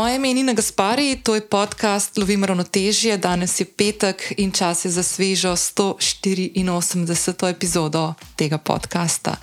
Moje 0.00 0.16
ime 0.16 0.28
je 0.28 0.34
Nina 0.34 0.52
Gaspari, 0.52 1.16
to 1.22 1.34
je 1.34 1.40
podcast 1.40 2.18
Lovim 2.18 2.44
ravnotežje. 2.44 3.16
Danes 3.16 3.60
je 3.60 3.66
petek 3.66 4.32
in 4.36 4.52
čas 4.52 4.84
je 4.84 4.90
za 4.90 5.02
svežo 5.02 5.52
184. 5.52 7.50
epizodo 7.50 8.14
tega 8.36 8.58
podcasta. 8.58 9.36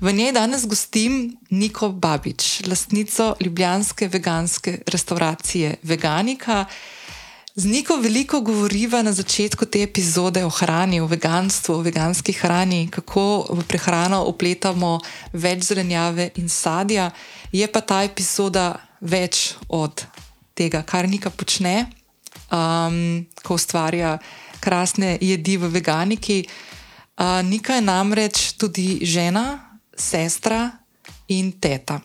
V 0.00 0.12
njej 0.12 0.32
danes 0.32 0.66
gostim 0.66 1.36
Niko 1.50 1.88
Babič, 1.88 2.62
lastnico 2.66 3.34
ljubljanske 3.40 4.08
veganske 4.08 4.78
restauracije 4.86 5.74
Veganika. 5.82 6.64
Z 7.54 7.64
Niko 7.64 7.96
veliko 7.96 8.40
govoriva 8.40 9.02
na 9.02 9.12
začetku 9.12 9.66
te 9.66 9.82
epizode 9.82 10.44
o 10.44 10.48
hrani, 10.48 11.00
o 11.00 11.06
veganstvu, 11.06 11.74
o 11.74 11.82
veganski 11.82 12.32
hrani, 12.32 12.88
kako 12.90 13.46
v 13.50 13.62
prehrano 13.66 14.24
upletamo 14.24 15.00
več 15.32 15.62
zelenjave 15.62 16.30
in 16.36 16.48
sadja. 16.48 17.10
Je 17.52 17.66
pa 17.66 17.80
ta 17.80 18.02
epizoda 18.02 18.93
več 19.04 19.54
od 19.68 20.06
tega, 20.56 20.82
kar 20.82 21.08
Nika 21.08 21.30
počne, 21.30 21.90
um, 22.48 23.24
ko 23.44 23.58
ustvarja 23.58 24.16
krasne 24.64 25.18
jedi 25.20 25.58
v 25.60 25.68
veganiki. 25.68 26.40
Uh, 27.14 27.44
Nika 27.44 27.76
je 27.78 27.84
namreč 27.84 28.54
tudi 28.58 29.04
žena, 29.06 29.76
sestra 29.94 30.72
in 31.28 31.52
teta. 31.60 32.00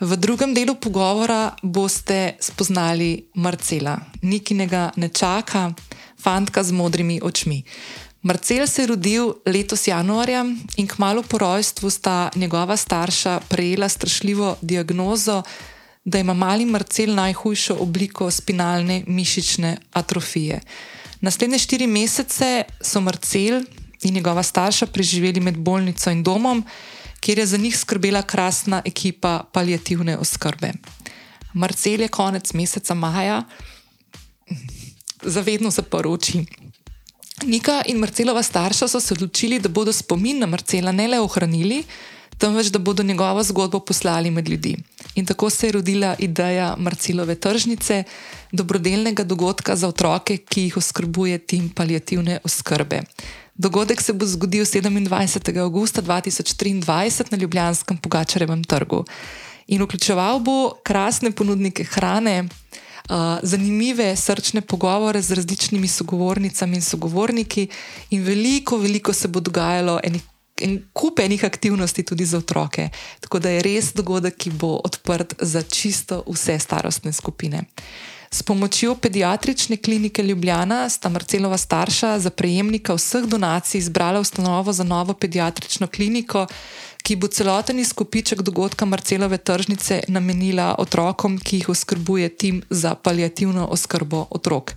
V 0.00 0.16
drugem 0.16 0.54
delu 0.56 0.74
pogovora 0.80 1.52
boste 1.62 2.40
spoznali 2.40 3.28
Marcela, 3.36 3.98
nikinega 4.24 4.96
nečaka, 4.96 5.72
fantka 6.16 6.64
z 6.64 6.72
modrimi 6.72 7.20
očmi. 7.20 7.60
Marcel 8.22 8.66
se 8.66 8.82
je 8.82 8.86
rodil 8.86 9.32
letos 9.46 9.86
januarja 9.86 10.44
in 10.76 10.86
kmalo 10.88 11.22
po 11.22 11.38
rojstvu 11.38 11.90
sta 11.90 12.30
njegova 12.34 12.76
starša 12.76 13.40
prejela 13.48 13.88
strašljivo 13.88 14.56
diagnozo, 14.62 15.42
da 16.04 16.18
ima 16.18 16.34
mali 16.34 16.64
Marcel 16.64 17.14
najhujšo 17.14 17.76
obliko 17.80 18.30
spinalne 18.30 19.04
mišične 19.06 19.76
atrofije. 19.92 20.60
Naslednje 21.20 21.58
štiri 21.58 21.86
mesece 21.86 22.64
so 22.80 23.00
Marcel 23.00 23.62
in 24.02 24.14
njegova 24.14 24.42
starša 24.42 24.86
preživeli 24.86 25.40
med 25.40 25.58
bolnico 25.58 26.10
in 26.10 26.22
domom, 26.22 26.64
kjer 27.20 27.38
je 27.38 27.46
za 27.46 27.56
njih 27.56 27.78
skrbela 27.78 28.22
krasna 28.22 28.82
ekipa 28.84 29.44
palijativne 29.52 30.16
oskrbe. 30.18 30.72
Marcel 31.52 32.00
je 32.00 32.08
konec 32.08 32.52
meseca 32.52 32.94
maja 32.94 33.42
zavedno 35.22 35.70
zaprl 35.70 36.12
oči. 36.12 36.44
Nika 37.44 37.82
in 37.86 37.96
Marcelova 37.96 38.42
starša 38.42 38.88
so 38.88 39.00
se 39.00 39.14
odločili, 39.14 39.58
da 39.58 39.68
bodo 39.68 39.92
spomin 39.92 40.38
na 40.38 40.46
Marcela 40.46 40.92
ne 40.92 41.08
le 41.08 41.20
ohranili, 41.20 41.84
temveč 42.38 42.66
da 42.66 42.78
bodo 42.78 43.02
njegovo 43.02 43.42
zgodbo 43.42 43.80
poslali 43.80 44.30
med 44.30 44.48
ljudi. 44.48 44.76
In 45.14 45.26
tako 45.26 45.50
se 45.50 45.66
je 45.66 45.72
rodila 45.72 46.14
ideja 46.18 46.74
Marcelove 46.78 47.34
tržnice, 47.34 48.04
dobrodelnega 48.52 49.24
dogodka 49.24 49.76
za 49.76 49.88
otroke, 49.88 50.36
ki 50.36 50.62
jih 50.62 50.76
oskrbuje 50.76 51.38
tim 51.38 51.68
palijativne 51.68 52.38
oskrbe. 52.44 53.02
Dogodek 53.54 54.00
se 54.00 54.12
bo 54.12 54.26
zgodil 54.26 54.64
27. 54.64 55.58
augusta 55.60 56.02
2023 56.02 57.30
na 57.30 57.38
Ljubljanskem 57.38 57.96
Pogačarevem 57.96 58.64
trgu 58.64 59.04
in 59.66 59.82
vključeval 59.82 60.40
bo 60.40 60.72
krasne 60.82 61.30
ponudnike 61.30 61.84
hrane, 61.84 62.48
zanimive 63.42 64.16
srčne 64.16 64.60
pogovore 64.60 65.22
z 65.22 65.34
različnimi 65.34 65.88
sogovornicami 65.88 66.76
in 66.76 66.82
sogovorniki, 66.82 67.68
in 68.10 68.22
veliko, 68.22 68.78
veliko 68.78 69.12
se 69.12 69.28
bo 69.28 69.40
dogajalo 69.40 70.00
enih 70.04 70.22
in 70.60 70.82
kup 70.92 71.18
enih 71.18 71.44
aktivnosti 71.44 72.02
tudi 72.02 72.24
za 72.24 72.38
otroke. 72.38 72.88
Tako 73.20 73.38
da 73.38 73.50
je 73.50 73.62
res 73.62 73.92
dogodek, 73.94 74.36
ki 74.36 74.50
bo 74.50 74.76
odprt 74.84 75.34
za 75.40 75.62
čisto 75.62 76.22
vse 76.26 76.58
starostne 76.58 77.12
skupine. 77.12 77.64
S 78.32 78.42
pomočjo 78.42 78.94
pediatrične 78.94 79.76
klinike 79.76 80.22
Ljubljana 80.22 80.88
sta 80.88 81.08
Marcelova 81.08 81.58
starša 81.58 82.18
za 82.18 82.30
prejemnika 82.30 82.94
vseh 82.94 83.24
donacij 83.26 83.78
izbrala 83.78 84.20
ustanovo 84.20 84.72
za 84.72 84.84
novo 84.84 85.14
pediatrično 85.14 85.86
kliniko, 85.86 86.46
ki 87.02 87.16
bo 87.16 87.26
celoten 87.26 87.78
izkupiček 87.78 88.42
dogodka 88.42 88.84
Marcelove 88.84 89.38
tržnice 89.38 90.02
namenila 90.08 90.74
otrokom, 90.78 91.38
ki 91.38 91.56
jih 91.56 91.68
oskrbuje 91.68 92.28
tim 92.28 92.62
za 92.70 92.94
palijativno 92.94 93.66
oskrbo 93.66 94.26
otrok. 94.30 94.72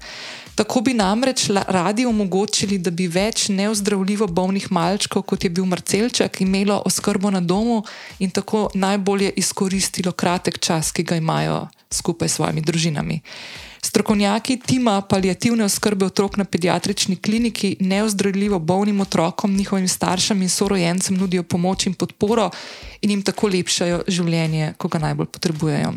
Tako 0.55 0.81
bi 0.81 0.93
namreč 0.93 1.49
radi 1.67 2.05
omogočili, 2.05 2.77
da 2.77 2.91
bi 2.91 3.07
več 3.07 3.47
neozdravljivo 3.49 4.27
bolnih 4.27 4.67
malčkov, 4.71 5.23
kot 5.25 5.43
je 5.43 5.49
bil 5.49 5.65
Marcelček, 5.65 6.41
imelo 6.41 6.81
oskrbo 6.85 7.31
na 7.33 7.41
domu 7.41 7.81
in 8.19 8.29
tako 8.29 8.69
najbolje 8.73 9.31
izkoristilo 9.35 10.11
kratek 10.11 10.59
čas, 10.59 10.91
ki 10.91 11.03
ga 11.03 11.17
imajo 11.17 11.67
skupaj 11.91 12.29
s 12.29 12.37
svojimi 12.37 12.61
družinami. 12.61 13.19
Strokovnjaki 13.83 14.59
tima 14.65 15.01
palijativne 15.01 15.65
oskrbe 15.65 16.05
otrok 16.05 16.37
na 16.37 16.45
pediatrični 16.45 17.15
kliniki 17.15 17.75
neozdravljivo 17.79 18.59
bolnim 18.59 19.01
otrokom, 19.01 19.55
njihovim 19.55 19.87
staršem 19.87 20.41
in 20.41 20.49
sorojencem 20.49 21.17
nudijo 21.17 21.43
pomoč 21.43 21.85
in 21.85 21.93
podporo 21.93 22.49
in 23.01 23.09
jim 23.09 23.21
tako 23.21 23.47
lepšajo 23.47 24.03
življenje, 24.07 24.73
ko 24.77 24.87
ga 24.87 24.99
najbolj 24.99 25.27
potrebujejo. 25.27 25.93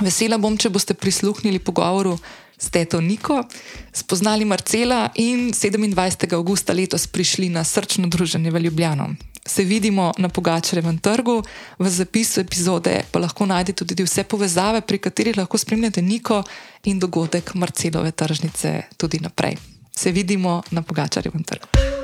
Vesela 0.00 0.38
bom, 0.38 0.56
če 0.56 0.70
boste 0.72 0.94
prisluhnili 0.94 1.58
pogovoru 1.58 2.16
s 2.62 2.70
Teto 2.70 3.00
Niko, 3.00 3.44
spoznali 3.92 4.44
Marcela 4.44 5.10
in 5.14 5.50
27. 5.52 6.34
augusta 6.34 6.72
letos 6.72 7.06
prišli 7.06 7.48
na 7.48 7.64
srčno 7.64 8.06
druženje 8.06 8.50
v 8.50 8.60
Ljubljano. 8.60 9.14
Se 9.46 9.64
vidimo 9.64 10.12
na 10.18 10.28
Pogačarevem 10.28 10.98
trgu, 10.98 11.42
v 11.78 11.88
zapisu 11.88 12.40
epizode 12.40 13.02
pa 13.10 13.18
lahko 13.18 13.46
najdete 13.46 13.84
tudi 13.84 14.06
vse 14.06 14.24
povezave, 14.24 14.80
pri 14.80 14.98
katerih 14.98 15.36
lahko 15.36 15.58
spremljate 15.58 16.02
Niko 16.02 16.42
in 16.84 16.98
dogodek 16.98 17.54
Marcelove 17.54 18.10
tržnice 18.10 18.82
tudi 18.96 19.18
naprej. 19.18 19.56
Se 19.96 20.12
vidimo 20.12 20.62
na 20.70 20.82
Pogačarevem 20.82 21.42
trgu. 21.42 22.01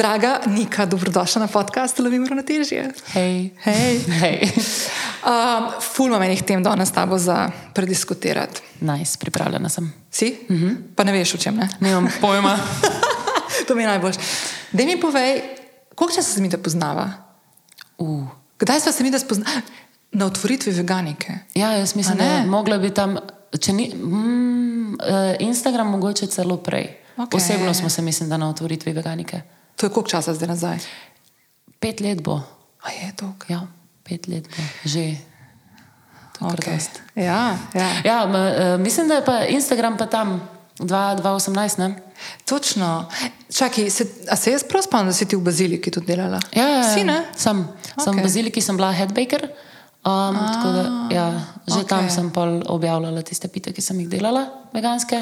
Draga 0.00 0.40
Nika, 0.46 0.86
dobrodošla 0.86 1.40
na 1.40 1.46
podcast 1.46 1.98
Lovim 1.98 2.26
ravnotežje. 2.26 2.88
Hej. 3.12 3.50
Hej. 3.60 3.98
Hej. 4.08 4.48
Um, 5.20 5.66
ful 5.76 6.08
imam 6.08 6.22
enih 6.24 6.40
tem 6.40 6.62
danes 6.64 6.88
s 6.88 6.96
tabo 6.96 7.18
za 7.20 7.50
prediskutirati. 7.76 8.62
Nice, 8.80 9.18
pripravljena 9.20 9.68
sem. 9.68 9.92
Si? 10.10 10.46
Uh 10.48 10.56
-huh. 10.56 10.76
Pa 10.96 11.04
ne 11.04 11.12
veš, 11.12 11.34
o 11.34 11.38
čem 11.38 11.56
ne? 11.56 11.68
Nimam 11.80 12.08
pojma. 12.20 12.58
to 13.68 13.74
mi 13.74 13.82
je 13.82 13.88
najbolj. 13.88 14.12
Da 14.72 14.84
mi 14.84 15.00
povej, 15.00 15.42
koliko 15.94 16.14
časa 16.14 16.32
se 16.32 16.40
mi 16.40 16.48
da 16.48 16.58
poznava? 16.58 17.12
Uh. 17.98 18.24
Kdaj 18.58 18.80
smo 18.80 18.92
se 18.92 19.02
mi 19.02 19.10
da 19.10 19.18
spoznali? 19.18 19.60
Na 20.12 20.26
otvoritvi 20.26 20.72
veganike. 20.72 21.32
Ja, 21.54 21.72
jaz 21.72 21.96
mislim, 21.96 22.18
da 22.18 22.24
je 22.24 22.46
mogla 22.46 22.78
bi 22.78 22.90
tam, 22.90 23.16
če 23.60 23.72
ni 23.72 23.92
mm, 23.94 24.96
Instagram, 25.38 25.86
mogoče 25.86 26.26
celo 26.26 26.56
prej. 26.56 26.96
Okay. 27.16 27.36
Osebno 27.36 27.74
smo 27.74 27.88
se, 27.88 28.02
mislim, 28.02 28.28
da 28.28 28.36
na 28.36 28.48
otvoritvi 28.48 28.92
veganike. 28.92 29.40
To 29.76 29.86
je 29.86 29.90
koliko 29.90 30.10
časa 30.10 30.34
zdaj 30.34 30.48
nazaj? 30.48 30.78
Pet 31.80 32.00
let 32.00 32.22
bo. 32.22 32.40
A 32.82 32.90
je 32.90 33.12
to? 33.16 33.32
Ja, 33.48 33.66
pet 34.04 34.28
let 34.28 34.48
bo 34.48 34.62
že. 34.84 35.30
Okay. 36.40 36.80
Ja, 37.20 37.52
ja. 37.74 37.88
Ja, 38.04 38.24
m, 38.24 38.80
mislim, 38.82 39.08
da 39.08 39.14
je 39.20 39.24
pa 39.24 39.44
Instagram 39.44 39.96
pa 39.96 40.06
tam 40.06 40.40
2018. 40.78 41.78
Ne? 41.78 41.94
Točno. 42.44 43.08
Čakaj, 43.52 43.90
se, 43.90 44.06
a 44.30 44.36
se 44.36 44.52
jaz 44.52 44.64
prav 44.64 44.82
spomnim, 44.82 45.06
da 45.06 45.12
si 45.12 45.28
ti 45.28 45.36
v 45.36 45.44
baziliki 45.44 45.90
tudi 45.90 46.06
delala? 46.06 46.40
Ja, 46.56 46.68
ja, 46.68 46.76
ja. 46.76 46.94
si 46.94 47.04
ne? 47.04 47.24
Sem. 47.36 47.60
Okay. 47.60 48.04
sem 48.04 48.16
v 48.16 48.22
baziliki 48.22 48.60
sem 48.60 48.76
bila 48.76 48.92
headbaker. 48.92 49.48
Um, 50.00 50.36
da, 50.64 51.08
ja, 51.12 51.26
že 51.68 51.82
okay. 51.84 51.88
tam 51.88 52.08
sem 52.10 52.32
objavljala 52.66 53.22
tiste 53.22 53.48
pite, 53.52 53.72
ki 53.76 53.84
sem 53.84 54.00
jih 54.00 54.08
delala, 54.08 54.46
veganske. 54.72 55.20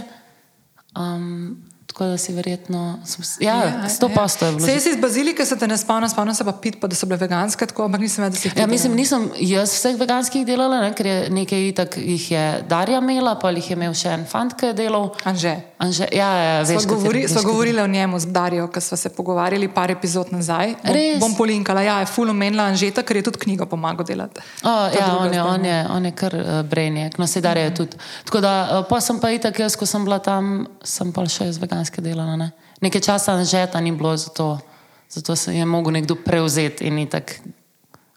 Um, 0.95 1.59
Tako 1.89 2.05
da 2.05 2.19
si 2.19 2.33
verjetno, 2.33 2.99
ja, 3.41 3.89
sto 3.89 4.07
ja, 4.07 4.15
posto 4.15 4.47
je 4.47 4.53
bilo. 4.53 4.67
Se 4.67 4.81
si 4.81 4.91
iz 4.91 4.97
bazilike, 5.01 5.45
se 5.45 5.57
te 5.59 5.67
ne 5.67 5.77
spomnim, 5.79 6.09
spomnim 6.09 6.35
se 6.35 6.45
pa 6.45 6.53
pit, 6.53 6.77
pa 6.81 6.87
da 6.87 6.95
so 6.95 7.07
bile 7.07 7.17
veganske, 7.17 7.67
tako, 7.67 7.87
ampak 7.89 8.01
nisem 8.01 8.25
vedela, 8.25 8.35
da 8.35 8.41
si 8.41 8.49
jih. 8.49 8.57
Ja, 8.61 8.67
mislim, 8.67 8.95
nisem 8.95 9.25
jaz 9.41 9.73
vseh 9.73 9.97
veganskih 9.97 10.45
delala, 10.47 10.83
ne, 10.85 10.93
ker 10.95 11.07
je 11.07 11.17
nekaj 11.33 11.65
itak 11.69 11.97
jih 11.97 12.31
je 12.31 12.45
Darja 12.69 13.01
imela, 13.01 13.39
pa 13.41 13.51
jih 13.57 13.71
je 13.71 13.77
imel 13.77 13.97
še 13.97 14.13
en 14.19 14.27
fant, 14.29 14.53
ki 14.53 14.69
je 14.69 14.77
delal. 14.83 15.09
Anže. 15.25 15.55
Anže 15.79 16.11
ja, 16.13 16.29
ja, 16.43 16.53
veš, 16.67 16.85
sva, 16.85 16.93
govori, 16.93 17.25
sva 17.31 17.43
govorila 17.47 17.83
o 17.87 17.91
njemu 17.91 18.21
z 18.21 18.33
Darjo, 18.37 18.69
ker 18.69 18.85
sva 18.85 19.01
se 19.01 19.09
pogovarjali 19.15 19.71
par 19.73 19.91
epizod 19.91 20.29
nazaj. 20.35 20.77
Bom, 20.85 21.01
bom 21.25 21.37
polinkala, 21.41 21.87
ja, 21.87 22.01
je 22.05 22.11
full 22.13 22.31
omenila 22.31 22.69
Anžeta, 22.69 23.03
ker 23.07 23.23
je 23.23 23.25
tudi 23.31 23.41
knjigo 23.47 23.67
pomagal 23.71 24.05
delati. 24.05 24.45
Oh, 24.63 24.87
ja, 24.93 25.09
on 25.17 25.33
je, 25.35 25.43
on, 25.43 25.65
je, 25.65 25.81
on 25.97 26.11
je 26.11 26.15
kar 26.19 26.37
uh, 26.37 26.45
eh, 26.59 26.63
brenjek, 26.69 27.19
no 27.19 27.27
se 27.27 27.41
Darja 27.41 27.71
je 27.71 27.75
tudi. 27.81 28.05
Tako 28.29 28.45
da, 28.45 28.55
uh, 28.61 28.85
pa 28.91 29.01
sem 29.01 29.23
pa 29.23 29.33
itak 29.33 29.65
jaz, 29.65 29.79
ko 29.79 29.87
sem 29.89 30.05
bila 30.05 30.21
tam, 30.21 30.67
sem 30.85 31.15
pa 31.15 31.25
še 31.31 31.49
iz 31.49 31.63
veganske 31.79 32.03
delala. 32.03 32.35
Ne? 32.35 32.51
Nekaj 32.83 33.01
časa 33.01 33.39
že 33.47 33.71
ta 33.71 33.79
ni 33.79 33.95
bilo, 33.95 34.17
zato, 34.19 34.59
zato 35.07 35.37
se 35.37 35.55
je 35.55 35.65
mogel 35.65 35.93
nekdo 35.93 36.19
prevzeti 36.19 36.91
in 36.91 37.07
tako 37.07 37.55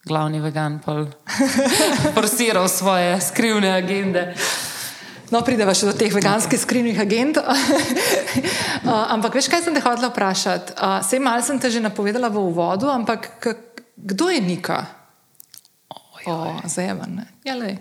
glavni 0.01 0.41
vegan 0.41 0.81
forsiral 2.17 2.65
svoje 2.67 3.21
skrivne 3.21 3.69
agende. 3.69 4.33
No, 5.29 5.45
prideva 5.45 5.71
še 5.77 5.85
do 5.85 5.93
teh 5.93 6.09
veganskih 6.09 6.57
skrivnih 6.57 6.97
agent. 6.99 7.37
uh, 7.37 9.13
ampak 9.13 9.37
veš, 9.37 9.47
kaj 9.47 9.61
sem 9.61 9.77
te 9.77 9.79
hodila 9.79 10.09
vprašati? 10.09 10.73
Uh, 10.73 11.05
Sej 11.05 11.21
malo 11.21 11.45
sem 11.45 11.61
te 11.61 11.69
že 11.69 11.79
napovedala 11.79 12.33
v 12.33 12.41
uvodu, 12.41 12.89
ampak 12.89 13.29
kdo 13.95 14.33
je 14.33 14.41
Nika? 14.41 14.89
O, 16.25 16.57
zajemen. 16.65 17.29
Ja, 17.45 17.55
lej. 17.55 17.77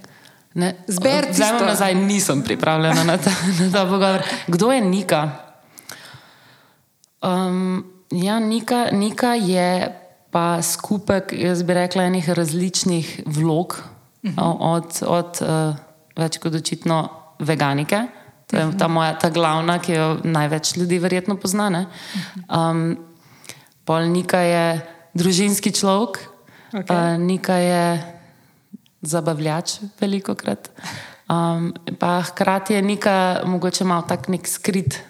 Ne, 0.55 0.85
Zber 0.87 1.33
Vzamem 1.33 1.59
tisto. 1.59 1.67
nazaj, 1.67 1.95
nisem 1.95 2.45
pripravljena 2.45 3.03
na 3.05 3.17
ta, 3.17 3.33
na 3.33 3.67
ta 3.73 3.83
pogovor. 3.89 4.23
Kdo 4.47 4.71
je 4.71 4.81
Nika? 4.81 5.50
Um, 7.21 7.85
ja, 8.11 8.39
Nika, 8.39 8.89
Nika 8.93 9.35
je 9.35 9.93
pa 10.31 10.63
skupek, 10.63 11.33
jaz 11.33 11.63
bi 11.63 11.75
rekla, 11.75 12.07
enih 12.09 12.29
različnih 12.31 13.23
vlog, 13.27 13.83
uh 14.23 14.31
-huh. 14.31 14.57
od, 14.61 15.03
od 15.07 15.43
uh, 15.43 15.77
več 16.17 16.39
kot 16.39 16.55
očitno 16.55 17.09
veganike. 17.39 18.07
To 18.47 18.57
je 18.57 18.79
ta 18.79 18.89
moja, 18.89 19.19
ta 19.19 19.31
glavna, 19.31 19.79
ki 19.79 19.93
jo 19.93 20.19
največ 20.25 20.77
ljudi 20.77 20.99
verjetno 20.99 21.37
pozna. 21.37 21.69
ne. 21.69 21.87
Um, 22.49 22.99
pol 23.85 24.01
Nika 24.01 24.39
je 24.39 24.81
družinski 25.15 25.73
človek, 25.73 26.19
Okej. 26.75 26.97
uh, 26.97 27.21
Nika 27.21 27.55
je 27.55 28.15
zabavljač 29.03 29.79
veliko 30.01 30.35
krat. 30.35 30.71
Um, 31.31 31.75
pa 31.99 32.23
hkrati 32.23 32.75
je 32.75 32.83
neka, 32.83 33.41
mogoče 33.47 33.85
malo 33.85 34.03
tak 34.03 34.29
nek 34.29 34.49
skrit 34.49 35.10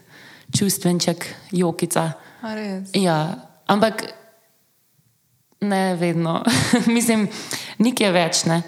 čustvenček, 0.58 1.26
jokica. 1.52 2.12
Ja, 2.92 3.34
ampak 3.66 4.04
ne 5.60 5.96
vedno. 5.96 6.42
Mislim, 6.96 7.28
nik 7.78 8.00
je 8.00 8.12
več, 8.12 8.44
ne. 8.44 8.62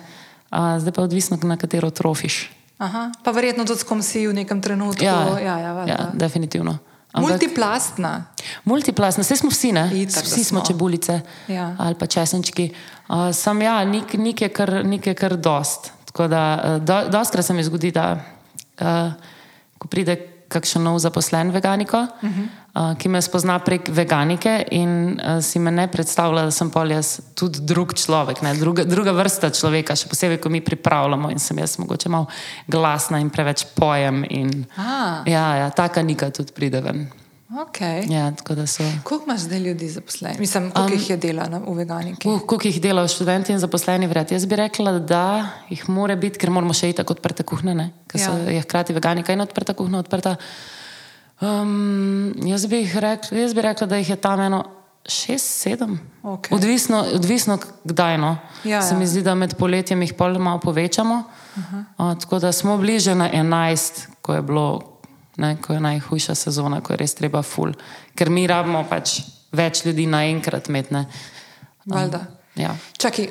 Uh, 0.53 0.77
zdaj 0.79 0.93
pa 0.93 1.03
odvisno, 1.03 1.39
na 1.43 1.57
katero 1.57 1.91
trofiš. 1.91 2.51
Aha, 2.83 3.13
pa 3.25 3.31
verjetno 3.31 3.65
tudi 3.65 3.81
s 3.81 3.87
kom 3.87 4.03
si 4.03 4.27
v 4.27 4.35
nekem 4.35 4.61
trenutku. 4.61 5.05
Ja, 5.05 5.39
ja, 5.39 5.57
ja, 5.59 5.73
valjda. 5.73 5.93
ja 5.93 6.11
definitivno. 6.13 6.79
Ampak, 7.13 7.31
Multiplastna. 7.37 8.33
multiplastna, 8.65 9.21
vse 9.21 9.37
smo 9.37 9.51
vsi, 9.53 9.73
ne? 9.73 9.85
Itak, 9.93 10.25
vsi 10.25 10.45
smo 10.45 10.61
smo. 10.61 10.67
čebulice 10.67 11.21
Ja. 11.49 11.77
ali 11.79 11.95
pa 11.95 12.07
česenčki. 12.07 12.73
Uh, 13.09 13.29
sam 13.33 13.63
ja, 13.63 13.85
nik, 13.85 14.15
nik, 14.17 14.41
je 14.41 14.49
kar, 14.49 14.81
nik 14.85 15.07
je 15.07 15.15
kar 15.15 15.37
dost. 15.37 15.93
Tako 16.05 16.29
da, 16.29 16.43
uh, 16.57 16.85
do, 16.85 17.09
dostkrat 17.13 17.45
se 17.45 17.53
mi 17.53 17.65
zgodi, 17.65 17.91
da 17.93 18.17
uh, 18.81 19.13
ko 19.79 19.89
pride 19.89 20.32
kakšen 20.53 20.85
nov 20.85 20.99
zaposlen 21.03 21.51
veganiko, 21.55 22.03
uh 22.03 22.29
-huh. 22.29 22.49
uh, 22.75 22.99
ki 22.99 23.09
me 23.09 23.23
spozna 23.23 23.59
prek 23.59 23.89
veganike 23.89 24.65
in 24.71 25.21
uh, 25.21 25.41
si 25.43 25.59
me 25.59 25.71
ne 25.71 25.89
predstavlja, 25.89 26.45
da 26.45 26.51
sem 26.51 26.71
pol 26.71 26.91
jaz 26.91 27.21
tudi 27.35 27.61
drug 27.61 27.95
človek, 27.95 28.43
ne, 28.43 28.55
druga, 28.55 28.85
druga 28.85 29.13
vrsta 29.13 29.51
človeka, 29.51 29.97
še 29.97 30.09
posebej, 30.09 30.39
ko 30.39 30.49
mi 30.49 30.61
pripravljamo 30.61 31.31
in 31.31 31.39
sem 31.39 31.59
jaz 31.59 31.79
mogoče 31.79 32.09
malo 32.09 32.27
glasna 32.67 33.19
in 33.19 33.31
preveč 33.31 33.65
pojem. 33.75 34.25
In, 34.31 34.65
A. 34.77 35.23
ja, 35.27 35.57
ja, 35.57 35.71
taka 35.71 36.03
nika 36.03 36.31
tudi 36.31 36.53
pride 36.53 36.81
ven. 36.81 37.22
Okay. 37.53 38.09
Ja, 38.09 38.33
so. 38.67 38.83
Koliko 39.05 39.25
imaš 39.25 39.41
zdaj 39.41 39.59
ljudi 39.59 39.89
zaposlenih? 39.89 40.41
Mislim, 40.41 40.71
koliko 40.71 40.93
um, 40.93 40.99
jih 40.99 41.11
je 41.11 41.17
dela 41.17 41.49
na, 41.49 41.59
v 41.59 41.75
veganiki? 41.75 42.29
Uh, 42.29 42.41
koliko 42.41 42.69
jih 42.69 42.81
delajo 42.83 43.09
študenti 43.09 43.53
in 43.53 43.59
zaposleni 43.59 44.07
vred? 44.07 44.33
Jaz 44.33 44.47
bi 44.47 44.57
rekla, 44.57 44.99
da 44.99 45.49
jih 45.69 45.89
mora 45.89 46.17
biti, 46.17 46.39
ker 46.39 46.51
moramo 46.51 46.73
še 46.73 46.89
iti 46.91 47.05
odprte 47.05 47.43
kuhne, 47.45 47.91
ker 48.09 48.21
Ja. 48.21 48.27
so 48.27 48.51
je 48.51 48.61
hkrati 48.61 48.97
veganika 48.97 49.33
in 49.33 49.45
odprta 49.45 49.75
kuhna 49.75 49.99
odprta. 50.01 50.37
Um, 51.41 52.33
jaz, 52.47 52.65
bi 52.67 52.87
rekla, 52.95 53.39
jaz 53.39 53.55
bi 53.55 53.63
rekla, 53.63 53.87
da 53.87 53.97
jih 54.01 54.11
je 54.11 54.17
tam 54.17 54.41
eno 54.41 54.63
šest, 55.05 55.61
sedem. 55.61 55.99
Okej. 56.23 56.57
Odvisno, 56.57 57.05
odvisno 57.15 57.59
kdaj. 57.85 58.19
No. 58.19 58.37
Ja, 58.65 58.83
Se 58.83 58.95
ja. 58.95 58.99
mi 58.99 59.07
zdi, 59.07 59.23
da 59.23 59.35
med 59.35 59.59
poletjem 59.59 60.03
jih 60.03 60.15
pol 60.15 60.39
malo 60.39 60.61
povečamo. 60.61 61.23
Uh, 61.99 62.15
tako 62.21 62.39
da 62.39 62.53
smo 62.53 62.79
bliže 62.79 63.15
na 63.15 63.29
11, 63.29 64.07
ko 64.23 64.35
je 64.35 64.43
bilo. 64.43 64.92
Ne, 65.37 65.57
ko 65.63 65.73
je 65.73 65.81
najhujša 65.81 66.35
sezona, 66.35 66.81
ko 66.81 66.93
je 66.93 66.97
res 67.01 67.15
treba 67.15 67.43
ful. 67.43 67.73
Ker 68.15 68.31
mi 68.31 68.47
rabimo 68.47 68.85
pač 68.89 69.21
več 69.53 69.85
ljudi 69.87 70.07
naenkrat 70.07 70.69
metne. 70.69 71.07
Valjda. 71.89 72.21
Ja. 72.61 72.75
Čakaj, 73.01 73.31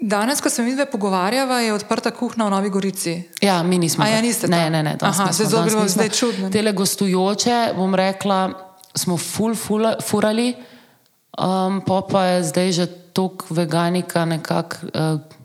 danes, 0.00 0.40
ko 0.40 0.50
se 0.50 0.64
mi 0.64 0.72
dve 0.74 0.86
pogovarjava, 0.90 1.60
je 1.60 1.74
odprta 1.74 2.10
kuhna 2.16 2.48
v 2.48 2.54
Novi 2.56 2.70
Gorici. 2.72 3.14
Ja, 3.44 3.62
mi 3.62 3.78
nismo. 3.78 4.04
A 4.04 4.08
ja, 4.08 4.22
niste 4.24 4.48
Ne, 4.48 4.70
ne, 4.70 4.82
ne. 4.82 4.96
Aha, 5.00 5.28
nismo, 5.28 5.32
zdaj 5.32 5.46
zelo 5.46 5.60
danes 5.60 5.72
bilo 5.72 5.84
nismo. 5.84 5.94
zdaj 5.94 6.10
čudno. 6.16 6.50
Tele 6.50 6.72
gostujoče, 6.72 7.58
bom 7.76 7.94
rekla, 7.94 8.40
smo 8.96 9.16
ful, 9.20 9.54
ful, 9.54 9.88
furali, 10.00 10.54
um, 11.38 11.80
pa 11.86 12.02
pa 12.08 12.24
je 12.24 12.42
zdaj 12.50 12.72
že 12.72 12.86
tok 13.12 13.46
veganika 13.50 14.24
nekako. 14.24 14.76
Uh, 14.94 15.43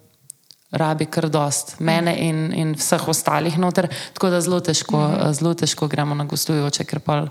Rabi 0.72 1.08
kar 1.10 1.26
dost, 1.34 1.80
mene 1.82 2.14
in, 2.22 2.42
in 2.54 2.74
vseh 2.78 3.08
ostalih 3.10 3.56
noter, 3.58 3.88
tako 4.14 4.30
da 4.30 4.42
zelo 4.42 4.60
težko, 4.62 5.00
mm. 5.02 5.32
zelo 5.34 5.54
težko 5.58 5.88
gremo 5.90 6.14
na 6.16 6.28
gostujoče, 6.30 6.84
ker 6.86 7.00
pa 7.02 7.24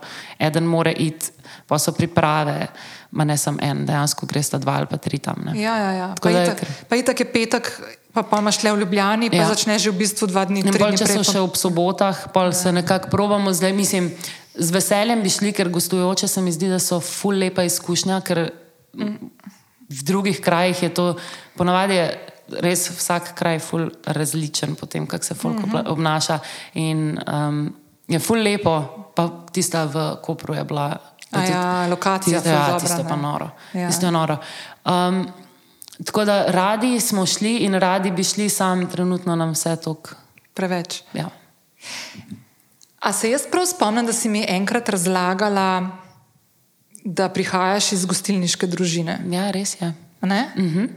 eden 0.43 0.67
more 0.67 0.90
iti, 0.90 1.31
pa 1.70 1.79
so 1.79 1.93
priprave, 1.94 2.67
ma 3.14 3.25
ne 3.25 3.37
samo 3.38 3.62
en, 3.62 3.85
dejansko 3.87 4.26
greš 4.26 4.50
ta 4.55 4.58
dva 4.58 4.81
ali 4.81 4.90
pa 4.90 4.99
tri 4.99 5.20
tam. 5.23 5.44
Ne. 5.46 5.55
Ja, 5.61 5.76
ja, 5.79 5.93
ja. 5.93 6.08
Tako 6.19 6.29
Pa 6.29 6.35
je 6.35 6.43
itak, 6.43 6.58
kar- 6.61 6.88
pa 6.88 6.99
itak 6.99 7.20
je 7.20 7.26
petek, 7.32 7.70
pa, 8.12 8.25
pa 8.26 8.40
imaš 8.43 8.58
le 8.64 8.73
v 8.75 8.81
Ljubljani, 8.82 9.31
pa 9.31 9.37
ja. 9.37 9.43
Ja. 9.46 9.52
začneš 9.55 9.87
že 9.87 9.93
v 9.94 9.99
bistvu 10.02 10.26
dva 10.26 10.43
dni, 10.44 10.64
tri 10.67 10.82
bolj, 10.82 10.99
če 10.99 11.06
prej. 11.06 11.20
so 11.23 11.32
še 11.32 11.44
ob 11.44 11.55
sobotah, 11.55 12.25
pa 12.35 12.49
se 12.50 12.73
nekako 12.75 13.12
probamo, 13.12 13.52
zdaj 13.55 13.73
mislim, 13.73 14.11
z 14.58 14.75
veseljem 14.75 15.23
bi 15.23 15.31
šli, 15.31 15.55
ker 15.55 15.70
gostujoče 15.70 16.26
se 16.26 16.43
mi 16.43 16.50
zdi, 16.50 16.73
da 16.75 16.82
so 16.82 16.99
ful 16.99 17.38
lepa 17.38 17.62
izkušnja, 17.62 18.19
ker 18.26 18.49
v 19.88 20.02
drugih 20.02 20.43
krajih 20.43 20.82
je 20.82 20.90
to, 20.90 21.06
ponavadi 21.55 22.02
je 22.02 22.08
res 22.50 22.91
vsak 22.91 23.35
kraj 23.35 23.59
ful 23.59 23.91
različen 24.06 24.75
po 24.75 24.87
tem, 24.87 25.06
kako 25.06 25.25
se 25.25 25.35
folk 25.35 25.55
Mhm. 25.56 25.69
mm 25.69 25.73
-hmm. 25.73 25.89
obnaša. 25.89 26.39
In 26.75 27.19
um, 27.29 27.75
je 28.09 28.19
ful 28.19 28.39
lepo, 28.39 28.83
pa 29.15 29.29
tista 29.53 29.85
v 29.85 30.17
Kopru 30.23 30.55
je 30.55 30.65
bila. 30.65 30.97
A 31.31 31.43
ja, 31.43 31.87
lokacija 31.87 32.41
Tisto, 32.41 32.50
ful 32.50 32.73
ja, 32.73 32.79
tisto 32.79 33.05
pa 33.05 33.17
noro. 33.17 33.50
Ja. 33.73 33.89
Tisto 33.89 34.06
je 34.06 34.12
noro. 34.12 34.37
Um, 34.85 35.29
tako 36.05 36.25
da 36.25 36.45
radi 36.45 37.00
smo 37.00 37.27
šli 37.27 37.56
in 37.56 37.75
radi 37.75 38.11
bi 38.11 38.25
šli, 38.25 38.49
sam 38.49 38.91
trenutno 38.91 39.37
nam 39.37 39.50
vse 39.50 39.77
tok. 39.77 40.17
Preveč. 40.55 41.03
Ja. 41.12 41.29
A 43.00 43.12
se 43.12 43.31
jaz 43.31 43.43
prav 43.50 43.67
spomnim, 43.67 44.06
da 44.06 44.12
si 44.12 44.29
mi 44.29 44.45
enkrat 44.49 44.89
razlagala, 44.89 45.89
da 47.05 47.29
prihajaš 47.29 47.93
iz 47.93 48.05
gostilniške 48.05 48.67
družine? 48.67 49.21
Ja, 49.31 49.50
res 49.50 49.81
je. 49.81 49.93
Ne? 50.23 50.49
Uh 50.56 50.62
Mhm. 50.62 50.79
-huh. 50.79 50.89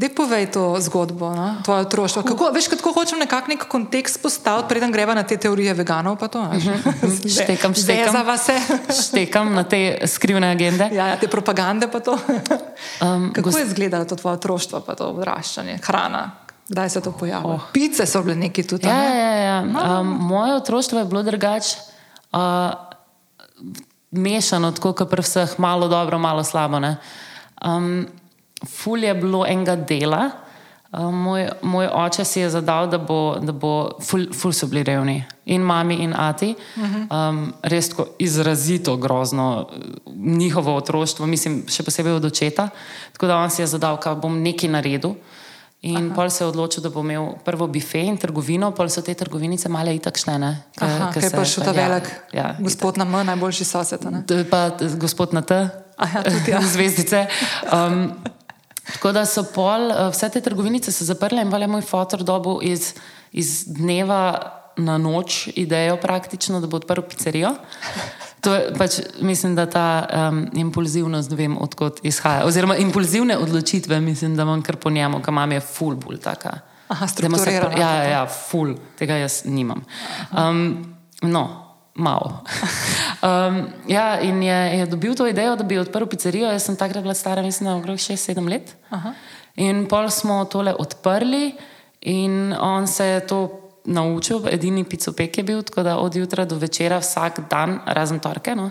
Dej 0.00 0.16
povej 0.16 0.48
to 0.48 0.80
zgodbo, 0.80 1.28
no? 1.30 1.60
tvoje 1.60 1.84
otroštvo. 1.84 2.24
Kako, 2.24 2.48
veš, 2.50 2.72
kako 2.72 2.92
hočem 2.94 3.20
nekako 3.20 3.48
nek 3.48 3.68
kontekst 3.68 4.16
postaviti, 4.16 4.68
preden 4.68 4.88
greva 4.88 5.12
na 5.12 5.22
te 5.22 5.36
teorije 5.36 5.74
veganov. 5.74 6.16
To, 6.18 6.40
a 6.40 6.48
veš? 6.48 6.72
Zdaj- 7.20 7.44
Štekam, 7.44 7.74
štekam. 7.74 8.16
Štekam 8.88 9.52
na 9.52 9.60
te 9.62 10.00
skrivne 10.06 10.48
agende. 10.48 10.88
Ja, 10.88 11.06
ja, 11.06 11.16
te 11.16 11.28
propagande 11.28 11.84
pa 11.86 12.00
to. 12.00 12.16
Um, 13.00 13.32
Kako 13.32 13.48
gos- 13.48 13.58
je 13.58 13.66
izgledalo 13.66 14.04
to 14.04 14.16
tvoje 14.16 14.34
otroštvo, 14.34 14.80
pa 14.80 14.94
to 14.94 15.08
odraščanje, 15.10 15.78
hrana? 15.78 16.30
Kdaj 16.66 16.88
se 16.90 17.00
to 17.00 17.12
pojavilo? 17.12 17.54
Oh. 17.54 17.68
Pice 17.72 18.06
so 18.06 18.22
bile 18.22 18.36
neki 18.38 18.62
tudi. 18.62 18.86
Ja, 18.86 18.94
ne? 18.94 19.18
ja, 19.18 19.32
ja. 19.36 19.58
Um, 19.94 20.06
moje 20.06 20.54
otroštvo 20.54 20.98
je 20.98 21.04
bilo 21.04 21.22
drugače, 21.22 21.76
uh, 22.32 22.72
mešano, 24.12 24.72
tako 24.72 24.92
kot 24.94 25.10
pri 25.10 25.20
vseh, 25.20 25.58
malo 25.58 25.88
dobro, 25.88 26.18
malo 26.18 26.40
slabo. 26.40 26.78
ne. 26.78 26.96
Um, 27.58 28.06
ful 28.66 28.98
je 28.98 29.14
bilo 29.14 29.46
enega 29.46 29.76
dela. 29.76 30.30
Um, 30.90 31.14
moj, 31.16 31.44
moj 31.62 31.86
oče 31.86 32.24
si 32.24 32.40
je 32.40 32.50
zadal, 32.50 32.88
da 32.88 32.98
bo, 32.98 33.16
da 33.38 33.52
bo 33.52 33.68
ful, 34.00 34.24
ful 34.32 34.50
so 34.50 34.66
bili 34.66 34.82
revni, 34.82 35.20
in 35.46 35.62
mami, 35.62 35.94
in 35.96 36.10
ati. 36.12 36.54
Um, 37.06 37.52
res 37.62 37.88
tako 37.88 38.08
izrazito 38.18 38.96
grozno 38.96 39.68
njihovo 40.08 40.74
otroštvo, 40.74 41.26
mislim, 41.26 41.62
še 41.68 41.82
posebej 41.84 42.12
od 42.12 42.24
očeta. 42.24 42.68
Tako 43.12 43.26
da 43.26 43.36
on 43.36 43.50
si 43.50 43.62
je 43.62 43.68
zadal, 43.68 43.98
da 43.98 44.14
bom 44.16 44.42
nekaj 44.42 44.68
naredil. 44.70 45.14
In 45.82 46.10
pol 46.10 46.28
se 46.28 46.42
je 46.42 46.48
odločil, 46.48 46.82
da 46.82 46.90
bo 46.90 47.00
imel 47.00 47.38
prvo 47.40 47.64
bife 47.66 48.00
in 48.00 48.18
trgovino, 48.18 48.72
pol 48.72 48.88
so 48.88 49.00
te 49.00 49.14
trgovinice 49.14 49.68
male 49.68 49.94
itak 49.94 50.18
šle. 50.18 50.34
Ne, 50.38 50.50
ke- 50.74 50.84
Aha, 50.84 51.06
ke 51.08 51.20
kaj 51.20 51.30
se- 51.30 51.36
pa 51.36 51.44
še 51.46 51.60
ta 51.60 51.70
ja, 51.70 51.78
velik 51.78 52.10
ja, 52.32 52.50
gospod 52.58 52.98
na 52.98 53.06
M, 53.06 53.14
najboljši 53.24 53.64
sosed. 53.64 54.02
je 54.28 54.42
pa 54.44 54.66
gospod 54.96 55.32
na 55.32 55.40
T, 55.40 55.54
Aha, 55.96 56.22
tudi 56.22 56.50
ja. 56.50 56.60
zvezdice. 56.74 57.26
Um, 57.66 58.10
tako 58.92 59.12
da 59.12 59.26
so 59.26 59.44
pol, 59.54 59.90
eh, 59.90 60.08
vse 60.12 60.28
te 60.28 60.40
trgovinice 60.40 60.92
se 60.92 61.04
zaprle 61.04 61.42
in 61.42 61.52
je 61.52 61.66
moj 61.66 61.82
fotor 61.82 62.22
dobil 62.22 62.58
iz, 62.62 62.94
iz 63.32 63.64
dneva 63.66 64.56
na 64.76 64.98
noč 64.98 65.48
idejo 65.54 65.96
praktično, 65.96 66.60
da 66.60 66.66
bo 66.66 66.76
odprl 66.76 67.02
pizzerijo. 67.02 67.54
To 68.40 68.54
je 68.54 68.72
pač, 68.78 69.00
mislim, 69.20 69.54
da 69.54 69.66
ta 69.66 70.06
um, 70.30 70.46
impulzivnost, 70.54 71.32
vem, 71.36 71.58
odkot 71.60 72.00
izhaja. 72.02 72.46
Oziroma, 72.48 72.76
impulzivne 72.80 73.36
odločitve, 73.38 74.00
mislim, 74.00 74.36
da 74.36 74.42
imam 74.42 74.62
kar 74.62 74.76
po 74.76 74.90
njemu, 74.90 75.20
kam 75.22 75.34
imam 75.34 75.52
je 75.52 75.60
full 75.60 75.96
bolj 76.00 76.20
taka. 76.24 76.58
Aha, 76.88 77.06
strukturirana. 77.06 77.76
Ja, 77.76 77.90
ja, 77.96 78.04
ja, 78.10 78.26
full, 78.26 78.74
tega 78.98 79.20
jaz 79.20 79.42
nimam. 79.44 79.84
Um, 80.32 80.96
no, 81.22 81.69
malo. 81.94 82.40
Um, 83.20 83.68
ja, 83.84 84.16
in 84.20 84.42
je, 84.42 84.78
je 84.78 84.86
dobil 84.86 85.14
to 85.14 85.26
idejo, 85.28 85.52
da 85.56 85.64
bi 85.64 85.76
odprl 85.78 86.06
pizzerijo. 86.08 86.48
Jaz 86.48 86.64
sem 86.64 86.76
takrat 86.76 87.02
bila 87.04 87.14
stara, 87.14 87.42
mislim, 87.42 87.68
da 87.68 87.76
okrog 87.76 87.98
6-7 88.00 88.48
let. 88.48 88.72
Aha. 88.88 89.12
In 89.60 89.84
pol 89.88 90.08
smo 90.08 90.44
tole 90.48 90.72
odprli, 90.72 91.52
in 92.00 92.54
on 92.56 92.86
se 92.86 93.06
je 93.06 93.26
to 93.26 93.40
naučil, 93.84 94.48
edini 94.48 94.84
picopek 94.84 95.38
je 95.38 95.44
bil, 95.44 95.62
tako 95.62 95.82
da 95.82 95.98
od 95.98 96.16
jutra 96.16 96.44
do 96.44 96.56
večera 96.56 96.98
vsak 96.98 97.40
dan, 97.50 97.80
razen 97.86 98.20
torke. 98.20 98.56
No. 98.56 98.70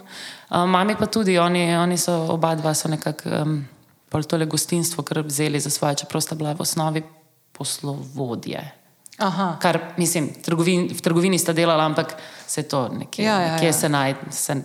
Um, 0.50 0.70
mami 0.70 0.96
pa 0.98 1.06
tudi, 1.06 1.38
oni, 1.38 1.76
oni 1.78 1.98
so 1.98 2.14
oba 2.34 2.56
dva 2.56 2.74
so 2.74 2.90
nekako 2.90 3.30
um, 3.30 4.24
tole 4.28 4.46
gostinstvo 4.46 5.04
kar 5.04 5.22
vzeli 5.22 5.60
za 5.60 5.70
svoje, 5.70 5.96
čeprav 5.96 6.22
sta 6.22 6.36
bila 6.36 6.54
v 6.54 6.62
osnovi 6.62 7.04
poslovodje. 7.52 8.79
Aha. 9.20 9.58
Kar, 9.62 9.80
mislim, 9.98 10.30
trgovin, 10.44 10.88
v 10.96 11.02
trgovini 11.02 11.40
sta 11.40 11.54
delala, 11.54 11.86
ampak 11.86 12.16
se 12.48 12.64
to 12.64 12.88
nekje, 12.88 13.26
Ja, 13.26 13.42
ja, 13.42 13.54
nekje 13.54 13.68
ja. 13.68 13.74
se 13.74 13.90
naj. 13.90 14.16
Se, 14.32 14.62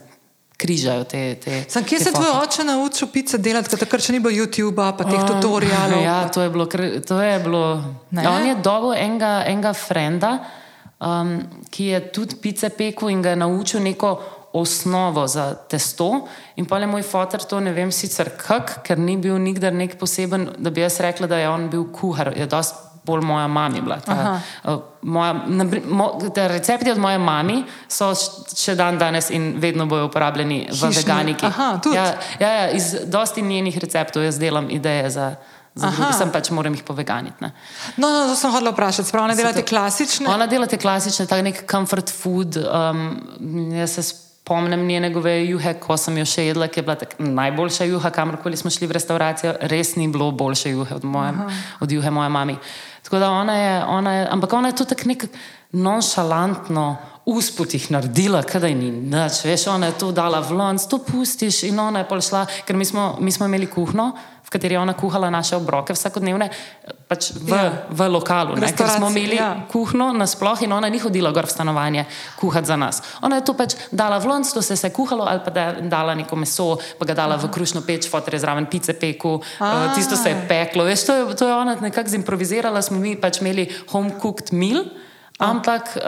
Križajo 0.57 1.03
te. 1.03 1.35
te 1.35 1.65
Sam, 1.67 1.83
kje 1.83 1.97
te 1.97 2.03
se 2.03 2.11
tvoj 2.11 2.29
oče 2.43 2.63
naučil 2.63 3.09
pice 3.11 3.37
delati, 3.37 3.69
ker 3.69 3.79
takrat 3.79 4.05
še 4.05 4.13
ni 4.15 4.21
bilo 4.23 4.31
YouTuba, 4.31 4.93
pa 4.95 5.03
teh 5.03 5.19
tutorialov? 5.27 5.99
Ja, 5.99 6.29
to 6.31 6.45
je 6.45 6.49
bilo. 6.49 6.65
To 7.07 7.19
je 7.19 7.39
bilo 7.43 7.63
Ne? 8.15 8.23
ja, 8.23 8.31
on 8.31 8.47
je 8.47 8.55
dobil 8.63 8.95
enega, 8.95 9.43
enega 9.51 9.73
frenda, 9.75 10.31
um, 11.03 11.41
ki 11.69 11.89
je 11.91 11.99
tudi 12.15 12.39
pice 12.39 12.69
pekel 12.71 13.11
in 13.11 13.21
ga 13.21 13.35
je 13.35 13.41
naučil 13.43 13.83
neko 13.83 14.15
osnovo 14.55 15.27
za 15.27 15.51
testo. 15.67 16.23
In 16.55 16.65
pa 16.65 16.79
je 16.79 16.87
moj 16.87 17.03
fotor 17.03 17.43
to 17.43 17.59
ne 17.59 17.75
vem 17.75 17.91
sicer 17.91 18.31
kak, 18.39 18.79
ker 18.87 18.95
ni 18.95 19.17
bil 19.19 19.35
nikdar 19.35 19.75
nek 19.75 19.99
poseben, 19.99 20.53
da 20.57 20.71
bi 20.71 20.81
jaz 20.87 21.01
rekla, 21.03 21.27
da 21.27 21.43
je 21.43 21.49
on 21.51 21.67
bil 21.69 21.83
kuhar. 21.91 22.31
Je 22.31 22.47
dosti 22.47 22.94
bolj 23.05 23.21
moja 23.25 23.47
mama 23.47 23.81
bila. 23.81 23.97
Ta, 24.01 24.39
uh, 24.63 24.79
moja, 25.01 25.33
na, 25.47 25.65
pri- 25.69 25.83
mo, 25.85 26.09
te 26.35 26.47
recepti 26.47 26.91
od 26.91 26.97
moje 26.97 27.19
mame 27.21 27.61
so 27.87 28.11
še 28.55 28.75
dan 28.75 28.97
danes 28.97 29.29
in 29.29 29.53
vedno 29.61 29.85
bojo 29.85 30.09
uporabljeni 30.09 30.67
v 30.69 30.73
Hišni. 30.73 31.03
veganiki. 31.03 31.45
Aha, 31.45 31.79
tudi. 31.83 31.95
Ja, 31.97 32.05
ja, 32.39 32.53
ja, 32.53 32.71
iz 32.71 32.95
dosti 33.05 33.41
njenih 33.41 33.77
receptov 33.77 34.23
jaz 34.23 34.39
delam 34.39 34.69
ideje 34.69 35.09
za. 35.09 35.35
Aha. 35.75 35.91
druge, 35.91 36.13
sem 36.15 36.29
pač 36.31 36.49
moram 36.55 36.71
jih 36.71 36.83
poveganiti. 36.87 37.35
Ne. 37.43 37.49
No, 37.99 38.07
no, 38.07 38.19
to 38.31 38.35
sem 38.39 38.51
hodila 38.51 38.71
vprašati. 38.71 39.09
Spravo 39.09 39.27
ne 39.27 39.35
delate 39.35 39.59
klasične? 39.67 40.29
Ona 40.31 40.47
dela 40.47 40.69
te 40.71 40.77
klasične, 40.79 41.25
tako 41.27 41.43
nek 41.43 41.65
comfort 41.67 42.07
food. 42.15 42.55
Um, 42.55 43.19
jaz 43.75 43.97
se 43.97 44.05
spomnim 44.45 44.87
njene 44.87 45.09
goveje 45.09 45.49
juhe, 45.49 45.73
ko 45.81 45.97
sem 45.97 46.17
jo 46.17 46.25
še 46.25 46.45
jedla, 46.45 46.67
ki 46.71 46.79
je 46.79 46.83
bila 46.85 46.95
tak 46.95 47.15
najboljša 47.19 47.89
juha, 47.89 48.11
kamorkoli 48.13 48.57
smo 48.57 48.69
šli 48.71 48.87
v 48.87 48.95
restauracijo. 48.95 49.55
Res 49.67 49.95
ni 49.97 50.07
bilo 50.07 50.29
boljše 50.31 50.71
juhe 50.71 50.95
od, 50.95 51.03
moje, 51.03 51.33
od 51.81 51.91
juhe 51.91 52.11
moje 52.13 52.29
mami. 52.29 52.55
Tako 53.05 53.19
da 53.19 53.29
ona 53.31 53.55
je, 53.55 53.85
ona 53.85 54.13
je 54.13 54.27
ampak 54.31 54.53
ona 54.53 54.67
je 54.67 54.75
to 54.75 54.85
tako 54.85 55.01
nek 55.05 55.25
nonšalantno. 55.71 56.97
Usput 57.25 57.73
jih 57.73 57.87
naredila, 57.89 58.43
kadaj 58.45 58.75
ni 58.77 58.91
nič, 58.93 59.39
veš, 59.49 59.63
ona 59.73 59.89
je 59.89 59.97
to 59.97 60.11
dala 60.13 60.43
v 60.45 60.53
lonc, 60.53 60.83
to 60.85 60.99
pustiš 61.01 61.63
in 61.65 61.79
ona 61.81 62.03
je 62.03 62.09
pol 62.09 62.21
šla, 62.21 62.43
ker 62.67 62.77
mi 62.77 62.85
smo, 62.85 63.15
mi 63.17 63.31
smo 63.33 63.47
imeli 63.49 63.65
kuhno, 63.65 64.11
v 64.45 64.49
kateri 64.53 64.77
je 64.77 64.79
ona 64.79 64.93
kuhala 64.93 65.31
naše 65.33 65.57
obroke 65.57 65.89
vsakodnevne, 65.97 66.51
pač 67.09 67.31
v, 67.33 67.49
Ja. 67.49 67.71
v 67.89 68.05
lokalu, 68.13 68.53
ne, 68.61 68.69
ker 68.69 68.85
smo 68.93 69.09
imeli 69.09 69.39
ja. 69.41 69.65
kuhno 69.73 70.11
nasploh 70.13 70.61
in 70.61 70.69
ona 70.77 70.85
ni 70.85 71.01
hodila 71.01 71.31
gor 71.33 71.49
v 71.49 71.53
stanovanje 71.55 72.05
kuhati 72.37 72.69
za 72.69 72.77
nas. 72.77 73.01
Ona 73.25 73.41
je 73.41 73.45
to 73.49 73.57
pač 73.57 73.73
dala 73.89 74.21
v 74.21 74.29
lonc, 74.29 74.45
to 74.53 74.61
se 74.61 74.77
je 74.77 74.93
kuhalo 74.93 75.25
ali 75.25 75.41
pa 75.41 75.49
da 75.49 75.81
dala 75.81 76.13
neko 76.13 76.37
meso, 76.37 76.77
pa 77.01 77.09
ga 77.09 77.17
dala 77.17 77.41
v 77.41 77.49
krušno 77.49 77.81
peč, 77.81 78.05
fotor 78.05 78.37
je 78.37 78.45
zraven 78.45 78.69
pice 78.69 78.93
peku, 78.93 79.41
uh, 79.41 79.95
tisto 79.97 80.13
se 80.13 80.29
je 80.29 80.45
peklo. 80.45 80.85
Veš, 80.85 81.09
to, 81.09 81.13
je, 81.13 81.35
to 81.41 81.49
je 81.49 81.55
ona 81.57 81.73
nekako 81.81 82.09
zimprovizirala, 82.13 82.85
smo 82.85 83.01
mi 83.01 83.17
pač 83.17 83.41
imeli 83.41 83.65
home 83.89 84.13
cooked 84.21 84.53
meal. 84.53 84.85
Ampak, 85.39 85.97
uh, 85.97 86.03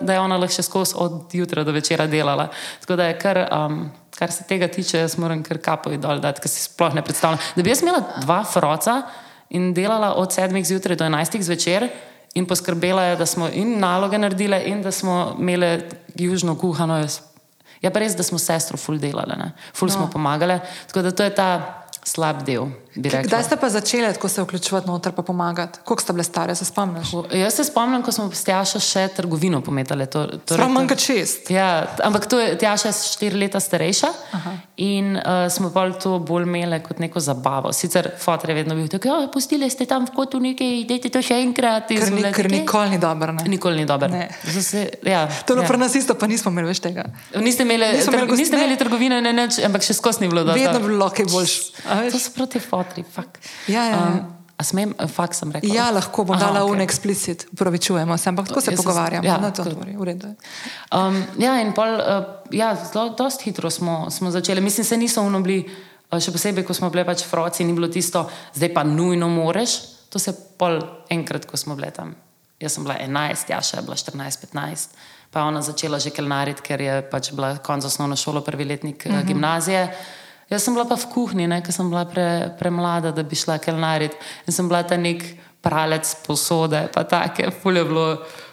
da 0.00 0.12
je 0.12 0.20
ona 0.20 0.36
lahko 0.36 0.56
še 0.56 0.64
skozi 0.66 0.96
od 0.98 1.34
jutra 1.38 1.62
do 1.64 1.72
večera 1.72 2.08
delala. 2.10 2.48
Tako 2.82 2.96
da 2.98 3.06
je 3.06 3.18
kar, 3.18 3.38
um, 3.46 3.84
kar 4.18 4.32
se 4.34 4.44
tega 4.48 4.66
tiče, 4.68 5.04
jaz 5.04 5.14
moram 5.22 5.44
kar 5.46 5.60
kapovi 5.62 6.00
dol 6.02 6.18
dati, 6.22 6.42
ker 6.42 6.50
si 6.50 6.64
sploh 6.64 6.94
ne 6.94 7.04
predstavljam. 7.06 7.38
Da 7.56 7.62
bi 7.62 7.70
jaz 7.70 7.82
imela 7.82 8.02
dva 8.24 8.40
froca 8.44 9.02
in 9.54 9.70
delala 9.74 10.16
od 10.18 10.34
sedmih 10.34 10.66
zjutraj 10.66 10.98
do 10.98 11.06
enajstih 11.06 11.44
zvečer 11.46 11.88
in 12.34 12.46
poskrbela 12.48 13.04
je, 13.04 13.16
da 13.16 13.26
smo 13.26 13.48
in 13.52 13.76
naloge 13.78 14.18
naredile, 14.18 14.62
in 14.66 14.82
da 14.82 14.90
smo 14.90 15.36
imeli 15.38 15.84
južno 16.18 16.56
kuhano. 16.58 16.98
Je 17.82 17.90
pa 17.90 18.02
res, 18.02 18.16
da 18.16 18.26
smo 18.26 18.38
sestro 18.38 18.78
ful 18.78 18.98
delali, 18.98 19.36
ne? 19.38 19.52
ful 19.74 19.90
no. 19.90 19.94
smo 19.94 20.10
pomagale. 20.10 20.58
Tako 20.88 21.02
da 21.02 21.10
to 21.10 21.22
je 21.22 21.34
ta 21.34 21.50
slab 22.02 22.42
del. 22.46 22.66
Kdaj 22.96 23.44
ste 23.44 23.56
pa 23.56 23.68
začeli 23.68 24.12
tako 24.12 24.28
se 24.28 24.42
vključevati 24.42 24.86
noter 24.86 25.12
pa 25.12 25.22
pomagati? 25.22 25.78
Koliko 25.84 26.02
ste 26.02 26.12
bile 26.12 26.24
stare, 26.24 26.54
se 26.54 26.64
spomniš? 26.64 27.08
Jaz 27.32 27.54
se 27.54 27.64
spomnim, 27.64 28.02
ko 28.02 28.12
smo 28.12 28.30
s 28.32 28.44
Tjašo 28.44 28.80
še 28.80 29.08
trgovino 29.16 29.60
pometali. 29.60 30.06
To, 30.06 30.26
torej 30.26 30.60
Prav 30.60 30.70
manj 30.72 30.88
kot 30.88 31.00
šest. 31.00 31.50
Ja, 31.50 31.86
ampak 32.04 32.26
to 32.28 32.40
je 32.40 32.58
Tjaša 32.58 32.92
štiri 32.92 33.38
leta 33.40 33.60
starejša 33.60 34.10
Aha. 34.32 34.52
in 34.76 35.16
uh, 35.16 35.46
smo 35.50 35.70
pa 35.72 35.86
to 35.90 36.18
bolj 36.18 36.44
imeli 36.44 36.82
kot 36.84 36.98
neko 36.98 37.20
zabavo. 37.20 37.72
Sicer 37.72 38.10
fotor 38.18 38.50
je 38.50 38.56
vedno 38.60 38.74
bil 38.74 38.88
tako, 38.88 39.08
ja, 39.08 39.28
pustili 39.32 39.70
ste 39.70 39.86
tam 39.86 40.06
v 40.06 40.12
kotu 40.16 40.40
nekaj, 40.40 40.74
idete 40.84 41.08
to 41.08 41.22
še 41.22 41.40
enkrat. 41.40 41.90
In 41.90 42.02
Ker, 42.02 42.12
ni, 42.12 42.22
ker 42.32 42.50
nikoli 42.50 42.90
ni 42.90 42.98
dobro. 42.98 43.32
ne? 43.32 43.48
Nikoli 43.48 43.76
ni 43.76 43.86
dobro. 43.86 44.10
Se, 44.44 44.88
ja, 45.06 45.24
To 45.46 45.52
je 45.52 45.56
bilo 45.56 45.64
ja. 45.64 45.68
pri 45.68 45.78
nas 45.78 45.94
isto, 45.94 46.14
pa 46.14 46.26
nismo 46.26 46.52
imeli 46.52 46.68
več 46.68 46.82
tega. 46.84 47.06
Niste 47.40 47.64
imeli, 47.64 47.88
imeli 48.04 48.36
niste 48.36 48.56
imeli 48.56 48.76
trgovine, 48.76 49.22
ne, 49.24 49.32
ne, 49.32 49.48
ampak 49.64 49.84
še 49.84 49.96
skozi 49.96 50.24
ni 50.24 50.28
bilo 50.28 50.44
dobro. 50.44 50.60
Vedno 50.60 50.78
je 50.78 50.84
bilo 50.92 51.08
kaj 51.10 51.30
boljš. 51.32 51.56
To 52.12 52.18
so 52.18 52.32
proti 52.36 52.60
fotri, 52.82 53.04
fak. 53.04 53.38
Ja, 53.66 53.84
ja, 53.86 53.90
ja. 53.96 54.24
a 54.56 54.64
smem, 54.64 54.94
fak 55.08 55.34
sem 55.34 55.52
rekla. 55.52 55.74
Ja, 55.74 55.90
lahko 55.94 56.24
bom 56.24 56.36
Aha, 56.36 56.46
dala 56.46 56.64
okej. 56.64 56.74
un 56.74 56.84
explicit, 56.84 57.46
upravičujemo 57.52 58.18
se, 58.18 58.28
ampak 58.28 58.48
tako 58.48 58.60
se 58.60 58.74
Jaz 58.74 58.82
pogovarjamo. 58.82 59.26
ja, 59.26 59.38
no, 59.38 59.50
to, 59.50 59.64
tako. 59.64 59.86
v 59.98 60.04
redu 60.04 60.26
je. 60.26 60.34
Um, 60.94 61.22
ja, 61.38 61.56
in 61.62 61.72
pol, 61.76 61.94
uh, 61.98 62.26
ja, 62.50 62.74
zelo 62.92 63.08
dost 63.18 63.42
hitro 63.42 63.70
smo, 63.70 64.10
smo 64.10 64.30
začeli. 64.30 64.60
Mislim, 64.60 64.84
se 64.84 64.96
niso 64.96 65.22
unobili, 65.22 65.64
uh, 66.10 66.18
še 66.18 66.34
posebej, 66.34 66.66
ko 66.66 66.74
smo 66.74 66.90
bili 66.90 67.06
pač 67.08 67.24
froci, 67.26 67.64
ni 67.64 67.74
bilo 67.76 67.88
tisto, 67.88 68.26
zdaj 68.54 68.74
pa 68.74 68.84
nujno 68.86 69.28
moreš. 69.32 69.78
To 70.12 70.20
se 70.20 70.34
pol 70.58 70.78
enkrat, 71.10 71.48
ko 71.48 71.56
smo 71.56 71.74
bili 71.78 71.90
tam. 71.90 72.14
Jaz 72.62 72.76
sem 72.76 72.84
bila 72.84 72.94
11, 73.00 73.50
ja, 73.50 73.58
še 73.64 73.80
je 73.80 73.86
bila 73.86 73.96
14-15. 73.98 74.98
Pa 75.32 75.40
je 75.40 75.48
ona 75.48 75.62
začela 75.64 75.98
že 75.98 76.12
kelnariti, 76.14 76.62
ker 76.62 76.80
je 76.80 76.98
pač 77.10 77.32
bila 77.32 77.56
konc 77.64 77.84
osnovne 77.88 78.16
šole, 78.20 78.44
prvi 78.44 78.64
letnik 78.64 79.06
uh 79.06 79.12
-huh. 79.12 79.24
gimnazije. 79.26 79.88
Jaz 80.52 80.66
sem 80.66 80.74
bila 80.76 80.84
pa 80.84 80.98
v 81.00 81.08
kuhinji, 81.08 81.48
ne, 81.48 81.62
ker 81.64 81.72
sem 81.72 81.88
bila 81.88 82.04
pre, 82.04 82.52
premlada, 82.60 83.12
da 83.16 83.24
bi 83.24 83.38
šla 83.38 83.56
kelnariti. 83.62 84.18
In 84.44 84.52
sem 84.52 84.68
bila 84.68 84.82
ta 84.84 84.98
nek 85.00 85.24
pralec 85.64 86.10
posode, 86.26 86.84
pa 86.92 87.06
take, 87.08 87.48
ful 87.62 87.78
je 87.80 87.84
bilo. 87.88 88.08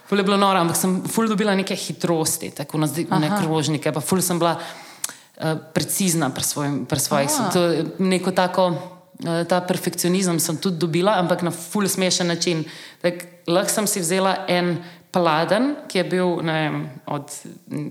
Ful 0.10 0.18
je 0.18 0.26
bilo 0.26 0.40
noro, 0.42 0.58
ampak 0.58 0.74
sem 0.74 0.94
ful 1.06 1.28
dobila 1.30 1.54
neke 1.54 1.76
hitrosti, 1.78 2.48
tako 2.58 2.80
na 2.82 2.88
ne 3.22 3.28
krožnike, 3.30 3.92
pa 3.94 4.02
ful 4.02 4.24
sem 4.26 4.40
bila 4.42 4.56
uh, 4.58 5.52
precizna 5.76 6.32
pri, 6.34 6.44
svojim, 6.44 6.80
pri 6.90 7.00
svojih. 7.00 7.36
To, 7.54 7.62
neko 8.02 8.34
tako, 8.34 8.72
uh, 8.74 9.44
ta 9.46 9.60
perfekcionizem 9.62 10.40
sem 10.42 10.58
tudi 10.58 10.82
dobila, 10.82 11.20
ampak 11.22 11.46
na 11.46 11.54
ful 11.54 11.86
smešen 11.86 12.26
način. 12.26 12.64
Tak, 13.06 13.46
lahko 13.46 13.70
sem 13.70 13.86
si 13.86 14.02
vzela 14.02 14.34
en 14.50 14.80
pladen, 15.12 15.72
ki 15.90 15.98
je 15.98 16.04
bil, 16.06 16.36
ne 16.46 16.54
vem, 16.54 16.76
od, 17.10 17.32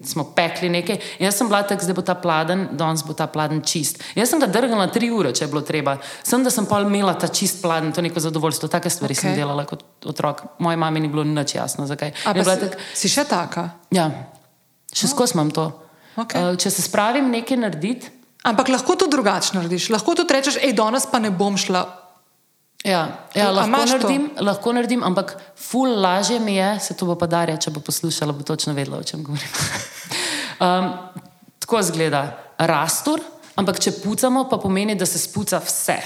smo 0.07 0.25
pekli 0.37 0.71
nekaj. 0.71 1.01
In 1.19 1.27
jaz 1.27 1.41
sem 1.41 1.49
bila 1.51 1.65
tak, 1.67 1.83
zdaj 1.83 1.97
bo 1.99 2.05
ta 2.07 2.15
pladen, 2.15 2.69
danes 2.79 3.03
bo 3.03 3.17
ta 3.19 3.27
pladen 3.27 3.63
čist. 3.67 3.99
Jaz 4.15 4.31
sem 4.31 4.39
ga 4.39 4.47
drgnila 4.47 4.87
tri 4.95 5.11
ure, 5.11 5.33
če 5.35 5.47
je 5.47 5.51
bilo 5.51 5.65
treba. 5.67 5.97
Sem, 6.23 6.45
da 6.47 6.53
sem 6.55 6.69
pa 6.71 6.79
imela 6.85 7.17
ta 7.19 7.27
čist 7.27 7.59
pladen, 7.65 7.91
to 7.93 8.05
neko 8.05 8.23
zadovoljstvo. 8.23 8.71
Take 8.71 8.91
stvari 8.91 9.19
okay. 9.19 9.31
sem 9.31 9.39
delala 9.39 9.67
kot 9.67 9.83
otrok. 10.07 10.45
Moji 10.63 10.79
mami 10.79 11.03
ni 11.03 11.11
bilo 11.11 11.27
nič 11.27 11.57
jasno, 11.59 11.89
zakaj. 11.91 12.15
Si, 12.15 12.47
tak- 12.47 12.79
si 12.95 13.11
še 13.11 13.27
taka? 13.27 13.71
Ja, 13.95 14.11
še 14.95 15.11
skozi 15.11 15.35
imam 15.35 15.51
to. 15.51 15.67
Okej. 16.19 16.39
Uh, 16.39 16.55
če 16.59 16.71
se 16.71 16.87
spravim 16.87 17.31
nekaj 17.35 17.59
narediti, 17.67 18.15
Ampak 18.47 18.71
lahko 18.71 18.95
to 18.95 19.09
drugače 19.11 19.59
narediš. 19.59 19.91
Lahko 19.91 20.15
to 20.15 20.23
rečeš, 20.23 20.61
hej, 20.63 20.73
danes 20.73 21.09
pa 21.11 21.19
ne 21.19 21.31
bom 21.35 21.59
šla. 21.59 21.83
Ja, 22.85 23.27
ja 23.35 23.51
lahko, 23.51 23.69
imaš 23.69 23.91
to? 23.91 23.97
naredim, 23.97 24.31
lahko 24.41 24.73
naredim, 24.73 25.03
ampak 25.03 25.35
ful 25.57 26.01
lažje 26.01 26.39
mi 26.41 26.57
je, 26.57 26.69
se 26.81 26.95
to 26.95 27.07
bo 27.07 27.17
pa 27.19 27.27
Darja, 27.27 27.57
če 27.59 27.71
bo 27.75 27.81
poslušala, 27.81 28.33
bo 28.33 28.47
točno 28.47 28.75
vedela, 28.75 29.01
o 29.01 29.07
čem 29.07 29.25
govorim. 29.27 29.49
um, 30.65 30.93
tako 31.59 31.83
zgleda 31.83 32.23
rastur, 32.59 33.23
ampak 33.59 33.81
če 33.83 33.99
pucamo, 34.03 34.47
pa 34.51 34.61
pomeni, 34.63 34.95
da 34.95 35.07
se 35.07 35.19
spuca 35.19 35.59
vse. 35.65 35.99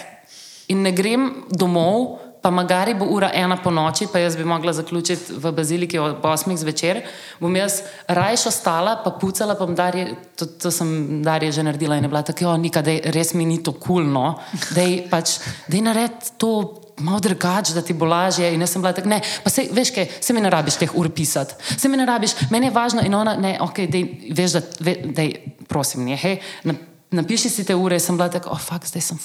In 0.72 0.82
ne 0.82 0.94
grem 0.96 1.28
domov, 1.50 2.18
pa 2.42 2.50
magari 2.50 2.94
bo 2.94 3.06
ura 3.06 3.30
ena 3.34 3.56
po 3.56 3.70
noči, 3.70 4.08
pa 4.12 4.18
jaz 4.18 4.36
bi 4.36 4.44
mogla 4.44 4.72
zaključiti 4.72 5.38
v 5.38 5.52
baziliki 5.54 5.98
ob 5.98 6.24
osmih 6.26 6.58
zvečer, 6.58 7.02
bom 7.40 7.54
jaz 7.56 7.82
rajš 8.08 8.46
ostala, 8.50 8.96
pa 9.04 9.14
pucala, 9.14 9.54
pa 9.54 9.66
Darje, 9.66 10.16
to, 10.36 10.46
to 10.46 10.70
sem 10.74 11.22
Darje 11.22 11.52
že 11.52 11.62
naredila 11.62 11.96
in 11.96 12.04
je 12.04 12.10
bila 12.10 12.22
tako, 12.22 12.56
nika, 12.58 12.82
da 12.82 12.98
res 13.14 13.34
mi 13.34 13.46
ni 13.46 13.62
to 13.62 13.72
kulno, 13.72 14.40
da 14.74 14.82
je 14.82 15.06
pač, 15.10 15.38
da 15.68 15.76
je 15.76 15.82
nared 15.82 16.32
to. 16.36 16.78
Malo 17.02 17.22
drugače, 17.24 17.72
da 17.72 17.80
ti 17.82 17.94
bo 17.96 18.04
lažje. 18.06 18.50
In 18.52 18.60
jaz 18.60 18.74
sem 18.74 18.82
bila 18.82 18.92
tako, 18.92 19.08
ne, 19.08 19.16
pa 19.42 19.50
se, 19.50 19.64
veš, 19.72 19.90
kaj, 19.96 20.10
se 20.20 20.34
mi 20.36 20.42
ne 20.44 20.50
rabiš 20.52 20.76
teh 20.76 20.92
ur 20.94 21.08
pisati, 21.10 21.56
se 21.64 21.88
mi 21.88 21.96
ne 21.96 22.04
rabiš, 22.06 22.34
meni 22.52 22.68
je 22.68 22.74
važno. 22.76 23.02
In 23.02 23.16
ona, 23.16 23.32
ne, 23.40 23.54
ok, 23.64 23.80
dej, 23.90 24.04
veš, 24.36 24.58
da, 24.58 24.60
ve, 24.84 24.94
dej, 25.16 25.32
prosim, 25.72 26.04
nehaj, 26.04 26.36
na, 26.68 26.76
napiši 27.12 27.50
si 27.50 27.64
te 27.68 27.74
ure. 27.78 28.00
Sem 28.00 28.16
bila 28.16 28.28
tako, 28.32 28.50
oh, 28.54 28.60
fuck, 28.60 28.86
zdaj 28.88 29.04
sem 29.04 29.20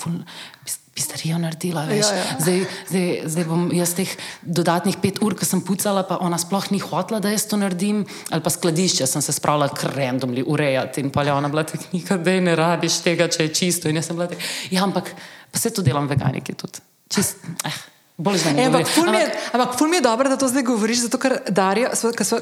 pis- 0.66 0.80
pisterijo 0.98 1.38
naredila, 1.38 1.86
veš. 1.86 2.10
Ja, 2.10 2.18
ja. 2.18 2.38
Zdaj, 2.42 2.60
zdaj, 2.90 3.08
zdaj 3.34 3.46
bom 3.50 3.68
jaz 3.76 3.94
teh 3.98 4.14
dodatnih 4.42 4.98
pet 5.02 5.22
ur, 5.22 5.36
ki 5.38 5.46
sem 5.46 5.62
pucala, 5.62 6.04
pa 6.10 6.18
ona 6.26 6.40
sploh 6.42 6.70
ni 6.74 6.80
hotela, 6.82 7.20
da 7.24 7.34
jaz 7.34 7.46
to 7.50 7.60
naredim. 7.60 8.04
Ali 8.34 8.46
pa 8.46 8.54
skladišče 8.54 9.08
sem 9.10 9.22
se 9.22 9.36
spravila 9.36 9.70
kar 9.70 9.94
randomly 9.98 10.46
urejati 10.46 11.06
in 11.06 11.12
pa 11.14 11.26
je 11.28 11.36
ona 11.36 11.52
bila 11.54 11.66
tako, 11.68 11.90
nikdaj 11.94 12.42
ne 12.42 12.56
rabiš 12.58 13.02
tega, 13.06 13.30
če 13.30 13.48
je 13.48 13.54
čisto. 13.62 13.90
In 13.90 14.02
jaz 14.02 14.10
sem 14.10 14.18
bila 14.18 14.30
tako, 14.32 14.42
ja, 14.72 14.84
ampak 14.84 15.14
pa 15.52 15.62
se 15.62 15.74
to 15.74 15.86
delam 15.86 16.10
veganiki 16.10 16.58
tudi. 16.58 16.82
Čist, 17.14 17.46
eh, 17.64 17.78
bolj 18.18 18.40
ne. 18.54 18.64
E, 18.64 18.66
ampak, 18.66 18.88
ful 18.90 19.14
je, 19.14 19.26
Ampak- 19.54 19.78
ful 19.78 19.88
mi 19.88 19.98
je 19.98 20.02
dobro, 20.02 20.30
da 20.30 20.38
to 20.38 20.48
zdaj 20.48 20.64
govoriš, 20.64 21.06
zato 21.06 21.18
ker 21.18 21.38
Darja, 21.50 21.92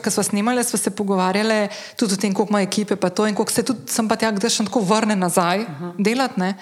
ko 0.03 0.11
smo 0.11 0.23
snimali, 0.23 0.63
smo 0.63 0.79
se 0.79 0.89
pogovarjali 0.89 1.67
tudi 1.95 2.13
o 2.13 2.17
tem, 2.17 2.33
koliko 2.33 2.51
ima 2.51 2.61
ekipe, 2.61 2.95
pa 2.95 3.09
to 3.09 3.27
in 3.27 3.35
koliko 3.35 3.51
se 3.51 3.63
tudi 3.63 3.91
sem 3.91 4.07
pa 4.07 4.15
tja, 4.15 4.31
kdaj 4.31 4.49
še 4.49 4.65
tako 4.65 4.79
vrne 4.79 5.15
nazaj 5.15 5.59
uh 5.59 5.67
-huh. 5.81 5.93
delati. 5.97 6.53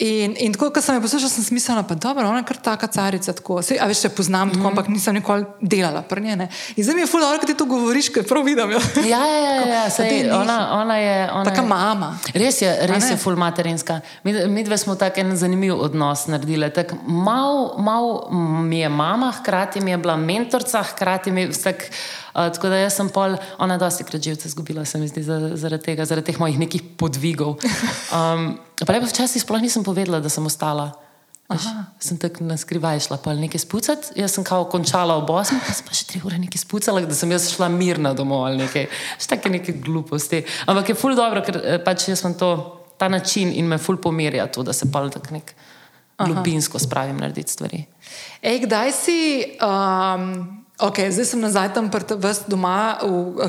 In, 0.00 0.32
in 0.40 0.52
tako, 0.52 0.70
ko 0.72 0.80
sem 0.80 0.96
jo 0.96 1.02
poslušala, 1.04 1.28
sem 1.28 1.44
mislila, 1.52 1.82
da 1.84 2.08
je 2.16 2.24
ona 2.24 2.40
kar 2.42 2.56
taka 2.56 2.86
carica. 2.88 3.34
Tako. 3.36 3.58
Sej, 3.62 3.76
a 3.84 3.88
veš, 3.90 4.00
če 4.06 4.08
poznam 4.16 4.48
tako, 4.48 4.60
mm 4.60 4.64
-hmm. 4.64 4.70
ampak 4.70 4.88
nisem 4.88 5.14
nikoli 5.14 5.44
delala 5.60 6.02
pri 6.02 6.20
njej. 6.20 6.48
In 6.76 6.84
zdaj 6.84 6.94
mi 6.94 7.00
je 7.00 7.06
ful, 7.06 7.20
da 7.20 7.46
ti 7.46 7.54
to 7.54 7.64
govoriš, 7.64 8.08
ker 8.08 8.24
prav 8.24 8.44
vidim. 8.44 8.70
Ja, 8.70 9.26
ja, 9.26 9.54
ja, 9.54 9.66
ja 9.66 9.90
sej, 9.90 10.30
ona, 10.32 10.80
ona 10.80 10.96
je. 10.96 11.30
Ona 11.32 11.44
taka 11.44 11.60
je, 11.60 11.68
mama. 11.68 12.18
Res 12.34 12.62
je, 12.62 12.78
res 12.80 13.10
je 13.10 13.16
ful 13.16 13.36
materinska. 13.36 14.00
Mi, 14.24 14.46
mi 14.46 14.64
dve 14.64 14.78
smo 14.78 14.94
tak 14.94 15.18
en 15.18 15.36
zanimiv 15.36 15.80
odnos 15.80 16.26
naredili. 16.26 16.72
Mal, 17.06 17.74
mal 17.78 18.30
mi 18.62 18.78
je 18.80 18.88
mama, 18.88 19.32
hkrati 19.32 19.80
mi 19.80 19.90
je 19.90 19.98
bila 19.98 20.16
mentorica, 20.16 20.82
hkrati 20.82 21.30
mi 21.30 21.40
je 21.40 21.48
vsak. 21.48 21.90
Uh, 22.30 22.48
tako 22.54 22.70
da 22.72 22.80
jaz 22.82 22.96
sem 22.98 23.10
pol, 23.12 23.36
ona 23.58 23.78
dosti 23.78 24.06
krat 24.06 24.22
živce 24.22 24.48
izgubila, 24.48 24.84
se 24.84 24.98
mi 24.98 25.08
zdi, 25.10 25.22
zaradi 25.24 25.82
tega, 25.84 26.06
zaradi 26.06 26.30
teh 26.30 26.40
mojih 26.40 26.58
nekih 26.66 26.96
podvigov. 26.98 27.58
Um, 28.10 28.56
pa 28.74 28.90
lepo 28.90 29.06
včasih 29.06 29.42
sploh 29.42 29.62
nisem 29.62 29.84
povedala, 29.86 30.18
da 30.18 30.28
sem 30.32 30.42
ostala. 30.46 30.88
Veš, 31.50 31.66
sem 32.02 32.18
tako 32.18 32.44
na 32.46 32.56
skrivaj 32.58 33.00
šla, 33.06 33.18
pa 33.22 33.34
nekaj 33.34 33.62
spucati. 33.62 34.12
Jaz 34.18 34.34
sem 34.34 34.44
kao 34.46 34.64
končala 34.70 35.16
ob 35.18 35.30
8, 35.30 35.58
pa 35.66 35.74
sem 35.74 35.86
pa 35.86 35.94
še 35.94 36.06
3 36.12 36.26
ure 36.26 36.38
nekaj 36.38 36.62
spucala, 36.62 37.02
da 37.06 37.16
sem 37.16 37.30
jaz 37.30 37.48
šla 37.50 37.68
mirna 37.74 38.12
domov 38.18 38.44
ali 38.46 38.60
nekaj. 38.62 38.86
Še 39.18 39.30
take 39.32 39.50
neke 39.50 39.74
gluposti. 39.82 40.44
Ampak 40.70 40.92
je 40.92 40.98
ful 40.98 41.18
dobro, 41.18 41.42
ker 41.46 41.58
eh, 41.58 41.80
pač 41.82 42.06
jaz 42.10 42.22
sem 42.22 42.36
to, 42.38 42.52
ta 43.00 43.08
način 43.10 43.50
in 43.50 43.66
me 43.66 43.80
ful 43.82 43.98
pomirja 43.98 44.46
to, 44.52 44.62
da 44.66 44.74
se 44.76 44.86
pa 44.92 45.02
tako 45.10 45.34
nek 45.38 45.54
globinsko 46.20 46.78
spravim 46.78 47.18
narediti 47.18 47.52
stvari. 47.52 47.84
Ej, 48.42 48.64
kdaj 48.66 48.92
si... 48.94 49.20
Um... 49.58 50.60
Okay, 50.80 51.12
zdaj 51.12 51.26
sem 51.28 51.40
nazaj 51.40 51.74
tam 51.76 51.90
doma, 52.48 52.96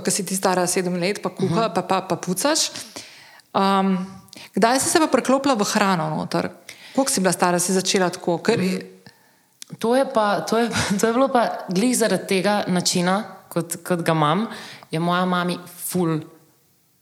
ki 0.03 0.11
si 0.11 0.25
ti 0.27 0.35
stara 0.35 0.67
sedem 0.67 1.00
let, 1.00 1.21
pa 1.23 1.29
kuha, 1.29 1.47
uh 1.47 1.71
-huh. 1.71 1.73
pa, 1.73 1.81
pa, 1.81 2.01
pa 2.01 2.15
pucaš. 2.15 2.71
Um, 3.53 4.05
kdaj 4.55 4.79
si 4.79 4.89
se 4.89 5.00
pa 5.00 5.07
preklopila 5.07 5.55
v 5.55 5.63
hrano 5.63 6.09
noter? 6.09 6.50
Koliko 6.95 7.11
si 7.11 7.21
bila 7.21 7.31
stara, 7.31 7.59
si 7.59 7.73
začela 7.73 8.09
tako? 8.09 8.38
Ker... 8.38 8.59
To, 9.79 9.95
je 9.95 10.05
pa, 10.05 10.41
to, 10.41 10.57
je, 10.57 10.69
to 11.00 11.07
je 11.07 11.13
bilo 11.13 11.27
pa 11.27 11.63
glih 11.69 11.95
zaradi 11.97 12.27
tega 12.27 12.63
načina, 12.67 13.23
kot, 13.47 13.77
kot 13.88 14.03
ga 14.03 14.11
imam, 14.11 14.47
je 14.91 15.00
moja 15.00 15.25
mama 15.25 15.55
ful 15.88 16.19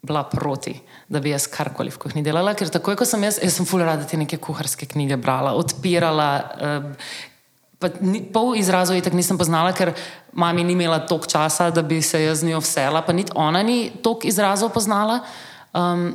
bila 0.02 0.24
proti. 0.24 0.76
Da 1.10 1.20
bi 1.20 1.30
jaz 1.30 1.48
karkoli 1.48 1.90
v 1.90 1.98
kuhinji 1.98 2.24
delala, 2.24 2.54
ker 2.54 2.70
takoj, 2.70 2.96
ko 2.96 3.06
sem 3.06 3.24
jaz, 3.24 3.40
jaz 3.42 3.58
sem 3.58 3.66
fulj 3.66 3.84
rada 3.84 4.06
te 4.06 4.18
neke 4.18 4.38
kuharske 4.38 4.86
knjige 4.86 5.18
brala, 5.18 5.56
odpirala, 5.58 6.30
uh, 6.62 7.10
Pa 7.80 7.88
ni, 8.04 8.20
pol 8.28 8.58
izrazov 8.60 8.98
je 8.98 9.04
tako 9.06 9.16
nisem 9.16 9.38
poznala, 9.40 9.72
ker 9.72 9.94
mami 10.36 10.66
ni 10.68 10.76
imela 10.76 11.00
toliko 11.00 11.30
časa, 11.32 11.70
da 11.72 11.82
bi 11.82 12.02
se 12.04 12.20
jaz 12.24 12.42
z 12.42 12.50
njo 12.52 12.60
vsela, 12.60 13.02
pa 13.02 13.16
niti 13.16 13.32
ona 13.36 13.64
ni 13.64 13.92
toliko 14.04 14.28
izrazov 14.28 14.74
poznala. 14.76 15.22
Um, 15.72 16.12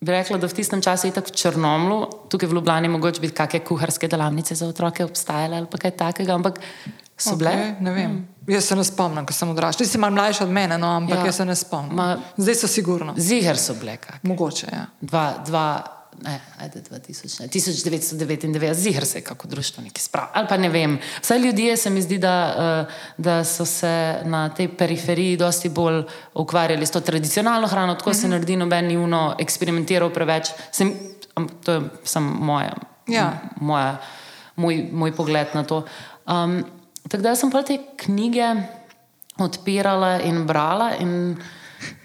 bi 0.00 0.12
rekla, 0.12 0.38
da 0.38 0.46
v 0.46 0.54
tistem 0.54 0.82
času 0.84 1.08
je 1.08 1.16
tako 1.16 1.32
v 1.32 1.38
Črnomlu, 1.40 1.98
tukaj 2.30 2.48
v 2.48 2.58
Ljubljani, 2.60 2.92
mogoče 2.92 3.20
bi 3.24 3.32
kakšne 3.34 3.64
kuharske 3.66 4.08
delavnice 4.08 4.54
za 4.54 4.68
otroke 4.68 5.04
obstajale 5.04 5.58
ali 5.58 5.80
kaj 5.80 5.96
takega, 5.98 6.34
ampak 6.38 6.60
so 7.16 7.36
bile. 7.36 7.50
Okay, 7.50 7.74
ne 7.80 7.90
vem. 7.90 8.10
Hmm. 8.10 8.28
Jaz 8.54 8.68
se 8.68 8.76
ne 8.76 8.84
spomnim, 8.84 9.26
ko 9.26 9.32
sem 9.32 9.50
odraščala. 9.50 9.86
Ti 9.86 9.90
si 9.90 9.98
malo 9.98 10.14
mlajša 10.18 10.44
od 10.44 10.52
mene, 10.52 10.78
no, 10.78 10.90
ampak 11.00 11.18
ja. 11.18 11.26
jaz 11.30 11.40
se 11.40 11.44
ne 11.48 11.56
spomnim. 11.56 11.96
Ma, 11.96 12.08
Zdaj 12.36 12.58
so 12.60 12.68
sigurno. 12.68 13.14
Ziger 13.16 13.58
so 13.58 13.74
bile. 13.80 13.96
Kak. 13.96 14.20
Mogoče, 14.22 14.68
ja. 14.72 14.86
Dva, 15.00 15.26
dva 15.46 15.66
ne, 16.22 16.40
ajde 16.58 16.82
2000, 16.90 17.40
ne, 17.40 17.48
1999, 17.48 18.74
zihar 18.74 19.06
se 19.06 19.18
je 19.18 19.22
kako 19.22 19.48
društvo 19.48 19.82
nekaj 19.82 20.02
spravilo. 20.02 20.32
Ali 20.34 20.48
pa 20.48 20.56
ne 20.56 20.68
vem. 20.68 20.98
Vse 21.22 21.38
ljudje 21.38 21.76
se 21.76 21.90
mi 21.90 22.02
zdi, 22.02 22.18
da, 22.18 22.54
eh, 22.88 22.94
da 23.18 23.44
so 23.44 23.64
se 23.64 24.20
na 24.24 24.48
tej 24.48 24.68
periferiji 24.76 25.36
dosti 25.36 25.68
bolj 25.68 26.02
ukvarjali 26.34 26.86
s 26.86 26.90
to 26.90 27.00
tradicionalno 27.00 27.66
hrano, 27.66 27.94
tako 27.94 28.10
mm 28.10 28.12
-hmm. 28.12 28.20
se 28.20 28.26
mhm. 28.26 28.30
naredi 28.30 28.56
noben 28.56 28.90
juno, 28.90 29.36
eksperimentiral 29.38 30.10
preveč. 30.10 30.48
Sem, 30.72 30.94
to 31.64 31.72
je 31.72 31.80
samo 32.04 32.44
moja, 32.44 32.74
ja. 33.06 33.40
moja, 33.60 34.00
moj, 34.56 34.88
moj 34.92 35.16
pogled 35.16 35.46
na 35.54 35.64
to. 35.64 35.84
Um, 36.26 36.64
tako 37.08 37.22
da 37.22 37.36
sem 37.36 37.50
pa 37.50 37.62
te 37.62 37.78
knjige 37.96 38.54
odpirala 39.38 40.20
in 40.20 40.46
brala 40.46 40.92
in 41.00 41.36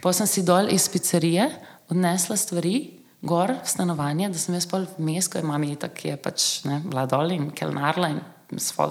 pa 0.02 0.14
sem 0.14 0.28
si 0.28 0.44
dol 0.44 0.70
iz 0.70 0.90
pizzerije 0.90 1.50
odnesla 1.90 2.38
stvari 2.38 2.99
gor 3.22 3.52
v 3.52 3.68
stanovanje, 3.68 4.30
da 4.32 4.40
sem 4.40 4.56
jaz 4.56 4.68
pol 4.70 4.86
vmes, 4.98 5.28
ko 5.28 5.40
je 5.40 5.48
mami 5.48 5.76
tako, 5.80 6.08
je 6.12 6.18
pač 6.20 6.50
ne, 6.70 6.80
bila 6.86 7.06
dol 7.10 7.34
in 7.36 7.50
kelnarla 7.56 8.14
in 8.14 8.22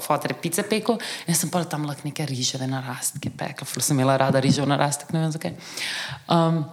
fotor 0.05 0.35
pice 0.39 0.63
pekel. 0.69 1.01
Jaz 1.27 1.43
sem 1.43 1.53
pa 1.53 1.65
tam 1.65 1.87
lahko 1.89 2.07
neke 2.07 2.27
riževe 2.29 2.69
narastke 2.71 3.33
pekla, 3.35 3.67
ful 3.67 3.85
sem 3.85 3.97
imela 3.97 4.19
rada 4.21 4.43
rižev 4.45 4.69
narastek, 4.69 5.15
ne 5.17 5.25
vem 5.25 5.33
zakaj. 5.35 5.57
Um, 6.29 6.67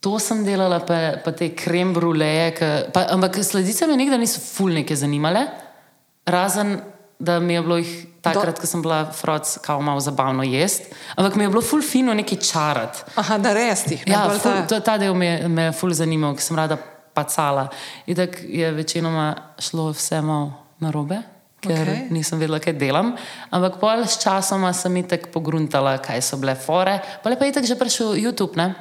To 0.00 0.16
sem 0.16 0.38
delala, 0.46 0.78
pa, 0.80 1.20
pa 1.20 1.32
te 1.36 1.50
krem 1.52 1.90
bruleje, 1.92 2.54
ampak 2.88 3.36
sledice 3.44 3.84
me 3.84 3.98
nikdar 4.00 4.16
niso 4.16 4.40
fulnike 4.40 4.96
zanimale, 4.96 5.42
razen 6.24 6.78
da 7.20 7.40
mi 7.40 7.54
je 7.54 7.62
bilo 7.62 7.76
jih 7.76 8.06
takrat, 8.24 8.58
ko 8.60 8.66
sem 8.66 8.82
bila 8.82 9.04
froc, 9.12 9.58
kao 9.64 9.80
malo 9.80 10.00
zabavno 10.00 10.42
jesti. 10.42 10.88
Ampak 11.16 11.34
mi 11.36 11.44
je 11.44 11.48
bilo 11.48 11.62
ful 11.62 11.82
fino 11.82 12.14
nekaj 12.14 12.38
čarati. 12.38 13.04
Aha, 13.14 13.38
da 13.38 13.52
res 13.52 13.84
ti. 13.84 13.98
Ja, 14.06 14.24
ful, 14.40 14.52
je 14.70 14.80
ta 14.84 14.96
del, 14.98 15.14
me, 15.14 15.48
me 15.48 15.68
je 15.68 15.74
ful 15.76 15.92
zanimal, 15.96 16.34
ker 16.34 16.44
sem 16.44 16.56
rada 16.56 16.78
pacala. 17.14 17.68
In 18.06 18.16
tako 18.16 18.46
je 18.48 18.72
večinoma 18.72 19.34
šlo 19.58 19.90
vse 19.92 20.22
malo 20.24 20.52
na 20.80 20.90
robe. 20.90 21.20
Ker 21.60 21.84
okay. 21.84 22.06
nisem 22.08 22.40
vedela, 22.40 22.56
kaj 22.58 22.78
delam. 22.80 23.12
Ampak 23.52 23.76
pol 23.80 24.06
s 24.08 24.16
časom 24.22 24.64
sem 24.72 24.96
jih 24.96 25.10
tako 25.10 25.34
pogruntala, 25.34 25.98
kaj 26.00 26.22
so 26.24 26.40
bile 26.40 26.56
fore. 26.56 26.96
Pa 27.22 27.28
lepo 27.30 27.44
je 27.44 27.52
tako 27.52 27.68
že 27.68 27.76
prišel 27.76 28.16
YouTube. 28.16 28.56
Ne? 28.56 28.72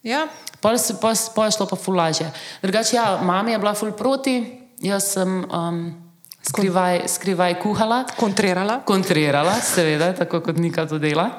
Ja. 0.00 0.24
Pol, 0.64 0.80
pol, 1.00 1.12
pol 1.36 1.44
je 1.44 1.56
šlo 1.58 1.68
pa 1.68 1.76
fulaže. 1.76 2.30
Drugače, 2.64 2.96
ja, 2.96 3.20
mami 3.20 3.52
je 3.52 3.60
bila 3.60 3.74
ful 3.76 3.92
proti, 3.92 4.40
jaz 4.80 5.12
sem. 5.12 5.44
Um, 5.52 6.01
skrivaj, 6.42 7.08
skrivaj 7.08 7.54
kuhala. 7.60 8.04
Kontrirala. 8.16 8.80
Kontrirala, 8.84 9.54
seveda, 9.60 10.12
tako 10.12 10.40
kot 10.40 10.56
Nika 10.58 10.86
to 10.86 10.98
dela. 10.98 11.30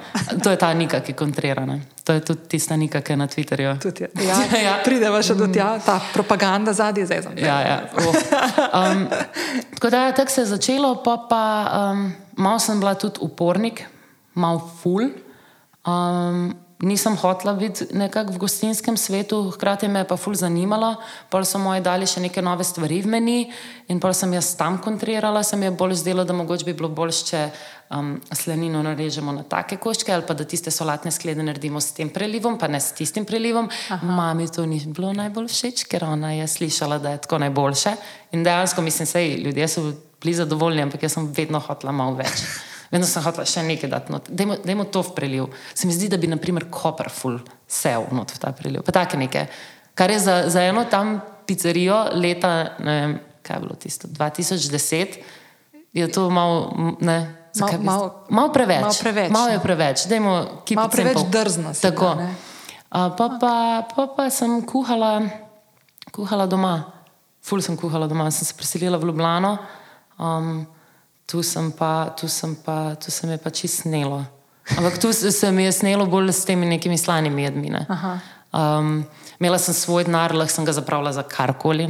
To 0.44 0.52
je 0.52 0.58
ta 0.58 0.74
Nika, 0.74 1.00
ki 1.00 1.12
je 1.12 1.16
kontrirana. 1.16 1.80
To 2.04 2.14
je 2.14 2.26
tudi 2.26 2.48
tista 2.48 2.76
Nika, 2.76 3.02
ki 3.02 3.14
je 3.14 3.18
na 3.18 3.28
Twitterju. 3.28 3.76
Tudi, 3.82 4.04
ja. 4.04 4.10
Ja, 4.54 4.60
ja. 4.62 4.74
Prideva 4.84 5.22
še 5.24 5.36
do 5.36 5.48
tja, 5.48 5.76
ta 5.86 6.00
propaganda 6.14 6.74
zadnji 6.74 7.06
zdaj. 7.06 7.22
Ja, 7.38 7.60
ja. 7.62 7.78
Oh. 8.00 8.16
Um, 8.80 9.06
tako 9.76 9.90
da 9.90 10.06
je 10.08 10.16
tako 10.16 10.32
se 10.32 10.46
začelo, 10.46 10.96
pa, 11.04 11.18
pa 11.30 11.44
um, 11.92 12.12
malo 12.38 12.60
sem 12.60 12.80
bila 12.80 12.96
tudi 12.96 13.20
upornik, 13.22 13.86
malo 14.34 14.64
ful. 14.82 15.12
Um, 15.84 16.63
nisem 16.84 17.16
hotela 17.18 17.54
biti 17.54 17.86
nekako 17.96 18.34
v 18.34 18.38
gostinskem 18.44 18.98
svetu, 18.98 19.52
hkrati 19.56 19.88
me 19.88 20.04
je 20.04 20.08
pa 20.08 20.18
ful 20.18 20.36
zanimalo. 20.36 20.96
Pol 21.30 21.46
so 21.48 21.60
moji 21.60 21.82
dali 21.82 22.08
še 22.10 22.22
neke 22.24 22.42
nove 22.44 22.64
stvari 22.68 23.02
v 23.02 23.12
meni 23.16 23.38
in 23.88 24.00
pol 24.04 24.14
sem 24.14 24.34
jaz 24.36 24.54
tam 24.60 24.78
kontrirala, 24.84 25.44
se 25.44 25.58
mi 25.58 25.66
je 25.66 25.72
bolj 25.72 26.02
zdelo, 26.04 26.26
da 26.28 26.36
mogoče 26.36 26.66
bi 26.68 26.76
bilo 26.76 26.90
bolj, 26.90 27.14
če 27.30 27.44
um, 27.94 28.16
slanino 28.32 28.84
narežemo 28.84 29.32
na 29.32 29.46
take 29.48 29.78
koščke 29.78 30.14
ali 30.14 30.28
pa 30.28 30.36
da 30.38 30.48
tiste 30.50 30.72
solatne 30.72 31.12
sklede 31.12 31.46
naredimo 31.46 31.82
s 31.82 31.96
tem 31.96 32.10
prelivom, 32.10 32.58
pa 32.60 32.68
ne 32.68 32.82
s 32.82 32.92
tistim 32.98 33.26
prelivom. 33.26 33.70
Aha. 33.90 34.04
Mami 34.04 34.50
to 34.52 34.66
ni 34.68 34.82
bilo 34.86 35.14
najbolj 35.16 35.48
všeč, 35.54 35.88
ker 35.88 36.08
ona 36.10 36.34
je 36.40 36.48
slišala, 36.48 37.00
da 37.00 37.16
je 37.16 37.24
tako 37.24 37.40
najboljše. 37.46 37.96
In 38.36 38.44
dejansko 38.44 38.82
mislim, 38.82 39.08
da 39.14 39.24
ljudje 39.48 39.68
so 39.68 39.88
bili 40.22 40.36
zadovoljni, 40.36 40.84
ampak 40.84 41.04
jaz 41.04 41.16
sem 41.16 41.32
vedno 41.36 41.60
hotela 41.64 41.96
malo 41.96 42.20
več. 42.20 42.44
Vedno 42.94 43.08
sem 43.10 43.24
hotel 43.26 43.48
še 43.50 43.64
nekaj 43.66 43.90
dati, 43.90 44.18
da 44.30 44.46
imamo 44.46 44.86
to 44.94 45.02
v 45.02 45.16
preliv. 45.18 45.48
Se 45.74 45.88
mi 45.90 45.96
zdi, 45.96 46.12
da 46.14 46.20
bi, 46.22 46.30
naprimer, 46.30 46.68
Koperful 46.70 47.40
sev 47.66 48.06
v 48.12 48.26
ta 48.38 48.52
preliv. 48.54 48.84
Pa 48.86 48.94
take 48.94 49.18
neke. 49.18 49.48
Kar 49.98 50.14
je 50.14 50.20
za, 50.22 50.36
za 50.54 50.62
eno 50.62 50.86
tam 50.90 51.18
pizzerijo 51.50 52.14
leta, 52.14 52.78
ne 52.86 52.94
vem, 53.00 53.16
kaj 53.42 53.58
je 53.58 53.64
bilo 53.66 53.78
tisto, 53.82 54.08
2010, 54.08 55.18
je 55.94 56.12
to 56.14 56.30
malo, 56.30 56.70
ne. 57.02 57.18
Malo 57.54 57.78
mal, 57.82 58.02
mal 58.30 58.48
preveč. 58.54 58.82
Malo 58.82 58.98
preveč. 59.02 59.30
Mal 59.34 59.50
je 59.54 59.60
preveč. 59.62 60.06
Malo 60.74 60.90
preveč 60.90 61.18
drzno. 61.30 61.74
Tako. 61.74 62.14
Da, 62.18 63.10
pa, 63.18 63.26
pa, 63.42 63.54
pa, 63.90 64.08
pa 64.18 64.30
sem 64.34 64.62
kuhala, 64.66 65.22
kuhala 66.14 66.46
doma. 66.50 66.94
Ful 67.46 67.62
sem 67.62 67.78
kuhala 67.78 68.08
doma, 68.10 68.32
sem 68.34 68.46
se 68.46 68.58
preselila 68.58 68.98
v 68.98 69.10
Ljubljano. 69.10 69.58
Um, 70.18 70.66
tu 71.34 71.42
sem 71.42 71.72
pa, 71.74 72.14
tu 72.14 72.28
sem 72.30 72.54
pa, 72.54 72.94
tu 72.94 73.10
se 73.10 73.26
mi 73.26 73.34
je 73.34 73.40
pač 73.42 73.66
snelo. 73.66 74.22
Ampak 74.78 75.00
tu 75.02 75.10
se 75.14 75.52
mi 75.52 75.64
je 75.66 75.72
snelo 75.72 76.06
bolj 76.06 76.30
s 76.30 76.46
temi 76.46 76.68
nekimi 76.70 76.98
slanimi 76.98 77.42
jedmi. 77.44 77.72
Ne. 77.74 77.88
Um, 78.54 79.02
imela 79.42 79.58
sem 79.58 79.74
svoj 79.74 80.06
denar, 80.06 80.36
lahko 80.38 80.54
sem 80.54 80.66
ga 80.66 80.76
zapravila 80.78 81.10
za 81.10 81.24
karkoli. 81.26 81.90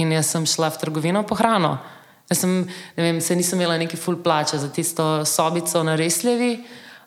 In 0.00 0.12
jaz 0.16 0.32
sem 0.32 0.46
šla 0.48 0.72
v 0.72 0.80
trgovino 0.80 1.20
po 1.28 1.36
hrano. 1.36 1.76
Jaz 2.32 2.40
sem, 2.46 2.64
ne 2.96 3.04
vem, 3.04 3.20
se 3.20 3.36
nisem 3.36 3.60
imela 3.60 3.76
neki 3.76 4.00
full 4.00 4.22
plače 4.24 4.56
za 4.56 4.72
tisto 4.72 5.04
sobico 5.28 5.84
na 5.84 5.98
Resljevi. 6.00 6.64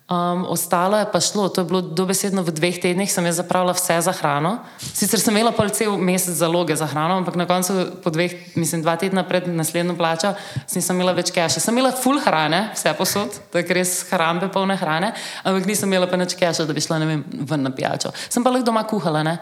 Um, 0.10 0.46
ostalo 0.50 0.98
je 0.98 1.06
pa 1.12 1.20
šlo, 1.22 1.50
to 1.54 1.62
je 1.62 1.66
bilo 1.70 1.82
dobesedno 1.82 2.42
v 2.42 2.50
dveh 2.50 2.82
tednih, 2.82 3.12
sem 3.14 3.26
jaz 3.30 3.38
zapravila 3.38 3.76
vse 3.78 4.00
za 4.02 4.10
hrano. 4.18 4.56
Sicer 4.82 5.22
sem 5.22 5.38
imela 5.38 5.52
pa 5.54 5.68
cel 5.70 6.02
mesec 6.02 6.34
zaloge 6.34 6.74
za 6.74 6.90
hrano, 6.90 7.22
ampak 7.22 7.38
na 7.38 7.46
koncu, 7.46 8.02
po 8.02 8.10
dveh, 8.10 8.58
mislim, 8.58 8.82
dva 8.82 8.98
tedna 8.98 9.22
pred 9.22 9.46
naslednjo 9.46 9.94
plačo, 9.94 10.34
nisem 10.74 10.98
imela 10.98 11.14
več 11.14 11.30
keša. 11.30 11.62
Sem 11.62 11.78
imela 11.78 11.94
full 11.94 12.18
hrane, 12.26 12.72
vse 12.74 12.96
posod, 12.98 13.38
tako 13.54 13.78
res 13.78 13.94
hrambe, 14.10 14.50
polne 14.50 14.82
hrane, 14.82 15.14
ampak 15.46 15.70
nisem 15.70 15.94
imela 15.94 16.10
pa 16.10 16.18
več 16.18 16.34
keša, 16.34 16.66
da 16.66 16.74
bi 16.74 16.82
šla 16.82 16.98
vem, 17.06 17.22
ven 17.46 17.70
na 17.70 17.70
pijačo. 17.70 18.10
Sem 18.34 18.42
pa 18.42 18.50
lahko 18.50 18.66
doma 18.66 18.88
kuhala. 18.90 19.22
Ne? 19.22 19.38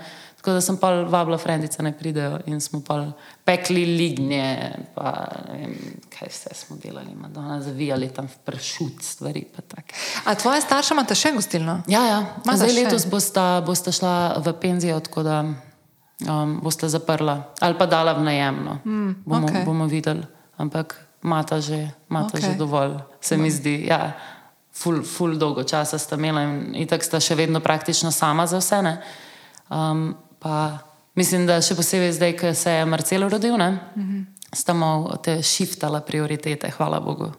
Tako 0.47 0.55
da 0.55 0.61
sem 0.61 0.77
pa 0.77 0.89
vabila 1.03 1.37
frendice, 1.37 1.83
naj 1.83 1.91
pridejo 1.99 2.37
in 2.45 2.61
smo 2.63 2.79
pa 2.79 3.01
pekli 3.43 3.81
lignje, 3.85 4.71
pa 4.95 5.11
vem, 5.51 5.73
kaj 6.07 6.29
vse 6.31 6.53
smo 6.55 6.77
delali, 6.79 7.11
Madonna, 7.15 7.57
zavijali 7.61 8.07
tam 8.15 8.29
v 8.31 8.37
pršut 8.45 9.01
stvari. 9.03 9.41
A 10.23 10.35
tvoje 10.35 10.61
starše 10.63 10.93
imate 10.95 11.17
še 11.19 11.33
gostilno? 11.35 11.81
Ja, 11.91 12.05
ja. 12.07 12.19
Mata 12.45 12.61
zdaj 12.61 12.71
še? 12.71 12.75
letos 12.77 13.05
bosta, 13.11 13.43
bosta 13.59 13.91
šla 13.91 14.13
v 14.39 14.53
penzijo, 14.61 15.01
tako 15.03 15.23
da 15.27 15.41
um, 15.43 16.53
bosta 16.63 16.87
zaprla 16.87 17.35
ali 17.59 17.75
pa 17.75 17.85
dala 17.91 18.13
v 18.15 18.23
najemno. 18.23 18.77
Mm, 18.85 19.11
bomo, 19.25 19.49
okej. 19.51 19.65
bomo 19.67 19.87
videli, 19.91 20.23
ampak 20.63 20.95
mata 21.27 21.59
že, 21.59 21.89
mata 22.07 22.37
Okej. 22.37 22.53
že 22.53 22.53
dovolj, 22.55 22.95
se 23.19 23.35
mi 23.35 23.51
zdi. 23.51 23.83
Ja. 23.89 24.15
Ful, 24.71 25.03
ful 25.03 25.35
dolgo 25.35 25.67
časa 25.67 25.99
sta 25.99 26.15
imela 26.15 26.45
in 26.47 26.71
itak 26.85 27.03
sta 27.03 27.19
še 27.19 27.35
vedno 27.35 27.59
praktično 27.59 28.13
sama 28.15 28.47
za 28.47 28.63
vse. 28.63 28.79
ne. 28.81 28.95
Um, 29.67 30.15
pa 30.39 30.77
mislim, 31.15 31.47
da 31.47 31.61
še 31.61 31.75
posebej 31.75 32.13
zdaj, 32.13 32.37
ko 32.37 32.53
se 32.53 32.71
je 32.71 32.85
Marcel 32.85 33.29
rodil, 33.29 33.57
ne, 33.57 33.71
mm 33.71 34.03
-hmm. 34.03 34.25
sta 34.53 34.73
malo 34.73 35.17
te 35.17 35.41
shiftala 35.43 36.01
prioritete, 36.01 36.69
hvala 36.69 36.99
Bogu. 36.99 37.31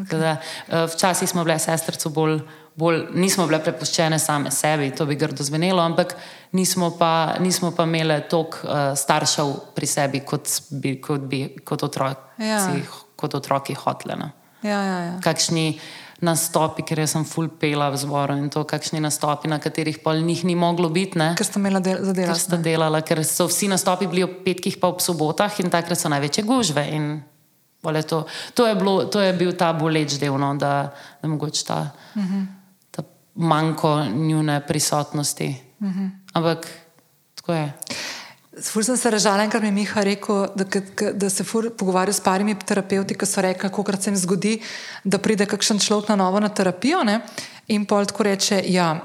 Okay. 0.00 0.18
Da, 0.18 0.36
eh, 0.68 0.86
včasih 0.94 1.28
smo 1.28 1.44
bile 1.44 1.58
sestrico 1.58 2.10
bolj, 2.10 2.40
bolj, 2.74 3.04
nismo 3.14 3.46
bile 3.46 3.60
prepuščene 3.62 4.18
same 4.18 4.50
sebi, 4.50 4.90
to 4.90 5.06
bi 5.06 5.14
grdo 5.14 5.44
zvenelo, 5.44 5.82
ampak 5.82 6.16
nismo 6.52 6.90
pa, 6.98 7.34
nismo 7.40 7.70
pa 7.70 7.86
imele 7.86 8.20
toliko 8.28 8.58
uh, 8.64 8.98
staršev 8.98 9.52
pri 9.74 9.86
sebi, 9.86 10.20
kot 10.20 10.48
bi 10.70 10.96
kot, 11.00 11.20
bi, 11.20 11.56
kot 11.64 11.82
otroci, 11.82 12.20
Ja. 12.38 12.72
kot 13.16 13.34
otroki 13.34 13.74
hotele. 13.74 14.16
No. 14.16 14.30
Ja, 14.62 14.82
ja, 14.82 14.98
ja. 14.98 15.20
Kakšni 15.22 15.78
nastopi, 16.20 16.84
ker 16.86 17.00
jaz 17.02 17.14
sem 17.16 17.24
full 17.26 17.48
pela 17.48 17.90
v 17.90 17.98
zboru 17.98 18.36
in 18.38 18.50
to, 18.52 18.64
kakšni 18.64 19.00
nastopi, 19.02 19.48
na 19.50 19.58
katerih 19.58 19.98
pol 20.04 20.22
njih 20.22 20.44
ni 20.44 20.54
moglo 20.54 20.88
biti. 20.88 21.18
Ne? 21.18 21.32
Ker 21.38 21.46
ste 21.46 21.58
imeli 21.58 21.80
del, 21.82 21.98
za 22.04 22.12
Ker 22.12 22.20
delati. 22.22 22.40
sta 22.40 22.56
delala, 22.56 23.00
ker 23.02 23.24
so 23.26 23.48
vsi 23.50 23.68
nastopi 23.72 24.06
bili 24.10 24.24
ob 24.24 24.42
petkih, 24.44 24.78
pa 24.80 24.92
ob 24.92 25.02
sobotah 25.04 25.60
in 25.60 25.70
takrat 25.70 25.98
so 25.98 26.12
največje 26.12 26.44
gužve. 26.46 26.86
Je 27.84 28.02
to, 28.08 28.24
to, 28.54 28.66
je 28.66 28.74
bilo, 28.74 29.04
to 29.12 29.20
je 29.20 29.32
bil 29.36 29.52
ta 29.52 29.72
boleč 29.76 30.16
del, 30.16 30.38
no, 30.40 30.54
da, 30.56 30.94
da 31.20 31.28
mogoče 31.28 31.64
ta, 31.64 31.92
uh 32.16 32.22
-huh. 32.22 32.46
ta 32.90 33.02
manjko 33.34 34.04
njune 34.04 34.60
prisotnosti. 34.66 35.62
Uh 35.80 35.88
-huh. 35.88 36.10
Ampak 36.32 36.68
tako 37.34 37.52
je. 37.52 37.72
Fur 38.62 38.84
sem 38.84 38.96
se 38.96 39.10
ražala, 39.10 39.48
ker 39.48 39.60
mi 39.60 39.66
je 39.66 39.72
Miha 39.72 40.02
rekel, 40.02 40.46
da, 40.54 40.64
k- 40.64 41.12
da 41.12 41.30
se 41.30 41.42
fur 41.42 41.70
pogovarja 41.70 42.12
s 42.12 42.20
parimi 42.20 42.54
terapeuti, 42.56 43.14
ki 43.14 43.26
so 43.26 43.40
rekli, 43.40 43.70
koliko 43.70 43.96
se 43.96 44.10
jim 44.10 44.16
zgodi, 44.16 44.60
da 45.04 45.18
pride 45.18 45.46
kakšen 45.46 45.78
človek 45.78 46.08
na 46.08 46.16
novo 46.16 46.40
na 46.40 46.48
terapijo 46.48 47.02
ne? 47.02 47.20
in 47.68 47.84
pol 47.84 48.04
tako 48.04 48.22
reče, 48.22 48.60
ja, 48.66 49.00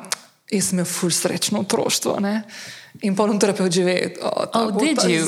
jaz 0.52 0.66
sem 0.66 0.78
imel 0.78 0.86
fur 0.86 1.10
srečno 1.10 1.60
otroštvo. 1.60 2.20
Ne? 2.20 2.44
In 3.02 3.16
pol 3.16 3.32
terapeut 3.40 3.72
že 3.72 3.84
ve, 3.84 3.96
"O, 4.22 4.46
ta 4.46 4.60
Oh, 4.60 4.72
did 4.74 4.98
ta- 4.98 5.08
you?" 5.08 5.24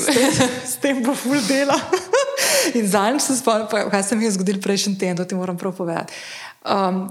S 0.66 0.76
tem, 0.76 1.02
bo 1.02 1.14
ful 1.14 1.40
dela. 1.48 1.78
in 2.78 2.86
zadnjič 2.86 3.22
sem 3.22 3.36
spomnil, 3.36 3.66
pa 3.66 3.88
kaj 3.88 4.02
se 4.02 4.16
mi 4.16 4.24
je 4.24 4.30
zgodilo 4.30 4.60
prejšnji 4.60 4.98
teden, 4.98 5.16
to 5.16 5.24
ti 5.24 5.34
moram 5.34 5.56
prav 5.56 5.72
povedati. 5.72 6.12
Um, 6.62 7.08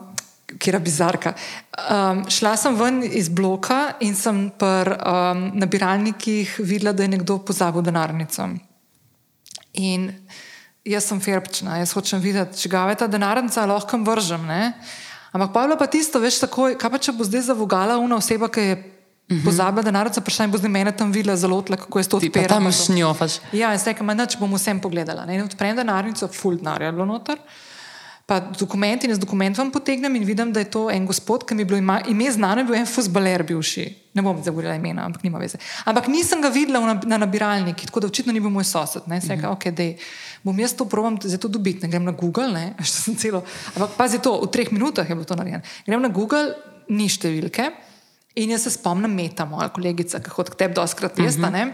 Kira 0.59 0.79
bizarka. 0.79 1.33
Um, 1.77 2.25
šla 2.29 2.57
sem 2.57 2.75
ven 2.75 3.03
iz 3.03 3.29
bloka 3.29 3.93
in 4.03 4.15
sem 4.15 4.49
pri 4.59 4.97
um, 4.97 5.51
nabiralnikih 5.55 6.57
videla, 6.59 6.91
da 6.91 7.03
je 7.03 7.13
nekdo 7.13 7.37
pozabil 7.45 7.81
denarnico. 7.81 8.49
In 9.73 10.09
jaz 10.83 11.07
sem 11.07 11.21
ferbčna, 11.21 11.77
jaz 11.79 11.93
hočem 11.95 12.21
videti, 12.21 12.57
če 12.63 12.71
ga 12.71 12.87
je 12.89 12.99
ta 13.03 13.07
denarnica, 13.07 13.65
lahko 13.69 13.99
vržem. 14.05 14.43
Ne? 14.49 14.73
Ampak 15.31 15.53
pa 15.53 15.63
je 15.63 15.77
pa 15.79 15.87
tisto, 15.87 16.19
veš, 16.19 16.41
takoj, 16.43 16.75
kaj 16.79 16.91
pa 16.91 16.99
če 16.99 17.13
bo 17.15 17.23
zdaj 17.23 17.47
zavogala 17.51 17.95
una 18.01 18.17
oseba, 18.19 18.49
ki 18.51 18.61
je 18.61 18.75
uh 18.75 19.37
-huh. 19.37 19.45
pozabila 19.45 19.83
denarnico, 19.83 20.19
vprašanje 20.19 20.51
bo 20.51 20.57
zdaj 20.57 20.69
mene 20.69 20.91
tam 20.91 21.11
videla 21.11 21.37
zelo 21.37 21.61
tla, 21.61 21.77
kako 21.77 21.99
je 21.99 22.03
to 22.03 22.19
Ti 22.19 22.29
pa 22.29 22.39
odpirala. 22.39 22.59
tam 22.59 22.71
šnjofaš. 22.71 23.39
Ja, 23.51 23.73
in 23.73 23.79
zdaj, 23.79 23.93
kaj 23.93 24.05
manj, 24.05 24.35
bom 24.39 24.53
vsem 24.53 24.79
pogledala. 24.79 25.25
Ne? 25.25 25.35
In 25.35 25.43
odprem 25.43 25.75
denarnico, 25.75 26.27
full 26.27 26.57
denarja 26.57 26.87
je 26.87 26.91
bilo 26.91 27.05
noter. 27.05 27.37
Pa 28.31 28.39
dokumenti 28.39 29.07
in 29.07 29.15
z 29.15 29.19
dokumentom 29.19 29.73
potegnem 29.75 30.15
in 30.15 30.23
vidim, 30.23 30.53
da 30.55 30.61
je 30.63 30.69
to 30.71 30.85
en 30.87 31.03
gospod, 31.05 31.43
ki 31.43 31.55
mi 31.55 31.61
je 31.61 31.67
bilo 31.67 31.77
ima, 31.77 31.97
ime 32.07 32.29
znano, 32.31 32.61
je 32.61 32.65
bil 32.69 32.77
en 32.79 32.85
fusbaler 32.87 33.43
bivši. 33.43 33.83
Ne 34.15 34.23
bom 34.23 34.39
zagovorila 34.39 34.77
imena, 34.79 35.03
ampak 35.03 35.25
nima 35.27 35.39
veze. 35.39 35.59
Ampak 35.83 36.07
nisem 36.07 36.39
ga 36.39 36.47
videla 36.47 36.79
na, 36.79 36.95
na 36.95 37.17
nabiralnikih, 37.25 37.91
tako 37.91 38.05
da 38.05 38.07
očitno 38.07 38.31
ni 38.31 38.39
bil 38.39 38.53
moj 38.55 38.63
sosed. 38.63 39.03
Ne, 39.11 39.19
se, 39.21 39.35
mm 39.35 39.41
-hmm. 39.41 39.51
okay, 39.51 39.75
dej, 39.75 39.97
bom 40.43 40.59
jaz 40.59 40.73
to 40.73 40.85
probam 40.85 41.17
zdaj 41.23 41.37
to 41.37 41.47
dobiti, 41.47 41.83
ne 41.83 41.91
grem 41.91 42.03
na 42.03 42.11
Google, 42.11 42.47
ne, 42.53 42.73
še 42.87 42.91
sem 42.91 43.15
celo. 43.15 43.43
Ampak 43.75 43.97
pazi 43.97 44.19
to, 44.19 44.39
v 44.41 44.47
treh 44.47 44.71
minutah 44.71 45.09
je 45.09 45.15
bilo 45.15 45.25
to 45.25 45.35
narejeno. 45.35 45.63
Grem 45.85 46.01
na 46.01 46.07
Google, 46.07 46.55
ni 46.87 47.09
številke. 47.09 47.71
In 48.35 48.49
jaz 48.49 48.63
se 48.63 48.71
spomnim, 48.71 49.11
meta, 49.11 49.45
moja 49.45 49.67
kolegica, 49.69 50.19
ki 50.23 50.31
hodi 50.31 50.51
k 50.51 50.55
tebi 50.55 50.73
doskrat 50.73 51.19
jesta, 51.19 51.47
uh 51.47 51.53
-huh. 51.53 51.71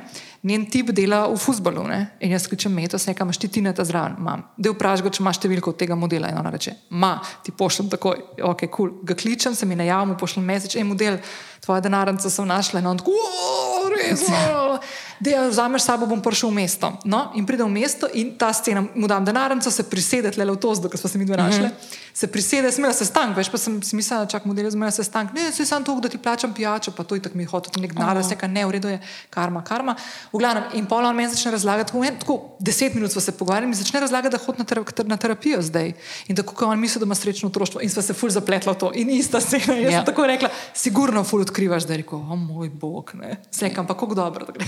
Njen 0.48 0.66
tip 0.72 0.92
dela 0.96 1.26
v 1.28 1.38
fusbalu. 1.42 1.84
Ne? 1.88 2.00
In 2.24 2.32
jaz 2.32 2.48
kličem 2.48 2.74
meto, 2.74 2.98
se 2.98 3.12
nekam 3.12 3.34
štiti 3.34 3.64
ta 3.76 3.86
zraven, 3.86 4.16
imam. 4.20 4.46
Del 4.58 4.76
vprašaj 4.76 5.12
če 5.12 5.24
imaš 5.24 5.42
številko 5.42 5.74
tega 5.78 5.98
modela. 6.00 6.32
In 6.32 6.40
ona 6.40 6.54
reče, 6.54 6.74
ma, 6.90 7.18
ti 7.44 7.52
pošljem 7.52 7.92
takoj, 7.96 8.24
ok, 8.42 8.66
kul. 8.68 8.72
Cool. 8.78 8.94
Ga 9.08 9.18
kličem, 9.20 9.56
se 9.56 9.66
mi 9.66 9.76
najavim, 9.76 10.16
pošljem 10.20 10.46
mesič, 10.48 10.78
en 10.80 10.88
model, 10.88 11.20
tvoja 11.68 11.84
denarnica 11.84 12.32
sem 12.32 12.48
našla. 12.48 12.80
In 12.80 12.88
on 12.88 13.04
tako, 13.04 13.12
"O, 13.12 13.90
res, 13.92 14.24
o." 14.32 14.80
da 15.20 15.30
jo 15.30 15.50
vzameš 15.50 15.82
s 15.82 15.86
sabo, 15.86 16.06
bom 16.06 16.22
prišel 16.22 16.50
v 16.50 16.54
mesto. 16.62 16.92
No, 17.06 17.32
in 17.34 17.46
pride 17.46 17.66
v 17.66 17.74
mesto 17.74 18.06
in 18.14 18.36
ta 18.38 18.54
scena, 18.54 18.84
mu 18.96 19.08
dam 19.10 19.26
denarnico, 19.26 19.72
se 19.72 19.84
prisede, 19.84 20.30
le 20.38 20.46
v 20.46 20.58
to 20.62 20.76
zdo, 20.78 20.90
ker 20.90 21.00
smo 21.00 21.10
se 21.10 21.18
mi 21.18 21.26
dve 21.26 21.38
našli. 21.38 21.66
Mm 21.66 21.74
-hmm. 21.74 22.06
Se 22.14 22.28
prisede, 22.28 22.72
smela 22.72 22.94
se 22.94 23.06
stank, 23.06 23.38
veš 23.38 23.50
pa 23.50 23.58
sem 23.58 23.82
si 23.84 23.96
mislila, 23.96 24.26
čak 24.26 24.46
model 24.46 24.70
zmela 24.70 24.92
se 24.92 25.04
stank. 25.04 25.34
Ne, 25.34 25.52
se 25.52 25.66
sam 25.66 25.84
to, 25.84 26.00
da 26.00 26.10
ti 26.10 26.18
plačam 26.18 26.54
pijačo, 26.54 26.92
pa 26.92 27.04
to 27.04 27.16
je 27.16 27.22
tako 27.22 27.38
mi 27.38 27.46
hotel, 27.46 27.82
nek 27.82 27.94
denar, 27.94 28.18
vse 28.18 28.36
kaj 28.36 28.50
ne, 28.50 28.66
v 28.66 28.72
redu 28.72 28.88
je, 28.88 29.00
karma, 29.30 29.64
karma. 29.64 29.96
V 30.34 30.38
glavnem, 30.38 30.64
in 30.74 30.86
pol 30.86 31.06
on 31.06 31.16
meni 31.16 31.30
začne 31.30 31.52
razlagati, 31.52 31.88
tako, 31.92 32.04
en, 32.04 32.20
tako 32.20 32.42
deset 32.60 32.94
minut 32.94 33.12
smo 33.12 33.22
se 33.22 33.32
pogovarjali, 33.32 33.68
mi 33.68 33.76
začne 33.76 34.00
razlagati, 34.00 34.38
da 34.38 34.38
hodi 34.46 34.58
na, 34.60 34.66
tera, 34.66 34.84
na 35.06 35.18
terapijo 35.18 35.62
zdaj. 35.62 35.94
In 36.28 36.36
tako, 36.36 36.54
ko 36.54 36.66
on 36.66 36.80
misli, 36.80 37.00
da 37.00 37.06
ima 37.06 37.16
srečno 37.16 37.50
otroštvo 37.50 37.82
in 37.82 37.90
sva 37.90 38.02
se 38.02 38.14
ful 38.14 38.30
zapletla 38.30 38.74
v 38.74 38.78
to. 38.78 38.92
In 38.96 39.10
ista 39.10 39.42
scena, 39.42 39.74
jaz 39.74 39.94
Ja. 39.94 39.98
sem 39.98 40.06
tako 40.06 40.28
rekla, 40.28 40.50
sigurno 40.74 41.24
ful 41.24 41.46
odkrivaš, 41.58 41.84
da 41.84 41.94
je 41.94 41.98
rekel, 41.98 42.20
o 42.20 42.36
moj 42.36 42.70
bog, 42.70 43.12
ne. 43.18 43.36
Sekam, 43.52 43.88
pa 43.88 43.94
kako 43.94 44.16
dobro 44.16 44.46
gre. 44.46 44.66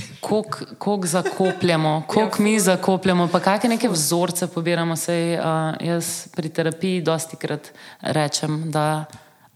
Koliko 0.78 1.08
zakopljamo, 1.08 2.04
koliko 2.08 2.42
mi 2.42 2.60
zakopljamo, 2.60 3.28
pa 3.28 3.40
kakšne 3.40 3.70
neke 3.70 3.90
vzorce 3.90 4.48
pobiramo. 4.48 4.96
Sej, 4.96 5.38
uh, 5.38 5.78
jaz 5.86 6.28
pri 6.34 6.50
terapiji 6.50 7.04
dosti 7.06 7.38
krat 7.38 7.70
rečem, 8.02 8.72
da. 8.72 9.06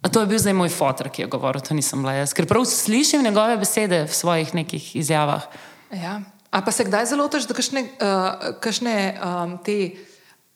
A 0.02 0.10
to 0.10 0.22
je 0.22 0.30
bil 0.30 0.38
zdaj 0.38 0.54
moj 0.54 0.70
fotor, 0.70 1.10
ki 1.10 1.26
je 1.26 1.28
govoril, 1.28 1.62
to 1.62 1.74
nisem 1.74 2.06
bila 2.06 2.14
jaz. 2.14 2.38
Ker 2.38 2.46
prav 2.46 2.68
slišim 2.70 3.26
njegove 3.26 3.58
besede 3.58 4.04
v 4.06 4.14
svojih 4.14 4.54
nekih 4.54 4.96
izjavah. 4.96 5.50
Ja. 5.90 6.20
A 6.52 6.62
pa 6.62 6.72
se 6.72 6.86
kdaj 6.86 7.10
zelo 7.16 7.26
tež, 7.34 7.50
da 7.50 7.58
kakšne, 7.58 7.88
uh, 7.98 8.54
kakšne 8.62 8.96
um, 9.18 9.58
te, 9.66 9.96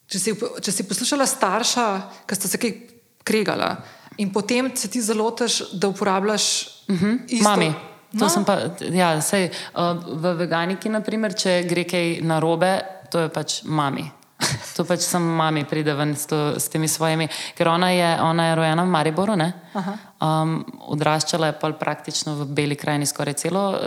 če 0.06 0.20
si, 0.22 0.40
če 0.62 0.72
si 0.72 0.86
poslušala 0.86 1.26
starša, 1.26 1.88
ki 2.30 2.38
sta 2.38 2.54
se 2.54 2.62
kaj 2.62 2.82
kregala 3.26 3.80
in 4.18 4.32
potem 4.34 4.72
se 4.76 4.88
ti 4.88 5.02
zelo 5.02 5.32
tež, 5.32 5.62
da 5.74 5.88
uporabljaš 5.88 6.68
uh 6.88 6.96
-huh. 6.96 7.20
isto. 7.28 7.50
Mami. 7.50 7.74
To 8.12 8.24
No. 8.26 8.30
sem 8.30 8.46
pa, 8.46 8.58
ja, 8.92 9.22
sej, 9.22 9.50
uh, 9.76 10.00
v 10.22 10.34
veganiki, 10.40 10.90
naprimer, 10.90 11.36
če 11.36 11.64
gre 11.68 11.84
kaj 11.84 12.22
narobe, 12.24 12.80
to 13.12 13.20
je 13.20 13.30
pač 13.30 13.64
mami. 13.64 14.12
To 14.78 14.86
pač 14.86 15.00
sem 15.00 15.22
mami, 15.22 15.66
pride 15.66 15.94
ven 15.98 16.16
s, 16.16 16.26
to, 16.30 16.60
s 16.62 16.70
temi 16.70 16.88
svojimi. 16.88 17.28
Ker 17.58 17.68
ona 17.68 17.90
je, 17.90 18.22
ona 18.22 18.46
je 18.48 18.56
rojena 18.56 18.84
v 18.84 18.88
Mariboru, 18.88 19.34
um, 19.34 20.66
odraščala 20.94 21.48
je 21.48 21.74
praktično 21.74 22.36
v 22.36 22.46
Beli 22.46 22.76
krajini 22.76 23.06
skoraj 23.06 23.34
celo 23.34 23.64
uh, 23.74 23.78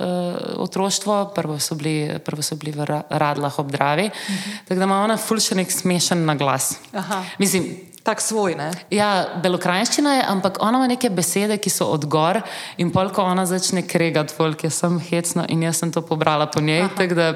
otroštvo, 0.59 1.31
prvo 1.35 1.59
so 1.59 1.75
bili, 1.75 2.19
prvo 2.19 2.43
so 2.43 2.57
bili 2.57 2.73
v 2.73 2.85
Ra- 2.85 3.07
Radlah 3.11 3.59
ob 3.59 3.71
Dravi. 3.71 4.07
Uh 4.07 4.13
-huh. 4.13 4.59
Tako 4.69 4.79
da 4.79 4.85
ima 4.85 5.05
ona 5.05 5.17
ful 5.17 5.41
še 5.41 5.55
nek 5.55 5.71
smešen 5.71 6.25
naglas. 6.25 6.79
Aha. 6.93 7.23
Mislim, 7.39 7.90
Tak 8.03 8.21
svoj, 8.21 8.55
ne? 8.57 8.71
Ja, 8.91 9.37
belokrajščina 9.43 10.15
je, 10.15 10.25
ampak 10.33 10.57
ona 10.65 10.79
ima 10.81 10.89
neke 10.89 11.11
besede, 11.13 11.59
ki 11.61 11.71
so 11.71 11.91
odgor 11.93 12.41
in 12.81 12.93
pol, 12.93 13.13
ko 13.13 13.23
ona 13.29 13.45
začne 13.47 13.85
kregati, 13.87 14.35
folk 14.35 14.65
je 14.65 14.71
sem 14.73 14.97
hecno 15.11 15.45
in 15.49 15.63
jaz 15.69 15.83
sem 15.83 15.93
to 15.93 16.01
pobrala 16.03 16.47
po 16.49 16.61
njej, 16.65 16.89
tako 16.97 17.15
da 17.15 17.29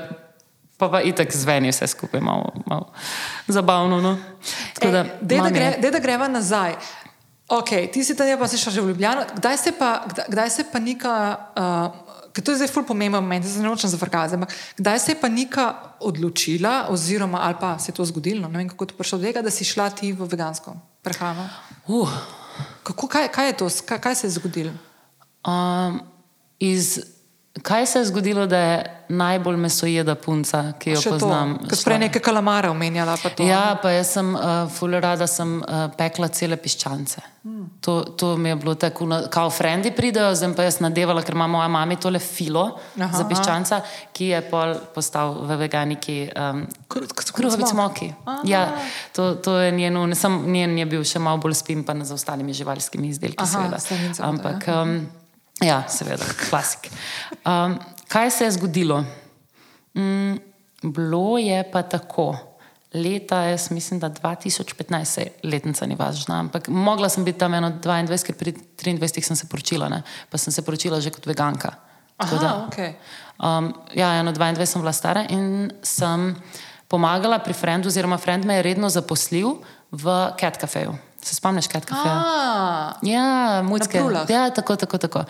pa 0.79 0.89
pa 0.89 1.01
itak 1.07 1.31
zveni 1.33 1.71
vse 1.71 1.87
skupaj 1.87 2.21
malo, 2.21 2.53
malo 2.67 2.91
zabavno. 3.47 4.01
No? 4.01 4.17
Tako 4.75 4.91
da, 4.91 5.05
Ej, 5.05 5.11
dej, 5.21 5.39
da, 5.39 5.45
mami 5.45 5.57
je- 5.57 5.61
gre, 5.61 5.81
dej, 5.81 5.91
da 5.91 5.99
greva 5.99 6.29
nazaj. 6.29 6.75
Ok, 7.49 7.93
ti 7.93 8.05
si 8.05 8.17
tam, 8.17 8.27
pa 8.41 8.49
si 8.49 8.57
šel 8.59 8.73
že 8.73 8.81
v 8.81 8.89
Ljubljano. 8.89 9.25
Kdaj 9.37 9.57
se 9.57 9.73
pa, 9.77 10.03
kdaj, 10.09 10.25
kdaj 10.29 10.51
se 10.51 10.65
pa 10.73 10.79
neka, 10.81 11.13
uh, 11.57 12.04
ker 12.35 12.45
to 12.45 12.53
je 12.53 12.61
zdaj 12.61 12.73
ful 12.75 12.85
pomemben 12.85 13.23
moment, 13.23 13.45
zdaj 13.45 13.57
se 13.57 13.63
ne 13.63 13.69
nočem 13.71 13.91
zafrkazati, 13.91 14.41
ampak 14.41 14.55
kdaj 14.77 14.99
se 14.99 15.13
je 15.15 15.21
pa 15.21 15.29
neka 15.31 15.67
odločila, 16.03 16.89
oziroma 16.91 17.41
ali 17.47 17.57
pa 17.61 17.79
se 17.79 17.93
je 17.93 17.97
to 17.97 18.05
zgodilo, 18.11 18.43
no, 18.43 18.49
ne 18.51 18.59
vem 18.59 18.69
kako 18.69 18.85
je 18.85 18.91
to 18.91 18.99
prišlo 18.99 19.19
do 19.19 19.29
tega, 19.31 19.43
da 19.43 19.55
si 19.55 19.65
šla 19.65 19.91
ti 19.95 20.13
v 20.13 20.27
vegansko 20.27 20.75
prehrano. 21.03 21.47
Uh, 21.87 22.11
Kako, 22.85 23.09
kaj, 23.11 23.29
kaj 23.35 23.47
je 23.49 23.55
to, 23.59 23.69
kaj, 23.87 23.99
kaj 23.99 24.15
se 24.15 24.27
je 24.27 24.37
zgodilo? 24.37 24.75
um, 25.47 26.01
iz 26.59 27.01
kaj 27.63 27.87
se 27.87 27.99
je 27.99 28.05
zgodilo, 28.05 28.47
da 28.47 28.59
je 28.59 29.05
najbolj 29.09 29.57
mesojeda 29.57 30.15
punca, 30.15 30.73
ki 30.79 30.91
jo 30.91 31.01
Še 31.01 31.11
poznam? 31.15 31.55
Si 31.71 31.85
prej 31.87 32.01
neke 32.03 32.19
kalamare 32.19 32.71
omenjala. 32.71 33.17
pa 33.23 33.31
to. 33.31 33.47
Ja, 33.47 33.79
pa 33.83 33.93
jaz 33.95 34.11
sem 34.17 34.35
uh, 34.35 34.67
fully 34.73 35.01
rada, 35.01 35.27
sem 35.31 35.61
uh, 35.63 35.87
pekla 35.97 36.29
cele 36.29 36.57
piščance. 36.57 37.23
Hmm. 37.45 37.69
To, 37.81 38.01
to 38.17 38.37
mi 38.37 38.49
je 38.49 38.57
bilo 38.57 38.75
tako, 38.75 39.07
kao 39.31 39.51
frendi 39.51 39.93
pridejo, 39.95 40.35
zdaj 40.35 40.55
pa 40.57 40.67
jaz 40.67 40.81
nadevala, 40.81 41.23
ker 41.23 41.35
ima 41.35 41.47
moja 41.47 41.69
mama 41.69 41.97
tole 42.01 42.19
filo 42.19 42.65
Aha. 42.65 43.05
Aha. 43.05 43.19
za 43.19 43.25
piščanca, 43.29 43.81
ki 44.13 44.31
je 44.33 44.45
pol 44.51 44.75
postal 44.95 45.37
v 45.45 45.59
veganiki. 45.63 46.21
Um, 46.35 46.65
Kruhovic 46.89 47.75
moki. 47.77 48.11
Ja, 48.49 48.71
to, 49.13 49.35
to 49.35 49.59
je 49.61 49.71
njen, 49.73 50.01
ne 50.09 50.17
sam 50.19 50.43
njen 50.51 50.79
je 50.79 50.87
bil 50.87 51.05
še 51.05 51.23
malo 51.23 51.39
bolj 51.45 51.61
spimpan 51.63 52.03
za 52.05 52.17
ostalimi 52.17 52.57
živalskimi 52.57 53.13
izdelki, 53.15 53.45
Aha, 53.45 53.79
seveda. 53.79 54.25
Ampak, 54.27 54.67
um, 54.73 55.05
ja, 55.63 55.85
seveda, 55.89 56.25
klasik. 56.49 56.91
Um, 57.45 57.79
kaj 58.09 58.31
se 58.31 58.45
je 58.45 58.51
zgodilo? 58.51 59.05
Mm, 59.95 60.39
bilo 60.83 61.39
je 61.39 61.63
pa 61.73 61.83
tako. 61.83 62.37
Leta, 62.95 63.41
jaz 63.43 63.71
mislim, 63.71 63.99
da 64.01 64.11
2015, 64.11 65.05
sej 65.05 65.31
letnica 65.43 65.87
ni 65.87 65.97
važna, 65.99 66.39
ampak 66.39 66.69
mogla 66.69 67.09
sem 67.09 67.25
biti 67.25 67.39
tam 67.39 67.55
eno 67.55 67.73
22, 67.83 68.23
ker 68.23 68.37
pri 68.39 68.53
23 68.79 69.23
sem 69.23 69.37
se 69.37 69.49
poročila, 69.51 69.89
ne? 69.89 70.03
pa 70.31 70.39
sem 70.39 70.53
se 70.55 70.63
poročila 70.63 71.01
že 71.01 71.11
kot 71.11 71.27
veganka. 71.27 71.75
Aha, 72.17 72.37
da- 72.39 72.69
okay. 72.69 72.95
Um, 73.43 73.75
ja, 73.95 74.13
eno 74.21 74.33
22 74.33 74.67
sem 74.67 74.81
bila 74.81 74.93
stara 74.93 75.25
in 75.29 75.73
sem 75.83 76.37
pomagala 76.89 77.39
pri 77.43 77.53
Frendu, 77.53 77.91
oziroma 77.91 78.19
Frend 78.19 78.45
me 78.45 78.55
je 78.55 78.63
redno 78.63 78.89
zaposlil 78.89 79.59
v 79.91 80.15
Cat 80.39 80.63
Cafeju. 80.63 80.95
Se 81.25 81.35
spomniš 81.35 81.69
Cat 81.73 81.85
Cafeja? 81.89 82.15
A, 82.15 82.93
Ja. 83.03 83.63
Prulah. 83.91 84.31
Ja, 84.31 84.51
tako, 84.51 84.77
tako, 84.77 84.99
tako. 84.99 85.25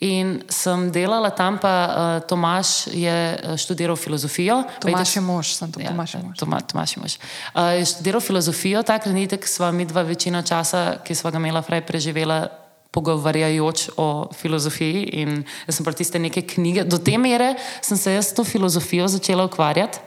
In 0.00 0.42
sem 0.52 0.90
delala 0.92 1.30
tam, 1.32 1.56
pa 1.56 1.72
uh, 1.88 2.26
Tomaš 2.28 2.86
je 2.92 3.08
eh, 3.08 3.56
študiral 3.56 3.96
filozofijo. 3.96 4.58
Tomaš 4.80 5.16
je 5.16 5.22
mož, 5.24 5.54
sem 5.56 5.72
to 5.72 5.80
Ja, 5.80 5.88
Tomaš 5.88 6.14
je 6.14 6.20
mož. 6.20 6.36
Toma, 6.36 6.60
Tomaš 6.60 6.96
je 6.96 7.00
mož. 7.00 7.14
Uh, 7.54 7.72
je 7.80 7.86
študiral 7.88 8.20
filozofijo, 8.20 8.82
takrat 8.84 9.14
nitek 9.16 9.48
sva 9.48 9.72
mi 9.72 9.88
dva 9.88 10.04
večino 10.04 10.42
časa, 10.44 11.00
ki 11.00 11.16
sva 11.16 11.32
ga 11.32 11.40
imela 11.40 11.64
fraj 11.64 11.80
preživela, 11.88 12.44
pogovarjajoč 12.92 13.96
o 13.96 14.28
filozofiji. 14.36 15.08
In 15.20 15.44
jaz 15.64 15.80
sem 15.80 15.84
pa 15.84 15.96
tiste 15.96 16.20
neke 16.20 16.44
knjige, 16.44 16.84
do 16.84 17.00
te 17.00 17.16
mere 17.16 17.54
sem 17.80 17.96
se 17.96 18.12
jaz 18.12 18.28
s 18.28 18.36
to 18.36 18.44
filozofijo 18.44 19.08
začela 19.08 19.48
ukvarjati. 19.48 20.00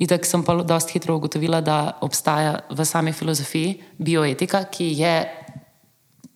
In 0.00 0.08
tako 0.08 0.24
sem 0.24 0.42
pa 0.44 0.54
dosti 0.64 0.96
hitro 0.96 1.18
ugotovila, 1.18 1.60
da 1.60 1.98
obstaja 2.00 2.54
v 2.72 2.84
sami 2.88 3.12
filozofiji 3.12 3.74
bioetika, 4.00 4.62
ki 4.72 4.86
je, 4.96 5.12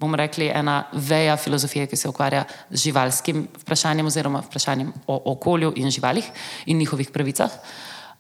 bomo 0.01 0.19
rekli, 0.21 0.51
ena 0.53 0.83
veja 0.93 1.37
filozofije, 1.41 1.87
ki 1.89 1.97
se 1.97 2.11
ukvarja 2.11 2.45
z 2.71 2.83
živalskim 2.91 3.47
vprašanjem 3.63 4.11
oziroma 4.11 4.43
vprašanjem 4.45 4.93
o 5.07 5.17
okolju 5.33 5.73
in 5.81 5.91
živalih 5.91 6.29
in 6.67 6.79
njihovih 6.79 7.09
pravicah. 7.11 7.57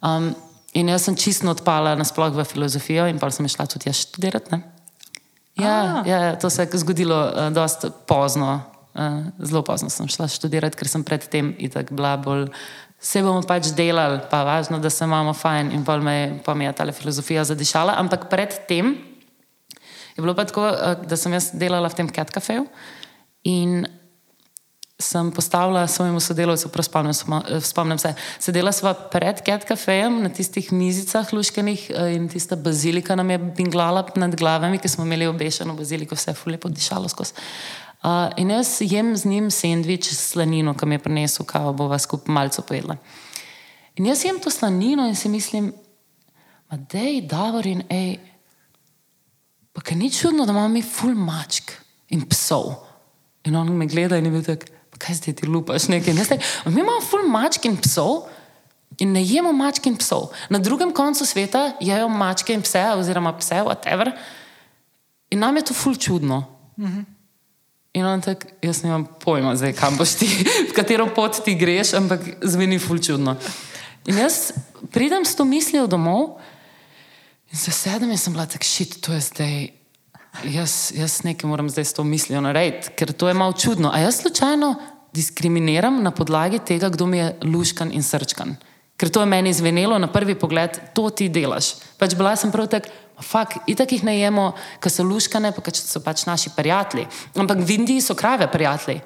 Um, 0.00 0.32
in 0.72 0.88
jaz 0.88 1.04
sem 1.04 1.16
čisto 1.16 1.50
odpala 1.52 1.92
nasploh 1.94 2.32
v 2.32 2.44
filozofijo 2.48 3.04
in 3.08 3.20
pa 3.20 3.28
sem 3.30 3.48
šla 3.48 3.66
tudi 3.68 3.90
jaz 3.92 4.00
študirati. 4.00 4.56
Ne? 4.56 4.62
Ja, 5.60 6.02
ja, 6.06 6.38
to 6.40 6.50
se 6.50 6.64
je 6.64 6.78
zgodilo 6.80 7.20
uh, 7.20 7.52
dosti 7.52 7.92
pozno, 8.08 8.62
uh, 8.94 9.28
zelo 9.38 9.62
pozno 9.62 9.92
sem 9.92 10.08
šla 10.08 10.28
študirati, 10.28 10.76
ker 10.76 10.88
sem 10.88 11.04
predtem 11.04 11.52
itak 11.58 11.92
bila 11.92 12.16
bolj. 12.16 12.48
Vse 13.04 13.20
bomo 13.20 13.42
pač 13.44 13.68
delali, 13.76 14.22
pa 14.30 14.40
važno, 14.48 14.78
da 14.80 14.88
se 14.90 15.04
imamo 15.04 15.34
fajn, 15.36 15.74
in 15.76 15.82
pa 15.84 15.98
me, 16.00 16.40
pa 16.44 16.54
mi 16.56 16.64
je 16.64 16.72
ta 16.72 16.86
filozofija 16.92 17.44
zadišala. 17.44 17.98
Ampak 18.00 18.30
predtem 18.32 18.94
je 20.16 20.22
bilo 20.22 20.34
pa 20.34 20.46
tako, 20.48 20.64
eh, 20.68 21.04
da 21.04 21.16
sem 21.16 21.32
jaz 21.32 21.50
delala 21.52 21.88
v 21.88 22.00
tem 22.00 22.08
Cat 22.08 22.32
Cafeju 22.32 22.64
in 23.44 23.84
sem 24.98 25.30
postavila 25.34 25.86
svojemu 25.86 26.20
sodelavcu, 26.20 26.68
prav 26.68 26.84
spomnim, 26.86 27.14
spomnim 27.60 27.98
se, 27.98 28.14
sedela 28.38 28.72
sva 28.72 28.94
pred 28.94 29.42
Cat 29.44 29.66
Cafejem 29.68 30.22
na 30.22 30.30
tistih 30.30 30.72
mizicah 30.72 31.32
luškanih 31.32 31.90
eh, 31.90 32.14
in 32.14 32.28
tista 32.28 32.56
bazilika 32.56 33.16
nam 33.16 33.30
je 33.30 33.38
binglala 33.38 34.06
nad 34.16 34.36
glavami, 34.38 34.78
ker 34.78 34.90
smo 34.90 35.04
imeli 35.04 35.26
obešeno 35.26 35.74
baziliko, 35.74 36.14
vse 36.14 36.30
je 36.30 36.40
fulje 36.40 36.58
podišalo 36.58 37.08
skozi. 37.08 37.34
Uh, 38.04 38.28
in 38.36 38.50
jaz 38.50 38.76
jem 38.80 39.16
z 39.16 39.24
njim 39.24 39.50
sendvič 39.50 40.10
s 40.12 40.32
slanino, 40.34 40.74
ki 40.76 40.86
mi 40.86 40.94
je 40.94 40.98
prinesel, 40.98 41.46
kao 41.46 41.72
bova 41.72 41.98
skupaj 41.98 42.34
malce 42.34 42.62
pojedla. 42.62 42.96
In 43.96 44.06
jaz 44.06 44.24
jem 44.24 44.40
to 44.44 44.50
slanino 44.50 45.06
in 45.08 45.16
si 45.16 45.28
mislim, 45.28 45.72
da 46.70 46.98
je 46.98 47.22
Davorin, 47.22 47.82
ej, 47.88 48.18
pa 49.72 49.80
kaj 49.80 49.96
ni 49.96 50.10
čudno, 50.12 50.44
da 50.44 50.52
imamo 50.52 50.68
mi 50.68 50.82
ful 50.82 51.14
mačk 51.14 51.72
in 52.08 52.28
psov. 52.28 52.74
In 53.44 53.56
on 53.56 53.72
me 53.72 53.86
gleda 53.86 54.16
in 54.16 54.26
je 54.26 54.58
"Pa 54.90 54.98
kaj 54.98 55.14
zdaj 55.14 55.34
ti 55.34 55.46
lupaš 55.46 55.88
nekaj. 55.88 56.12
In 56.14 56.20
"A 56.64 56.70
Mi 56.70 56.80
imamo 56.80 57.00
ful 57.00 57.28
mačk 57.28 57.64
in 57.64 57.76
psov. 57.76 58.28
In 58.98 59.12
ne 59.12 59.24
jemo 59.24 59.52
mačk 59.52 59.86
in 59.86 59.96
psov. 59.96 60.30
Na 60.50 60.58
drugem 60.58 60.92
koncu 60.92 61.26
sveta 61.26 61.72
jejo 61.80 62.08
mačke 62.08 62.52
in 62.54 62.62
pse, 62.62 62.84
oziroma 62.96 63.32
pse, 63.32 63.54
whatever. 63.54 64.12
In 65.30 65.38
nam 65.38 65.56
je 65.56 65.62
to 65.62 65.74
ful 65.74 65.94
čudno. 65.94 66.44
In 67.94 68.06
on 68.10 68.20
tak, 68.20 68.46
jaz 68.62 68.82
nimam 68.82 69.04
pojma, 69.22 69.54
zdaj, 69.54 69.76
kam 69.78 69.94
boš 69.94 70.16
ti, 70.18 70.26
v 70.68 70.72
katero 70.74 71.06
pot 71.14 71.36
ti 71.44 71.54
greš, 71.54 71.94
ampak 71.94 72.24
zveni 72.42 72.80
ful 72.82 72.98
čudno. 72.98 73.36
In 74.10 74.18
jaz 74.18 74.50
pridem 74.90 75.22
s 75.24 75.38
to 75.38 75.46
mislijo 75.46 75.86
domov 75.86 76.40
in 77.52 77.58
se 77.58 77.70
sedem 77.70 78.10
in 78.10 78.18
sem 78.18 78.34
bila 78.34 78.48
tak 78.50 78.66
šit, 78.66 78.98
to 79.00 79.14
je 79.14 79.20
zdaj. 79.22 79.54
Jaz, 80.50 80.90
jaz 80.90 81.22
nekaj 81.22 81.46
moram 81.46 81.70
zdaj 81.70 81.84
s 81.86 81.94
to 81.94 82.02
mislijo 82.04 82.42
narediti, 82.42 82.90
ker 82.98 83.12
to 83.14 83.30
je 83.30 83.38
malo 83.38 83.54
čudno. 83.54 83.94
A 83.94 84.02
jaz 84.02 84.18
slučajno 84.24 84.74
diskriminiram 85.14 86.02
na 86.02 86.10
podlagi 86.10 86.58
tega, 86.58 86.90
kdo 86.90 87.06
mi 87.06 87.22
je 87.22 87.36
luškan 87.46 87.94
in 87.94 88.02
srčkan. 88.02 88.56
Ker 89.04 89.12
to 89.12 89.20
je 89.20 89.28
meni 89.28 89.52
zvenelo 89.52 89.98
na 90.00 90.08
prvi 90.08 90.32
pogled, 90.32 90.78
to 90.96 91.10
ti 91.12 91.26
delaš. 91.28 91.74
Pač 92.00 92.14
bila 92.16 92.30
sem 92.40 92.48
prav 92.48 92.70
tak, 92.72 92.86
fak, 93.20 93.58
itak 93.68 93.92
jih 93.92 94.00
ne 94.00 94.14
jemo, 94.16 94.46
ker 94.80 94.88
so 94.88 95.04
luškane, 95.04 95.50
pa 95.52 95.60
ker 95.60 95.76
so 95.76 96.00
pač 96.00 96.22
naši 96.24 96.54
prijatelji. 96.56 97.04
Ampak 97.36 97.60
v 97.60 97.76
Indiji 97.76 98.00
so 98.00 98.16
krave 98.16 98.48
prijatelji. 98.48 99.02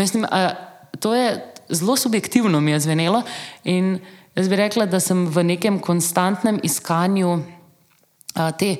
Mislim, 0.00 0.24
a, 0.24 0.56
to 0.96 1.12
je 1.12 1.36
zelo 1.68 1.98
subjektivno 2.00 2.64
mi 2.64 2.72
je 2.72 2.80
zvenelo 2.80 3.20
in 3.68 3.98
jaz 4.32 4.48
bi 4.48 4.56
rekla, 4.56 4.88
da 4.88 5.00
sem 5.04 5.26
v 5.28 5.44
nekem 5.44 5.76
konstantnem 5.84 6.56
iskanju 6.64 7.36
a, 7.36 8.48
te 8.56 8.76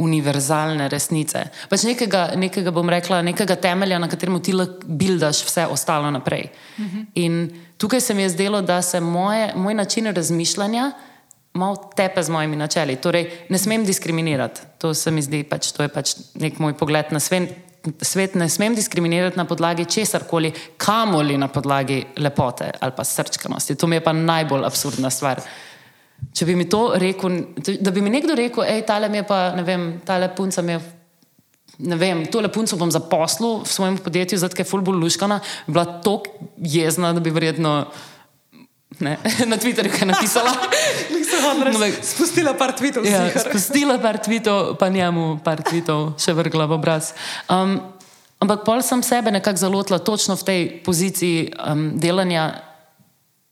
univerzalne 0.00 0.88
resnice. 0.88 1.44
Pač 1.68 1.84
nekega, 1.84 2.30
nekega, 2.40 2.72
bom 2.74 2.88
rekla, 2.90 3.20
nekega 3.26 3.56
temelja, 3.60 4.00
na 4.00 4.08
katerem 4.10 4.40
ti 4.42 4.56
lahko 4.56 4.86
buildaš 4.86 5.44
vse 5.46 5.66
ostalo 5.70 6.10
naprej. 6.10 6.48
Uh 6.78 6.84
-huh. 6.84 7.06
In 7.14 7.50
tukaj 7.78 8.00
se 8.00 8.14
mi 8.14 8.22
je 8.22 8.28
zdelo, 8.28 8.62
da 8.62 8.82
se 8.82 9.00
moje, 9.00 9.52
moj 9.56 9.74
način 9.74 10.14
razmišljanja 10.14 10.92
malo 11.52 11.90
tepe 11.96 12.22
z 12.22 12.30
mojimi 12.30 12.56
načeli. 12.56 12.96
Torej, 12.96 13.30
ne 13.48 13.58
smem 13.58 13.84
diskriminirati. 13.84 14.60
To 14.78 14.94
se 14.94 15.10
mi 15.10 15.22
zdi, 15.22 15.42
pač, 15.42 15.72
to 15.72 15.82
je 15.82 15.88
pač 15.88 16.14
nek 16.34 16.58
moj 16.58 16.74
pogled 16.78 17.10
na 17.10 17.20
svet. 17.20 17.50
Svet 18.02 18.34
ne 18.34 18.48
smem 18.48 18.74
diskriminirati 18.74 19.38
na 19.38 19.44
podlagi 19.44 19.84
česar 19.84 20.26
koli, 20.28 20.52
kamoli 20.76 21.38
na 21.38 21.48
podlagi 21.48 22.04
lepote 22.16 22.70
ali 22.80 22.92
pa 22.96 23.04
srčkanosti. 23.04 23.74
To 23.74 23.86
mi 23.86 23.96
je 23.96 24.00
pa 24.04 24.12
najbolj 24.12 24.64
absurdna 24.64 25.10
stvar. 25.10 25.40
Če 26.32 26.46
bi 26.46 26.54
mi 26.54 26.68
to 26.70 26.92
rekel, 26.94 27.40
da 27.80 27.90
bi 27.90 28.00
mi 28.00 28.10
nekdo 28.10 28.36
rekel, 28.38 28.64
hej, 28.64 28.84
tale 28.86 29.08
mi 29.08 29.18
je 29.18 29.26
pa, 29.26 29.50
ne 29.56 29.62
vem, 29.66 30.00
tale 30.06 30.28
punca 30.36 30.62
mi 30.62 30.72
je. 30.72 30.80
Ne 31.80 31.96
vem, 31.96 32.26
tole 32.28 32.50
punco 32.52 32.76
bom 32.76 32.90
zaposlil 32.92 33.62
v 33.64 33.68
svojem 33.68 33.96
podjetju, 33.98 34.36
zato 34.38 34.58
je 34.58 34.66
ful 34.68 34.82
bolj 34.84 34.98
luškana, 35.00 35.38
bi 35.66 35.72
bila 35.72 35.86
tako 36.04 36.28
jezna, 36.60 37.14
da 37.16 37.20
bi 37.24 37.32
verjetno 37.32 37.86
ne, 39.00 39.16
na 39.50 39.56
Twitterju 39.56 39.92
kaj 39.98 40.08
napisala. 40.12 40.52
No, 41.40 41.86
Spustila 42.02 42.52
par 42.58 42.74
tvitev, 42.76 43.04
Ja, 43.06 43.30
ziher. 43.30 43.40
spustila 43.48 43.96
par 43.98 44.18
tvitev, 44.18 44.74
pa 44.76 44.88
njemu 44.92 45.38
par 45.44 45.62
tvitev 45.64 46.12
še 46.20 46.34
vrgla 46.36 46.66
v 46.68 46.74
obraz. 46.76 47.14
Um, 47.48 47.78
ampak 48.42 48.64
pol 48.66 48.82
sem 48.84 49.00
sebe 49.02 49.30
nekako 49.32 49.56
zalotila 49.56 49.98
točno 50.04 50.36
v 50.36 50.44
tej 50.44 50.60
poziciji 50.84 51.48
um, 51.56 51.96
delanja, 51.96 52.60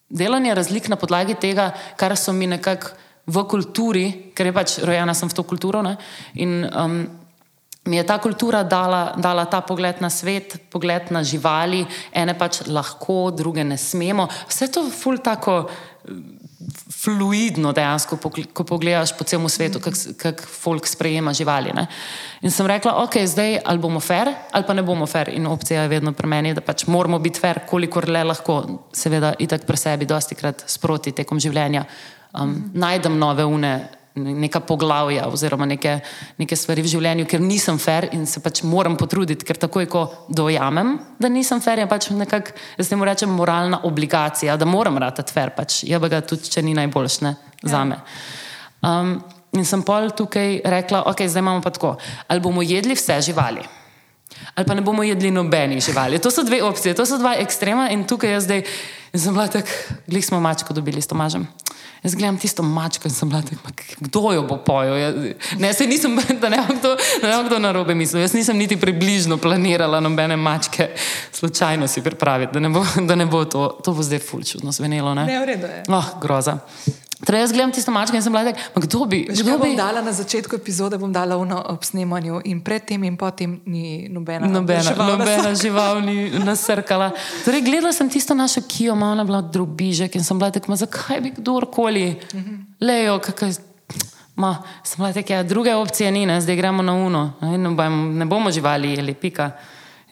delanja 0.09 0.55
razlik 0.55 0.88
na 0.88 0.97
podlagi 0.97 1.37
tega, 1.40 1.73
kar 1.97 2.16
so 2.16 2.33
mi 2.33 2.47
nekako 2.47 2.97
v 3.29 3.44
kulturi, 3.44 4.07
ker 4.35 4.49
je 4.49 4.57
pač 4.57 4.79
rojena 4.81 5.14
sem 5.14 5.29
v 5.29 5.37
to 5.37 5.44
kulturo. 5.44 5.83
Ne, 5.85 5.97
in, 6.35 6.62
um, 6.73 7.01
Mi 7.88 7.97
je 7.97 8.05
ta 8.05 8.18
kultura 8.21 8.62
dala, 8.68 9.14
dala 9.16 9.47
ta 9.49 9.62
pogled 9.64 10.03
na 10.05 10.11
svet, 10.12 10.59
pogled 10.68 11.09
na 11.09 11.23
živali, 11.25 11.87
ene 12.12 12.35
pač 12.37 12.66
lahko, 12.68 13.31
druge 13.33 13.64
ne 13.64 13.79
smemo. 13.81 14.27
Vse 14.51 14.68
to 14.68 14.83
je 14.85 14.92
ful 14.92 15.16
tako 15.25 15.62
fluidno 16.90 17.73
dejansko, 17.73 18.18
ko 18.53 18.64
pogledaš 18.64 19.12
po 19.18 19.25
celem 19.25 19.49
svetu, 19.49 19.81
kako 19.81 20.14
kak 20.18 20.42
folk 20.42 20.87
sprejema 20.87 21.33
živali. 21.33 21.71
Ne? 21.75 21.87
In 22.42 22.51
sem 22.51 22.66
rekla, 22.66 22.97
ok, 23.05 23.21
zdaj 23.27 23.61
ali 23.64 23.79
bomo 23.79 24.01
fair, 24.01 24.33
ali 24.53 24.66
pa 24.66 24.75
ne 24.75 24.83
bomo 24.83 25.07
fair. 25.07 25.31
In 25.35 25.47
opcija 25.47 25.83
je 25.83 25.88
vedno 25.88 26.12
pri 26.12 26.27
meni, 26.27 26.55
da 26.55 26.61
pač 26.61 26.87
moramo 26.87 27.18
biti 27.18 27.40
fair, 27.40 27.62
kolikor 27.68 28.09
le 28.09 28.25
lahko, 28.25 28.59
seveda, 28.92 29.35
itak 29.38 29.66
pri 29.66 29.77
sebi, 29.77 30.07
dosti 30.07 30.35
krat 30.35 30.64
sproti 30.66 31.12
tekom 31.12 31.40
življenja. 31.40 31.85
Um, 32.38 32.71
najdem 32.75 33.18
nove 33.18 33.44
une, 33.47 33.73
neka 34.18 34.61
poglavja 34.61 35.26
oziroma 35.31 35.66
neke, 35.66 35.98
neke 36.38 36.57
stvari 36.57 36.83
v 36.85 36.90
življenju, 36.92 37.26
ker 37.31 37.42
nisem 37.42 37.78
fair 37.83 38.09
in 38.16 38.26
se 38.26 38.42
pač 38.44 38.62
moram 38.66 38.96
potruditi, 39.00 39.46
ker 39.46 39.61
takoj, 39.61 39.88
ko 39.90 40.04
dojamem, 40.28 40.96
da 41.20 41.31
nisem 41.33 41.62
fair, 41.64 41.83
je 41.83 41.88
pač 41.90 42.11
nekako, 42.14 42.54
jaz 42.78 42.92
temu 42.92 43.09
rečem, 43.09 43.33
moralna 43.33 43.83
obligacija, 43.88 44.59
da 44.59 44.68
moram 44.68 44.98
ratati 44.98 45.35
fair, 45.35 45.54
pač 45.57 45.83
je 45.88 46.00
pa 46.00 46.12
ga 46.12 46.22
tudi, 46.26 46.50
če 46.50 46.62
ni 46.66 46.76
najboljšne 46.78 47.35
ja. 47.35 47.70
za 47.70 47.85
me. 47.88 48.02
Um, 48.85 49.18
in 49.57 49.66
sem 49.66 49.83
pol 49.87 50.11
tukaj 50.16 50.61
rekla, 50.66 51.07
ok, 51.11 51.24
zdaj 51.26 51.44
imamo 51.44 51.64
pa 51.64 51.72
tako, 51.74 51.96
ali 52.28 52.44
bomo 52.44 52.62
jedli 52.62 52.98
vse 52.98 53.20
živali. 53.31 53.64
Ali 54.54 54.66
pa 54.66 54.74
ne 54.74 54.83
bomo 54.85 55.02
jedli 55.02 55.31
nobenih 55.31 55.81
živali. 55.83 56.18
To 56.18 56.31
so 56.31 56.44
dve 56.44 56.62
opcije, 56.62 56.94
to 56.94 57.07
so 57.07 57.18
dva 57.18 57.35
ekstrema, 57.40 57.88
in 57.90 58.04
tukaj 58.04 58.37
jaz 58.37 58.44
zdaj, 58.44 58.62
in 59.12 59.20
sem 59.20 59.35
bila 59.35 59.48
tako, 59.48 59.68
glej 60.07 60.22
smo 60.22 60.40
mačko 60.40 60.74
dobili 60.74 61.02
s 61.02 61.09
Tomažem. 61.09 61.48
Jaz 62.02 62.14
gledam 62.14 62.38
tisto 62.38 62.62
mačko 62.62 63.08
in 63.08 63.14
sem 63.14 63.28
bila 63.28 63.42
tako, 63.42 63.72
kdo 64.00 64.32
jo 64.32 64.42
bo 64.42 64.56
pojel. 64.56 65.32
Ne, 65.58 65.72
se 65.74 65.87
nisem, 65.87 66.16
da 66.42 66.48
ne 66.48 66.62
bo 66.68 66.74
kdo, 66.74 66.96
kdo 67.46 67.58
na 67.58 67.72
robe 67.72 67.94
mislil. 67.94 68.22
Jaz 68.22 68.34
nisem 68.34 68.56
niti 68.58 68.76
približno 68.76 69.37
planirala 69.37 70.00
nobene 70.00 70.37
mačke, 70.37 70.90
slučajno 71.32 71.88
si 71.88 72.02
pripraviti, 72.02 72.52
da 72.52 72.61
ne 72.61 72.68
bo, 72.68 72.84
da 73.08 73.14
ne 73.14 73.26
bo 73.26 73.44
to, 73.44 73.68
to 73.84 73.92
bo 73.92 74.02
zdaj 74.02 74.18
fulčudno 74.18 74.72
zvenelo. 74.72 75.14
Ne, 75.14 75.26
ne 75.26 75.40
v 75.40 75.44
redu 75.44 75.66
je. 75.66 75.82
Oh, 75.88 76.20
groza. 76.20 76.58
Torej, 77.26 77.40
jaz 77.40 77.52
gledam 77.52 77.72
tisto 77.74 77.90
mačko 77.90 78.14
in 78.16 78.22
sem 78.22 78.33
bila 78.33 78.52
tako, 78.52 78.81
kdo 78.81 79.04
bi. 79.11 79.26
Že 79.31 79.42
kdo 79.42 79.59
bi 79.59 79.74
dala 79.76 80.02
na 80.07 80.12
začetku 80.14 80.54
epizode, 80.54 80.98
bom 81.02 81.11
dala 81.12 81.35
uno 81.37 81.59
ob 81.66 81.83
snemanju 81.83 82.40
in 82.46 82.61
predtem 82.62 83.02
in 83.04 83.16
potem 83.18 83.59
ni 83.66 84.07
nobena. 84.07 84.46
Nobena, 84.46 84.83
žival 84.87 85.18
nobena 85.18 85.54
žival 85.62 86.02
ni 86.07 86.31
nasrkala. 86.31 87.11
Torej, 87.42 87.64
gledala 87.66 87.90
sem 87.92 88.07
tisto 88.07 88.38
našo 88.38 88.62
kijo, 88.68 88.94
malo 88.94 89.24
bila 89.26 89.42
drobižek 89.42 90.14
in 90.14 90.22
sem 90.22 90.38
bila 90.38 90.54
tako, 90.54 90.76
zakaj 90.78 91.20
bi 91.20 91.35
kdorkoli, 91.35 92.07
uh 92.22 92.38
-huh. 92.38 92.59
lejo, 92.81 93.18
kakaj. 93.18 93.59
Ma, 94.37 94.62
sem 94.87 95.02
bila 95.02 95.12
tako, 95.12 95.33
ja, 95.33 95.42
druge 95.42 95.74
opcije 95.74 96.11
ni, 96.11 96.26
ne? 96.26 96.40
zdaj 96.40 96.57
gremo 96.57 96.83
na 96.83 96.94
uno, 96.94 97.33
ne, 97.40 97.59
ne, 97.59 97.70
bom, 97.70 98.18
ne 98.18 98.24
bomo 98.24 98.50
živali 98.50 98.94
ali 98.98 99.14
pika. 99.14 99.50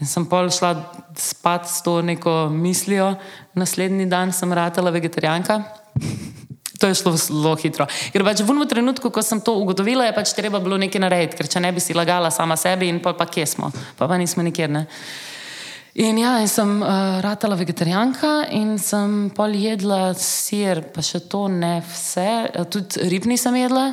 In 0.00 0.06
sem 0.06 0.26
pol 0.26 0.50
šla 0.50 0.92
spat 1.16 1.68
s 1.68 1.82
to 1.82 2.02
neko 2.02 2.48
mislijo, 2.48 3.14
naslednji 3.54 4.06
dan 4.06 4.32
sem 4.32 4.52
ratala 4.52 4.90
vegetarijanka. 4.90 5.62
To 6.80 6.90
je 6.90 6.94
šlo 6.94 7.14
zelo 7.16 7.54
hitro. 7.56 7.86
Ker 8.12 8.24
pač 8.26 8.42
v 8.44 8.66
trenutku, 8.68 9.10
ko 9.10 9.22
sem 9.22 9.40
to 9.40 9.56
ugotovila, 9.56 10.04
je 10.08 10.16
pač 10.16 10.34
treba 10.36 10.60
bilo 10.60 10.76
nekaj 10.76 11.00
narediti, 11.00 11.38
ker 11.38 11.48
če 11.48 11.62
ne 11.64 11.72
bi 11.72 11.80
si 11.80 11.96
lagala 11.96 12.30
sama 12.30 12.56
sebi 12.56 12.90
in 12.92 13.00
pa, 13.00 13.16
pa 13.16 13.24
kje 13.24 13.46
smo, 13.46 13.72
pa 13.96 14.08
pa 14.08 14.18
nismo 14.20 14.44
nikjer. 14.44 14.70
Ne? 14.70 14.84
In 15.96 16.18
ja, 16.20 16.34
in 16.44 16.48
sem 16.52 16.68
uh, 16.82 17.22
ratala 17.24 17.56
vegetarijanka 17.56 18.52
in 18.52 18.76
sem 18.76 19.30
pol 19.32 19.56
jedla 19.56 20.12
sir, 20.12 20.82
pa 20.92 21.00
še 21.00 21.22
to 21.24 21.46
ne 21.48 21.80
vse, 21.80 22.52
tudi 22.68 23.08
rib 23.08 23.24
nisem 23.24 23.56
jedla. 23.56 23.86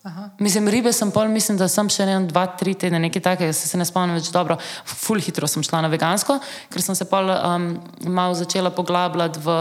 Aha. 0.00 0.30
Mislim, 0.40 0.70
ribe 0.72 0.92
sem 0.96 1.10
pol, 1.12 1.28
mislim, 1.28 1.58
da 1.60 1.68
sem 1.68 1.88
še 1.92 2.06
en, 2.08 2.24
dva, 2.30 2.46
tri 2.56 2.72
tedne, 2.72 2.96
nekaj 3.04 3.20
takega, 3.20 3.52
se, 3.52 3.68
se 3.68 3.76
ne 3.76 3.84
spomnim 3.84 4.16
več 4.16 4.30
dobro. 4.32 4.56
Ful 4.88 5.20
hitro 5.20 5.44
sem 5.44 5.60
šla 5.60 5.82
na 5.84 5.90
vegansko, 5.92 6.38
ker 6.72 6.80
sem 6.80 6.96
se 6.96 7.04
pol 7.04 7.28
um, 7.28 7.66
malo 8.08 8.38
začela 8.38 8.72
poglabljati 8.72 9.44
v, 9.44 9.58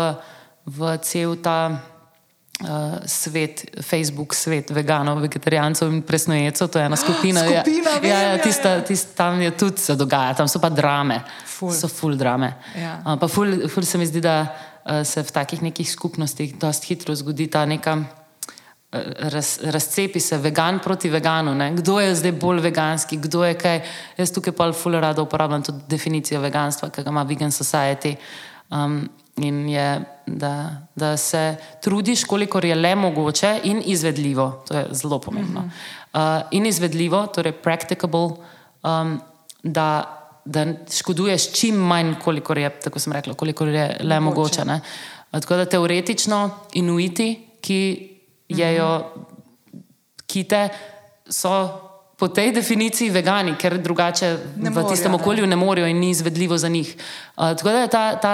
v 0.79 0.95
cel 1.03 1.35
ta 1.43 1.57
uh, 2.63 2.97
svet, 3.05 3.63
Facebook 3.81 4.33
svet 4.35 4.71
veganov, 4.75 5.21
vegetarijancev 5.23 5.91
in 5.93 6.01
presnojecev, 6.01 6.67
to 6.67 6.79
je 6.79 6.85
ena 6.85 6.99
skupina. 6.99 7.43
Ja. 7.45 7.63
skupina 7.63 7.89
ja, 8.01 8.09
ja, 8.09 8.19
ja, 8.31 8.37
tista, 8.43 8.81
tista, 8.81 9.13
tam 9.15 9.41
je 9.41 9.51
tudi 9.57 9.81
se 9.81 9.95
dogaja, 9.95 10.33
tam 10.33 10.47
so 10.47 10.59
pa 10.59 10.69
drame, 10.69 11.21
ful. 11.45 11.71
so 11.73 11.87
full 11.87 12.17
drame. 12.19 12.53
Ja. 12.75 12.99
Uh, 13.05 13.15
pa 13.19 13.27
ful, 13.27 13.67
ful 13.69 13.87
se 13.87 13.97
mi 13.97 14.07
zdi, 14.09 14.21
da 14.21 14.41
uh, 14.45 15.03
se 15.07 15.23
v 15.23 15.31
takih 15.31 15.61
nekih 15.61 15.91
skupnostih 15.91 16.55
dosta 16.59 16.91
hitro 16.91 17.15
zgodi 17.15 17.47
ta 17.47 17.65
neka. 17.65 17.99
Raz, 18.89 19.59
razcepi 19.69 20.17
se 20.17 20.37
vegan 20.41 20.79
proti 20.81 21.11
veganu, 21.13 21.51
ne? 21.53 21.67
kdo 21.77 21.99
je 21.99 22.15
zdaj 22.15 22.31
bolj 22.41 22.63
veganski, 22.63 23.19
kdo 23.21 23.43
je 23.45 23.53
kaj. 23.53 23.83
Jaz 24.17 24.33
tukaj 24.33 24.55
pa 24.57 24.71
zelo 24.73 24.97
rado 24.99 25.21
uporabljam 25.27 25.61
tudi 25.63 25.83
definicijo 25.87 26.41
veganstva, 26.41 26.89
ki 26.89 27.03
ga 27.05 27.13
ima 27.13 27.21
Vegan 27.21 27.53
Society. 27.53 28.15
Um, 28.73 29.03
in 29.37 29.69
je, 29.69 30.01
da, 30.35 30.87
da 30.95 31.17
se 31.17 31.55
trudiš, 31.81 32.23
kolikor 32.23 32.65
je 32.65 32.75
le 32.75 32.95
mogoče, 32.95 33.59
in 33.63 33.81
izvedljivo, 33.85 34.63
to 34.67 34.77
je 34.77 34.87
zelo 34.91 35.19
pomembno. 35.19 35.69
Uh, 36.13 36.19
in 36.51 36.65
izvedljivo, 36.65 37.27
torej 37.27 37.51
practicable, 37.51 38.29
um, 38.83 39.19
da, 39.63 40.17
da 40.45 40.65
škoduješ 40.91 41.51
čim 41.53 41.75
manj, 41.75 42.15
kolikor 42.23 42.57
je, 42.57 42.69
tako 42.69 42.99
sem 42.99 43.13
rekla, 43.13 43.33
kolikor 43.33 43.67
je 43.67 43.97
le 44.03 44.19
mogoče. 44.19 44.65
mogoče 44.65 45.19
tako 45.31 45.55
da 45.55 45.65
teoretično, 45.65 46.49
inuiti, 46.73 47.47
ki 47.61 48.09
jejo 48.49 49.03
kite, 50.27 50.69
so. 51.29 51.85
Po 52.19 52.27
tej 52.27 52.51
definiciji 52.51 53.13
vegani, 53.15 53.53
ker 53.55 53.77
drugače 53.79 54.33
ne 54.59 54.73
v 54.75 54.81
tistem 54.89 55.13
okolju 55.15 55.45
ne 55.47 55.55
morejo 55.55 55.87
in 55.87 56.01
ni 56.03 56.09
izvedljivo 56.11 56.57
za 56.57 56.67
njih. 56.67 56.89
Uh, 57.37 57.55
tako 57.55 57.69
da 57.69 57.79
je 57.79 57.87
ta, 57.87 58.01
ta 58.19 58.33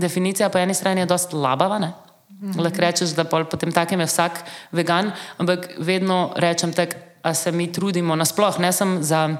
definicija 0.00 0.48
po 0.48 0.58
eni 0.58 0.74
strani 0.74 1.00
je 1.00 1.06
dosta 1.06 1.36
labava. 1.36 1.78
Mm 1.78 1.92
-hmm. 2.40 2.60
Lahko 2.60 2.80
rečeš, 2.80 3.10
da 3.10 3.24
potem 3.24 3.72
takem 3.72 4.00
je 4.00 4.06
vsak 4.06 4.44
vegan, 4.72 5.12
ampak 5.38 5.68
vedno 5.78 6.32
rečem 6.36 6.72
tako, 6.72 6.92
da 7.22 7.34
se 7.34 7.52
mi 7.52 7.72
trudimo 7.72 8.16
nasploh, 8.16 8.58
ne 8.58 8.72
samo 8.72 9.02
za 9.02 9.36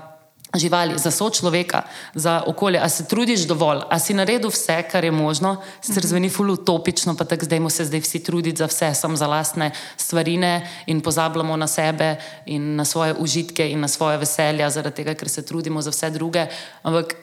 živali, 0.56 0.98
za 0.98 1.10
sočloveka, 1.10 1.82
za 2.14 2.42
okolje. 2.46 2.78
A 2.82 2.88
se 2.88 3.06
trudiš 3.06 3.40
dovolj, 3.40 3.78
a 3.90 3.98
si 3.98 4.14
naredil 4.14 4.50
vse, 4.50 4.82
kar 4.90 5.04
je 5.04 5.10
možno, 5.10 5.56
sicer 5.80 6.02
mhm. 6.02 6.08
zveni 6.08 6.30
fulu 6.30 6.54
utopično, 6.54 7.16
pa 7.16 7.24
tako 7.24 7.44
zdaj 7.44 7.60
mu 7.60 7.70
se 7.70 7.84
zdaj 7.84 8.00
vsi 8.00 8.22
truditi 8.24 8.58
za 8.58 8.66
vse, 8.66 8.94
samo 8.94 9.16
za 9.16 9.26
lastne 9.26 9.70
stvarine 9.96 10.68
in 10.86 11.00
pozabljamo 11.00 11.56
na 11.56 11.66
sebe 11.66 12.16
in 12.46 12.76
na 12.76 12.84
svoje 12.84 13.14
užitke 13.18 13.70
in 13.70 13.80
na 13.80 13.88
svoje 13.88 14.18
veselja, 14.18 14.70
zaradi 14.70 14.96
tega, 14.96 15.14
ker 15.14 15.28
se 15.28 15.46
trudimo 15.46 15.82
za 15.82 15.90
vse 15.90 16.10
druge. 16.10 16.46
Ampak 16.82 17.14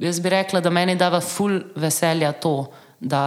jaz 0.00 0.20
bi 0.20 0.28
rekla, 0.28 0.60
da 0.60 0.70
meni 0.70 0.96
dava 0.96 1.20
ful 1.20 1.60
veselja 1.76 2.32
to, 2.32 2.70
da, 3.00 3.24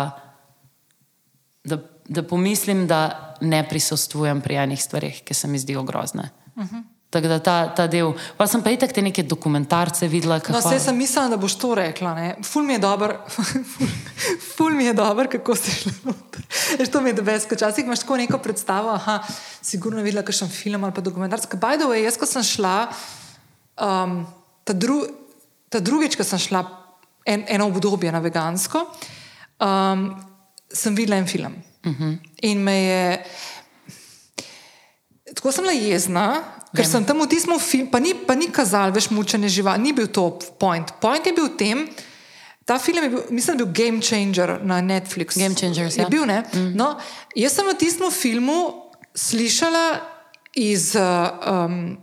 da, 1.64 1.78
da 2.08 2.24
pomislim, 2.28 2.88
da 2.88 3.36
ne 3.42 3.64
prisostvujem 3.70 4.42
pri 4.42 4.62
enih 4.64 4.84
stvarih, 4.84 5.22
ki 5.26 5.34
se 5.34 5.48
mi 5.48 5.60
zdijo 5.60 5.84
grozne. 5.84 6.30
Uh 6.56 6.64
-huh. 6.64 6.84
Tako 7.12 7.28
da 7.28 7.40
ta, 7.40 7.76
ta 7.76 7.88
del. 7.88 8.14
Pa 8.38 8.48
sem 8.48 8.62
pa 8.64 8.72
i 8.72 8.78
tako 8.80 8.94
te 8.94 9.02
neke 9.02 9.24
dokumentarce 9.24 10.08
videla. 10.08 10.40
No, 10.50 10.60
vse 10.60 10.80
sem 10.80 10.96
mislila, 10.98 11.28
da 11.28 11.38
boš 11.38 11.58
to 11.60 11.74
rekla. 11.76 12.14
Ne? 12.16 12.36
Ful 12.44 12.64
mi 12.64 12.74
je 12.74 12.80
dober, 12.80 13.18
ful, 13.34 13.46
ful 14.56 14.72
mi 14.72 14.86
je 14.86 14.94
dober, 14.94 15.28
kako 15.28 15.56
si 15.56 15.72
šla 15.72 15.92
noter. 16.04 16.46
To 16.92 17.02
mi 17.02 17.10
je 17.10 17.14
dobesko. 17.14 17.56
Včasih 17.56 17.84
imaš 17.86 18.00
tako 18.00 18.18
neko 18.18 18.38
predstavo, 18.38 18.90
aha, 18.90 19.20
sigurno 19.62 20.02
videla 20.02 20.24
kakšen 20.24 20.50
film 20.50 20.84
ali 20.84 20.94
pa 20.94 21.02
dokumentarce. 21.02 21.48
By 21.48 21.76
the 21.78 21.90
way, 21.92 22.06
jaz 22.06 22.18
ko 22.18 22.26
sem 22.26 22.44
šla, 22.44 22.88
um, 23.76 24.28
ta 24.64 24.74
drugi 24.74 25.21
ta 25.72 25.80
drugič, 25.80 26.18
ko 26.20 26.28
sem 26.28 26.40
šla 26.40 26.62
en, 27.26 27.46
eno 27.48 27.70
obdobje 27.72 28.12
na 28.12 28.20
vegansko, 28.20 28.84
um, 29.64 30.10
sem 30.68 30.96
videla 30.96 31.20
en 31.22 31.28
film. 31.28 31.56
Uh 31.84 31.92
mhm. 31.92 32.04
-huh. 32.04 32.18
In 32.42 32.64
me 32.64 32.76
je. 32.76 33.24
Tako 35.36 35.52
sem 35.52 35.64
bila 35.64 35.74
jezna, 35.74 36.44
ker 36.76 36.84
Vem. 36.84 36.92
sem 36.92 37.06
tam 37.06 37.22
v 37.22 37.28
tistem 37.28 37.60
filmu, 37.60 37.92
pa 37.92 38.00
ni, 38.00 38.14
pa 38.14 38.36
ni 38.36 38.52
kazal 38.52 38.92
več 38.92 39.10
mučenja 39.10 39.48
živali, 39.48 39.82
ni 39.82 39.94
bil 39.94 40.08
to 40.08 40.40
point. 40.60 40.92
Point 41.00 41.26
je 41.26 41.34
bil 41.34 41.46
v 41.46 41.58
tem, 41.58 41.88
ta 42.66 42.80
film 42.80 43.04
je 43.04 43.10
bil, 43.10 43.24
mislim, 43.30 43.60
je 43.60 43.66
bil 43.66 43.74
Game 43.74 44.02
Changer 44.02 44.60
na 44.64 44.82
Netflixu. 44.82 45.40
Game 45.40 45.56
Changer, 45.56 45.86
je 45.86 46.02
ja. 46.02 46.10
bil, 46.10 46.26
ne? 46.26 46.44
Mm. 46.54 46.72
No, 46.76 46.98
jaz 47.36 47.54
sem 47.54 47.66
v 47.66 47.78
tistem 47.78 48.12
filmu 48.12 48.92
slišala 49.16 50.02
iz 50.56 50.96
um, 50.96 51.98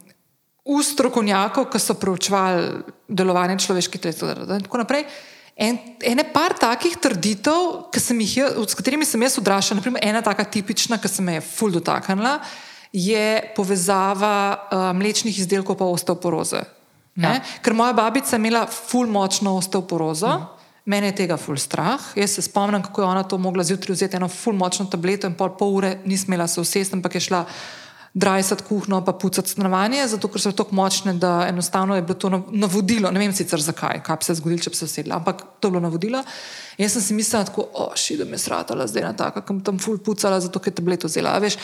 ust 0.65 0.93
strokovnjakov, 0.93 1.69
ki 1.73 1.79
so 1.79 1.95
preučevali 1.95 2.83
delovanje 3.09 3.59
človeških 3.65 4.01
telesov. 4.01 4.37
In 4.47 4.65
tako 4.65 4.85
naprej. 4.85 5.09
En, 5.59 5.79
ene 6.07 6.23
par 6.31 6.55
takih 6.55 6.95
trditev, 7.03 7.91
jih, 7.91 8.35
s 8.63 8.79
katerimi 8.79 9.07
sem 9.09 9.23
jaz 9.27 9.41
odraščal, 9.41 9.81
naprimer 9.81 10.05
ena 10.07 10.23
taka 10.23 10.45
tipična, 10.47 11.01
ki 11.03 11.11
se 11.11 11.25
me 11.25 11.39
je 11.39 11.43
ful 11.43 11.73
dotaknila, 11.75 12.37
je 12.95 13.41
povezava 13.57 14.35
uh, 14.55 14.85
mlečnih 14.95 15.35
izdelkov 15.35 15.81
pa 15.81 15.89
osteoporoze. 15.91 16.63
Ja. 17.19 17.41
Ker 17.65 17.75
moja 17.75 17.93
babica 17.99 18.37
je 18.37 18.39
imela 18.39 18.69
ful 18.71 19.11
močno 19.11 19.57
osteoporozo. 19.59 20.29
Mhm. 20.29 20.55
Mene 20.89 21.11
je 21.11 21.19
tega 21.19 21.37
ful 21.37 21.59
strah. 21.61 22.01
Jaz 22.17 22.39
se 22.39 22.43
spomnim, 22.43 22.83
kako 22.83 23.03
je 23.03 23.07
ona 23.09 23.23
to 23.23 23.37
mogla 23.39 23.65
zjutraj 23.65 23.93
vzeti 23.93 24.17
eno 24.17 24.29
ful 24.29 24.55
močno 24.57 24.87
tableto 24.89 25.27
in 25.29 25.35
pol, 25.37 25.51
pol 25.59 25.75
ure 25.77 25.99
ni 26.05 26.17
smela 26.17 26.47
se 26.49 26.61
usesti, 26.61 26.97
ampak 26.97 27.19
je 27.19 27.21
šla 27.27 27.43
drajsati 28.19 28.65
kuhno, 28.69 29.05
pa 29.05 29.13
pucati 29.13 29.51
stanovanje, 29.51 30.07
zato 30.09 30.29
ker 30.29 30.43
so 30.43 30.51
tako 30.57 30.75
močne, 30.75 31.15
da 31.15 31.47
enostavno 31.49 31.97
je 31.97 32.03
bilo 32.03 32.15
to 32.19 32.31
navodilo. 32.51 33.11
Ne 33.15 33.21
vem 33.21 33.35
sicer 33.35 33.63
zakaj, 33.63 34.01
kaj 34.07 34.17
bi 34.19 34.27
se 34.27 34.35
zgodilo, 34.41 34.63
če 34.65 34.73
bi 34.75 34.79
se 34.79 34.89
sedela, 34.91 35.21
ampak 35.21 35.45
to 35.61 35.69
je 35.69 35.75
bilo 35.77 35.83
navodilo. 35.85 36.23
In 36.79 36.87
jaz 36.87 36.97
sem 36.97 37.05
si 37.05 37.19
mislila, 37.19 37.45
tako, 37.47 37.69
o, 37.75 37.91
šida 37.97 38.27
me 38.27 38.41
sratala, 38.41 38.89
zdaj 38.91 39.07
na 39.07 39.13
taka, 39.17 39.45
kam 39.47 39.61
tam 39.65 39.79
ful 39.83 40.01
pucala, 40.03 40.41
zato 40.43 40.59
ker 40.59 40.73
je 40.73 40.81
tableto 40.81 41.11
vzela. 41.11 41.37
Veš? 41.43 41.59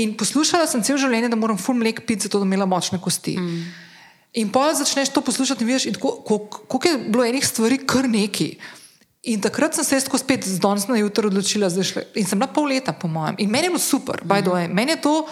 In 0.00 0.16
poslušala 0.16 0.70
sem 0.70 0.84
cel 0.86 1.00
življenje, 1.02 1.32
da 1.32 1.36
moram 1.36 1.58
ful 1.60 1.76
mlek 1.76 2.04
piti, 2.06 2.28
zato 2.28 2.40
da 2.40 2.48
imela 2.48 2.68
močne 2.70 3.00
kosti. 3.02 3.36
Mm. 3.36 3.62
In 4.40 4.52
pa 4.54 4.70
začneš 4.78 5.10
to 5.12 5.24
poslušati 5.26 5.66
in 5.66 5.72
vidiš, 5.72 5.98
koliko 6.00 6.86
je 6.86 6.98
bilo 7.08 7.26
enih 7.26 7.46
stvari, 7.46 7.80
kar 7.84 8.08
neki. 8.08 8.54
In 9.28 9.40
takrat 9.42 9.74
sem 9.76 9.84
se 9.84 9.98
jaz 9.98 10.06
spet 10.22 10.46
z 10.48 10.62
danes 10.62 10.86
na 10.88 10.96
jutro 10.96 11.28
odločila, 11.28 11.68
šle, 11.68 12.06
in 12.16 12.24
sem 12.24 12.38
bila 12.38 12.48
pol 12.54 12.70
leta, 12.70 12.94
po 12.96 13.08
mojem. 13.10 13.36
In 13.42 13.50
meni 13.50 13.66
je 13.66 13.74
bilo 13.74 13.82
super, 13.82 14.22
mm. 14.22 14.28
by 14.28 14.40
the 14.40 14.54
way. 14.54 14.70
Meni 14.72 14.96
je 14.96 15.02
to 15.02 15.26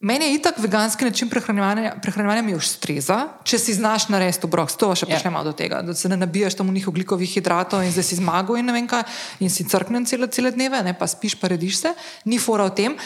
Meni 0.00 0.24
je 0.24 0.34
itak 0.34 0.58
veganski 0.58 1.04
način 1.04 1.28
prehranevanja, 1.30 1.94
prehranevanja 2.02 2.42
mi 2.42 2.54
ustreza, 2.54 3.28
če 3.44 3.58
si 3.58 3.74
znaš 3.74 4.08
narediti 4.08 4.46
obrok. 4.46 4.72
To 4.76 4.94
še 4.94 5.06
Ja. 5.08 5.16
počnemo 5.16 5.44
do 5.44 5.52
tega, 5.52 5.82
da 5.82 5.94
se 5.94 6.08
ne 6.08 6.16
nabijaš 6.16 6.54
tam 6.54 6.68
v 6.68 6.74
njih 6.74 6.88
oglikovih 6.88 7.30
hidratov 7.30 7.82
in 7.82 7.92
zdaj 7.92 8.04
si 8.04 8.16
zmagal 8.16 8.58
in 8.58 8.66
ne 8.66 8.72
vem 8.72 8.86
kaj, 8.86 9.04
in 9.40 9.50
si 9.50 9.64
crknen 9.64 10.06
cele, 10.06 10.26
cele 10.26 10.50
dneve, 10.50 10.82
ne 10.82 10.94
pa 10.98 11.06
spiš, 11.06 11.38
pa 11.40 11.48
rediš 11.48 11.78
se, 11.80 11.94
ni 12.24 12.38
fora 12.38 12.64
v 12.64 12.74
tem. 12.74 12.98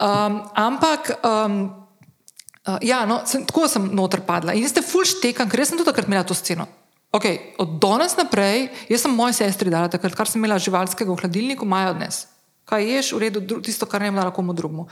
Um, 0.00 0.42
ampak. 0.54 1.18
Um, 1.22 1.82
Uh, 2.62 2.78
ja, 2.78 3.02
no, 3.06 3.26
sem, 3.26 3.42
tako 3.42 3.66
sem 3.66 3.90
noter 3.90 4.20
padla. 4.22 4.54
In 4.54 4.62
jaz 4.62 4.70
te 4.70 4.82
ful 4.86 5.02
štekam, 5.02 5.48
ker 5.50 5.66
sem 5.66 5.74
tudi 5.74 5.90
takrat 5.90 6.06
imela 6.06 6.22
to 6.22 6.30
sceno. 6.30 6.68
Okay, 7.10 7.50
od 7.58 7.74
danes 7.82 8.14
naprej, 8.14 8.70
jaz 8.86 9.02
sem 9.02 9.10
moji 9.10 9.34
sestri 9.34 9.66
dala 9.66 9.90
takrat, 9.90 10.14
kar 10.14 10.30
sem 10.30 10.38
imela 10.38 10.62
živalskega 10.62 11.10
v 11.10 11.18
hladilniku, 11.18 11.66
maja 11.66 11.90
odnes. 11.90 12.28
Kaj 12.72 12.86
ješ, 12.88 13.10
v 13.12 13.18
redu, 13.26 13.40
tisto, 13.60 13.84
kar 13.84 14.00
ne 14.00 14.08
bi 14.08 14.16
dala 14.16 14.32
komu 14.32 14.54
drugemu. 14.56 14.86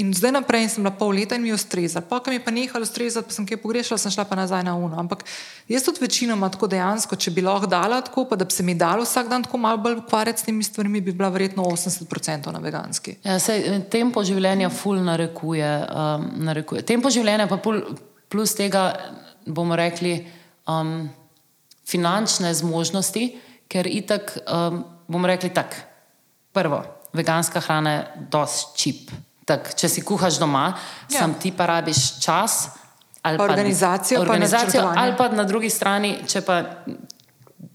In 0.00 0.12
zdaj 0.12 0.32
naprej 0.32 0.68
sem 0.72 0.84
bila 0.84 0.92
pol 0.96 1.12
leta 1.12 1.36
in 1.36 1.42
mi 1.44 1.48
je 1.48 1.56
ustrezala. 1.56 2.04
Pa, 2.08 2.20
ko 2.20 2.32
mi 2.32 2.36
je 2.36 2.44
pa 2.44 2.52
nehalo 2.52 2.84
ustrezati, 2.84 3.28
pa 3.28 3.32
sem 3.32 3.44
kaj 3.48 3.60
pogrešala, 3.60 4.00
sem 4.00 4.12
šla 4.12 4.24
pa 4.28 4.36
nazaj 4.36 4.64
na 4.64 4.72
uno. 4.76 4.96
Ampak 4.96 5.24
jaz 5.68 5.84
tudi 5.84 6.00
večinoma 6.00 6.48
tako 6.52 6.68
dejansko, 6.72 7.16
če 7.16 7.32
bi 7.36 7.44
lahko 7.44 7.68
dala 7.68 8.00
tako, 8.04 8.24
pa 8.28 8.36
da 8.40 8.48
bi 8.48 8.56
se 8.56 8.64
mi 8.64 8.72
dalo 8.76 9.04
vsak 9.04 9.28
dan 9.28 9.44
tako 9.44 9.60
malo 9.60 9.80
bolj 9.84 10.00
ukvarjati 10.00 10.40
s 10.40 10.48
temi 10.48 10.64
stvarmi, 10.64 11.00
bi 11.00 11.12
bila 11.12 11.28
verjetno 11.28 11.64
80% 11.64 12.52
na 12.52 12.60
veganski. 12.64 13.18
Ja, 13.24 13.38
sej, 13.40 13.68
tempo 13.92 14.24
življenja 14.24 14.72
ful 14.72 15.00
narekuje. 15.04 15.70
Um, 15.92 16.28
narekuje. 16.48 16.84
Tempo 16.88 17.12
življenja 17.12 17.48
pa 17.52 17.60
pul, 17.60 17.82
plus 18.32 18.56
tega, 18.56 18.88
bomo 19.44 19.76
rekli, 19.76 20.18
um, 20.68 21.08
finančne 21.88 22.52
zmožnosti, 22.56 23.30
ker 23.68 23.88
itak, 23.88 24.38
um, 24.44 24.84
bomo 25.08 25.28
rekli 25.28 25.52
tako. 25.56 25.84
Prvo, 26.56 26.80
veganska 27.16 27.60
hrana 27.60 27.92
je 27.92 28.00
dosti 28.28 28.76
čip. 28.76 29.10
Tak, 29.44 29.74
če 29.74 29.88
si 29.88 30.02
kuhaš 30.02 30.36
doma, 30.36 30.66
Ja. 30.66 30.76
ja. 31.08 31.18
sam 31.20 31.34
ti 31.34 31.52
pa 31.52 31.66
rabiš 31.66 32.20
čas. 32.20 32.68
Ali 33.22 33.38
Pa 33.38 33.44
organizacijo, 33.44 34.18
pa 34.18 34.22
organizacijo 34.24 34.82
načrtovanje. 34.82 35.00
ali 35.00 35.12
pa 35.14 35.28
na 35.30 35.44
drugi 35.44 35.66
strani, 35.68 36.18
če 36.24 36.40
pa 36.40 36.60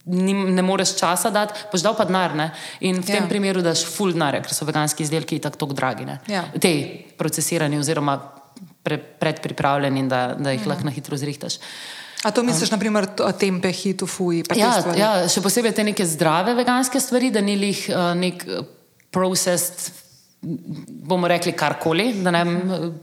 ni, 0.05 0.33
ne 0.33 0.61
moreš 0.61 0.95
časa 0.95 1.29
dati, 1.29 1.53
boš 1.67 1.81
dal 1.81 1.95
pa 1.95 2.05
denar. 2.05 2.31
In 2.79 2.95
v 2.97 3.05
tem 3.05 3.15
Ja. 3.17 3.27
primeru 3.27 3.61
daš 3.61 3.85
full 3.85 4.11
denar, 4.11 4.41
ker 4.41 4.49
so 4.49 4.65
veganski 4.65 5.03
izdelki 5.03 5.39
tako 5.39 5.65
dragi. 5.67 6.05
ne. 6.05 6.19
Ja. 6.27 6.43
Te 6.53 6.71
procesirani 7.17 7.77
oziroma 7.77 8.19
pre, 8.83 8.97
predpripravljeni, 8.97 10.07
da, 10.07 10.35
da 10.35 10.51
jih 10.51 10.67
lahko 10.67 10.83
na 10.83 10.91
hitro 10.91 11.17
zrihtaš. 11.17 11.59
A 12.23 12.31
to 12.31 12.43
misliš, 12.43 12.71
naprimer, 12.71 13.05
to- 13.07 13.31
tempe, 13.31 13.71
hitu, 13.71 14.07
fuji, 14.07 14.43
pa 14.43 14.53
te 14.53 14.59
Ja, 14.59 14.77
ja, 14.95 15.27
še 15.27 15.41
posebej 15.41 15.71
te 15.71 15.83
neke 15.83 16.05
zdrave 16.05 16.53
veganske 16.53 16.99
stvari, 16.99 17.31
da 17.31 17.41
ni 17.41 17.55
jih 17.57 17.89
uh, 17.89 18.13
nek 18.15 18.45
uh, 18.47 18.65
processed, 19.11 19.91
bomo 20.87 21.27
rekli 21.27 21.51
karkoli, 21.51 22.13
da 22.23 22.31
ne 22.31 22.45
bi 22.45 22.55
uh, 22.55 22.93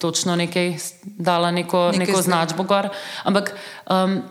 točno 0.00 0.36
nekaj 0.36 0.74
dala 1.04 1.50
neko, 1.50 1.90
Nekaj 1.92 2.06
neko 2.06 2.22
značbo 2.22 2.62
gor. 2.62 2.88
Ampak 3.24 3.54
um, 3.90 4.22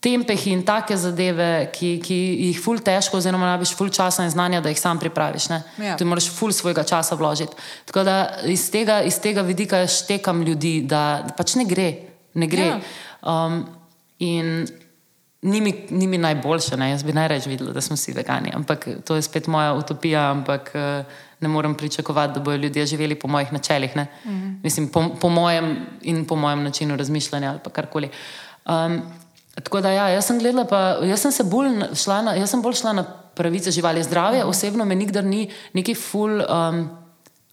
tempehi 0.00 0.52
in 0.52 0.62
take 0.62 0.96
zadeve, 0.96 1.70
ki, 1.74 1.96
ki 2.04 2.16
jih 2.48 2.58
ful 2.62 2.78
težko, 2.84 3.18
oziroma 3.18 3.48
rabiš 3.54 3.74
ful 3.78 3.90
časa 3.90 4.26
in 4.26 4.30
znanja, 4.30 4.60
da 4.62 4.70
jih 4.70 4.80
sam 4.80 5.00
pripraviš. 5.02 5.48
ne. 5.50 5.62
Ja. 5.82 5.96
Ti 5.96 6.04
moraš 6.04 6.30
ful 6.30 6.52
svojega 6.52 6.84
časa 6.86 7.18
vložiti. 7.18 7.56
Tako 7.88 8.04
da 8.06 8.16
iz 8.44 8.68
tega, 8.70 9.00
iz 9.02 9.18
tega 9.20 9.42
vidika 9.42 9.86
štekam 9.86 10.42
ljudi, 10.42 10.80
da, 10.86 11.24
da 11.26 11.34
pač 11.34 11.56
ne 11.58 11.64
gre. 11.64 11.88
Ne 12.34 12.46
gre. 12.46 12.66
Ja. 12.66 12.80
Um, 13.22 13.64
in 14.18 14.66
ni 15.46 15.60
mi, 15.60 15.86
ni 15.90 16.06
mi 16.06 16.18
najboljše, 16.18 16.76
ne? 16.76 16.90
jaz 16.90 17.02
bi 17.02 17.12
najraje 17.12 17.46
videla, 17.46 17.72
da 17.72 17.80
smo 17.80 17.94
vsi 17.96 18.12
vegani, 18.12 18.50
ampak 18.54 18.88
to 19.04 19.14
je 19.14 19.22
spet 19.22 19.46
moja 19.46 19.74
utopija, 19.74 20.30
ampak 20.30 20.70
eh, 20.74 21.04
ne 21.40 21.48
morem 21.48 21.74
pričakovati, 21.74 22.34
da 22.34 22.40
bodo 22.40 22.56
ljudje 22.56 22.86
živeli 22.86 23.14
po 23.14 23.28
mojih 23.28 23.52
načelih. 23.52 23.96
Mm 23.96 24.00
-hmm. 24.24 24.58
Mislim, 24.62 24.88
po, 24.88 25.04
po 25.20 25.28
mojem 25.28 25.76
in 26.02 26.24
po 26.26 26.36
mojem 26.36 26.62
načinu 26.62 26.96
razmišljanja 26.96 27.50
ali 27.50 27.60
karkoli. 27.70 28.10
Um, 28.66 29.02
tako 29.54 29.80
da, 29.80 29.90
ja, 29.90 30.08
jaz 30.08 30.26
sem 30.26 30.38
gledala, 30.38 30.64
pa 30.64 30.78
jaz 31.06 31.20
sem 31.20 31.32
se 31.32 31.44
bolj 31.44 31.68
šla 31.94 32.22
na, 32.22 32.34
bolj 32.62 32.74
šla 32.74 32.92
na 32.92 33.04
pravice 33.34 33.70
živali. 33.70 34.02
Zdravje 34.02 34.44
mm 34.44 34.48
osebno 34.48 34.84
me 34.84 34.94
nikdar 34.94 35.24
ni 35.24 35.50
neki 35.72 35.94
ful. 35.94 36.30
Um, 36.30 37.05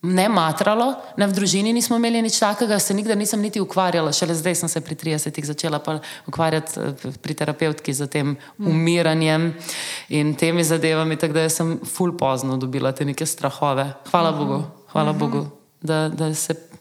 ne 0.03 0.25
matralo, 0.29 0.93
ne 1.17 1.27
v 1.27 1.35
družini 1.35 1.71
nismo 1.73 1.95
imeli 1.95 2.21
nič 2.21 2.35
takega, 2.39 2.79
se 2.79 2.93
nikdar 2.93 3.17
nisem 3.17 3.41
niti 3.41 3.61
ukvarjala, 3.63 4.11
šele 4.11 4.35
zdaj 4.35 4.55
sem 4.59 4.69
se 4.69 4.81
pri 4.83 4.95
30-ih 4.99 5.47
začela 5.47 5.79
ukvarjati 6.27 6.79
eh, 6.79 7.15
pri 7.23 7.33
terapeutki 7.33 7.95
z 7.95 8.07
tem 8.11 8.35
umiranjem 8.59 9.53
in 10.09 10.35
temi 10.35 10.63
zadevami, 10.63 11.15
tako 11.15 11.39
da 11.39 11.47
sem 11.49 11.79
ful 11.87 12.17
pozno 12.19 12.57
dobila 12.57 12.91
te 12.91 13.05
neke 13.05 13.25
strahove. 13.25 13.87
Hvala 14.11 14.31
Bogu, 14.31 14.63
hvala 14.91 15.13
Bogu, 15.13 15.47
da, 15.81 16.09
da 16.09 16.33
se. 16.35 16.72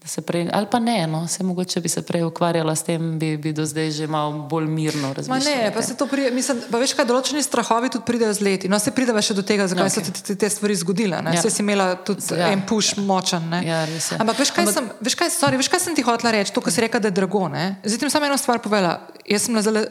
Prej, 0.00 0.48
ali 0.52 0.66
pa 0.70 0.78
ne, 0.78 1.06
no, 1.06 1.28
se 1.28 1.44
mogoče 1.44 1.80
bi 1.80 1.88
se 1.88 2.00
prej 2.02 2.22
ukvarjala 2.24 2.72
s 2.76 2.82
tem, 2.82 3.18
bi, 3.18 3.36
bi 3.36 3.52
do 3.52 3.66
zdaj 3.66 3.90
že 3.90 4.06
malo 4.06 4.32
bolj 4.48 4.64
mirno 4.66 5.08
Ma 5.08 5.14
razmišljala. 5.14 5.56
ne, 5.56 5.68
o 5.68 5.74
pa 5.74 5.82
se 5.82 5.96
to 5.96 6.06
prije, 6.06 6.30
mislim, 6.30 6.62
pa 6.70 6.78
veš 6.80 6.94
kaj, 6.96 7.04
določeni 7.04 7.42
strahovi 7.42 7.90
tudi 7.92 8.04
pridejo 8.08 8.32
z 8.32 8.40
leti. 8.40 8.68
No, 8.68 8.78
se 8.80 8.90
prideva 8.96 9.20
še 9.20 9.36
do 9.36 9.44
tega, 9.44 9.68
zakaj 9.68 9.84
okay. 9.92 10.08
so 10.08 10.24
te, 10.24 10.34
te 10.34 10.48
stvari 10.50 10.74
zgodile. 10.74 11.20
Ne? 11.20 11.30
Ja. 11.30 11.36
Ja. 11.36 11.44
Vse 11.44 11.52
si 11.52 11.60
imela 11.62 11.94
tudi 12.00 12.24
Ja. 12.32 12.46
ja. 12.46 12.52
en 12.56 12.64
puš 12.64 12.96
močen. 12.96 13.44
Ne? 13.52 13.60
Ja. 13.68 13.84
Ampak 14.18 14.40
veš 14.40 14.50
kaj, 14.56 14.64
Ampak- 14.64 14.74
sem, 14.74 14.90
veš, 15.04 15.14
kaj, 15.20 15.30
sorry, 15.36 15.60
veš, 15.60 15.68
kaj 15.68 15.80
sem 15.84 15.94
ti 15.94 16.02
hotela 16.02 16.32
reči, 16.32 16.52
to, 16.56 16.64
kar 16.64 16.72
si 16.72 16.80
rekla, 16.80 17.00
da 17.00 17.12
je 17.12 17.18
drago. 17.20 17.44
Ne? 17.52 17.76
Zdaj 17.84 17.98
ti 18.00 18.10
samo 18.10 18.26
eno 18.26 18.40
stvar 18.40 18.58
povedala. 18.64 19.04
Jaz 19.28 19.46
sem 19.46 19.52
bila 19.52 19.62
zelo 19.68 19.84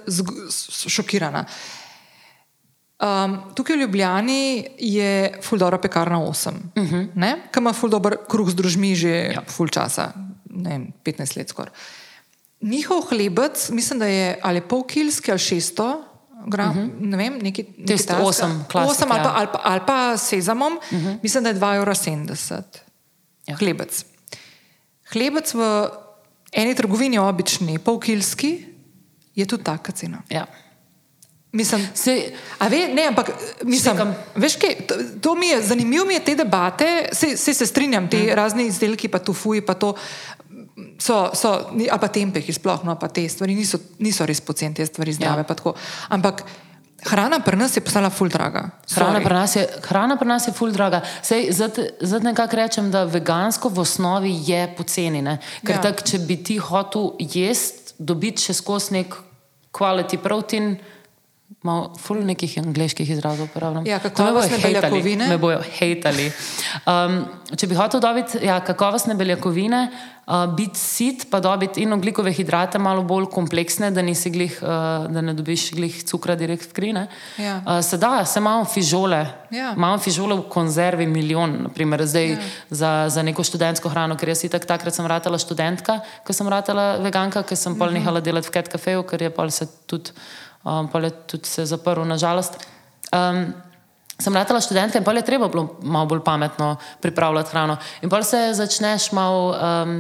šokirana. 0.90 1.46
Um, 3.00 3.38
tukaj 3.56 3.78
v 3.78 3.80
Ljubljani 3.80 4.68
je 4.78 5.40
fuldora 5.44 5.78
pekarna 5.80 6.20
8, 6.20 6.50
uh 6.76 6.84
-huh. 6.84 7.36
ki 7.52 7.60
ima 7.60 7.74
fuldober 7.74 8.18
kruh 8.28 8.50
z 8.50 8.56
družmi 8.56 8.96
že 8.96 9.32
ja. 9.36 9.42
ful 9.48 9.68
časa, 9.68 10.12
ne 10.50 10.70
vem, 10.70 10.94
15 11.04 11.38
let 11.38 11.50
skoraj. 11.50 11.74
Njihov 12.62 13.02
hlebec, 13.02 13.70
mislim, 13.70 14.00
da 14.00 14.06
je 14.06 14.40
ali 14.42 14.62
polkilski 14.62 15.32
ali 15.32 15.40
600 15.40 16.04
gram, 16.48 16.70
uh 16.70 16.76
-huh. 16.76 16.92
ne 17.00 17.18
vem, 17.18 17.40
neki 17.40 17.64
tasga. 17.88 18.18
osem, 18.24 18.66
klasik, 18.72 18.92
Osem 18.92 19.12
ali, 19.12 19.20
ja. 19.20 19.24
pa, 19.24 19.32
ali, 19.36 19.48
pa, 19.54 19.60
ali 19.64 19.82
pa 19.88 20.18
sezamom, 20.18 20.74
uh 20.74 20.98
-huh. 20.98 21.18
mislim, 21.24 21.44
da 21.44 21.50
je 21.50 21.56
2,70 21.56 22.54
evra. 22.54 22.64
Ja. 23.48 23.56
Hlebec. 23.56 24.06
Hlebec 25.14 25.54
v 25.54 25.90
eni 26.52 26.76
trgovini 26.76 27.18
obični, 27.18 27.80
polkilski, 27.80 28.66
je 29.36 29.46
tudi 29.46 29.64
taka 29.64 29.92
cena. 29.92 30.22
Ja. 30.30 30.46
Mislim, 31.52 31.82
Sej, 31.94 32.34
A 32.60 32.68
ve, 32.68 32.88
ne, 32.94 33.08
ampak 33.10 33.32
mislim, 33.64 33.96
Štekam. 33.96 34.16
veš, 34.36 34.56
kaj, 34.62 34.76
to, 34.86 34.96
to 35.22 35.36
mi 35.36 35.48
je 35.48 35.62
zanimivo, 35.62 36.06
mi 36.06 36.14
je 36.14 36.20
te 36.20 36.36
debate, 36.36 37.10
se, 37.12 37.38
se, 37.38 37.54
se 37.54 37.66
strinjam, 37.66 38.10
ti 38.10 38.18
mm. 38.18 38.36
razni 38.38 38.68
izdelki, 38.68 39.08
pa 39.08 39.20
tu 39.20 39.34
fuji, 39.34 39.62
pa 39.62 39.74
to 39.74 39.96
so, 41.00 41.32
so 41.34 41.74
ali 41.74 42.00
pa 42.00 42.08
tempehi 42.08 42.54
sploh, 42.54 42.84
no 42.86 42.96
pa 43.00 43.08
te 43.08 43.30
stvari 43.30 43.56
niso, 43.56 43.80
niso 44.00 44.26
res 44.26 44.42
poceni, 44.42 44.76
te 44.76 44.86
stvari 44.86 45.14
zdrave, 45.14 45.46
Ja. 45.48 45.74
Ampak 46.10 46.44
hrana 47.06 47.40
pri 47.40 47.58
nas 47.58 47.78
je 47.78 47.82
postala 47.82 48.10
ful 48.10 48.30
draga. 48.30 48.70
Hrana 48.96 49.20
pri, 49.20 49.34
nas 49.34 49.56
je, 49.56 49.68
hrana 49.88 50.18
pri 50.18 50.28
nas 50.28 50.48
je 50.48 50.54
ful 50.54 50.72
draga. 50.72 51.02
Sej, 51.24 51.52
zdaj, 51.52 52.22
nekako 52.22 52.56
rečem, 52.56 52.92
da 52.92 53.04
vegansko 53.04 53.70
v 53.70 53.80
osnovi 53.80 54.34
je 54.46 54.68
poceni. 54.78 55.22
Ne? 55.22 55.40
Ker 55.66 55.76
Ja. 55.76 55.82
tak, 55.82 56.04
če 56.04 56.20
bi 56.20 56.38
ti 56.44 56.58
hotel 56.58 57.16
jesti, 57.20 57.94
dobiti 58.00 58.42
še 58.42 58.54
skozi 58.54 58.94
nek 58.94 59.16
quality 59.74 60.18
protein. 60.18 60.78
Malo 61.62 61.90
ful 62.00 62.22
nekih 62.24 62.54
angliških 62.62 63.10
izrazov 63.12 63.50
uporabljam. 63.50 63.84
Ja, 63.88 63.98
me 64.00 64.10
kakovostne 64.10 64.58
hejtali, 64.58 64.74
beljakovine. 64.80 65.26
Me 65.28 65.38
bojo 65.38 65.60
hejtali. 65.80 66.30
Um, 66.88 67.18
če 67.52 67.68
bi 67.68 67.76
hotel 67.76 68.00
dobiti 68.00 68.40
ja, 68.48 68.62
kakovostne 68.64 69.12
beljakovine, 69.20 69.82
uh, 70.24 70.46
biti 70.56 70.80
sit, 70.80 71.26
pa 71.28 71.42
dobiti 71.44 71.84
in 71.84 71.92
oglikove 71.94 72.32
hidrate 72.32 72.80
malo 72.80 73.04
bolj 73.04 73.28
kompleksne, 73.34 73.92
da, 73.92 74.00
glih, 74.32 74.56
uh, 74.64 75.10
da 75.12 75.22
ne 75.22 75.34
dobiš 75.36 75.74
glih 75.76 76.00
cukra 76.08 76.36
direkt 76.40 76.70
v 76.70 76.74
kri. 76.80 76.94
ne. 76.94 77.08
Ja. 77.38 77.58
Uh, 77.68 77.82
se 77.84 77.98
da, 77.98 78.24
se 78.26 78.40
imamo 78.40 78.64
fižole. 78.66 79.26
Ja. 79.52 79.74
Imamo 79.76 79.98
fižole 80.00 80.40
v 80.40 80.48
konzervi, 80.50 81.08
milijon, 81.12 81.58
naprimer, 81.68 82.06
zdaj 82.08 82.30
ja. 82.30 82.38
za, 82.70 83.06
za 83.10 83.22
neko 83.24 83.44
študentsko 83.44 83.90
hrano, 83.92 84.16
ker 84.16 84.30
jaz 84.32 84.46
itak 84.48 84.64
takrat 84.66 84.96
sem 84.96 85.06
ratala 85.06 85.36
študentka, 85.38 86.00
ko 86.24 86.34
sem 86.34 86.48
ratala 86.48 86.94
veganka, 87.04 87.44
ker 87.44 87.58
sem 87.60 87.76
pol 87.76 87.92
Mhm. 87.92 88.00
nehala 88.00 88.22
delati 88.24 88.48
v 88.48 88.52
Cat 88.52 88.72
Cafeju, 88.72 89.04
ker 89.04 89.22
je 89.22 89.30
pol 89.30 89.52
se 89.52 89.68
tudi, 89.86 90.12
um, 90.64 90.88
pol 90.88 91.04
je 91.04 91.12
tudi 91.12 91.48
se 91.48 91.66
zaprl, 91.66 92.06
nažalost. 92.06 92.60
Um, 93.14 93.54
Sem 94.20 94.36
ratala 94.36 94.60
študentka 94.60 95.00
in 95.00 95.06
pol 95.08 95.16
je 95.16 95.24
treba 95.24 95.48
bilo 95.48 95.80
malo 95.80 96.10
bolj 96.12 96.20
pametno 96.28 96.74
pripravljati 97.00 97.54
hrano. 97.56 97.78
In 98.04 98.12
pol 98.12 98.24
se 98.28 98.50
začneš 98.52 99.14
malo 99.16 99.56
um, 99.56 99.94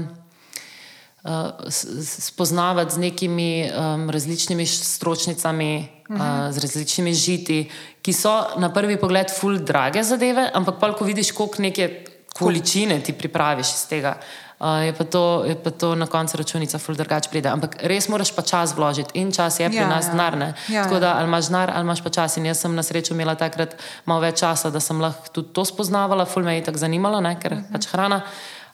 uh, 1.23 1.71
spoznavati 2.03 2.93
z 2.93 2.97
nekimi 2.99 3.71
um, 3.71 4.09
različnimi 4.09 4.65
stročnicami, 4.67 5.87
uh 6.09 6.15
-huh. 6.15 6.47
uh, 6.49 6.51
z 6.51 6.57
različnimi 6.57 7.13
žiti, 7.13 7.71
ki 8.01 8.13
so 8.13 8.59
na 8.59 8.73
prvi 8.73 8.99
pogled 8.99 9.31
ful 9.39 9.55
drage 9.57 10.03
zadeve, 10.03 10.51
ampak 10.53 10.75
pa 10.79 10.91
ko 10.91 11.05
vidiš, 11.05 11.31
koliko 11.31 11.61
neke 11.61 12.05
količine 12.35 12.99
ti 12.99 13.13
pripraviš 13.13 13.67
iz 13.67 13.87
tega. 13.87 14.19
Uh, 14.19 14.48
je, 14.59 14.93
pa 14.93 15.03
to, 15.03 15.43
je 15.47 15.55
pa 15.55 15.71
to 15.71 15.95
na 15.95 16.05
koncu 16.05 16.37
računica, 16.37 16.77
ful 16.79 16.95
drugače 16.95 17.29
pride. 17.31 17.49
Ampak 17.49 17.77
res 17.87 18.09
moraš 18.09 18.31
pa 18.35 18.41
čas 18.41 18.75
vložiti 18.75 19.15
in 19.19 19.31
čas 19.31 19.59
je 19.59 19.69
pri 19.69 19.77
Ja, 19.77 19.87
nas 19.87 20.05
ja. 20.05 20.11
denar. 20.11 20.37
ne. 20.37 20.53
Ja, 20.67 20.83
Tako 20.83 20.95
ja. 20.95 20.99
da 20.99 21.13
ali 21.17 21.27
imaš 21.27 21.47
denar, 21.47 21.71
ali 21.75 21.83
imaš 21.83 22.03
pa 22.03 22.09
čas. 22.09 22.37
In 22.37 22.45
jaz 22.45 22.59
sem 22.59 22.75
na 22.75 22.83
srečo 22.83 23.13
imela 23.13 23.35
takrat 23.35 23.75
malo 24.05 24.19
več 24.19 24.39
časa, 24.39 24.69
da 24.69 24.79
sem 24.79 24.99
lahko 25.01 25.31
tudi 25.31 25.53
to 25.53 25.65
spoznavala, 25.65 26.25
ful 26.25 26.43
me 26.43 26.55
je 26.55 26.63
tako 26.63 26.77
zanimalo, 26.77 27.21
ne, 27.21 27.37
ker 27.39 27.53
uh 27.53 27.59
-huh. 27.59 27.71
pač 27.71 27.87
hrana. 27.87 28.21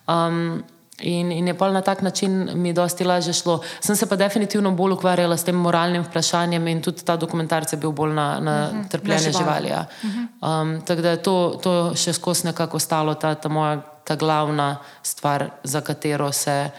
Um, 0.08 0.64
in, 1.02 1.32
in 1.32 1.48
je 1.48 1.54
pa 1.54 1.72
na 1.72 1.82
tak 1.82 2.02
način 2.02 2.50
mi 2.54 2.74
dosti 2.74 3.04
lažje 3.04 3.34
šlo. 3.34 3.62
Sem 3.80 3.96
se 3.96 4.06
pa 4.06 4.16
definitivno 4.16 4.72
bolj 4.72 4.92
ukvarjala 4.92 5.38
s 5.38 5.44
tem 5.44 5.56
moralnim 5.56 6.04
vprašanjem 6.04 6.68
in 6.68 6.82
tudi 6.82 7.06
ta 7.06 7.16
dokumentarc 7.16 7.74
je 7.74 7.78
bil 7.78 7.92
bolj 7.92 8.14
na, 8.14 8.40
na 8.40 8.70
uh 8.72 8.78
-huh. 8.78 8.90
trpljenje 8.90 9.32
živali. 9.32 9.68
Ja. 9.70 9.86
Um, 10.42 10.82
tako 10.86 11.02
da 11.02 11.10
je 11.10 11.24
to, 11.24 11.60
to 11.64 11.96
še 11.96 12.14
skozi 12.14 12.48
nekako 12.48 12.78
ostalo, 12.78 13.14
ta, 13.14 13.36
ta 13.36 13.50
moja 13.50 13.82
ta 14.06 14.16
glavna 14.16 14.78
stvar, 15.04 15.50
za 15.64 15.82
katero 15.82 16.32
se 16.32 16.70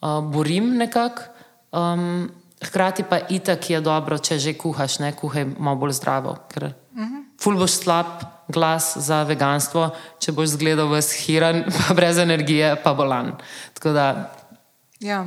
uh, 0.00 0.24
borim 0.24 0.76
nekako. 0.76 1.22
Um, 1.72 2.30
hkrati 2.64 3.04
pa 3.04 3.18
itak 3.28 3.70
je 3.70 3.80
dobro, 3.80 4.18
če 4.18 4.38
že 4.38 4.54
kuhaš, 4.58 4.98
ne 4.98 5.12
kuhaj 5.12 5.44
malo 5.58 5.76
bolj 5.76 5.92
zdravo. 5.92 6.36
Ker 6.48 6.64
uh 6.64 7.00
-huh. 7.00 7.24
ful 7.40 7.56
boš 7.56 7.70
slab 7.70 8.06
glas 8.48 8.96
za 8.96 9.22
veganstvo, 9.22 9.90
če 10.18 10.32
boš 10.32 10.48
zgledal 10.48 10.88
v 10.88 11.02
shiran, 11.02 11.64
pa 11.76 11.94
brez 11.94 12.18
energije, 12.18 12.76
pa 12.84 12.94
bolan. 12.94 13.32
Tako 13.74 13.92
da 13.92 14.30
Ja. 15.00 15.26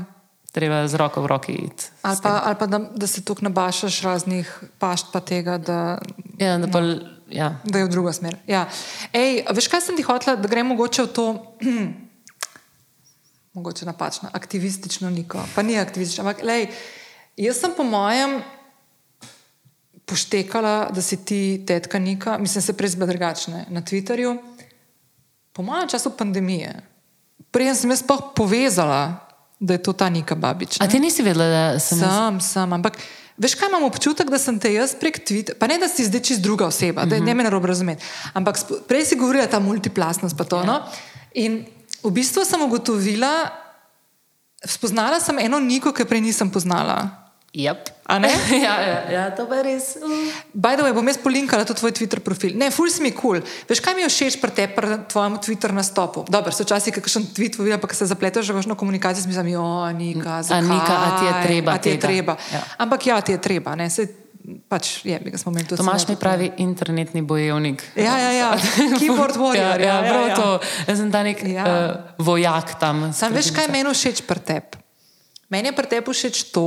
treba 0.52 0.88
z 0.88 0.96
roko 0.96 1.22
v 1.22 1.28
roki 1.28 1.52
iti. 1.54 1.86
Ali 2.02 2.18
pa, 2.24 2.42
ali 2.46 2.56
pa 2.60 2.66
da, 2.66 2.80
da 2.96 3.08
se 3.08 3.22
tukaj 3.22 3.44
nabašaš 3.44 4.02
raznih 4.02 4.64
pašt, 4.80 5.06
pa 5.14 5.20
tega, 5.20 5.58
da, 5.58 6.00
Ja, 6.40 6.58
da 6.58 6.68
pa, 6.68 6.80
ja. 7.32 7.56
da 7.64 7.80
je 7.80 7.86
v 7.86 7.90
drugo 7.90 8.14
smer. 8.14 8.38
Ja. 8.48 8.68
Ej, 9.14 9.46
veš, 9.56 9.68
kaj 9.72 9.82
sem 9.82 9.98
ti 9.98 10.06
hotela, 10.06 10.36
da 10.40 10.48
gremo 10.48 10.74
mogoče 10.74 11.04
v 11.04 11.12
to, 11.14 11.26
mogoče 13.58 13.86
napačno, 13.86 14.30
aktivistično 14.34 15.10
niko. 15.10 15.42
Pa 15.56 15.62
ni 15.62 15.80
aktivistično, 15.80 16.26
ampak 16.26 16.44
lej, 16.44 16.70
jaz 17.38 17.62
sem 17.62 17.74
po 17.78 17.84
mojem 17.84 18.40
poštekala, 20.10 20.90
da 20.96 21.02
si 21.02 21.20
ti 21.26 21.64
tetka 21.68 22.00
Nika, 22.00 22.38
mislim, 22.38 22.62
se 22.62 22.74
prej 22.74 22.96
zbila 22.96 23.08
drugačne 23.08 23.66
na 23.70 23.82
Twitterju. 23.82 24.38
Po 25.54 25.62
mojem 25.64 25.90
času 25.90 26.10
pandemije, 26.18 26.74
prej 27.52 27.76
sem 27.76 27.94
jaz 27.94 28.04
pa 28.04 28.18
povezala, 28.36 29.30
da 29.60 29.76
je 29.76 29.84
to 29.84 29.94
ta 29.94 30.10
Nika 30.10 30.36
Babič. 30.36 30.80
A 30.82 30.88
ti 30.88 31.00
nisi 31.00 31.24
vedela, 31.24 31.46
da 31.46 31.80
sem 31.80 32.00
jaz? 32.00 32.10
Sam, 32.10 32.42
sam, 32.42 32.74
ampak 32.74 32.98
veš, 33.40 33.56
kaj 33.56 33.72
imam 33.72 33.88
občutek, 33.88 34.30
da 34.30 34.40
sem 34.40 34.60
te 34.60 34.72
jaz 34.74 34.94
prek 35.00 35.22
Twittera, 35.24 35.58
pa 35.60 35.68
ne 35.72 35.80
da 35.80 35.88
si 35.88 36.06
zdaj 36.08 36.24
čist 36.28 36.44
druga 36.44 36.68
oseba, 36.68 37.06
da 37.10 37.20
ne 37.24 37.34
me 37.34 37.46
narobe 37.48 37.72
razumeti, 37.72 38.04
ampak 38.34 38.60
prej 38.88 39.06
si 39.10 39.20
govorila 39.20 39.48
ta 39.48 39.60
multiplastnost 39.64 40.38
pa 40.38 40.44
to. 40.44 40.62
No? 40.68 40.82
In 41.40 41.64
v 42.04 42.12
bistvu 42.12 42.44
sem 42.46 42.62
ugotovila, 42.62 43.32
spoznala 44.66 45.20
sem 45.24 45.40
eno 45.40 45.60
Niko, 45.64 45.96
ki 45.96 46.08
prej 46.08 46.24
nisem 46.28 46.52
poznala. 46.52 47.29
Yep. 47.54 47.90
Ja, 48.66 48.76
ja, 48.82 49.00
ja, 49.10 49.24
to 49.34 49.46
je 49.54 49.62
res. 49.62 49.98
By 50.54 50.74
the 50.74 50.82
way, 50.86 50.94
bom 50.94 51.06
jaz 51.06 51.18
polinkala 51.22 51.66
to 51.66 51.74
tvoj 51.78 51.94
Twitter 51.94 52.18
profil. 52.22 52.58
Ne, 52.58 52.70
ful 52.74 52.90
si 52.90 53.02
mi 53.06 53.14
kul. 53.14 53.42
Cool. 53.42 53.66
Veš, 53.70 53.82
kaj 53.86 53.94
mi 53.94 54.02
je 54.02 54.10
všeč 54.10 54.38
pri 54.42 54.52
tebi, 54.54 54.74
pri 54.74 54.98
tvojem 55.06 55.38
Twitter 55.38 55.74
nastopu? 55.74 56.26
Dobro, 56.26 56.50
so 56.50 56.66
včasih 56.66 56.94
kakšen 56.94 57.30
tweet 57.34 57.58
videla, 57.62 57.78
pa 57.78 57.86
ko 57.86 57.94
se 57.94 58.10
zapletaš 58.10 58.50
v 58.50 58.58
kakšno 58.58 58.74
komunikacijo, 58.74 59.26
si 59.26 59.30
mislim, 59.30 59.54
jo, 59.54 59.66
Nika, 59.94 60.42
zakaj? 60.42 60.66
Nika, 60.66 60.96
a 60.98 61.10
ti 61.18 61.26
je 61.26 61.34
treba 61.46 61.72
A 61.74 61.78
ti 61.78 61.90
je 61.90 61.98
tega? 61.98 62.06
treba. 62.08 62.34
Ja. 62.54 62.62
Ampak 62.82 63.02
ja, 63.06 63.22
ti 63.22 63.32
je 63.38 63.42
treba, 63.42 63.78
ne, 63.78 63.90
se 63.90 64.10
pač 64.70 65.06
je, 65.06 65.20
bi 65.22 65.30
smo 65.38 65.54
imeli 65.54 65.70
tudi. 65.70 65.78
Tomaš 65.82 66.08
mi 66.10 66.18
pravi 66.18 66.52
internetni 66.58 67.22
bojevnik. 67.22 67.84
Ja, 67.94 68.18
ja, 68.18 68.32
ja. 68.34 68.50
Keyboard 69.02 69.38
warrior, 69.38 69.78
ja, 69.78 69.78
ja, 69.78 70.06
ja, 70.06 70.14
ja, 70.14 70.28
ja. 70.28 70.36
to. 70.38 70.48
Jaz 70.90 70.98
sem 70.98 71.12
ta 71.14 71.22
nek 71.22 71.42
Ja. 71.46 71.66
uh, 71.66 72.26
vojak 72.26 72.80
tam. 72.82 73.14
Sam 73.14 73.34
veš, 73.38 73.54
kaj 73.54 73.70
meni 73.70 73.90
všeč 73.94 74.26
pri 74.26 74.42
tebi? 74.42 74.82
Meni 75.50 75.70
je 75.70 75.78
pri 75.78 75.86
tebi 75.86 76.10
všeč 76.10 76.50
to, 76.50 76.66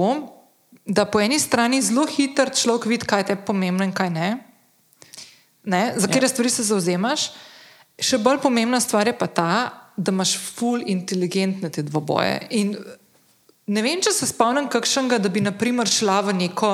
da 0.87 1.05
po 1.05 1.21
eni 1.21 1.39
strani 1.39 1.83
zelo 1.83 2.07
hiter 2.07 2.51
človek 2.55 2.87
vidi, 2.91 3.07
kaj 3.07 3.21
je 3.21 3.27
tebi 3.33 3.47
pomembno 3.47 3.85
in 3.85 3.93
kaj 3.95 4.11
ne, 4.11 4.31
ne 5.65 5.83
za 5.97 6.07
katere 6.07 6.27
ja. 6.27 6.33
stvari 6.33 6.51
se 6.51 6.67
zauzemaš. 6.67 7.31
Še 8.03 8.19
bolj 8.19 8.41
pomembna 8.43 8.81
stvar 8.81 9.07
je 9.07 9.15
pa 9.15 9.29
ta, 9.31 9.53
da 9.97 10.13
imaš 10.13 10.35
ful 10.41 10.83
inteligentne 10.87 11.71
te 11.71 11.85
dvoboje. 11.87 12.49
In 12.59 12.75
ne 13.67 13.83
vem, 13.85 14.01
če 14.03 14.11
se 14.15 14.27
spomnim 14.27 14.67
kakšnega, 14.73 15.21
da 15.23 15.31
bi 15.31 15.45
naprimer 15.45 15.89
šla 15.89 16.21
v 16.27 16.35
neko. 16.41 16.73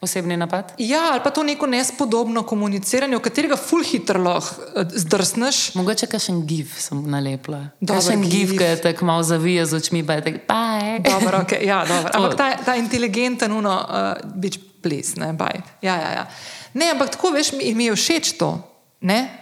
Osebni 0.00 0.36
napad. 0.36 0.72
Ja, 0.78 1.10
ali 1.12 1.20
pa 1.24 1.30
to 1.30 1.42
neko 1.42 1.66
nespodobno 1.66 2.42
komuniciranje, 2.42 3.18
v 3.18 3.20
katerega 3.20 3.56
ful 3.60 3.82
hitro 3.84 4.22
lahko 4.22 4.62
eh, 4.72 4.94
zdrsneš. 4.96 5.74
Mogoče 5.76 6.08
kakšen 6.08 6.38
gif 6.48 6.78
sem 6.80 7.02
nalepila. 7.10 7.66
Dober 7.80 8.00
Kakšen 8.00 8.24
gif, 8.24 8.54
ki 8.56 8.64
je 8.64 8.78
tako 8.86 9.04
malo 9.04 9.22
zavija 9.22 9.66
z 9.68 9.76
očmi, 9.76 10.00
pa 10.06 10.16
je 10.16 10.24
tako, 10.24 10.40
baj. 10.48 10.98
Dobro, 11.04 11.42
okay, 11.44 11.66
ja, 11.68 11.82
dobro. 11.84 12.14
Ampak 12.16 12.36
ta, 12.36 12.48
ta 12.64 12.78
inteligenten, 12.80 13.52
uno, 13.52 13.76
uh, 13.76 14.32
bič 14.40 14.56
ples, 14.80 15.18
ne, 15.20 15.34
baj. 15.36 15.60
Ja, 15.84 15.98
ja, 16.00 16.10
ja. 16.16 16.24
Ne, 16.74 16.90
ampak 16.96 17.12
tako 17.18 17.34
veš, 17.36 17.52
mi, 17.52 17.74
mi 17.74 17.90
je 17.90 17.98
všeč 18.00 18.32
to. 18.40 18.54
Ne? 19.04 19.39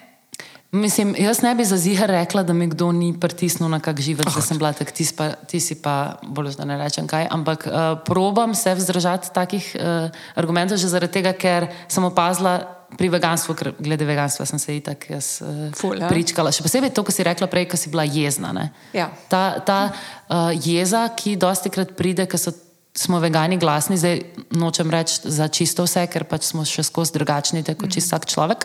Mislim, 0.72 1.14
jaz 1.18 1.40
ne 1.42 1.54
bi 1.54 1.64
za 1.64 1.76
zihar 1.76 2.10
rekla, 2.10 2.42
da 2.42 2.52
mi 2.52 2.66
kdo 2.68 2.92
ni 2.92 3.14
pritisnil 3.20 3.70
na 3.72 3.80
kak 3.80 4.00
živec, 4.00 4.28
da 4.34 4.42
sem 4.44 4.58
bila 4.58 4.72
tak, 4.76 4.90
ti, 4.92 5.06
pa, 5.16 5.30
ti 5.48 5.60
si 5.64 5.78
pa, 5.82 6.20
bolj 6.22 6.58
da 6.58 6.66
ne 6.68 6.76
rečem 6.76 7.08
kaj, 7.08 7.24
ampak 7.30 7.64
uh, 7.66 7.72
probam 8.04 8.54
se 8.54 8.74
vzdržati 8.74 9.32
takih 9.32 9.76
uh, 9.80 10.10
argumentov, 10.36 10.76
že 10.76 10.92
zaradi 10.92 11.12
tega, 11.12 11.32
ker 11.32 11.70
sem 11.88 12.04
opazila 12.04 12.60
pri 13.00 13.08
veganstvu, 13.08 13.56
ker 13.56 13.72
glede 13.80 14.04
veganstva 14.04 14.44
sem 14.44 14.60
se 14.60 14.76
itak 14.76 15.08
jaz 15.08 15.40
uh, 15.40 15.72
Ful, 15.72 15.96
ja. 15.96 16.12
pričkala. 16.12 16.52
Še 16.52 16.64
posebej 16.64 16.92
to, 16.92 17.04
kar 17.04 17.16
si 17.16 17.24
rekla 17.24 17.48
prej, 17.48 17.70
ko 17.72 17.80
si 17.80 17.88
bila 17.88 18.04
jezna. 18.04 18.52
ne. 18.52 18.68
Ja. 18.92 19.08
Ta, 19.32 19.64
ta 19.64 19.80
uh, 19.88 20.52
jeza, 20.52 21.06
ki 21.16 21.38
dosti 21.40 21.72
krat 21.72 21.96
pride, 21.96 22.28
ker 22.28 22.40
so. 22.40 22.52
Smo 22.98 23.20
vegani 23.22 23.54
glasni, 23.60 23.94
zdaj 23.94 24.16
nočem 24.58 24.88
reči 24.90 25.30
za 25.30 25.46
čisto 25.54 25.84
vse, 25.86 26.08
ker 26.10 26.24
pač 26.26 26.48
smo 26.48 26.64
še 26.66 26.82
skozi 26.82 27.14
drugačni, 27.14 27.60
tako 27.62 27.84
kot 27.84 27.94
čist 27.94 28.10
vsak 28.10 28.24
človek. 28.26 28.64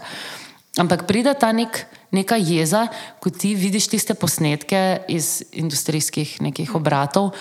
Ampak 0.74 1.06
pride 1.06 1.36
ta 1.38 1.52
nek, 1.54 1.86
neka 2.10 2.38
jeza, 2.42 2.88
ko 3.22 3.30
ti 3.30 3.54
vidiš 3.54 3.92
tiste 3.94 4.16
posnetke 4.18 5.06
iz 5.08 5.44
industrijskih 5.54 6.40
nekih 6.42 6.74
obratov, 6.74 7.36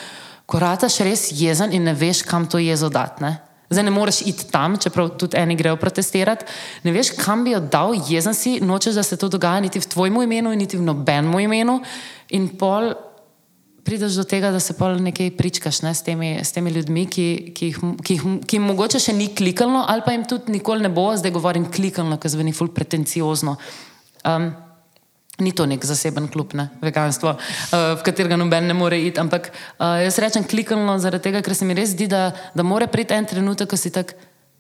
ko 0.45 0.61
rataš 0.61 0.99
res 1.01 1.31
jezen 1.33 1.73
in 1.73 1.89
ne 1.89 1.95
veš, 1.97 2.27
kam 2.29 2.45
to 2.45 2.61
jezo 2.61 2.91
dati. 2.93 3.25
Zdaj 3.73 3.87
ne 3.89 3.95
moreš 3.95 4.21
iti 4.29 4.51
tam, 4.53 4.77
čeprav 4.77 5.15
tudi 5.17 5.39
eni 5.41 5.57
grejo 5.57 5.79
protestirati. 5.81 6.45
Ne 6.85 6.93
veš, 6.93 7.15
kam 7.17 7.45
bi 7.45 7.55
jo 7.55 7.61
dal, 7.73 7.97
jezen 8.09 8.37
si, 8.37 8.59
nočeš, 8.61 9.01
da 9.01 9.03
se 9.03 9.17
to 9.17 9.31
dogaja 9.33 9.65
niti 9.65 9.81
v 9.81 9.89
tvojem 9.89 10.23
imenu, 10.23 10.53
niti 10.53 10.77
v 10.77 10.85
nobenem 10.85 11.39
imenu. 11.41 11.79
In 12.37 12.51
pol 12.61 12.93
prideš 13.85 14.17
do 14.21 14.25
tega, 14.25 14.51
da 14.55 14.61
se 14.61 14.75
pol 14.79 14.97
nekaj 15.03 15.31
pričkaš 15.37 15.83
ne, 15.83 15.95
s, 15.95 16.03
temi, 16.07 16.35
s 16.45 16.55
temi 16.55 16.71
ljudmi, 16.71 17.07
ki, 17.11 17.27
ki, 17.55 17.71
jih, 17.71 17.79
ki, 18.05 18.17
jih, 18.17 18.27
ki 18.47 18.59
jim 18.59 18.67
mogoče 18.71 19.01
še 19.03 19.15
ni 19.17 19.29
klikalno, 19.35 19.85
ali 19.89 20.05
pa 20.07 20.15
jim 20.15 20.27
tudi 20.29 20.55
nikoli 20.55 20.87
ne 20.87 20.91
bo, 20.93 21.09
zdaj 21.19 21.35
govorim 21.35 21.69
klikalno, 21.73 22.19
ker 22.23 22.33
zveni 22.33 22.55
ful 22.57 22.73
pretenciozno. 22.75 23.57
Um, 24.25 24.53
Ni 25.43 25.49
to 25.57 25.65
nek 25.67 25.81
zaseben 25.89 26.27
klub, 26.31 26.53
ne, 26.55 26.67
veganstvo, 26.85 27.31
uh, 27.33 27.77
v 27.97 28.05
katerega 28.05 28.37
noben 28.37 28.67
ne 28.69 28.75
more 28.77 28.99
iti. 29.01 29.17
Ampak 29.19 29.49
uh, 29.49 29.97
jaz 30.05 30.19
rečem 30.21 30.45
klikalno 30.47 30.99
zaradi 31.03 31.25
tega, 31.25 31.41
ker 31.43 31.57
se 31.57 31.67
mi 31.67 31.75
res 31.75 31.95
zdi, 31.97 32.07
da, 32.07 32.29
da 32.55 32.63
mora 32.63 32.87
priti 32.87 33.17
en 33.17 33.27
trenutek, 33.27 33.71
ko 33.73 33.79
si 33.81 33.91
tak 33.91 34.13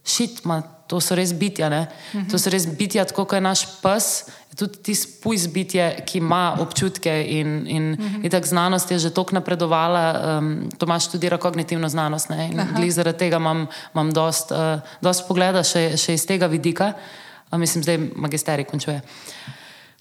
šit, 0.05 0.44
ma, 0.44 0.62
to 0.86 1.00
so 1.00 1.14
res 1.14 1.32
bitja. 1.32 1.68
Uh 1.68 1.74
-huh. 2.12 2.30
To 2.30 2.38
so 2.38 2.50
res 2.50 2.66
bitja, 2.66 3.05
tako 3.05 3.24
kot 3.24 3.36
je 3.36 3.40
naš 3.40 3.66
pes, 3.82 4.24
tudi 4.57 4.78
ti 4.82 4.94
spujs 4.94 5.46
bitje, 5.46 6.05
ki 6.07 6.18
ima 6.18 6.57
občutke 6.61 7.24
in, 7.28 7.66
in, 7.66 7.92
uh 7.92 7.98
-huh. 7.98 8.24
in 8.24 8.30
tako 8.30 8.46
znanost 8.46 8.90
je 8.90 8.98
že 8.98 9.11
toliko 9.11 9.34
napredovala. 9.34 10.38
Um, 10.38 10.68
to 10.78 10.86
imaš 10.86 11.11
tudi 11.11 11.30
kognitivno 11.38 11.88
znanost 11.88 12.28
zaradi 12.90 13.18
tega 13.18 13.36
imam, 13.36 13.66
imam 13.94 14.12
dost, 14.12 14.50
uh, 14.50 14.80
dost 15.00 15.28
pogleda 15.28 15.62
še, 15.62 15.96
še 15.96 16.14
iz 16.14 16.26
tega 16.26 16.46
vidika. 16.46 16.92
Uh, 17.50 17.59
mislim, 17.59 17.82
zdaj 17.82 17.98
magisterij 18.16 18.64
končuje. 18.64 19.00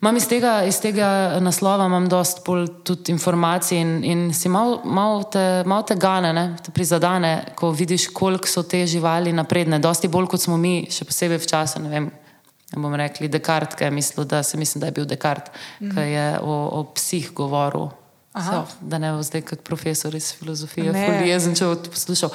Mam 0.01 0.17
iz 0.17 0.25
tega, 0.25 0.63
iz 0.65 0.79
tega 0.81 1.07
naslova 1.45 1.85
imam 1.85 2.07
dost 2.09 2.39
bolj 2.45 2.65
tudi 2.83 3.13
informacij 3.13 3.77
in, 3.77 3.91
in 4.03 4.23
si 4.33 4.49
malo 4.49 4.79
mal 4.83 5.27
te, 5.29 5.43
mal 5.69 5.83
te 5.85 5.93
gane, 5.95 6.31
ne, 6.33 6.45
te 6.65 6.73
prizadane, 6.73 7.35
ko 7.55 7.69
vidiš, 7.69 8.07
koliko 8.17 8.49
so 8.49 8.63
te 8.65 8.81
živali 8.89 9.33
napredne. 9.33 9.77
Dosti 9.79 10.09
bolj 10.09 10.31
kot 10.33 10.41
smo 10.41 10.57
mi, 10.57 10.87
še 10.89 11.05
posebej 11.05 11.43
v 11.43 11.49
času, 11.53 11.83
ne 11.85 11.93
vem, 11.93 12.09
ne 12.73 12.81
bom 12.81 12.97
rekli 12.97 13.29
Descartes, 13.29 13.77
ki 13.77 13.85
je 13.85 13.93
mislil, 13.93 14.25
da 14.25 14.41
mislim, 14.41 14.81
da 14.81 14.89
je 14.89 14.97
bil 14.97 15.05
Descartes, 15.05 15.53
mm 15.79 15.93
ki 15.93 16.07
je 16.15 16.27
o, 16.41 16.57
o 16.79 16.83
psih 16.97 17.29
govoril. 17.37 17.91
So, 18.33 18.61
da 18.81 18.95
ne 18.97 19.11
bo 19.11 19.19
zdaj 19.19 19.41
kot 19.43 19.59
profesor 19.59 20.15
iz 20.15 20.29
filozofije, 20.33 20.87
Ne. 20.87 21.01
folijezen, 21.05 21.51
če 21.51 21.65
bo 21.65 21.75
to 21.75 21.91
poslušal. 21.91 22.29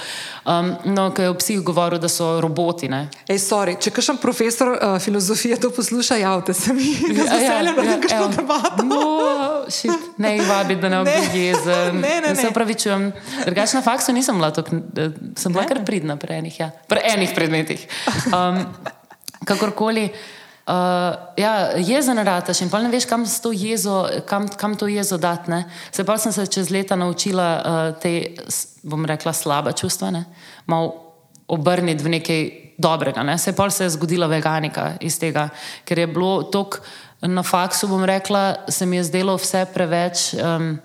Um, 0.45 0.67
no, 0.87 1.07
ki 1.09 1.23
je 1.23 1.31
o 1.31 1.35
psih 1.35 1.61
govoril, 1.61 1.97
da 1.99 2.05
so 2.07 2.37
roboti. 2.37 2.85
Ne? 2.87 3.07
Ej, 3.27 3.39
sorry, 3.39 3.79
če 3.79 3.91
kakšen 3.91 4.19
profesor 4.19 4.75
uh, 4.75 4.99
filozofije 4.99 5.57
to 5.57 5.71
posluša, 5.71 6.17
javite 6.17 6.53
se 6.55 6.73
mi. 6.73 6.85
Ja, 7.11 7.25
Ja, 7.25 7.35
ja, 7.35 7.63
ja, 7.63 7.83
ja, 7.83 7.97
kakšno 7.97 8.19
evo. 8.19 8.29
debato. 8.31 8.85
No, 8.85 9.01
shit, 9.71 9.91
ne 10.19 10.35
jih 10.35 10.45
vabi, 10.47 10.77
da 10.77 10.89
ne 10.91 11.01
Ne. 11.07 11.17
bi 11.33 11.41
jezen. 11.41 11.97
Ne, 11.97 12.21
ne, 12.21 12.35
Se 12.35 12.43
ne. 12.43 12.49
upravičujem. 12.49 13.13
Drugače 13.45 13.77
na 13.77 13.83
faksu 13.83 14.13
nisem 14.13 14.37
bila 14.37 14.51
tako, 14.53 14.77
eh, 14.77 15.11
sem 15.35 15.49
bila 15.51 15.63
Ne. 15.63 15.69
kar 15.69 15.81
pridna 15.83 16.17
pri 16.19 16.35
enih, 16.37 16.61
ja. 16.61 16.71
pri 16.87 17.01
enih 17.07 17.33
predmetih. 17.35 17.89
Um, 18.27 18.67
kakorkoli. 19.47 20.11
Uh, 20.67 21.15
ja, 21.39 21.79
jezen 21.79 22.19
rataš 22.19 22.65
in 22.65 22.71
pa 22.71 22.81
ne 22.83 22.89
veš, 22.91 23.05
kam, 23.07 23.23
jezo, 23.55 24.01
kam, 24.27 24.49
kam 24.49 24.75
to 24.75 24.89
jezo 24.91 25.15
dati. 25.19 25.51
ne. 25.51 25.65
Se 25.95 26.05
pa 26.05 26.19
sem 26.19 26.33
se 26.33 26.47
čez 26.47 26.71
leta 26.71 26.97
naučila 26.97 27.47
uh, 27.63 28.01
te, 28.03 28.35
bom 28.83 29.07
rekla, 29.07 29.33
slaba 29.33 29.73
čustva, 29.73 30.11
ne? 30.11 30.25
malo 30.67 31.15
obrniti 31.47 32.03
v 32.05 32.09
nekaj 32.09 32.51
dobrega. 32.79 33.23
Ne? 33.23 33.39
Se 33.39 33.53
pa 33.53 33.71
se 33.71 33.85
je 33.85 33.95
zgodila 33.95 34.27
veganika 34.27 34.97
iz 35.01 35.19
tega, 35.19 35.49
ker 35.85 35.99
je 35.99 36.07
bilo 36.07 36.43
tok 36.43 36.81
na 37.23 37.43
faksu, 37.43 37.87
bom 37.89 38.05
rekla, 38.05 38.67
se 38.69 38.87
mi 38.87 38.97
je 38.97 39.05
zdelo 39.05 39.37
vse 39.37 39.67
preveč. 39.75 40.35
Um, 40.35 40.79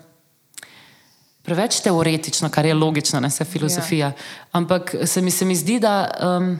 Preveč 1.42 1.80
teoretično, 1.82 2.46
kar 2.54 2.66
je 2.66 2.74
logično, 2.74 3.18
ne 3.20 3.26
se 3.30 3.44
filozofija. 3.44 4.06
Ja. 4.06 4.12
Ampak 4.52 4.94
se 5.04 5.20
mi, 5.20 5.30
se 5.30 5.44
mi 5.44 5.56
zdi, 5.58 5.80
da 5.82 6.06
um, 6.38 6.54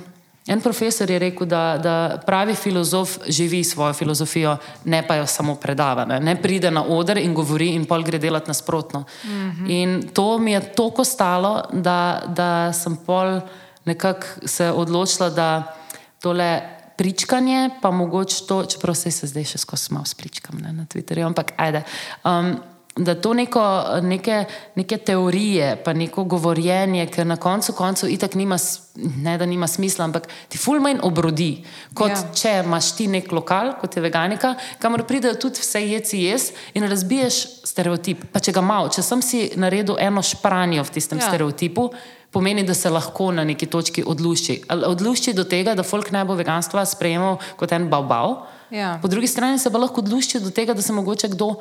en 0.47 0.61
profesor 0.61 1.11
je 1.11 1.19
rekel, 1.19 1.47
da, 1.47 1.79
da 1.79 2.23
pravi 2.27 2.55
filozof 2.55 3.19
živi 3.29 3.65
svojo 3.65 3.93
filozofijo, 3.93 4.57
ne 4.85 5.03
pa 5.07 5.15
jo 5.15 5.27
samo 5.27 5.55
predava. 5.55 6.05
Ne, 6.05 6.21
ne 6.21 6.37
pride 6.43 6.71
na 6.71 6.85
oder 6.89 7.19
in 7.19 7.35
govori, 7.35 7.69
in 7.77 7.85
pol 7.87 8.03
gre 8.03 8.19
delati 8.19 8.51
nasprotno. 8.51 9.05
Mm 9.25 9.31
-hmm. 9.31 9.71
In 9.71 10.09
to 10.13 10.39
mi 10.39 10.53
je 10.53 10.61
toliko 10.75 11.05
stalo, 11.05 11.63
da, 11.73 12.23
da 12.27 12.73
sem 12.73 12.97
pol 12.97 13.41
nekako 13.85 14.27
se 14.45 14.71
odločila, 14.71 15.31
da 15.31 15.75
tole 16.21 16.61
pričkanje, 16.97 17.71
pa 17.83 17.91
mogoče 17.91 18.47
to, 18.47 18.65
čeprav 18.65 18.95
se 18.95 19.11
zdaj 19.11 19.45
še 19.45 19.59
skozi 19.59 19.93
malo 19.93 20.05
spričkam 20.05 20.59
ne, 20.59 20.73
na 20.73 20.85
Twitterju, 20.85 21.27
ampak 21.27 21.53
ajde. 21.57 21.83
Um, 22.25 22.57
da 22.97 23.15
to 23.15 23.35
neko, 23.35 23.85
neke, 24.03 24.45
neke 24.75 24.97
teorije, 24.97 25.77
pa 25.85 25.93
neko 25.93 26.25
govorjenje, 26.25 27.07
ker 27.09 27.27
na 27.27 27.37
koncu 27.37 27.73
koncev 27.73 28.11
itak 28.13 28.35
nima, 28.35 28.59
ne 28.95 29.39
da 29.39 29.47
nima 29.47 29.67
smisla, 29.67 30.05
ampak 30.05 30.29
ti 30.49 30.59
fulmajn 30.59 31.01
obrodi. 31.03 31.65
Kot 31.95 32.11
ja. 32.11 32.23
če 32.37 32.55
imaš 32.65 32.93
ti 32.97 33.09
nek 33.09 33.33
lokal, 33.33 33.73
kot 33.81 33.97
je 33.97 34.05
veganika, 34.05 34.55
kamor 34.79 35.07
pridejo 35.09 35.41
tudi 35.41 35.65
vse 35.65 35.81
jeci 35.87 36.23
jaz 36.27 36.51
in 36.75 36.85
razbiješ 36.89 37.43
stereotip. 37.65 38.27
Pa 38.33 38.45
če 38.45 38.53
ga 38.53 38.61
malo, 38.61 38.93
če 38.93 39.03
sem 39.03 39.25
si 39.25 39.47
naredil 39.57 39.97
eno 40.01 40.23
špranjo 40.23 40.85
v 40.85 40.93
tistem 40.93 41.23
ja. 41.23 41.33
stereotipu, 41.33 41.89
pomeni, 42.33 42.65
da 42.65 42.77
se 42.77 42.93
lahko 42.93 43.33
na 43.33 43.45
neki 43.45 43.67
točki 43.73 44.05
odlušči. 44.07 44.63
Odlušči 44.69 45.33
do 45.33 45.49
tega, 45.49 45.75
da 45.75 45.85
folk 45.85 46.13
ne 46.13 46.25
bo 46.29 46.37
veganstva 46.37 46.85
sprejemal 46.89 47.41
kot 47.57 47.73
en 47.73 47.89
bav-bav. 47.89 48.43
Ja. 48.73 48.99
Po 49.01 49.09
drugi 49.09 49.29
strani 49.29 49.59
se 49.61 49.73
pa 49.73 49.81
lahko 49.81 50.01
odlušči 50.05 50.41
do 50.41 50.51
tega, 50.51 50.75
da 50.77 50.83
se 50.83 50.93
mogoče 50.93 51.29
kdo 51.33 51.55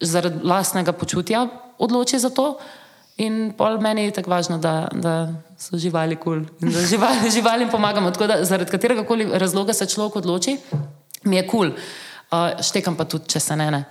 zaradi 0.00 0.40
vlastnega 0.42 0.92
počutja 0.92 1.46
odloči 1.78 2.18
za 2.18 2.30
to. 2.30 2.56
In 3.18 3.50
pol 3.58 3.80
meni 3.82 4.06
je 4.06 4.18
tako 4.20 4.30
važno, 4.30 4.60
da, 4.62 4.86
da 4.94 5.26
so 5.58 5.78
živali 5.78 6.16
kul 6.16 6.44
cool 6.44 6.62
in 6.62 6.74
da 6.74 6.84
živali, 6.86 7.30
živalim 7.36 7.70
pomagamo. 7.70 8.10
Tako 8.14 8.26
da 8.30 8.44
zaradi 8.44 8.70
katerega 8.70 9.02
koli 9.06 9.26
razloga 9.38 9.74
se 9.74 9.86
človek 9.90 10.20
odloči, 10.22 10.54
mi 11.24 11.36
je 11.36 11.46
kul, 11.46 11.72
cool. 11.72 11.72
uh, 12.30 12.62
štekam 12.62 12.96
pa 12.96 13.04
tudi, 13.04 13.26
če 13.34 13.40
se 13.40 13.56
ne. 13.56 13.70
ne. 13.74 13.84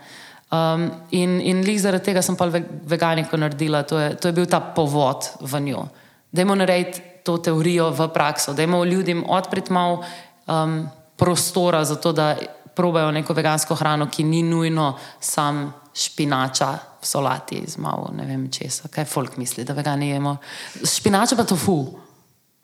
Um, 0.47 0.87
in 1.11 1.41
in 1.43 1.59
lih 1.67 1.79
zaradi 1.81 2.05
tega 2.05 2.21
sem 2.23 2.37
pa 2.39 2.47
veganiko 2.87 3.35
naredila, 3.37 3.83
to 3.83 3.99
je, 3.99 4.15
to 4.15 4.29
je 4.31 4.37
bil 4.37 4.45
ta 4.47 4.61
povod 4.61 5.27
v 5.43 5.59
njo. 5.59 5.89
Dajmo 6.31 6.55
narediti 6.55 7.03
to 7.27 7.35
teorijo 7.43 7.89
v 7.91 8.07
prakso, 8.15 8.53
dajmo 8.55 8.85
ljudem 8.85 9.25
odpreti 9.27 9.73
malo 9.75 10.05
um, 10.47 10.85
prostora 11.19 11.83
za 11.83 11.95
to, 11.99 12.13
da 12.15 12.37
probajo 12.77 13.11
neko 13.11 13.33
vegansko 13.33 13.75
hrano, 13.75 14.07
ki 14.11 14.23
ni 14.23 14.43
nujno 14.45 14.93
sam 15.19 15.65
špinača 15.97 16.71
v 17.01 17.05
solati 17.05 17.63
z 17.67 17.77
malo 17.81 18.11
ne 18.13 18.25
vem 18.25 18.51
česa. 18.53 18.89
Kaj 18.93 19.05
folk 19.05 19.37
misli, 19.37 19.65
da 19.65 19.73
vegani 19.73 20.09
jemo? 20.09 20.37
Špinača 20.85 21.35
pa 21.35 21.43
tofu. 21.43 21.79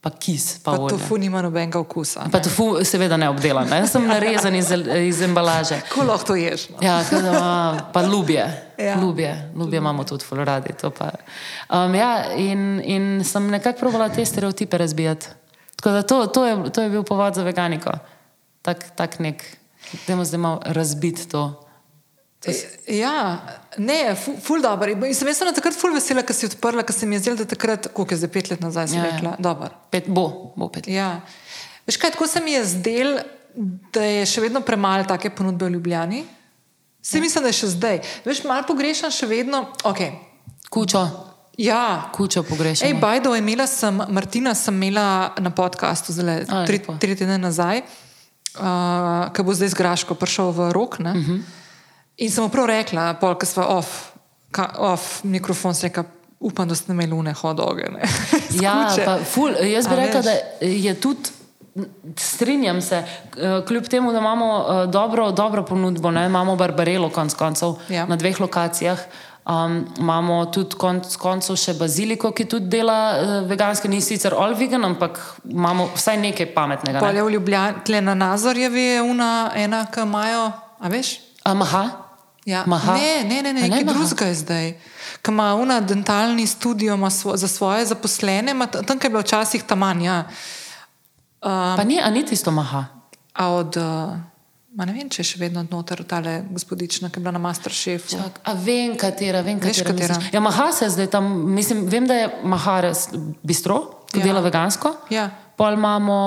Pa 0.04 0.10
kis, 0.12 0.60
pa, 0.60 0.74
pa 0.76 0.90
tofu 0.92 1.16
nima 1.18 1.42
nobenega 1.42 1.80
okusa. 1.80 2.26
Pa 2.32 2.42
tofu, 2.44 2.84
seveda 2.84 3.16
ne 3.18 3.30
obdelan, 3.32 3.70
ne? 3.72 3.86
sem 3.88 4.04
narezan 4.04 4.56
iz, 4.60 4.68
iz 5.08 5.22
embalaže. 5.24 5.78
Ko 5.94 6.04
lahko 6.04 6.34
to 6.34 6.36
ješ? 6.36 6.66
No? 6.74 6.82
Ja, 6.84 6.98
kada, 7.08 7.88
pa 7.94 8.02
ljubje. 8.04 8.44
Ja. 8.78 8.98
Ljubje, 9.00 9.52
ljubje 9.56 9.78
imamo 9.80 10.04
tudi 10.04 10.26
v 10.26 10.28
Floridi. 10.28 10.76
Um, 10.84 11.96
ja, 11.96 12.34
in, 12.36 12.82
in 12.84 13.24
sem 13.24 13.48
nekako 13.48 13.80
provala 13.80 14.10
te 14.10 14.26
stereotipe 14.26 14.78
razbijati. 14.78 15.28
To, 15.84 16.28
to, 16.28 16.46
je, 16.46 16.72
to 16.72 16.82
je 16.82 16.90
bil 16.90 17.04
povod 17.04 17.36
za 17.36 17.44
veganiko. 17.44 17.96
Tak, 18.62 18.84
tak 18.96 19.20
nek, 19.20 19.44
imamo 20.08 20.26
zdaj 20.26 20.40
malo 20.40 20.62
razbiti 20.66 21.28
to. 21.30 21.64
Ja, 22.88 23.40
ne, 23.78 24.16
ful, 24.20 24.36
ful 24.44 24.62
dobro. 24.62 24.92
In 24.92 25.16
sem 25.16 25.28
jaz 25.32 25.40
na 25.48 25.54
takrat 25.56 25.78
ful 25.80 25.94
vesela, 25.96 26.26
ker 26.28 26.36
si 26.36 26.50
odprla, 26.50 26.84
ker 26.84 26.96
se 26.96 27.08
mi 27.08 27.16
je 27.16 27.24
zdelo, 27.24 27.40
da 27.40 27.48
takrat, 27.48 27.88
koliko 27.96 28.14
je 28.14 28.20
zdaj 28.24 28.32
pet 28.34 28.52
let 28.52 28.64
nazaj, 28.64 28.90
si 28.92 29.00
ja, 29.00 29.06
ja. 29.06 29.12
rekla, 29.16 29.38
ja. 29.40 29.70
pet, 29.92 30.10
bo, 30.12 30.54
bo 30.60 30.68
pet. 30.68 30.90
Ja. 30.92 31.22
Veš 31.88 31.98
kaj, 32.02 32.16
tako 32.18 32.28
se 32.28 32.44
mi 32.44 32.58
je 32.58 32.66
zdelo, 32.76 33.24
da 33.96 34.04
je 34.04 34.26
še 34.28 34.44
vedno 34.44 34.64
premalo 34.66 35.08
take 35.08 35.32
ponudbe 35.32 35.70
v 35.70 35.78
Ljubljani. 35.78 36.24
Se 37.04 37.18
ja. 37.18 37.24
mislim, 37.24 37.48
da 37.48 37.52
je 37.54 37.60
še 37.62 37.72
zdaj. 37.78 38.02
Veš, 38.28 38.44
malo 38.48 38.68
pogrešam 38.68 39.12
še 39.12 39.30
vedno. 39.30 39.66
Okay. 39.88 40.12
Kučo. 40.74 41.04
Ja, 41.58 42.10
kučo 42.16 42.44
pogrešam. 42.44 42.88
Ej, 42.88 42.96
Bajdo, 42.98 43.36
imela 43.38 43.68
sem, 43.70 44.02
Martina 44.10 44.56
sem 44.58 44.74
imela 44.74 45.36
na 45.38 45.52
podkastu, 45.54 46.16
zdaj 46.16 46.48
tri, 46.66 46.80
tri 47.00 47.16
tedne 47.16 47.38
nazaj, 47.38 47.84
uh, 48.60 49.34
ki 49.34 49.44
bo 49.44 49.54
zdaj 49.54 49.70
z 49.74 49.78
Graško 49.78 50.16
prišel 50.16 50.52
v 50.52 50.72
rok. 50.72 51.00
Uh 51.00 51.06
mhm. 51.06 51.20
-huh. 51.20 51.42
In 52.18 52.32
sem 52.32 52.50
prav 52.50 52.66
rekla, 52.70 53.14
polk 53.18 53.46
smo 53.46 53.64
off, 53.64 54.14
off 54.78 55.24
mikrofon, 55.24 55.74
se 55.74 55.88
reka, 55.88 56.04
upam, 56.40 56.68
da 56.68 56.76
ste 56.76 56.94
imeli 56.94 57.12
lune 57.12 57.34
hodoge. 57.34 57.90
ja, 58.64 58.94
pa 59.06 59.18
ful, 59.26 59.56
jaz 59.58 59.88
bi 59.88 59.94
A, 59.94 59.98
rekla, 59.98 60.22
veš? 60.22 60.26
da 60.26 60.68
je 60.68 60.94
tudi. 61.02 61.30
Strinjam 62.18 62.82
se, 62.82 63.04
kljub 63.68 63.88
temu, 63.90 64.12
da 64.12 64.20
imamo 64.20 64.66
eh, 64.70 64.88
dobro, 64.88 65.32
dobro 65.32 65.66
ponudbo, 65.66 66.12
ne? 66.12 66.26
imamo 66.26 66.56
Barbarelo, 66.56 67.10
konc 67.10 67.34
koncev, 67.34 67.74
ja. 67.90 68.06
na 68.06 68.16
dveh 68.16 68.42
lokacijah. 68.42 69.00
Um, 69.44 69.86
imamo 70.00 70.46
tudi 70.46 70.78
konc 70.80 71.18
koncev 71.20 71.58
še 71.60 71.74
baziliko, 71.76 72.32
ki 72.32 72.46
tudi 72.48 72.70
dela 72.72 73.00
uh, 73.12 73.34
veganske, 73.50 73.90
ni 73.92 74.00
sicer 74.02 74.32
all 74.40 74.56
vegan, 74.56 74.86
ampak 74.88 75.20
imamo 75.50 75.90
vsaj 75.98 76.16
nekaj 76.22 76.48
pametnega. 76.56 76.96
Ne? 76.96 77.04
Pa 77.04 77.12
je 77.12 77.26
v 77.28 77.34
Ljubljani, 77.36 77.84
tle 77.84 78.00
na 78.02 78.16
Nazorjevi 78.16 78.86
je 78.88 79.04
ena, 79.04 79.34
ena 79.60 79.84
ki 79.92 80.08
imajo, 80.08 80.48
a 80.80 80.94
veš? 80.94 81.18
Amaha. 81.44 81.84
Ja. 82.46 82.64
Ne, 82.68 83.24
ne, 83.24 83.42
ne, 83.42 83.54
ne 83.54 83.62
nekaj 83.68 83.84
drugega 83.84 84.26
je 84.32 84.36
zdaj. 84.36 84.74
Ko 85.24 85.32
ima 85.32 85.54
una 85.56 85.80
dentalni 85.80 86.48
studio 86.48 86.98
svo, 87.10 87.38
za 87.38 87.48
svoje 87.48 87.86
zaposlene, 87.86 88.56
tam 88.88 89.00
je 89.04 89.10
bilo 89.10 89.22
včasih 89.22 89.64
tam 89.64 89.80
manj. 89.80 90.04
Ja. 90.06 90.24
Um, 91.44 91.76
pa 91.78 91.84
ni, 91.84 92.00
a 92.00 92.10
ni 92.10 92.26
tisto 92.26 92.52
maha. 92.52 92.86
A 93.34 93.50
od, 93.50 93.78
uh, 93.78 94.16
ma 94.74 94.86
ne 94.90 94.94
vem, 94.96 95.10
če 95.12 95.22
je 95.22 95.30
še 95.34 95.40
vedno 95.42 95.62
odnoter 95.62 96.02
tale 96.10 96.40
gospodična, 96.50 97.12
ki 97.14 97.20
je 97.20 97.24
bila 97.24 97.36
na 97.36 97.42
Masterchefu. 97.44 98.16
Čak, 98.16 98.42
a 98.50 98.56
vem, 98.58 98.96
katera, 98.98 99.44
vem, 99.46 99.62
katera. 99.62 99.94
katera. 99.94 100.18
Ja, 100.34 100.42
maha 100.44 100.72
se 100.74 100.90
zdaj 100.94 101.12
tam, 101.14 101.30
mislim, 101.54 101.86
vem, 101.90 102.08
da 102.10 102.18
je 102.24 102.30
maha 102.50 102.80
res 102.88 103.08
bistro, 103.46 103.80
ki 104.14 104.22
ja. 104.22 104.30
dela 104.30 104.42
vegansko. 104.46 104.96
Ja. 105.14 105.30
Pol 105.58 105.78
imamo 105.78 106.18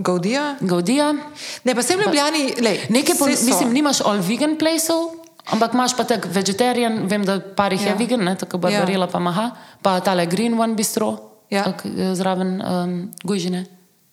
Gaudija. 0.00 0.54
Gaudija. 0.64 1.10
Ne, 1.68 1.74
pa 1.76 1.84
sem 1.84 2.00
v 2.00 2.06
Ljubljani, 2.06 2.44
le. 2.64 2.76
Nekaj, 2.96 3.18
pol, 3.18 3.34
mislim, 3.34 3.74
nimaš 3.76 4.00
all 4.08 4.22
vegan 4.24 4.56
placeov. 4.60 5.18
Ampak 5.50 5.74
imaš 5.74 5.96
pa 5.96 6.04
tak 6.06 6.28
vegetarijan, 6.30 7.02
vem, 7.10 7.24
da 7.26 7.40
par 7.40 7.74
jih 7.74 7.82
ja. 7.82 7.92
je 7.92 7.98
vegan, 7.98 8.22
ne, 8.24 8.36
tako 8.38 8.60
barbarila 8.62 9.08
ja. 9.08 9.10
pa 9.10 9.18
maha, 9.24 9.46
pa 9.82 9.96
tale 10.04 10.26
green 10.30 10.54
one 10.54 10.76
bistro, 10.78 11.08
ja. 11.50 11.64
tak, 11.66 11.82
eh, 11.88 12.12
zraven 12.14 12.60
um, 12.60 12.94
gužine. 13.26 13.64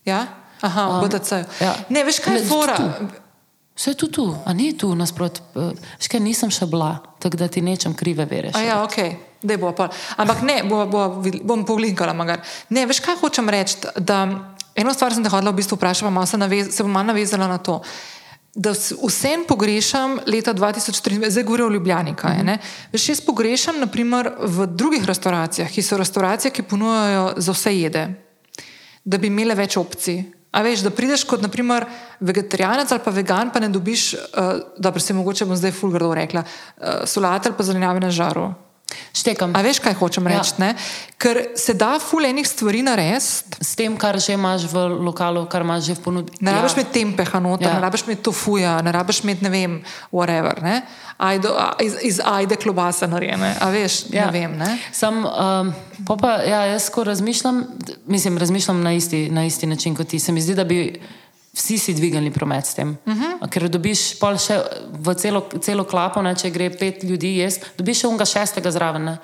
Ja, 0.08 0.24
aha, 0.66 0.88
v 0.88 0.98
um, 0.98 1.06
BTC. 1.06 1.32
Ja. 1.62 1.76
Ne, 1.94 2.04
veš 2.08 2.24
kaj 2.26 2.40
je 2.40 2.46
fora? 2.48 2.80
Vse 3.78 3.94
je 3.94 3.98
tu, 4.00 4.10
tu, 4.10 4.26
a 4.46 4.54
ni 4.58 4.72
tu 4.78 4.90
nasprot. 4.98 5.40
Eh, 5.56 5.88
kaj, 6.10 6.22
nisem 6.24 6.50
še 6.54 6.66
bila, 6.66 6.96
tako 7.22 7.38
da 7.38 7.48
ti 7.48 7.62
nečem 7.62 7.94
krive 7.94 8.26
vereš. 8.26 8.58
A 8.58 8.66
ja, 8.66 8.82
ok, 8.84 8.98
da 9.46 9.58
bo 9.62 9.72
pa. 9.78 9.92
Ampak 10.18 10.42
ne, 10.42 10.64
bo, 10.66 10.84
bo, 10.90 11.08
bom 11.46 11.66
pogledala 11.66 12.18
magar. 12.18 12.42
Ne, 12.74 12.88
veš 12.90 13.04
kaj 13.06 13.20
hočem 13.22 13.50
reči, 13.54 13.78
eno 14.78 14.94
stvar 14.98 15.14
sem 15.14 15.26
te 15.26 15.30
hodila 15.30 15.54
v 15.54 15.62
bistvu 15.62 15.78
vprašati, 15.78 16.14
pa 16.14 16.26
se, 16.26 16.42
navez, 16.42 16.74
se 16.74 16.86
bom 16.86 16.92
malo 16.92 17.14
navezala 17.14 17.50
na 17.50 17.62
to 17.62 17.82
da 18.58 18.72
vsem 19.08 19.44
pogrešam 19.48 20.18
leta 20.26 20.54
2013, 20.54 21.30
zdaj 21.30 21.44
govorim 21.44 21.66
o 21.66 21.70
Ljubljani. 21.70 22.16
Kaj, 22.16 22.44
mm. 22.44 22.58
Veš, 22.92 23.10
jaz 23.10 23.22
pogrešam 23.22 23.78
naprimer, 23.80 24.32
v 24.40 24.66
drugih 24.68 25.06
restauracijah, 25.06 25.70
ki 25.70 25.82
so 25.82 25.98
restauracije, 25.98 26.52
ki 26.52 26.66
ponujajo 26.66 27.34
za 27.38 27.54
vse 27.54 27.76
jede, 27.78 28.08
da 29.06 29.18
bi 29.18 29.30
imele 29.30 29.56
več 29.56 29.78
opcij. 29.78 30.24
A 30.58 30.64
veš, 30.66 30.82
da 30.82 30.90
prideš 30.90 31.22
kot 31.30 31.44
naprimer 31.46 31.86
vegetarijanec 32.20 32.92
ali 32.92 33.04
pa 33.06 33.12
vegan, 33.14 33.52
pa 33.54 33.62
ne 33.62 33.70
dobiš, 33.70 34.14
uh, 34.14 34.64
da 34.78 34.92
se 35.00 35.14
mogoče 35.14 35.46
bom 35.46 35.58
zdaj 35.58 35.76
fulgardo 35.78 36.16
rekla, 36.18 36.42
uh, 36.42 37.06
solate 37.06 37.50
ali 37.50 37.58
pa 37.58 37.64
zelenjave 37.64 38.02
na 38.02 38.10
žaru. 38.12 38.50
Štekam. 39.14 39.52
A 39.52 39.62
veš, 39.66 39.82
kaj 39.84 39.98
hočem 40.00 40.28
reči? 40.30 40.54
Ja. 40.62 40.72
Ker 41.20 41.40
se 41.60 41.74
da 41.76 41.98
fulejnih 42.00 42.48
stvari 42.48 42.84
narediti. 42.86 43.58
S 43.60 43.76
tem, 43.76 43.98
kar 44.00 44.20
že 44.22 44.38
imaš 44.38 44.68
v 44.72 44.86
lokalu, 45.04 45.44
kar 45.50 45.66
imaš 45.66 45.90
že 45.90 45.98
v 45.98 46.02
ponudbi. 46.06 46.38
Ne 46.40 46.54
ja. 46.54 46.62
rabiš 46.62 46.78
imeti 46.78 46.94
tempeha 47.02 47.42
noter, 47.44 47.68
ja. 47.68 47.74
ne 47.76 47.84
rabiš 47.84 48.06
imeti 48.08 48.24
tofuja, 48.24 48.78
ne 48.86 48.94
rabiš 48.96 49.24
imeti 49.26 49.44
ne 49.44 49.52
vem, 49.52 49.74
whatever. 50.14 50.62
Ne? 50.64 50.82
Ajdo, 51.18 51.52
iz, 51.84 51.98
iz 52.02 52.22
ajde 52.24 52.56
klobasa 52.56 53.10
narejene. 53.10 53.56
A 53.60 53.70
veš, 53.74 54.08
ja. 54.14 54.30
ne 54.30 54.32
vem. 54.32 54.56
Ne? 54.56 54.78
Sam, 54.94 55.26
um, 55.26 55.74
pa, 56.06 56.38
ja, 56.48 56.64
jaz 56.78 56.88
ko 56.94 57.04
razmišljam, 57.04 57.66
mislim, 58.06 58.38
razmišljam 58.38 58.82
na 58.82 58.94
isti, 58.94 59.28
na 59.30 59.46
isti 59.46 59.68
način 59.68 59.96
kot 59.96 60.08
ti. 60.08 60.20
Se 60.20 60.32
mi 60.32 60.42
zdi, 60.42 60.56
da 60.56 60.64
bi 60.64 61.02
vsi 61.58 61.78
si 61.82 61.94
dvigali 61.98 62.32
promet 62.32 62.66
s 62.66 62.74
tem. 62.74 62.98
Uh 63.06 63.14
mhm. 63.14 63.24
-huh. 63.24 63.50
Ker 63.50 63.70
dobiš 63.70 64.20
pol 64.20 64.38
še 64.38 64.62
v 64.94 65.16
celo, 65.16 65.42
celo 65.62 65.84
klapo, 65.84 66.22
ne, 66.22 66.36
če 66.36 66.50
gre 66.50 66.70
pet 66.70 67.04
ljudi 67.04 67.38
jesti, 67.38 67.66
dobiš 67.78 68.00
še 68.02 68.08
unga 68.08 68.26
šestega 68.26 68.72
zraven. 68.72 69.04
Ne. 69.04 69.18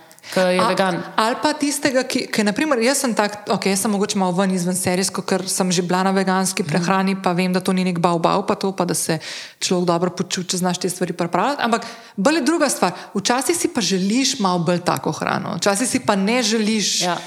Ali 1.15 1.35
pa 1.43 1.51
tistega, 1.53 2.03
ki, 2.07 2.27
ki 2.31 2.45
naprimer, 2.47 2.79
jaz 2.79 3.03
sem 3.03 3.11
tak, 3.13 3.43
ok, 3.51 3.67
jaz 3.67 3.83
sem 3.83 3.91
mogoče 3.91 4.17
malo 4.17 4.31
ven 4.31 4.53
izven 4.55 4.75
serijsko, 4.75 5.21
ker 5.21 5.43
sem 5.51 5.71
že 5.71 5.83
bila 5.83 6.03
na 6.03 6.11
veganski 6.15 6.63
prehrani, 6.63 7.15
pa 7.19 7.35
vem, 7.35 7.53
da 7.53 7.59
to 7.59 7.75
ni 7.75 7.83
nek 7.83 7.99
bav 7.99 8.17
bav, 8.23 8.47
pa 8.47 8.55
to, 8.55 8.71
pa 8.71 8.85
da 8.85 8.95
se 8.95 9.19
človek 9.59 9.85
dobro 9.85 10.09
počuti, 10.15 10.55
če 10.55 10.57
znaš 10.63 10.79
te 10.79 10.89
stvari 10.89 11.13
pripravljati. 11.13 11.61
Ampak 11.61 11.85
bolj 12.15 12.39
je 12.39 12.41
druga 12.41 12.69
stvar. 12.69 12.95
Včasih 13.13 13.57
si 13.57 13.67
pa 13.67 13.81
želiš 13.81 14.39
malo 14.39 14.63
bolj 14.63 14.79
tako 14.87 15.11
hrano, 15.11 15.57
včasih 15.59 15.89
si 15.89 15.99
pa 15.99 16.15
ne 16.15 16.41
želiš. 16.43 17.01
Ja. 17.01 17.17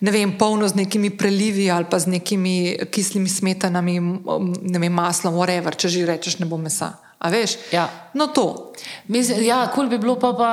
Ne 0.00 0.10
vem, 0.10 0.38
polno 0.38 0.68
z 0.68 0.74
nekimi 0.74 1.10
prelivi 1.10 1.70
ali 1.70 1.86
pa 1.90 1.98
z 1.98 2.06
nekimi 2.06 2.76
kislimi 2.90 3.28
smetanami, 3.28 4.00
ne 4.62 4.78
vem, 4.78 4.92
maslom, 4.92 5.36
whatever, 5.38 5.76
če 5.76 5.88
že 5.88 6.06
rečeš, 6.06 6.38
ne 6.42 6.46
bo 6.46 6.58
mesa. 6.58 6.94
A 7.18 7.30
veš? 7.30 7.56
Ja. 7.72 7.88
No, 8.14 8.26
to. 8.26 8.74
Mislim, 9.08 9.44
ja, 9.46 9.64
kul 9.68 9.86
cool 9.86 9.94
bi 9.94 9.98
bilo 9.98 10.18
pa. 10.20 10.34
pa 10.34 10.50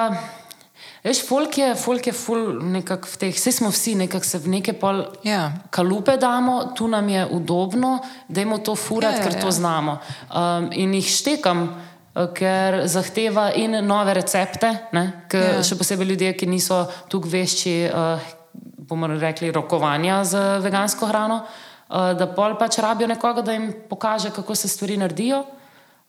Veš, 1.02 1.24
folk 1.26 1.58
je, 1.58 1.76
folk 1.76 2.08
je 2.08 2.14
ful 2.14 2.60
nekako 2.62 3.10
v 3.10 3.18
teh, 3.18 3.34
vse 3.34 3.52
smo 3.52 3.72
vsi 3.74 3.96
nekako 4.04 4.26
se 4.26 4.38
v 4.38 4.52
neke 4.54 4.74
pol 4.78 5.02
Ja. 5.26 5.52
kalupe 5.74 6.18
damo, 6.18 6.74
tu 6.78 6.88
nam 6.88 7.10
je 7.10 7.26
udobno, 7.26 8.00
dajmo 8.30 8.58
to 8.58 8.76
furati, 8.76 9.18
Ja, 9.18 9.24
ja, 9.24 9.24
ker 9.24 9.42
to 9.42 9.48
ja. 9.48 9.52
znamo. 9.52 9.98
Um, 10.30 10.70
in 10.72 10.94
jih 10.94 11.10
štekam, 11.10 11.82
eh, 12.16 12.28
ker 12.38 12.86
zahteva 12.86 13.50
in 13.56 13.82
nove 13.82 14.14
recepte, 14.14 14.70
ne? 14.94 15.26
Ker 15.28 15.58
ja. 15.58 15.64
še 15.64 15.76
posebej 15.76 16.06
ljudje, 16.06 16.38
ki 16.38 16.46
niso 16.46 16.86
tukaj 17.10 17.32
vešči, 17.32 17.89
uh, 17.89 18.22
bomo 18.54 19.08
rekli, 19.08 19.52
rokovanja 19.52 20.24
z 20.24 20.60
vegansko 20.64 21.08
hrano, 21.08 21.41
uh, 21.43 22.12
da 22.18 22.28
pol 22.36 22.58
pač 22.60 22.78
rabijo 22.78 23.08
nekoga, 23.08 23.41
da 23.41 23.56
jim 23.56 23.74
pokaže, 23.89 24.32
kako 24.36 24.56
se 24.56 24.68
stvari 24.68 24.97
naredijo. 24.97 25.43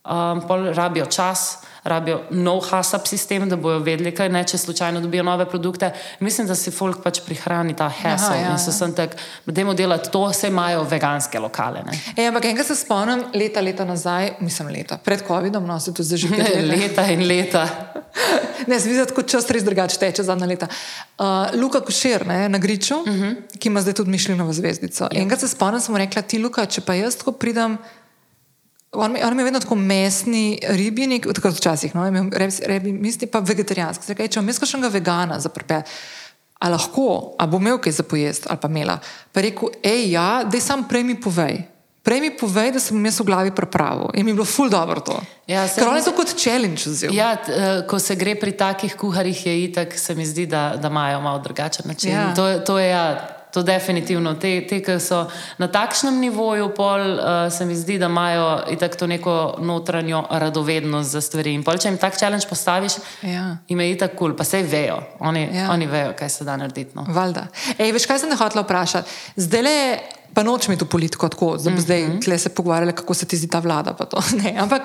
Um, 0.03 0.41
pol 0.49 0.65
rabijo 0.75 1.07
čas, 1.07 1.59
rabijo 1.85 2.25
nov 2.31 2.65
hasap 2.67 3.07
sistem, 3.07 3.45
da 3.49 3.55
bojo 3.57 3.79
vedeli, 3.79 4.11
kaj 4.11 4.33
ne, 4.35 4.41
če 4.43 4.59
slučajno 4.59 5.01
dobijo 5.01 5.23
nove 5.23 5.47
produkte. 5.47 5.93
Mislim, 6.21 6.49
da 6.51 6.57
si 6.59 6.73
folk 6.75 7.05
pač 7.05 7.21
prihrani 7.23 7.77
ta 7.79 7.87
hassle 7.87 8.35
Aha, 8.35 8.41
ja, 8.41 8.51
in 8.51 8.59
se 8.59 8.73
ja. 8.73 8.75
sem 8.81 8.97
tak, 8.99 9.15
da 9.47 9.55
jemo 9.61 9.77
delati 9.79 10.11
to, 10.11 10.25
vse 10.33 10.51
imajo 10.51 10.83
veganske 10.91 11.39
lokale. 11.39 11.85
Ne, 11.87 12.01
E, 12.17 12.27
ampak 12.27 12.51
enkrat 12.51 12.67
se 12.67 12.77
spomnim, 12.81 13.23
leta, 13.35 13.63
leta 13.63 13.87
nazaj, 13.87 14.33
mislim 14.41 14.75
leta, 14.75 14.99
pred 14.99 15.23
COVID-om, 15.29 15.71
no 15.71 15.79
se 15.81 15.95
to 15.95 16.03
zdaj 16.03 16.19
že 16.19 16.33
ne 16.35 16.51
let. 16.51 16.69
leta 16.75 17.07
in 17.15 17.27
leta. 17.29 17.67
Ne, 18.67 18.77
se 18.79 18.87
vidi, 18.89 19.03
kot 19.15 19.27
čas 19.27 19.49
res 19.51 19.65
drugače 19.67 19.97
teče 19.99 20.23
zadnja 20.23 20.47
leta. 20.47 20.69
Uh, 21.19 21.51
Luka 21.59 21.81
Košir 21.83 22.23
ne, 22.29 22.45
na 22.49 22.59
Griču, 22.63 22.95
uh 23.01 23.09
-huh. 23.09 23.35
ki 23.59 23.69
ima 23.69 23.81
zdaj 23.83 23.95
tudi 23.95 24.11
Mišljenovo 24.11 24.53
zvezdico. 24.53 25.09
Ja. 25.11 25.21
Enkrat 25.23 25.41
se 25.41 25.49
spomnim, 25.49 25.81
sem 25.81 25.97
rekla, 25.97 26.23
ti 26.23 26.39
Luka, 26.39 26.67
če 26.67 26.81
pa 26.81 26.95
jaz 26.95 27.17
tako 27.17 27.33
pridem. 27.33 27.79
On 28.93 29.13
mi, 29.13 29.23
on 29.23 29.39
je 29.39 29.45
vedno 29.45 29.61
tako 29.61 29.75
mesni 29.75 30.59
ribjenik, 30.63 31.27
tako 31.35 31.49
včasih, 31.51 31.95
no, 31.95 32.07
imel 32.07 32.27
rebi, 32.31 32.53
rebi, 32.67 32.93
misli 32.93 33.27
pa 33.27 33.39
vegetarijanski. 33.41 34.05
Zdaj, 34.07 34.29
če 34.29 34.41
bom 34.41 34.49
jaz 34.49 34.59
kakšnega 34.59 34.89
vegana 34.91 35.39
zaprpet, 35.41 35.89
a 36.59 36.69
lahko, 36.69 37.07
a 37.35 37.47
bo 37.47 37.57
imel 37.57 37.79
kaj 37.79 37.93
za 37.93 38.05
pojest 38.05 38.47
ali 38.47 38.59
pa 38.59 38.69
imela. 38.69 38.99
Pa 39.33 39.41
je 39.41 39.49
rekel, 39.49 39.69
hej, 39.83 40.11
ja, 40.11 40.27
dej 40.45 40.61
sam 40.61 40.85
prej 40.85 41.05
mi 41.05 41.17
povej. 41.17 41.63
Prej 42.03 42.21
mi 42.21 42.31
povej, 42.33 42.73
da 42.73 42.81
sem 42.81 42.99
jaz 43.01 43.21
v 43.21 43.25
glavi 43.25 43.51
pripravil. 43.51 44.11
In 44.13 44.25
mi 44.25 44.31
je 44.31 44.35
bilo 44.35 44.45
ful 44.45 44.69
dobro 44.69 45.01
to. 45.01 45.17
Ja, 45.47 45.65
Ker 45.69 45.87
on 45.87 45.97
je 45.97 46.03
to 46.03 46.13
kot 46.13 46.35
challenge 46.35 46.83
vzel. 46.85 47.15
Ja, 47.15 47.37
t, 47.37 47.49
eh, 47.49 47.57
ko 47.87 47.97
se 47.97 48.15
gre 48.15 48.35
pri 48.35 48.53
takih 48.53 48.93
kuharjih, 48.93 49.47
je 49.47 49.65
itak, 49.65 49.95
se 49.95 50.15
mi 50.15 50.27
zdi, 50.27 50.47
da, 50.47 50.75
da 50.77 50.89
imajo 50.89 51.21
malo 51.21 51.39
drugačen 51.39 51.87
način. 51.87 52.11
Ja. 52.11 52.35
To, 52.35 52.47
je- 52.47 52.59
to 52.61 52.79
je 52.79 52.89
ja, 52.89 53.05
to 53.53 53.63
definitivno. 53.63 54.35
Te, 54.41 54.67
te 54.69 54.81
ki 54.85 54.97
so 55.01 55.27
na 55.61 55.69
takšnem 55.69 56.17
nivoju, 56.21 56.71
pol, 56.77 57.03
uh, 57.19 57.53
se 57.53 57.67
mi 57.69 57.77
zdi, 57.77 57.99
da 58.01 58.09
imajo 58.09 58.47
itak 58.73 58.97
to 58.97 59.07
neko 59.07 59.57
notranjo 59.61 60.25
radovednost 60.31 61.11
za 61.11 61.21
stvari. 61.21 61.53
In 61.55 61.65
pol, 61.65 61.77
če 61.79 61.89
jim 61.93 61.99
tak 62.01 62.17
challenge 62.19 62.49
postaviš, 62.49 62.99
Ja. 63.23 63.57
jim 63.69 63.81
je 63.81 63.93
itak 63.93 64.17
kul, 64.17 64.33
cool, 64.33 64.37
pa 64.37 64.45
sej 64.45 64.63
vejo. 64.63 65.03
Oni, 65.21 65.49
Ja. 65.53 65.71
oni 65.71 65.87
vejo, 65.87 66.13
kaj 66.19 66.29
se 66.29 66.45
da 66.45 66.57
narediti. 66.57 66.97
No. 66.97 67.05
Valjda. 67.09 67.47
Ej, 67.79 67.93
veš, 67.93 68.07
kaj 68.07 68.19
sem 68.19 68.31
te 68.31 68.37
hotela 68.37 68.65
vprašati? 68.65 69.11
Zdaj 69.37 69.63
le, 69.63 69.99
pa 70.35 70.43
nočem 70.43 70.73
iti 70.75 70.85
v 70.85 70.89
politiko 70.89 71.29
tako, 71.29 71.57
da 71.57 71.71
bi 71.71 71.71
mm 71.71 71.77
-hmm. 71.77 71.81
zdaj 71.85 72.21
tle 72.25 72.39
se 72.39 72.49
pogovarjali, 72.49 72.93
kako 72.93 73.15
se 73.15 73.27
ti 73.27 73.37
zdi 73.37 73.49
ta 73.49 73.59
vlada. 73.59 73.93
pa 73.93 74.05
to, 74.05 74.17
ne. 74.43 74.55
Ampak 74.59 74.83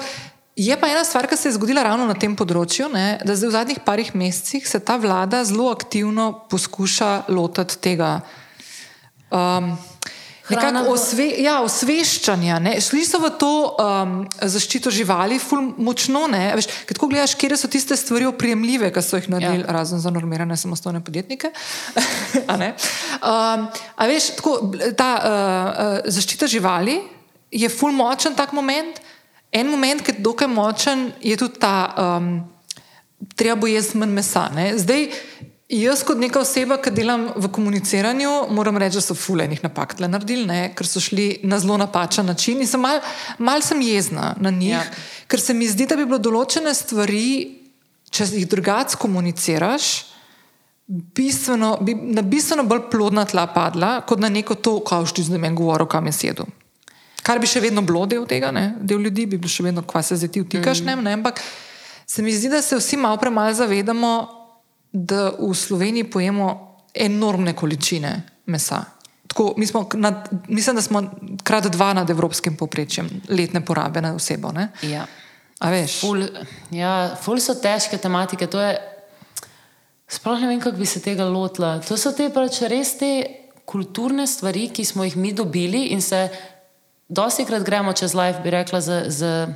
je 0.55 0.77
pa 0.79 0.89
ena 0.89 1.03
stvar, 1.03 1.27
ki 1.27 1.37
se 1.37 1.49
je 1.49 1.53
zgodila 1.53 1.83
ravno 1.83 2.05
na 2.05 2.13
tem 2.13 2.35
področju, 2.35 2.89
ne, 2.93 3.19
da 3.25 3.35
zdaj 3.35 3.47
v 3.47 3.51
zadnjih 3.51 3.79
parih 3.85 4.15
mesecih 4.15 4.67
se 4.67 4.79
ta 4.79 4.97
vlada 4.97 5.43
zelo 5.45 5.69
aktivno 5.71 6.31
poskuša 6.49 7.23
lotiti 7.29 7.77
tega. 7.77 8.21
Um, 9.31 9.77
Nekako 10.49 10.93
osve, 10.93 11.25
ja, 11.43 11.57
osveščanja. 11.63 12.59
ne. 12.63 12.77
Šli 12.81 13.03
so 13.03 13.19
v 13.19 13.31
to 13.39 13.51
um, 13.75 14.13
zaščito 14.39 14.91
živali, 14.93 15.39
ful 15.43 15.73
močno. 15.75 16.23
Veš, 16.31 16.69
tako 16.93 17.09
gledaš, 17.11 17.35
kje 17.35 17.57
so 17.59 17.67
tiste 17.71 17.97
stvari 17.99 18.29
oprijemljive, 18.29 18.91
ki 18.95 19.03
so 19.03 19.19
jih 19.19 19.27
naredili, 19.33 19.65
ja. 19.65 19.75
razen 19.75 19.99
za 19.99 20.11
normirane 20.13 20.57
samostojne 20.57 21.03
podjetnike. 21.03 21.51
a 22.51 22.57
ne? 22.57 22.73
um, 23.19 23.67
a 23.67 24.07
veš, 24.07 24.31
tako, 24.39 24.55
ta 24.95 25.11
uh, 25.19 25.27
uh, 25.27 25.99
zaščita 26.15 26.47
živali 26.47 27.01
je 27.51 27.69
ful 27.71 27.91
močen 27.91 28.35
tak 28.35 28.55
moment. 28.55 29.03
En 29.51 29.67
moment, 29.71 30.03
ki 30.03 30.15
je 30.15 30.23
dokaj 30.23 30.47
močen, 30.51 31.09
je 31.23 31.35
tudi 31.39 31.59
ta, 31.59 31.91
um, 32.19 32.33
treba 33.35 33.59
bo 33.59 33.67
jesti 33.67 33.99
manj 33.99 34.15
mesa. 34.15 34.47
Ne? 34.55 34.73
Zdaj, 34.79 35.07
jaz 35.69 36.03
kot 36.07 36.19
neka 36.19 36.39
oseba, 36.39 36.77
ki 36.79 36.91
delam 36.95 37.27
v 37.35 37.49
komuniciranju, 37.51 38.31
moram 38.55 38.77
reči, 38.79 38.99
da 38.99 39.03
so 39.03 39.15
fulejnih 39.17 39.63
napak 39.65 39.97
tle 39.99 40.07
naredili, 40.07 40.47
ne? 40.47 40.61
ker 40.75 40.87
so 40.87 41.03
šli 41.03 41.41
na 41.43 41.59
zelo 41.59 41.77
napačen 41.77 42.25
način 42.25 42.61
in 42.63 42.67
sem 42.67 42.81
mal, 42.81 43.01
mal 43.37 43.61
sem 43.61 43.81
jezna 43.81 44.33
na 44.39 44.51
njih, 44.51 44.77
ja. 44.77 44.83
Ker 45.27 45.41
se 45.43 45.53
mi 45.53 45.67
zdi, 45.67 45.85
da 45.87 45.97
bi 45.99 46.05
bilo 46.07 46.21
določene 46.23 46.71
stvari, 46.73 47.57
če 48.09 48.29
jih 48.31 48.47
drugače 48.47 48.95
komuniciraš. 49.01 49.89
Bistveno, 50.87 51.73
bi 51.83 51.91
na 52.15 52.21
bistveno 52.23 52.63
bolj 52.63 52.85
plodna 52.87 53.25
tla 53.27 53.43
padla, 53.51 53.97
kot 54.07 54.21
na 54.23 54.29
neko 54.31 54.55
to, 54.55 54.77
kaj 54.87 55.11
ti 55.17 55.25
zdaj 55.27 55.41
meni 55.43 55.59
govoril, 55.59 55.89
kam 55.91 56.07
je 56.07 56.13
sedel. 56.15 56.47
Kar 57.27 57.41
bi 57.43 57.49
še 57.51 57.59
vedno 57.59 57.83
bilo 57.83 58.05
del 58.07 58.23
tega, 58.23 58.53
ne? 58.55 58.69
del 58.79 59.03
ljudi 59.03 59.25
bi 59.27 59.35
bil 59.35 59.51
še 59.51 59.67
vedno, 59.67 59.83
kva 59.83 59.99
se 59.99 60.15
zdaj 60.15 60.31
ti 60.31 60.45
vtikaš, 60.45 60.79
mm. 60.79 61.03
ne? 61.03 61.17
ampak 61.19 61.43
se 62.07 62.23
mi 62.23 62.31
zdi, 62.31 62.47
da 62.47 62.61
se 62.63 62.79
vsi 62.79 62.95
malo 62.95 63.19
premalo 63.19 63.51
zavedamo, 63.51 64.36
da 64.97 65.31
v 65.39 65.53
Sloveniji 65.53 66.09
pojemo 66.09 66.75
enormne 66.93 67.53
količine 67.55 68.21
mesa. 68.45 68.83
Tako, 69.27 69.53
mi 69.57 69.67
smo 69.67 69.89
nad, 69.93 70.29
mislim, 70.47 70.75
da 70.75 70.81
smo 70.81 71.03
krat 71.43 71.67
dva 71.67 71.93
nad 71.93 72.09
evropskim 72.09 72.55
povprečjem 72.57 73.09
letne 73.29 73.65
porabe 73.65 74.01
na 74.01 74.15
osebo. 74.15 74.51
Ne? 74.51 74.69
Ja. 74.81 75.05
A 75.59 75.69
veš? 75.69 75.99
Ful, 76.01 76.23
ja, 76.71 77.15
ful 77.21 77.41
so 77.41 77.53
težke 77.61 77.97
tematike. 77.97 78.47
Je, 78.53 78.77
sploh 80.07 80.41
ne 80.41 80.47
vem, 80.47 80.61
kako 80.61 80.77
bi 80.77 80.85
se 80.85 81.01
tega 81.01 81.25
lotila. 81.25 81.77
To 81.85 81.97
so 81.97 82.13
te 82.17 82.29
pač 82.33 82.61
res 82.71 82.95
te 82.97 83.11
kulturne 83.67 84.27
stvari, 84.27 84.69
ki 84.73 84.85
smo 84.85 85.03
jih 85.03 85.17
mi 85.17 85.33
dobili 85.33 85.89
in 85.93 86.01
se 86.01 86.27
dosti 87.07 87.45
krat 87.45 87.65
gremo 87.65 87.93
čez 87.93 88.15
life, 88.15 88.39
bi 88.43 88.53
rekla, 88.53 88.81
z, 88.81 89.01
z, 89.09 89.47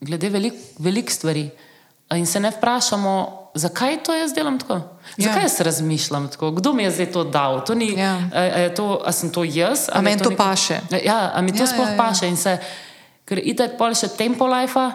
glede 0.00 0.30
velik, 0.30 0.54
velik 0.78 1.10
stvari. 1.10 1.50
In 2.16 2.26
se 2.26 2.40
ne 2.40 2.50
vprašamo, 2.50 3.39
zakaj 3.54 4.02
to 4.02 4.14
jaz 4.14 4.32
delam 4.32 4.58
tako. 4.58 4.74
Ja. 5.16 5.24
Zakaj 5.24 5.42
jaz 5.42 5.60
razmišljam 5.60 6.28
tako? 6.28 6.50
Kdo 6.50 6.72
mi 6.72 6.82
je 6.82 6.90
zdaj 6.90 7.12
to 7.12 7.24
dal? 7.24 7.64
To 7.64 7.74
ni, 7.74 7.92
Ja. 7.92 8.16
a, 8.34 8.40
a, 8.56 8.74
to, 8.74 9.02
a 9.04 9.12
sem 9.12 9.30
to 9.30 9.44
jaz? 9.44 9.88
A 9.88 9.98
me 9.98 10.02
meni 10.04 10.16
je 10.16 10.22
to 10.22 10.30
neko- 10.30 10.36
paše? 10.38 10.80
Ja, 11.04 11.30
a 11.34 11.40
mi 11.40 11.50
to 11.50 11.56
Ja, 11.56 11.60
ja, 11.60 11.66
sploh 11.66 11.78
ja, 11.80 11.90
ja, 11.90 11.92
ja. 11.94 11.98
paše. 11.98 12.28
In 12.28 12.36
se, 12.36 12.58
ker 13.24 13.38
itek 13.38 13.78
pol 13.78 13.94
še 13.94 14.08
tempo 14.08 14.46
life 14.46 14.90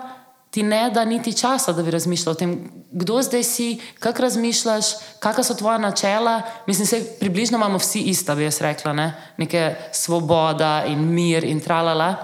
ti 0.51 0.63
ne 0.63 0.89
da 0.89 1.03
niti 1.03 1.33
časa, 1.33 1.73
da 1.73 1.83
bi 1.83 1.91
razmišljal 1.91 2.31
o 2.31 2.35
tem, 2.35 2.51
kdo 2.91 3.21
zdaj 3.21 3.43
si, 3.43 3.65
kako 3.99 4.21
razmišljaš, 4.21 4.85
kakšna 5.19 5.43
so 5.43 5.53
tvoja 5.53 5.77
načela. 5.77 6.41
Mislim, 6.65 6.87
se 6.87 7.03
približno 7.19 7.57
imamo 7.57 7.77
vsi 7.77 7.99
ista, 8.01 8.35
bi 8.35 8.43
jaz 8.43 8.61
rekla, 8.61 8.93
ne? 8.93 9.07
neke 9.37 9.75
svoboda 9.91 10.85
in 10.87 10.99
mir 11.05 11.43
in 11.43 11.59
tralala. 11.59 12.15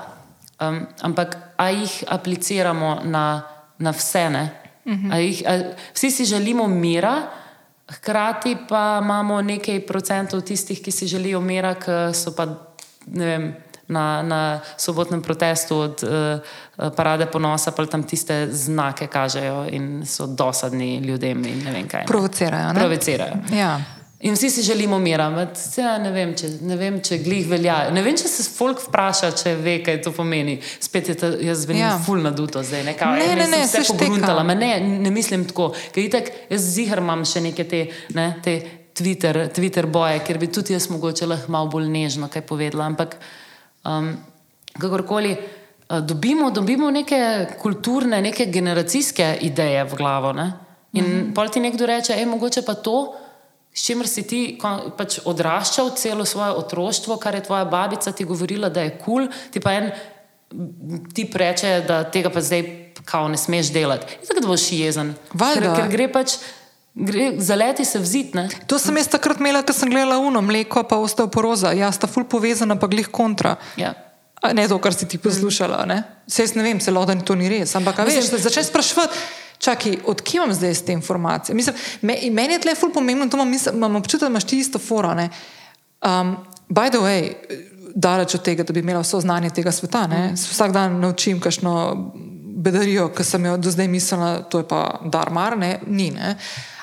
Um, 0.61 0.87
ampak 1.01 1.37
a 1.57 1.69
jih 1.69 2.03
apliciramo 2.07 3.01
na, 3.03 3.41
na 3.77 3.91
vse? 3.91 4.29
Ne? 4.29 4.60
A 5.11 5.17
jih, 5.17 5.43
a, 5.47 5.57
vsi 5.93 6.11
si 6.11 6.25
želimo 6.25 6.67
mira, 6.67 7.29
hkrati 7.91 8.57
pa 8.69 8.99
imamo 9.03 9.41
nekaj 9.41 9.85
procentov 9.85 10.41
tistih, 10.41 10.81
ki 10.81 10.91
si 10.91 11.07
želijo 11.07 11.41
mira, 11.41 11.75
ki 11.75 12.13
so 12.13 12.35
pa 12.35 12.45
ne 13.05 13.25
vem, 13.25 13.55
na, 13.91 14.21
na 14.21 14.59
sobotnem 14.77 15.21
protestu 15.21 15.77
od 15.77 16.03
uh, 16.03 16.91
parade 16.95 17.25
ponosa, 17.25 17.71
pa 17.71 17.85
tam 17.85 18.03
tiste 18.03 18.47
znake 18.51 19.07
kažejo 19.07 19.67
in 19.71 20.05
so 20.05 20.27
dosadni 20.27 20.97
ljudem 20.97 21.45
in 21.45 21.63
ne 21.63 21.71
vem 21.71 21.87
kaj. 21.87 22.01
ne. 22.01 22.07
Provocirajo. 22.07 22.73
ne? 22.73 22.79
Provocirajo. 22.79 23.33
Ja. 23.53 23.81
In 24.21 24.33
vsi 24.33 24.49
si 24.49 24.61
želimo 24.61 24.99
mira, 24.99 25.47
ja, 25.77 25.97
ne, 25.97 26.11
vem, 26.11 26.35
če, 26.37 26.49
ne 26.61 26.75
vem, 26.77 26.99
če 27.01 27.17
glih 27.23 27.47
velja. 27.49 27.89
Ne 27.89 28.03
vem, 28.05 28.13
če 28.17 28.29
se 28.29 28.43
folk 28.53 28.83
vpraša, 28.83 29.31
če 29.33 29.55
ve, 29.57 29.79
kaj 29.81 30.01
to 30.05 30.11
pomeni. 30.13 30.59
Spet 30.61 31.09
je 31.09 31.15
to, 31.17 31.31
jaz 31.41 31.63
zvenim 31.65 31.81
Ja. 31.81 31.95
ful 32.05 32.21
naduto 32.21 32.61
zdaj. 32.63 32.83
Ne, 32.85 32.93
kao, 32.97 33.15
Ne, 33.17 33.35
ne, 33.35 33.47
ne, 33.49 33.67
se 33.67 33.81
pogruntala. 33.89 34.43
Ne, 34.43 34.79
ne 34.79 35.11
mislim 35.11 35.47
tako. 35.49 35.71
Ker 35.91 36.03
itak, 36.03 36.29
jaz 36.49 36.67
zihar 36.75 37.01
imam 37.01 37.25
še 37.25 37.41
neke 37.41 37.65
te, 37.65 37.87
ne, 38.13 38.27
te 38.43 38.59
Twitter, 38.93 39.47
Twitter 39.49 39.87
boje, 39.89 40.19
ker 40.27 40.37
bi 40.37 40.51
tudi 40.53 40.73
jaz 40.73 40.89
mogoče 40.93 41.25
lahko 41.25 41.51
malo 41.51 41.71
bolj 41.73 41.89
nežno 41.89 42.29
kaj 42.29 42.45
povedala. 42.45 42.85
Ampak 42.85 43.17
um, 43.85 44.13
kakorkoli. 44.77 45.33
uh, 45.33 45.99
Dobimo, 45.99 46.51
dobimo 46.51 46.91
neke 46.91 47.47
kulturne, 47.59 48.21
neke 48.21 48.45
generacijske 48.45 49.37
ideje 49.41 49.83
v 49.83 49.97
glavo. 49.97 50.31
Ne? 50.33 50.53
In 50.93 51.03
mm 51.03 51.11
-hmm. 51.11 51.33
pol 51.33 51.49
ti 51.49 51.59
nekdo 51.59 51.85
reče, 51.85 52.13
ej, 52.13 52.25
mogoče 52.25 52.61
pa 52.61 52.73
to, 52.73 53.13
s 53.73 53.85
čimer 53.87 54.07
si 54.07 54.23
ti 54.27 54.41
pač 54.97 55.21
odraščal 55.25 55.93
celo 55.95 56.25
svoje 56.27 56.51
otroštvo, 56.59 57.15
kar 57.17 57.35
je 57.35 57.45
tvoja 57.47 57.65
babica 57.65 58.11
ti 58.11 58.27
govorila, 58.27 58.69
da 58.69 58.83
je 58.83 58.97
kul, 58.99 59.27
cool, 59.27 59.51
ti 59.51 59.59
pa 59.63 59.77
en 59.79 59.91
ti 61.15 61.29
reče, 61.33 61.83
da 61.87 62.03
tega 62.11 62.29
pa 62.29 62.41
zdaj 62.41 62.91
kao 63.05 63.27
ne 63.31 63.37
smeš 63.37 63.71
delati. 63.71 64.17
In 64.21 64.27
tako 64.27 64.41
da 64.41 64.47
boš 64.47 64.71
jezen. 64.71 65.13
Ker, 65.31 65.67
ker 65.75 65.87
gre 65.91 66.07
pač, 66.11 66.35
gre, 66.93 67.31
zaleti 67.39 67.85
se 67.85 67.99
vzit. 67.99 68.33
Ne? 68.35 68.49
To 68.67 68.79
sem 68.79 68.97
jaz 68.99 69.07
takrat 69.11 69.39
imela, 69.39 69.63
ko 69.63 69.73
sem 69.73 69.89
gledala 69.89 70.19
uno, 70.19 70.41
mleko 70.41 70.83
pa 70.83 70.99
osteoporoza. 71.01 71.71
Ja, 71.77 71.91
sta 71.95 72.09
ful 72.11 72.27
povezana, 72.27 72.75
pa 72.75 72.91
glih 72.91 73.07
kontra. 73.11 73.55
Ja. 73.79 73.93
Ne 74.57 74.65
to, 74.67 74.79
kar 74.81 74.93
si 74.97 75.07
ti 75.07 75.21
poslušala. 75.21 75.85
Ne? 75.87 76.01
Sej 76.27 76.49
jaz 76.49 76.57
ne 76.57 76.65
vem, 76.65 76.81
celo 76.83 77.05
da 77.05 77.15
to 77.15 77.37
ni 77.37 77.49
res. 77.49 77.75
Ampak 77.77 78.01
a 78.01 78.07
veš, 78.09 78.33
začneš 78.35 78.71
spraševati. 78.73 79.25
Čakaj, 79.61 79.97
odkje 80.05 80.37
imam 80.37 80.53
zdaj 80.53 80.73
te 80.85 80.93
informacije? 80.93 81.55
Mislim, 81.55 81.75
me, 82.01 82.17
meni 82.31 82.53
je 82.57 82.61
tle 82.61 82.75
ful 82.75 82.89
pomembno, 82.93 83.29
to 83.29 83.37
imam, 83.37 83.49
mislim, 83.49 83.75
imam 83.75 83.95
občutek, 83.95 84.25
da 84.25 84.27
imaš 84.33 84.43
ti 84.43 84.59
isto 84.59 84.79
foro. 84.79 85.13
ne. 85.13 85.29
Um, 86.01 86.37
by 86.69 86.89
the 86.89 86.97
way, 86.97 87.33
daleč 87.95 88.35
od 88.35 88.41
tega, 88.41 88.63
da 88.63 88.73
bi 88.73 88.79
imela 88.79 89.01
vso 89.01 89.19
znanje 89.21 89.49
tega 89.49 89.71
sveta, 89.71 90.07
ne? 90.07 90.37
se 90.37 90.49
vsak 90.51 90.71
dan 90.71 90.99
naučim 90.99 91.39
kakšno 91.39 91.73
bedarijo, 92.61 93.09
ki 93.13 93.23
sem 93.23 93.45
jo 93.45 93.57
do 93.57 93.71
zdaj 93.71 93.87
mislila, 93.87 94.43
to 94.43 94.61
je 94.61 94.67
pa 94.67 94.99
darmar, 95.05 95.57
ne? 95.57 95.79
ni. 95.87 96.11
Ne? 96.11 96.35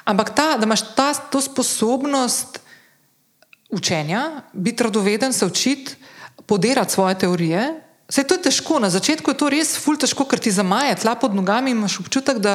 Ampak 0.04 0.34
ta, 0.34 0.56
da 0.56 0.66
imaš 0.66 0.94
ta, 0.94 1.12
to 1.14 1.40
sposobnost 1.40 2.60
učenja, 3.70 4.42
biti 4.52 4.82
radoveden, 4.82 5.32
se 5.32 5.46
učiti, 5.46 5.94
podirati 6.46 6.92
svoje 6.92 7.18
teorije. 7.18 7.80
Vse 8.08 8.24
to 8.24 8.38
je 8.38 8.42
težko, 8.42 8.78
na 8.80 8.88
začetku 8.88 9.30
je 9.30 9.36
to 9.36 9.48
res 9.52 9.74
ful 9.76 9.96
težko, 10.00 10.24
ker 10.24 10.40
ti 10.40 10.48
zamaje 10.48 10.94
tla 10.96 11.12
pod 11.20 11.34
nogami 11.36 11.74
in 11.74 11.76
imaš 11.76 11.98
občutek, 12.00 12.38
da 12.40 12.54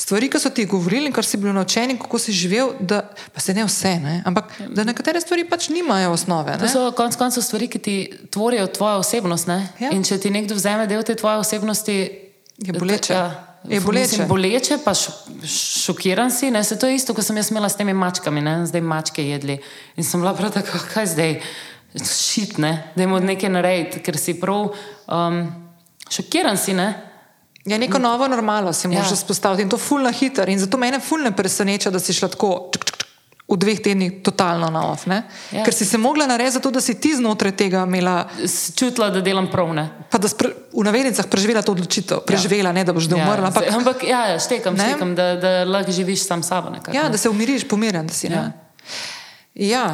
stvari, 0.00 0.30
ki 0.32 0.40
so 0.40 0.48
ti 0.48 0.64
govorili 0.64 1.10
in 1.10 1.12
kar 1.12 1.26
si 1.28 1.36
bil 1.36 1.52
naučen 1.52 1.92
in 1.92 1.98
kako 2.00 2.18
si 2.18 2.32
živel, 2.32 2.72
da 2.80 3.02
pa 3.34 3.40
se 3.40 3.52
ne 3.54 3.66
vse, 3.68 3.92
ne? 4.00 4.22
ampak 4.24 4.48
da 4.72 4.84
nekatere 4.84 5.20
stvari 5.20 5.44
pač 5.44 5.68
nimajo 5.68 6.16
osnove. 6.16 6.56
To 6.56 6.64
Ne? 6.64 6.72
so 6.72 6.88
konec 6.96 7.20
koncev 7.20 7.44
stvari, 7.44 7.68
ki 7.68 7.78
ti 7.78 7.96
tvorijo 8.32 8.66
tvojo 8.66 9.04
osebnost. 9.04 9.46
Ne? 9.46 9.68
Ja. 9.78 9.92
In 9.92 10.00
če 10.08 10.16
ti 10.18 10.32
nekdo 10.32 10.56
vzame 10.56 10.86
del 10.88 11.04
te 11.04 11.14
tvoje 11.14 11.36
osebnosti, 11.44 12.20
Je 12.58 12.72
boleče. 12.72 13.12
Ja, 13.12 13.58
Je 13.68 13.80
boleče. 13.80 14.08
Mislim, 14.08 14.28
boleče, 14.28 14.78
pa 14.84 14.92
šokiran 14.94 16.30
si. 16.30 16.50
Ne? 16.50 16.64
Se 16.64 16.78
to 16.78 16.86
je 16.86 16.94
isto, 16.94 17.14
kot 17.14 17.24
sem 17.26 17.36
jaz 17.36 17.50
imela 17.50 17.68
s 17.68 17.76
temi 17.76 17.92
mačkami, 17.92 18.40
ne? 18.40 18.66
zdaj 18.66 18.80
mačke 18.80 19.24
jedli. 19.26 19.58
In 19.96 20.04
sem 20.04 20.20
bila 20.20 20.34
prav 20.34 20.52
tako, 20.54 20.78
kaj 20.94 21.06
zdaj, 21.12 21.40
šit, 21.94 22.58
ne? 22.58 22.92
da 22.96 23.02
jim 23.02 23.12
od 23.12 23.24
nekaj 23.24 23.50
narediti, 23.50 24.02
ker 24.02 24.16
si 24.18 24.34
prav 24.40 24.72
um, 25.06 25.40
šokiran 26.10 26.56
si. 26.56 26.74
Ne? 26.74 26.88
Ja, 27.64 27.78
neko 27.78 27.98
novo 27.98 28.28
normalo 28.28 28.72
moraš 28.84 29.10
Ja. 29.10 29.16
vzpostaviti 29.16 29.62
in 29.62 29.68
to 29.68 29.78
fulno 29.78 30.12
hiter. 30.12 30.48
In 30.48 30.58
zato 30.58 30.76
mene 30.78 31.00
fulno 31.00 31.32
preseneča, 31.32 31.90
da 31.90 32.00
si 32.00 32.12
šla 32.12 32.28
tako 32.28 32.70
čuk, 32.72 32.84
čuk, 32.84 32.96
čuk, 32.96 33.08
v 33.48 33.56
dveh 33.56 33.80
tednih 33.80 34.12
totalno 34.22 34.68
na 34.70 34.90
off. 34.90 35.06
ne. 35.06 35.22
Ja. 35.52 35.64
Ker 35.64 35.74
si 35.74 35.84
se 35.84 35.98
mogla 35.98 36.26
narediti 36.26 36.54
zato, 36.54 36.70
da 36.70 36.80
si 36.80 36.94
ti 36.94 37.14
znotraj 37.16 37.52
tega 37.52 37.84
imela, 37.84 38.28
Čutila, 38.76 39.10
da 39.10 39.20
delam 39.20 39.46
prav. 39.50 39.74
Ne? 39.74 39.88
pa 40.10 40.18
da 40.18 40.28
si 40.28 40.34
pre, 40.36 40.48
v 40.72 40.84
navednicah 40.84 41.26
preživela 41.26 41.62
to 41.62 41.72
odločitev. 41.72 42.20
Preživela, 42.26 42.72
ne 42.72 42.84
da 42.84 42.92
boš 42.92 43.04
zdaj 43.04 43.20
umrla. 43.20 43.36
Ja, 43.38 43.46
Ampak, 43.46 43.64
ampak 43.70 44.02
ja, 44.02 44.26
ja, 44.28 44.38
štekam, 44.40 44.74
Ne? 44.74 44.84
štekam 44.84 45.14
da, 45.14 45.36
da 45.36 45.64
lahko 45.64 45.92
živiš 45.92 46.26
sam 46.26 46.42
sabo. 46.42 46.70
Nekako, 46.70 46.96
ja, 46.96 47.02
ne. 47.02 47.10
da 47.10 47.18
se 47.18 47.28
umiriš, 47.28 47.68
pomirjen, 47.68 48.06
da 48.06 48.12
si. 48.12 48.26
Ja. 48.26 48.32
Ja. 48.32 48.52
Ja. 49.54 49.86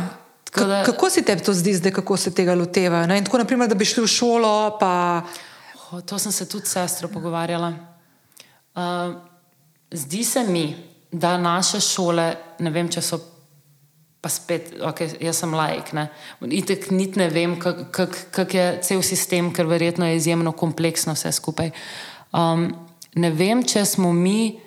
Da- 0.55 0.83
Ka, 0.85 0.93
kako 0.93 1.11
si 1.11 1.23
tebi 1.23 1.43
to 1.43 1.55
zdi, 1.55 1.75
zdaj, 1.75 1.93
kako 1.93 2.17
se 2.17 2.35
tega 2.35 2.55
lotevajo? 2.55 3.07
ne? 3.07 3.19
In 3.19 3.25
tako, 3.25 3.39
naprimer, 3.39 3.69
da 3.69 3.75
bi 3.75 3.85
šli 3.85 4.03
v 4.03 4.07
šolo, 4.07 4.77
pa 4.81 5.23
O, 5.93 6.01
to 6.01 6.19
sem 6.19 6.33
se 6.33 6.49
tudi 6.49 6.67
s 6.67 6.73
sestro 6.73 7.09
pogovarjala. 7.09 7.73
Uh, 8.75 9.15
zdi 9.91 10.25
se 10.25 10.45
mi, 10.45 10.77
da 11.13 11.39
naše 11.39 11.81
šole, 11.81 12.35
ne 12.59 12.71
vem, 12.71 12.89
če 12.89 13.03
so 13.03 13.19
pa 14.21 14.29
spet, 14.29 14.75
okay, 14.85 15.17
jaz 15.25 15.41
sem 15.41 15.55
lajk. 15.55 15.93
Ne? 15.97 16.09
Itek 16.47 16.91
niti 16.93 17.19
ne 17.19 17.27
vem, 17.33 17.57
kako 17.59 17.89
kak, 17.91 18.19
kak 18.31 18.55
je 18.55 18.67
cel 18.87 19.03
sistem, 19.03 19.49
ker 19.53 19.67
verjetno 19.67 20.07
je 20.07 20.17
izjemno 20.21 20.53
kompleksno 20.53 21.17
vse 21.17 21.33
skupaj. 21.33 21.73
Um, 22.37 22.69
ne 23.15 23.31
vem, 23.35 23.65
če 23.67 23.85
smo 23.85 24.13
mi. 24.13 24.61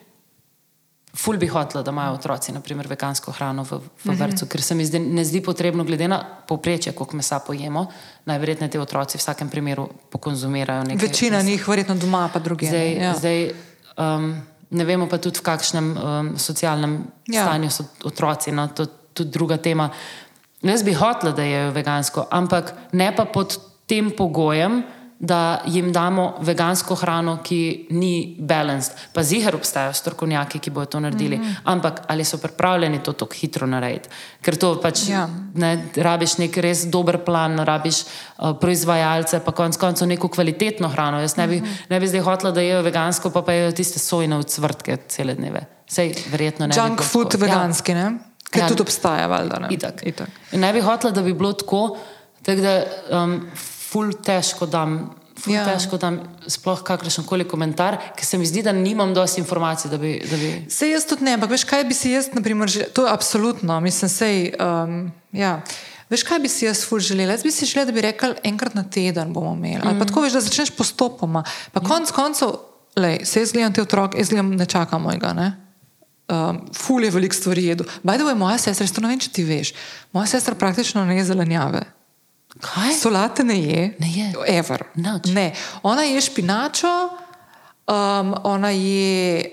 Ful 1.14 1.38
bi 1.38 1.48
hotela, 1.48 1.84
da 1.86 1.92
imajo 1.92 2.14
otroci 2.14 2.52
naprimer, 2.52 2.88
vegansko 2.90 3.32
hrano 3.32 3.62
v, 3.64 3.78
v 4.06 4.16
vrtu, 4.18 4.48
ker 4.50 4.62
se 4.66 4.74
mi 4.76 4.86
zdi, 4.86 4.98
ne 5.00 5.22
zdi 5.26 5.44
potrebno, 5.46 5.84
glede 5.86 6.08
na 6.10 6.18
povprečje, 6.48 6.96
koliko 6.98 7.20
mesa 7.20 7.38
pojemo, 7.40 7.86
najverjetneje 8.26 8.72
te 8.74 8.82
otroci 8.82 9.18
v 9.18 9.22
vsakem 9.22 9.50
primeru 9.50 9.86
pokonzumirajo 10.10 10.88
nekaj. 10.90 11.08
večina 11.08 11.42
njih 11.42 11.68
verjetno 11.68 11.96
doma, 11.96 12.30
pa 12.34 12.40
druge. 12.40 12.66
Zdaj, 12.66 12.96
ne. 12.96 13.06
ja. 13.06 13.14
zdaj 13.14 13.52
um, 13.98 14.42
ne 14.70 14.86
vemo 14.86 15.06
pa 15.10 15.22
tudi, 15.22 15.38
v 15.38 15.46
kakšnem 15.46 15.94
um, 15.94 16.34
socialnem 16.38 16.98
ja. 17.28 17.46
stanju 17.46 17.70
so 17.70 17.86
otroci. 18.10 18.52
No, 18.52 18.68
to 18.74 18.90
je 18.90 18.94
tudi 19.14 19.30
druga 19.38 19.58
tema. 19.58 19.90
Jaz 20.66 20.82
bi 20.84 20.98
hotela, 20.98 21.36
da 21.38 21.46
jejo 21.46 21.72
vegansko, 21.78 22.26
ampak 22.32 22.74
ne 22.92 23.14
pa 23.16 23.26
pod 23.26 23.60
tem 23.86 24.10
pogojem, 24.18 24.82
da 24.82 25.03
jim 25.66 25.92
damo 25.92 26.36
vegansko 26.40 26.96
hrano, 26.96 27.38
ki 27.44 27.88
ni 27.90 28.36
balanced. 28.40 28.92
Pa 29.14 29.24
zihar 29.24 29.56
obstajajo 29.56 29.94
strokovnjaki, 29.94 30.60
ki 30.60 30.70
bodo 30.70 30.86
to 30.86 31.00
naredili. 31.00 31.38
Mm 31.38 31.44
-hmm. 31.44 31.56
Ampak 31.64 32.02
ali 32.08 32.24
so 32.26 32.38
pripravljeni 32.38 33.04
to 33.04 33.14
tako 33.14 33.34
hitro 33.34 33.68
narediti? 33.68 34.10
Ker 34.42 34.56
to 34.56 34.82
pač 34.82 35.00
Ja. 35.10 35.30
ne, 35.54 35.86
rabiš 35.96 36.38
nek 36.38 36.58
res 36.58 36.86
dober 36.86 37.18
plan, 37.18 37.60
rabiš 37.60 37.96
uh, 38.02 38.58
proizvajalce, 38.62 39.40
pa 39.40 39.52
konec 39.52 39.78
koncev 39.78 40.08
neko 40.08 40.28
kvalitetno 40.28 40.88
hrano. 40.90 41.20
Jaz 41.20 41.38
ne 41.38 41.48
bi, 41.48 41.56
Mhm. 41.56 41.70
ne 41.90 42.00
bi 42.00 42.08
zdaj 42.08 42.22
hotela, 42.22 42.52
da 42.52 42.62
jejo 42.62 42.82
vegansko, 42.82 43.30
pa 43.30 43.42
pa 43.42 43.54
jejo 43.54 43.72
tiste 43.72 44.00
sojne 44.00 44.36
ocvrtke 44.38 44.98
cele 45.08 45.36
dneve. 45.36 45.66
Sej, 45.88 46.14
verjetno 46.32 46.68
ne. 46.68 46.74
Junk 46.78 47.02
food 47.02 47.32
tako. 47.32 47.46
veganski, 47.46 47.94
ne? 47.94 48.12
Ker 48.52 48.62
Ja. 48.62 48.68
tudi 48.68 48.82
obstaja, 48.82 49.28
valjda. 49.28 49.60
Ne? 49.60 49.68
Itak. 49.70 50.06
Itak. 50.06 50.30
Ne 50.52 50.74
bi 50.74 50.82
hotela, 50.82 51.12
da 51.12 51.22
bi 51.22 51.34
bilo 51.34 51.54
tako, 51.54 51.98
tako 52.44 52.62
da 52.62 52.84
um, 53.14 53.48
ful 53.94 54.14
težko 54.14 54.66
dam. 54.66 55.14
Ful 55.38 55.54
Ja. 55.54 55.64
ja. 55.64 55.74
Težko 55.74 55.98
dam 55.98 56.20
sploh 56.48 56.84
kakršen 56.86 57.26
koli 57.26 57.46
komentar, 57.50 57.98
ker 58.18 58.26
se 58.26 58.38
mi 58.38 58.46
zdi, 58.46 58.62
da 58.66 58.72
nimam 58.72 59.16
dosti 59.18 59.42
informacij. 59.42 59.90
Da 59.92 59.98
bi, 59.98 60.14
da 60.30 60.38
bi... 60.38 60.52
Sej 60.70 60.94
jaz 60.94 61.08
tudi 61.10 61.26
ne, 61.26 61.34
ampak 61.38 61.50
veš, 61.56 61.66
kaj 61.70 61.88
bi 61.90 61.98
si 61.98 62.14
jaz, 62.14 62.30
naprimer, 62.36 62.70
želela, 62.70 62.94
to 62.94 63.08
je 63.08 63.14
absolutno, 63.14 63.80
mislim, 63.82 64.12
sej, 64.14 64.38
um, 64.62 65.00
ja. 65.34 65.56
Veš, 66.14 66.26
kaj 66.30 66.44
bi 66.44 66.52
si 66.54 66.68
jaz 66.68 66.84
ful 66.86 67.02
želela? 67.02 67.34
Jaz 67.34 67.44
bi 67.44 67.52
si 67.52 67.66
želela, 67.66 67.90
da 67.90 67.96
bi 67.98 68.04
rekel, 68.06 68.38
enkrat 68.46 68.78
na 68.78 68.86
teden 68.86 69.34
bomo 69.34 69.56
imeli. 69.58 69.82
Ali 69.82 70.00
pa 70.00 70.06
tako 70.06 70.22
veš, 70.28 70.38
da 70.38 70.44
začneš 70.46 70.76
postopoma. 70.78 71.42
Pa 71.74 71.82
konc 71.82 72.14
koncev, 72.14 72.54
lej, 72.96 73.24
se 73.26 73.42
jaz 73.42 73.56
gledam 73.58 73.74
te 73.74 73.82
otroke, 73.82 74.22
jaz 74.22 74.30
gledam, 74.30 74.54
ne 74.60 74.70
čakam 74.70 75.10
mojega, 75.10 75.34
ne. 75.34 75.50
Um, 76.30 76.62
ful 76.78 77.04
je 77.04 77.12
veliko 77.12 77.36
stvari 77.36 77.66
jedu. 77.66 77.90
Bajdo 78.06 78.30
je 78.30 78.38
moja 78.38 78.62
sestra, 78.62 78.88
to 78.88 79.02
ne 79.02 79.10
vem, 79.12 79.20
če 79.20 79.34
ti 79.34 79.44
veš. 79.44 79.74
Moja 80.14 80.30
sestra 80.38 80.56
praktično 80.56 81.04
ne 81.10 81.18
je 81.18 81.26
zelenjave. 81.34 81.84
Kaj? 82.62 82.94
Solate 83.02 83.44
ne 83.44 83.60
je. 83.62 83.96
Ne 84.00 84.10
je? 84.14 84.34
Ever. 84.48 84.84
Ne. 85.26 85.54
Ona 85.84 86.04
je 86.04 86.22
špinačo, 86.22 87.10
um, 87.88 88.36
ona 88.44 88.70
je. 88.70 89.44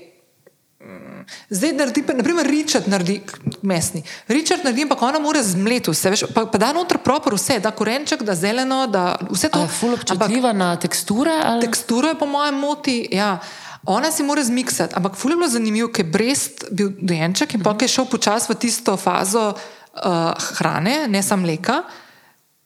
mm, 0.81 1.25
Zdaj 1.51 1.73
naredi, 1.73 2.05
naprimer, 2.15 2.47
Richard 2.47 2.89
naredi 2.89 3.21
mesni. 3.63 4.03
Richard 4.29 4.65
naredi, 4.65 4.83
ampak 4.83 5.03
ona 5.03 5.19
mora 5.19 5.43
zmleti 5.43 5.91
vse, 5.91 6.11
veš, 6.11 6.25
pa, 6.35 6.45
pa 6.47 6.59
da 6.59 6.73
noter 6.73 6.99
propor 6.99 7.35
vse, 7.35 7.59
da 7.59 7.71
korenček, 7.71 8.23
da 8.23 8.35
zeleno, 8.35 8.87
da 8.87 9.17
vse 9.31 9.49
To 9.49 9.67
ful 9.69 9.95
občutljiva 9.95 10.53
na 10.53 10.77
teksture. 10.77 11.33
Ali? 11.45 11.65
teksturo 11.67 12.09
je 12.09 12.19
po 12.19 12.27
mojem 12.27 12.55
moti. 12.55 13.09
Ja. 13.13 13.39
Ona 13.87 14.13
si 14.13 14.23
mora 14.23 14.45
zmiksati, 14.45 14.95
ampak 14.97 15.17
ful 15.17 15.33
je 15.33 15.37
bilo 15.37 15.49
zanimivo, 15.49 15.89
ker 15.89 16.05
je 16.05 16.13
brest 16.13 16.65
bil 16.71 16.93
dojenček 17.01 17.55
in 17.55 17.63
pa 17.65 17.73
je 17.81 17.89
šel 17.89 18.05
počasi 18.13 18.53
v 18.53 18.59
tisto 18.61 18.97
fazo 18.97 19.55
uh, 19.57 20.37
hrane, 20.61 21.09
ne 21.09 21.23
samo 21.23 21.49
mleka. 21.49 21.83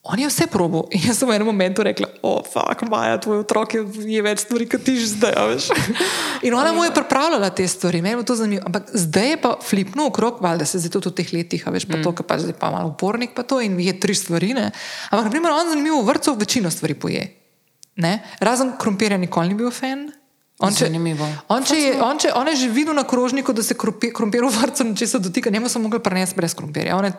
On 0.04 0.20
je 0.20 0.28
vse 0.28 0.44
probo. 0.52 0.84
In 0.92 1.00
jaz 1.00 1.16
sem 1.16 1.28
v 1.28 1.32
enem 1.32 1.48
momentu 1.48 1.80
rekla, 1.80 2.04
o, 2.20 2.42
fuk, 2.44 2.84
Maja, 2.92 3.16
tvoj 3.24 3.40
otrok 3.40 3.72
je, 3.72 3.80
je 4.04 4.20
več 4.20 4.42
stvari, 4.44 4.66
kot 4.68 4.84
ti 4.84 4.98
že 5.00 5.16
zdaj. 5.16 5.32
a 5.32 5.44
veš." 5.48 5.72
In 6.46 6.52
ona 6.52 6.76
mu 6.76 6.84
je 6.84 6.92
pripravljala 6.92 7.48
te 7.56 7.64
stvari, 7.64 8.02
meni 8.04 8.20
je 8.20 8.28
to 8.28 8.36
zanimivo. 8.36 8.68
Ampak 8.68 8.92
zdaj 8.92 9.28
je 9.32 9.38
pa 9.40 9.56
flipno 9.64 10.12
okrog, 10.12 10.44
valjda 10.44 10.68
se 10.68 10.82
zdaj 10.84 10.92
tudi 11.00 11.08
v 11.08 11.16
teh 11.16 11.32
letih, 11.32 11.64
a 11.64 11.72
veš, 11.72 11.88
pa 11.88 11.96
to, 12.04 12.12
ker 12.12 12.28
pa 12.28 12.36
zdaj 12.36 12.52
pa 12.52 12.68
malo 12.68 12.92
upornik 12.92 13.32
pa 13.32 13.48
to 13.48 13.64
in 13.64 13.80
je 13.80 13.96
tri 13.96 14.12
stvari. 14.12 14.52
Ne? 14.52 14.68
Ampak, 15.08 15.24
na 15.24 15.32
primer, 15.32 15.56
on 15.56 15.72
zanimivo 15.72 16.04
v 16.04 16.12
vrtu 16.12 16.36
večino 16.36 16.68
stvari 16.68 16.92
poje. 16.92 17.24
Ne? 17.96 18.20
Razen 18.44 18.76
krompirja 18.76 19.16
nikoli 19.16 19.48
ni 19.48 19.56
bil 19.56 19.72
fan. 19.72 20.12
On, 20.62 20.70
če, 20.70 20.86
Zanimivo. 20.86 21.26
on, 21.50 21.64
če 21.66 21.74
je, 21.74 21.94
on, 21.98 22.18
če, 22.18 22.28
on 22.38 22.46
je 22.46 22.56
že 22.56 22.68
videl 22.70 22.94
na 22.94 23.02
krožniku, 23.02 23.50
da 23.52 23.62
se 23.62 23.74
krompir, 23.74 24.14
v 24.14 24.50
vrtu 24.52 24.84
nečesa 24.86 25.18
dotika, 25.18 25.50
njemu 25.50 25.66
so 25.68 25.82
mogli 25.82 25.98
prenesti 25.98 26.36
brez 26.38 26.54
krompirja. 26.54 26.94
On 26.94 27.04
je 27.04 27.12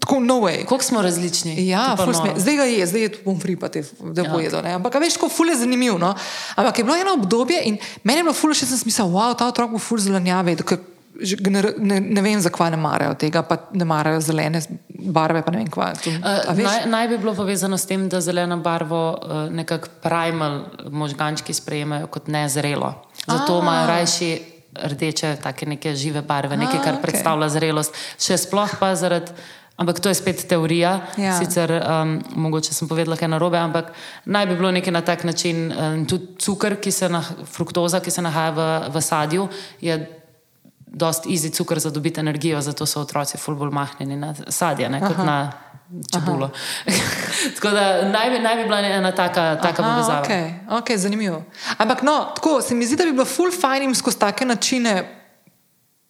tako 0.00 0.18
no 0.20 0.40
way. 0.42 0.64
Koliko 0.64 0.84
smo 0.84 1.02
različni? 1.02 1.54
Ja, 1.68 1.94
zdaj 2.36 2.56
ga 2.56 2.64
je, 2.64 2.86
zdaj 2.86 3.02
je 3.02 3.08
tu 3.08 3.18
bom 3.24 3.38
free, 3.40 3.54
pa 3.54 3.68
te, 3.68 3.84
da 4.00 4.26
bo 4.26 4.40
Ja. 4.40 4.50
jedel. 4.50 4.62
ne. 4.62 4.74
Ampak 4.74 4.94
veš, 4.94 5.14
kako 5.14 5.28
ful 5.28 5.48
je 5.48 5.56
zanimivo. 5.56 5.98
No? 5.98 6.14
Ampak 6.56 6.78
je 6.78 6.84
bilo 6.84 6.96
eno 6.96 7.14
obdobje 7.14 7.62
in 7.62 7.78
meni 8.02 8.18
je 8.18 8.24
bilo 8.24 8.34
ful, 8.34 8.50
še 8.50 8.66
sem 8.66 8.74
si 8.74 8.86
mislil, 8.86 9.06
wow, 9.06 9.30
ta 9.30 9.46
otrok 9.46 9.70
bo 9.70 9.78
ful 9.78 9.98
zelenjave. 9.98 10.56
Ne, 11.40 11.62
ne, 11.78 12.00
ne 12.00 12.22
vem, 12.22 12.40
zakaj 12.40 12.70
ne 12.70 12.76
marajo 12.76 13.14
tega, 13.14 13.42
pa 13.42 13.56
ne 13.72 13.84
marajo 13.84 14.20
zelene 14.20 14.60
barve. 14.90 15.42
ne 15.50 15.58
vem, 15.58 15.68
kva, 15.68 15.92
to, 15.94 16.10
a 16.12 16.32
Uh, 16.42 16.56
veš? 16.56 16.64
naj, 16.64 16.80
naj 16.86 17.08
bi 17.08 17.18
bilo 17.18 17.34
povezano 17.34 17.78
s 17.78 17.86
tem, 17.86 18.08
da 18.08 18.20
zeleno 18.20 18.56
barvo 18.56 19.00
uh, 19.14 19.46
nekako 19.50 19.88
primal 20.02 20.60
možgančki 20.90 21.54
sprejemajo 21.54 22.06
kot 22.06 22.28
nezrelo. 22.28 22.94
Zato 23.26 23.54
A. 23.54 23.62
imajo 23.62 23.86
rajši 23.86 24.30
rdeče, 24.76 25.36
take 25.42 25.66
neke 25.66 25.94
žive 25.94 26.20
barve, 26.22 26.56
nekaj, 26.56 26.80
kar 26.80 26.94
okej. 26.94 27.02
predstavlja 27.02 27.48
zrelost. 27.48 27.94
Še 28.18 28.36
sploh 28.38 28.76
pa 28.76 28.94
zaradi. 28.94 29.32
Ampak 29.76 30.00
to 30.00 30.08
je 30.08 30.14
spet 30.14 30.48
teorija, 30.48 31.00
Ja. 31.16 31.34
sicer 31.38 31.68
um, 31.70 32.14
mogoče 32.34 32.72
sem 32.72 32.88
povedala 32.88 33.12
kaj 33.14 33.28
narobe, 33.28 33.58
ampak 33.58 33.90
naj 34.24 34.46
bi 34.46 34.56
bilo 34.56 34.70
nekaj 34.70 34.92
na 34.92 35.00
tak 35.00 35.24
način. 35.24 35.68
Um, 35.68 36.06
tudi 36.06 36.26
cukor, 36.38 36.76
ki 36.76 36.88
se 36.90 37.08
nah, 37.08 37.24
fruktoza, 37.44 38.00
ki 38.00 38.10
se 38.10 38.22
nahaja 38.22 38.50
v, 38.50 38.60
v 38.88 39.02
sadju, 39.02 39.48
je 39.80 39.98
dost 40.96 41.26
easy 41.26 41.52
cukor 41.52 41.78
za 41.78 41.90
dobiti 41.90 42.20
energijo, 42.20 42.60
zato 42.60 42.86
so 42.86 43.00
otroci 43.00 43.36
ful 43.36 43.54
bolj 43.54 43.70
mahnjeni 43.70 44.16
na 44.16 44.34
sadje, 44.48 44.88
ne, 44.88 45.00
kot 45.00 45.18
na 45.18 45.52
čebulo. 46.12 46.50
Tako 47.54 47.70
da 47.70 48.08
naj 48.08 48.30
bi, 48.30 48.38
naj 48.38 48.56
bi 48.56 48.64
bila 48.64 48.78
ena 48.80 49.12
taka, 49.12 49.58
taka 49.62 49.82
Aha, 49.82 49.92
povezava. 49.92 50.22
okay, 50.24 50.54
ok, 50.78 50.96
zanimivo. 50.96 51.42
Ampak 51.78 52.02
no, 52.02 52.32
tako 52.34 52.62
se 52.62 52.74
mi 52.74 52.86
zdi, 52.86 52.96
da 52.96 53.04
bi 53.04 53.12
bilo 53.12 53.24
full 53.24 53.52
fajn 53.52 53.82
jim 53.82 53.94
skozi 53.94 54.18
take 54.18 54.44
načine, 54.44 54.94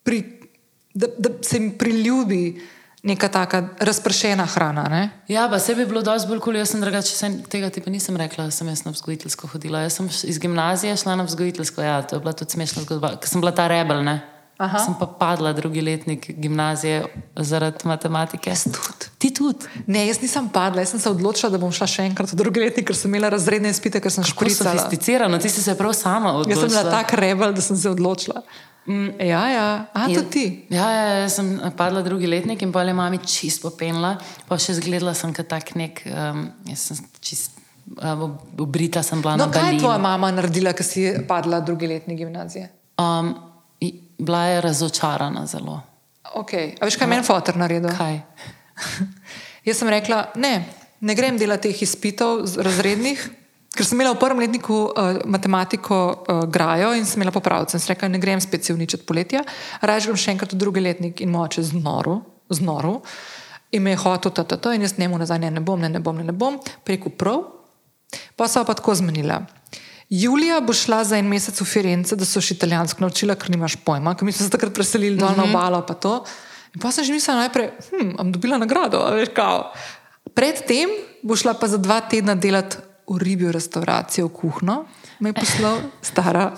pri, 0.02 0.22
da, 0.94 1.06
da 1.18 1.30
se 1.42 1.56
jim 1.56 1.72
priljubi 1.78 2.62
neka 3.02 3.28
taka 3.28 3.62
razpršena 3.78 4.46
hrana. 4.46 4.86
Ne? 4.90 5.10
Ja, 5.28 5.48
pa 5.50 5.58
sebi 5.58 5.82
je 5.82 5.86
bilo 5.86 6.02
dosti 6.02 6.28
bolj 6.28 6.38
kul, 6.38 6.52
cool. 6.52 6.60
jaz 6.62 6.70
sem 6.70 6.80
drugače 6.80 7.30
tega 7.50 7.70
tipa 7.70 7.90
nisem 7.90 8.16
rekla, 8.16 8.46
da 8.46 8.54
sem 8.54 8.68
jaz 8.68 8.84
na 8.86 8.94
vzgojiteljsko 8.94 9.50
hodila. 9.50 9.82
Jaz 9.82 9.98
sem 9.98 10.08
iz 10.30 10.38
gimnazije 10.38 10.96
šla 10.96 11.16
na 11.16 11.26
vzgojiteljsko, 11.26 11.82
ja, 11.82 12.00
to 12.02 12.16
je 12.16 12.20
bila 12.20 12.32
tudi 12.32 12.54
smešna 12.54 12.86
zgodba, 12.86 13.16
ker 13.20 13.30
sem 13.30 13.42
bila 13.42 13.54
ta 13.54 13.68
rebel, 13.68 14.02
ne. 14.06 14.35
Aha. 14.58 14.78
Sem 14.78 14.94
pa 14.94 15.06
padla 15.08 15.52
drugi 15.52 15.80
letnik 15.80 16.30
gimnazije 16.32 17.02
zaradi 17.38 17.84
matematike. 17.84 18.48
Jaz 18.48 18.62
tudi. 18.64 19.10
Ti 19.18 19.30
tudi. 19.30 19.66
Ne, 19.86 20.06
jaz 20.06 20.16
nisem 20.18 20.48
padla, 20.48 20.80
jaz 20.80 20.90
sem 20.90 21.00
se 21.00 21.10
odločila, 21.10 21.50
da 21.50 21.58
bom 21.58 21.68
šla 21.70 21.86
še 21.86 22.02
enkrat 22.04 22.32
v 22.32 22.36
drugi 22.36 22.60
letnik, 22.60 22.86
ker 22.86 22.96
sem 22.96 23.10
imela 23.10 23.28
razredne 23.28 23.68
izpite, 23.68 24.00
ker 24.00 24.10
sem 24.10 24.24
Kako 24.24 24.32
špricala. 24.34 24.72
sofisticirano, 24.72 25.38
ti 25.38 25.48
si 25.48 25.60
se 25.60 25.74
prav 25.74 25.92
sama 25.94 26.32
Jaz 26.38 26.46
sem 26.54 26.68
bila 26.68 26.80
odločila. 26.80 26.90
tak 26.90 27.12
rebel, 27.14 27.52
da 27.52 27.60
sem 27.60 27.76
se 27.76 27.90
odločila. 27.90 28.40
Mm. 28.86 29.20
Ja, 29.20 29.42
ja, 29.46 29.66
a 29.92 30.00
Ja. 30.00 30.14
tudi 30.14 30.30
ti. 30.30 30.44
Ja, 30.70 30.88
ja, 30.90 31.04
jaz 31.18 31.34
sem 31.34 31.46
padla 31.76 32.00
drugi 32.00 32.26
letnik 32.26 32.62
in 32.62 32.70
pa 32.70 32.82
je 32.82 32.94
mami 32.94 33.18
čist 33.20 33.60
popenila, 33.60 34.16
pa 34.48 34.56
še 34.56 34.74
zgledala 34.74 35.12
sem 35.12 35.32
kot 35.32 35.48
tak 35.48 35.74
nek, 35.74 36.00
um, 36.06 36.48
jaz 36.64 36.78
sem 36.80 36.96
čist 37.20 37.50
uh, 37.98 38.24
obrita 38.56 39.02
sem 39.02 39.20
bila 39.20 39.36
No, 39.36 39.46
na 39.46 39.50
kaj 39.50 39.60
je 39.60 39.66
balinu. 39.66 39.80
tvoja 39.80 39.98
mama 40.00 40.30
naredila, 40.30 40.72
ko 40.72 40.82
si 40.82 41.02
padla 41.22 41.60
drugi 41.60 41.86
letnik 41.88 42.16
gimnazije? 42.16 42.70
Um, 42.96 43.34
bila 44.18 44.44
je 44.44 44.60
razočarana 44.60 45.46
zelo. 45.46 45.80
Okay. 46.34 46.74
A 46.80 46.84
veš, 46.84 46.96
kaj 46.96 47.06
je 47.06 47.10
meni 47.10 47.24
fotor 47.24 47.56
naredil? 47.56 47.90
Kaj? 47.96 48.20
Jaz 49.66 49.80
sem 49.80 49.88
rekla, 49.88 50.30
ne, 50.36 50.64
ne 51.00 51.14
grem 51.14 51.38
delati 51.38 51.70
teh 51.70 51.82
izpitov 51.86 52.44
razrednih, 52.62 53.22
ker 53.76 53.86
sem 53.86 53.98
imela 53.98 54.14
v 54.14 54.20
prvem 54.20 54.40
letniku 54.44 54.76
uh, 54.88 55.20
matematiko 55.28 55.96
uh, 55.96 56.44
grajo 56.50 56.94
in 56.96 57.06
sem 57.06 57.20
imela 57.20 57.34
popravce. 57.34 57.78
Sem 57.78 57.94
rekla, 57.94 58.10
ne 58.12 58.20
grem 58.22 58.40
spet 58.40 58.64
se 58.64 58.74
uničiti 58.74 59.06
poletja, 59.08 59.44
raje 59.82 60.06
grem 60.08 60.20
še 60.20 60.36
enkrat 60.36 60.54
v 60.56 60.60
drugi 60.60 60.84
letnik 60.84 61.20
in 61.24 61.32
moče 61.32 61.64
z 61.66 61.80
noru, 61.80 62.20
z 62.50 62.64
noru. 62.64 63.00
In 63.74 63.82
me 63.82 63.92
je 63.92 64.00
hotel 64.00 64.32
to, 64.32 64.44
to, 64.44 64.56
to, 64.56 64.72
in 64.72 64.86
jaz 64.86 64.96
njemu 64.98 65.18
nazaj, 65.18 65.40
ne, 65.42 65.50
ne 65.50 65.60
bom, 65.60 65.80
ne, 65.80 65.90
ne 65.92 66.00
bom, 66.00 66.16
ne, 66.16 66.24
ne 66.24 66.32
bom, 66.32 66.60
preko 66.86 67.10
prav. 67.10 67.42
Pa 68.36 68.46
so 68.48 68.62
pa 68.64 68.76
tako 68.78 68.94
zmenila. 68.94 69.42
Julija 70.10 70.60
bo 70.60 70.72
šla 70.72 71.04
za 71.04 71.18
en 71.18 71.26
mesec 71.26 71.60
v 71.60 71.66
Firence, 71.66 72.16
da 72.16 72.24
so 72.24 72.40
še 72.40 72.54
italijansko 72.54 73.02
naučila, 73.02 73.34
ker 73.34 73.50
nimaš 73.50 73.74
pojma, 73.82 74.14
ker 74.14 74.26
mi 74.26 74.34
smo 74.34 74.46
se 74.46 74.52
takrat 74.54 74.74
preselili 74.74 75.18
dol 75.18 75.34
na 75.34 75.48
obalo. 75.48 75.82
Pa 75.86 75.94
to. 75.94 76.20
in 76.74 76.80
pa 76.80 76.92
sem 76.92 77.04
že 77.04 77.12
mislila 77.12 77.46
najprej, 77.46 77.72
hm, 77.90 78.12
am 78.20 78.30
dobila 78.32 78.58
nagrado, 78.58 79.02
veš 79.16 79.34
kao. 79.34 79.72
Predtem 80.34 80.92
bo 81.26 81.34
šla 81.36 81.56
pa 81.58 81.66
za 81.66 81.80
dva 81.82 82.00
tedna 82.06 82.34
delati 82.34 82.78
v 83.06 83.18
ribjo 83.18 83.50
restauracijo 83.54 84.28
v 84.28 84.34
kuhno, 84.34 84.84
me 85.18 85.30
je 85.30 85.38
poslal 85.40 85.82
stara. 86.08 86.52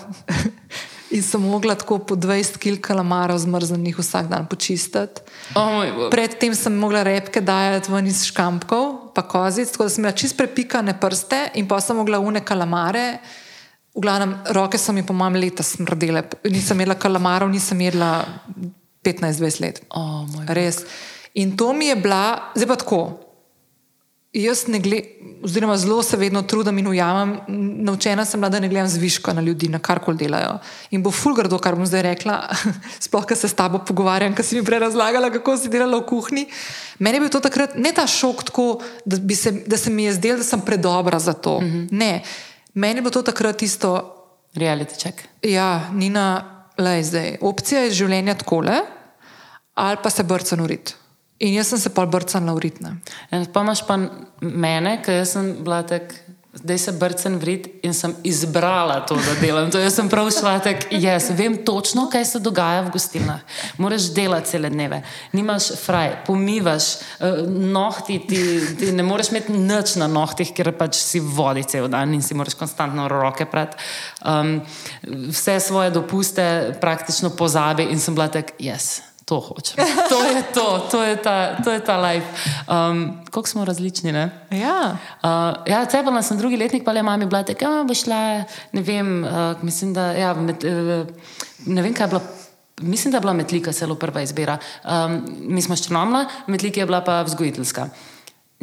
In 1.08 1.22
sem 1.24 1.40
mogla 1.40 1.72
tako 1.72 1.98
po 2.04 2.16
20 2.20 2.60
kg 2.60 2.80
kalamarov 2.84 3.38
zmrznjenih 3.40 3.96
vsak 3.96 4.28
dan 4.28 4.44
počistiti. 4.44 5.24
Oh. 5.56 6.10
Predtem 6.12 6.52
sem 6.52 6.74
mogla 6.76 7.00
repke 7.00 7.40
dajati 7.40 7.88
ven 7.88 8.10
iz 8.10 8.26
škampkov, 8.28 8.87
pa 9.18 9.26
kozic, 9.26 9.72
tako 9.74 9.88
da 9.88 9.90
sem 9.90 10.04
imela 10.04 10.14
čist 10.14 10.36
prepikane 10.38 10.94
prste 11.00 11.48
in 11.58 11.66
pa 11.66 11.80
sem 11.82 11.96
mogla 11.98 12.20
une 12.22 12.44
kalamare. 12.46 13.18
V 13.94 14.02
glavnem, 14.04 14.36
roke 14.54 14.78
so 14.78 14.92
mi 14.94 15.02
po 15.02 15.16
mojem 15.16 15.40
leta 15.42 15.64
smrdele. 15.66 16.22
Nisem 16.46 16.84
jedla 16.84 16.94
kalamarov, 16.94 17.50
nisem 17.50 17.80
jedla 17.82 18.12
15-20 19.02 19.62
let. 19.64 19.80
Oh. 19.90 20.22
Res. 20.54 20.84
In 21.34 21.56
to 21.56 21.72
mi 21.74 21.90
je 21.90 21.96
bila, 21.98 22.52
zdaj 22.54 22.68
pa 22.70 22.76
tako. 22.78 23.00
Jaz 24.32 24.66
ne 24.68 24.78
gledam, 24.78 25.40
oziroma 25.44 25.76
zelo 25.76 26.02
se 26.02 26.16
vedno 26.16 26.42
trudim 26.42 26.78
in 26.78 26.86
ujamem. 26.86 27.38
Naučena 27.84 28.24
sem 28.24 28.40
bila, 28.40 28.50
da 28.50 28.60
ne 28.60 28.68
gledam 28.68 28.88
zviška 28.88 29.32
na 29.32 29.40
ljudi, 29.40 29.68
na 29.68 29.78
karkoli 29.78 30.18
delajo. 30.20 30.58
In 30.90 31.02
bo 31.02 31.10
fulgardo, 31.10 31.58
kar 31.58 31.76
bom 31.76 31.86
zdaj 31.86 32.02
rekla, 32.02 32.36
sploh, 33.06 33.24
ker 33.24 33.38
se 33.40 33.48
s 33.48 33.56
tabo 33.56 33.80
pogovarjam, 33.88 34.34
ker 34.36 34.44
si 34.44 34.58
mi 34.58 34.64
prej 34.66 34.82
razlagala, 34.84 35.30
kako 35.32 35.56
si 35.56 35.72
delala 35.72 36.02
v 36.02 36.06
kuhinji. 36.10 36.44
Meni 36.98 37.16
je 37.16 37.24
bil 37.24 37.32
to 37.32 37.40
takrat 37.40 37.78
ne 37.80 37.94
ta 37.96 38.04
šok, 38.06 38.44
tako, 38.50 38.66
da, 39.08 39.16
se, 39.34 39.54
da 39.66 39.80
se 39.80 39.90
mi 39.90 40.04
je 40.04 40.18
zdelo, 40.20 40.42
da 40.42 40.44
sem 40.44 40.60
predobra 40.60 41.18
za 41.18 41.32
to. 41.32 41.60
Mm 41.60 41.64
-hmm. 41.64 41.88
Ne, 41.90 42.22
meni 42.74 42.98
je 42.98 43.02
bilo 43.02 43.10
to 43.10 43.22
takrat 43.22 43.62
isto. 43.62 44.14
Reality 44.54 44.96
check. 44.98 45.24
Ja, 45.42 45.88
Nina, 45.92 46.44
le 46.78 47.02
zdaj. 47.02 47.36
Opcija 47.40 47.80
je 47.80 47.90
življenja 47.90 48.34
takole, 48.34 48.80
ali 49.74 49.96
pa 50.02 50.10
se 50.10 50.22
brcam 50.22 50.60
urit. 50.60 50.94
In 51.38 51.54
jaz 51.54 51.70
sem 51.70 51.78
se 51.78 51.92
pol 51.94 52.08
brcala 52.10 52.54
uritna. 52.56 52.96
In 53.30 53.46
pa 53.52 53.62
imaš 53.62 53.84
pa 53.86 53.98
mene, 54.40 54.98
ker 55.04 55.22
sem 55.26 55.54
bila 55.62 55.84
tak. 55.86 56.16
Zdaj 56.58 56.78
se 56.80 56.92
brcem 56.92 57.36
vrit 57.38 57.66
in 57.86 57.92
sem 57.94 58.14
izbrala 58.26 58.96
to, 59.06 59.14
da 59.14 59.34
delam. 59.38 59.68
To 59.70 59.78
sem 59.90 60.08
prav 60.10 60.30
šla 60.32 60.56
tako, 60.64 60.88
jaz 60.96 61.28
vem 61.36 61.58
točno, 61.62 62.08
kaj 62.10 62.24
se 62.24 62.40
dogaja 62.42 62.80
v 62.86 62.92
gostilnah. 62.96 63.44
Moraš 63.78 64.08
delati 64.16 64.50
cele 64.50 64.70
dneve, 64.72 65.02
nimaš 65.36 65.68
fraj, 65.84 66.24
pomivaš, 66.26 66.88
eh, 67.20 67.42
nohti, 67.46 68.18
ti, 68.26 68.40
ti 68.80 68.90
ne 68.92 69.04
moreš 69.06 69.30
imeti 69.30 69.52
nič 69.52 69.94
na 70.00 70.08
nohtih, 70.10 70.50
ker 70.56 70.72
pač 70.72 70.98
si 70.98 71.20
vodi 71.20 71.62
cel 71.68 71.86
dan 71.92 72.16
in 72.16 72.24
si 72.24 72.34
moraš 72.34 72.56
konstantno 72.58 73.06
roke 73.12 73.46
prat. 73.46 73.76
Um, 74.24 74.58
vse 75.04 75.60
svoje 75.60 75.92
dopuste 75.94 76.74
praktično 76.80 77.30
pozabi 77.30 77.86
in 77.92 78.00
sem 78.00 78.16
bila 78.16 78.32
tak, 78.32 78.56
jaz. 78.58 78.96
To 79.28 79.40
hočem. 79.44 79.76
To 80.08 80.24
je 80.24 80.42
to, 80.56 80.66
to 80.90 80.98
je 81.04 81.16
ta, 81.20 81.60
to 81.60 81.70
je 81.70 81.80
ta 81.84 82.00
life. 82.00 82.26
Um, 82.64 83.20
Kako 83.28 83.48
smo 83.48 83.64
različni, 83.64 84.12
ne? 84.12 84.30
Ja. 84.50 84.96
Uh, 85.20 85.68
ja, 85.68 85.84
cepala 85.84 86.22
sem 86.24 86.38
drugi 86.40 86.56
letnik, 86.56 86.84
pa 86.84 86.96
le 86.96 87.02
mami 87.04 87.28
bila 87.28 87.42
tako, 87.44 87.68
da 87.68 87.84
bo 87.84 87.94
šla, 87.94 88.48
ne 88.72 88.82
vem, 88.82 89.24
uh, 89.24 89.60
mislim, 89.62 89.92
da, 89.92 90.12
ja, 90.16 90.32
med, 90.34 90.64
uh, 90.64 91.04
ne 91.66 91.84
vem, 91.84 91.92
kaj 91.92 92.08
je 92.08 92.14
bila. 92.16 92.22
Mislim, 92.80 93.12
da 93.12 93.18
je 93.18 93.20
bila 93.26 93.32
metlika 93.34 93.72
celo 93.72 93.98
prva 93.98 94.22
izbira. 94.22 94.56
Um, 94.86 95.20
mi 95.50 95.62
smo 95.62 95.76
ščrnomla, 95.76 96.24
metlika 96.46 96.80
je 96.80 96.86
bila 96.86 97.02
pa 97.04 97.20
vzgojiteljska. 97.26 97.88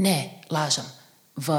Ne, 0.02 0.42
lažem. 0.50 0.88
V 1.36 1.52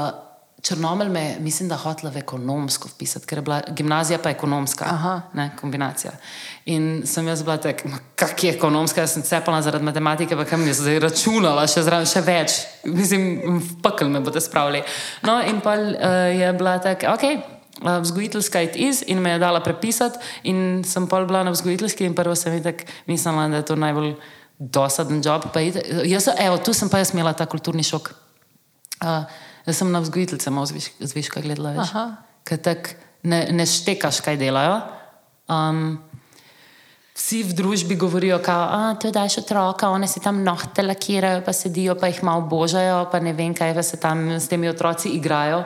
Črnomelj 0.61 1.09
me 1.09 1.21
je, 1.21 1.39
mislim, 1.39 1.69
da 1.69 1.77
hotela 1.77 2.09
v 2.11 2.17
ekonomsko 2.17 2.89
vpisati, 2.89 3.27
ker 3.29 3.37
je 3.37 3.41
bila 3.41 3.59
gimnazija 3.69 4.17
pa 4.19 4.29
ekonomska, 4.33 4.85
Aha. 4.89 5.21
ne, 5.33 5.51
kombinacija. 5.59 6.11
In 6.65 7.03
sem 7.05 7.27
jaz 7.27 7.43
bila 7.43 7.59
tako, 7.61 7.91
kak 8.15 8.43
je 8.43 8.55
ekonomska, 8.55 9.01
jaz 9.01 9.13
sem 9.13 9.23
cepala 9.23 9.61
zaradi 9.61 9.85
matematike, 9.85 10.35
pa 10.35 10.47
kam 10.49 10.65
je 10.67 10.73
zdaj 10.73 10.99
računala, 11.05 11.67
še, 11.69 11.85
zraven, 11.85 12.09
še 12.09 12.25
več. 12.25 12.57
Mislim, 12.89 13.29
v 13.61 13.77
pekel 13.85 14.09
me 14.09 14.23
boste 14.25 14.41
spravili. 14.41 14.81
No, 15.29 15.37
in 15.45 15.61
pa 15.61 15.77
uh, 15.77 15.93
je 16.33 16.49
bila 16.57 16.79
tako, 16.81 17.13
ok. 17.13 17.27
uh, 17.85 17.99
Vzgojiteljska 18.01 18.65
it 18.65 18.75
is 18.75 19.03
in 19.05 19.21
me 19.21 19.37
je 19.37 19.43
dala 19.45 19.61
prepisati, 19.61 20.17
in 20.49 20.81
sem 20.83 21.05
pol 21.07 21.29
bila 21.29 21.45
na 21.45 21.53
vzgojiteljski, 21.53 22.09
in 22.09 22.17
prvo 22.17 22.33
sem 22.35 22.57
videla, 22.57 22.81
mislila, 23.05 23.45
da 23.53 23.61
je 23.61 23.69
to 23.69 23.77
najbolj 23.77 24.15
dosaden 24.57 25.21
job. 25.21 25.45
Jaz, 26.03 26.31
evo, 26.33 26.57
tu 26.57 26.73
sem 26.73 26.89
pa 26.89 27.05
jaz 27.05 27.13
imela 27.13 27.37
ta 27.37 27.45
kulturni 27.45 27.85
šok. 27.85 28.09
Uh, 29.05 29.45
jaz 29.67 29.81
sem 29.81 29.91
na 29.91 29.99
vzgojiteljce 29.99 30.51
malo 30.51 30.65
zviš, 30.65 30.91
zviška 30.99 31.43
gledala, 31.43 31.75
veš. 31.77 31.93
Ker 32.47 32.61
tako 32.63 32.95
ne, 33.27 33.47
ne 33.51 33.65
štekaš, 33.67 34.21
kaj 34.25 34.39
delajo. 34.39 34.81
Um, 35.51 35.97
Vsi 37.17 37.39
v 37.41 37.55
družbi 37.57 37.95
govorijo, 37.97 38.37
da 38.45 38.93
ti 39.01 39.09
daš 39.09 39.39
otroka, 39.41 39.89
oni 39.89 40.05
se 40.07 40.19
tam 40.21 40.43
nohte 40.45 40.83
lakirajo, 40.85 41.41
pa 41.41 41.53
sedijo, 41.53 41.95
pa 41.97 42.11
jih 42.11 42.19
malo 42.23 42.43
božajo, 42.45 43.07
pa 43.09 43.17
ne 43.19 43.33
vem, 43.33 43.55
kaj 43.57 43.73
pa 43.73 43.83
se 43.83 43.97
tam 43.97 44.37
s 44.37 44.45
temi 44.47 44.69
otroci 44.69 45.09
igrajo. 45.17 45.63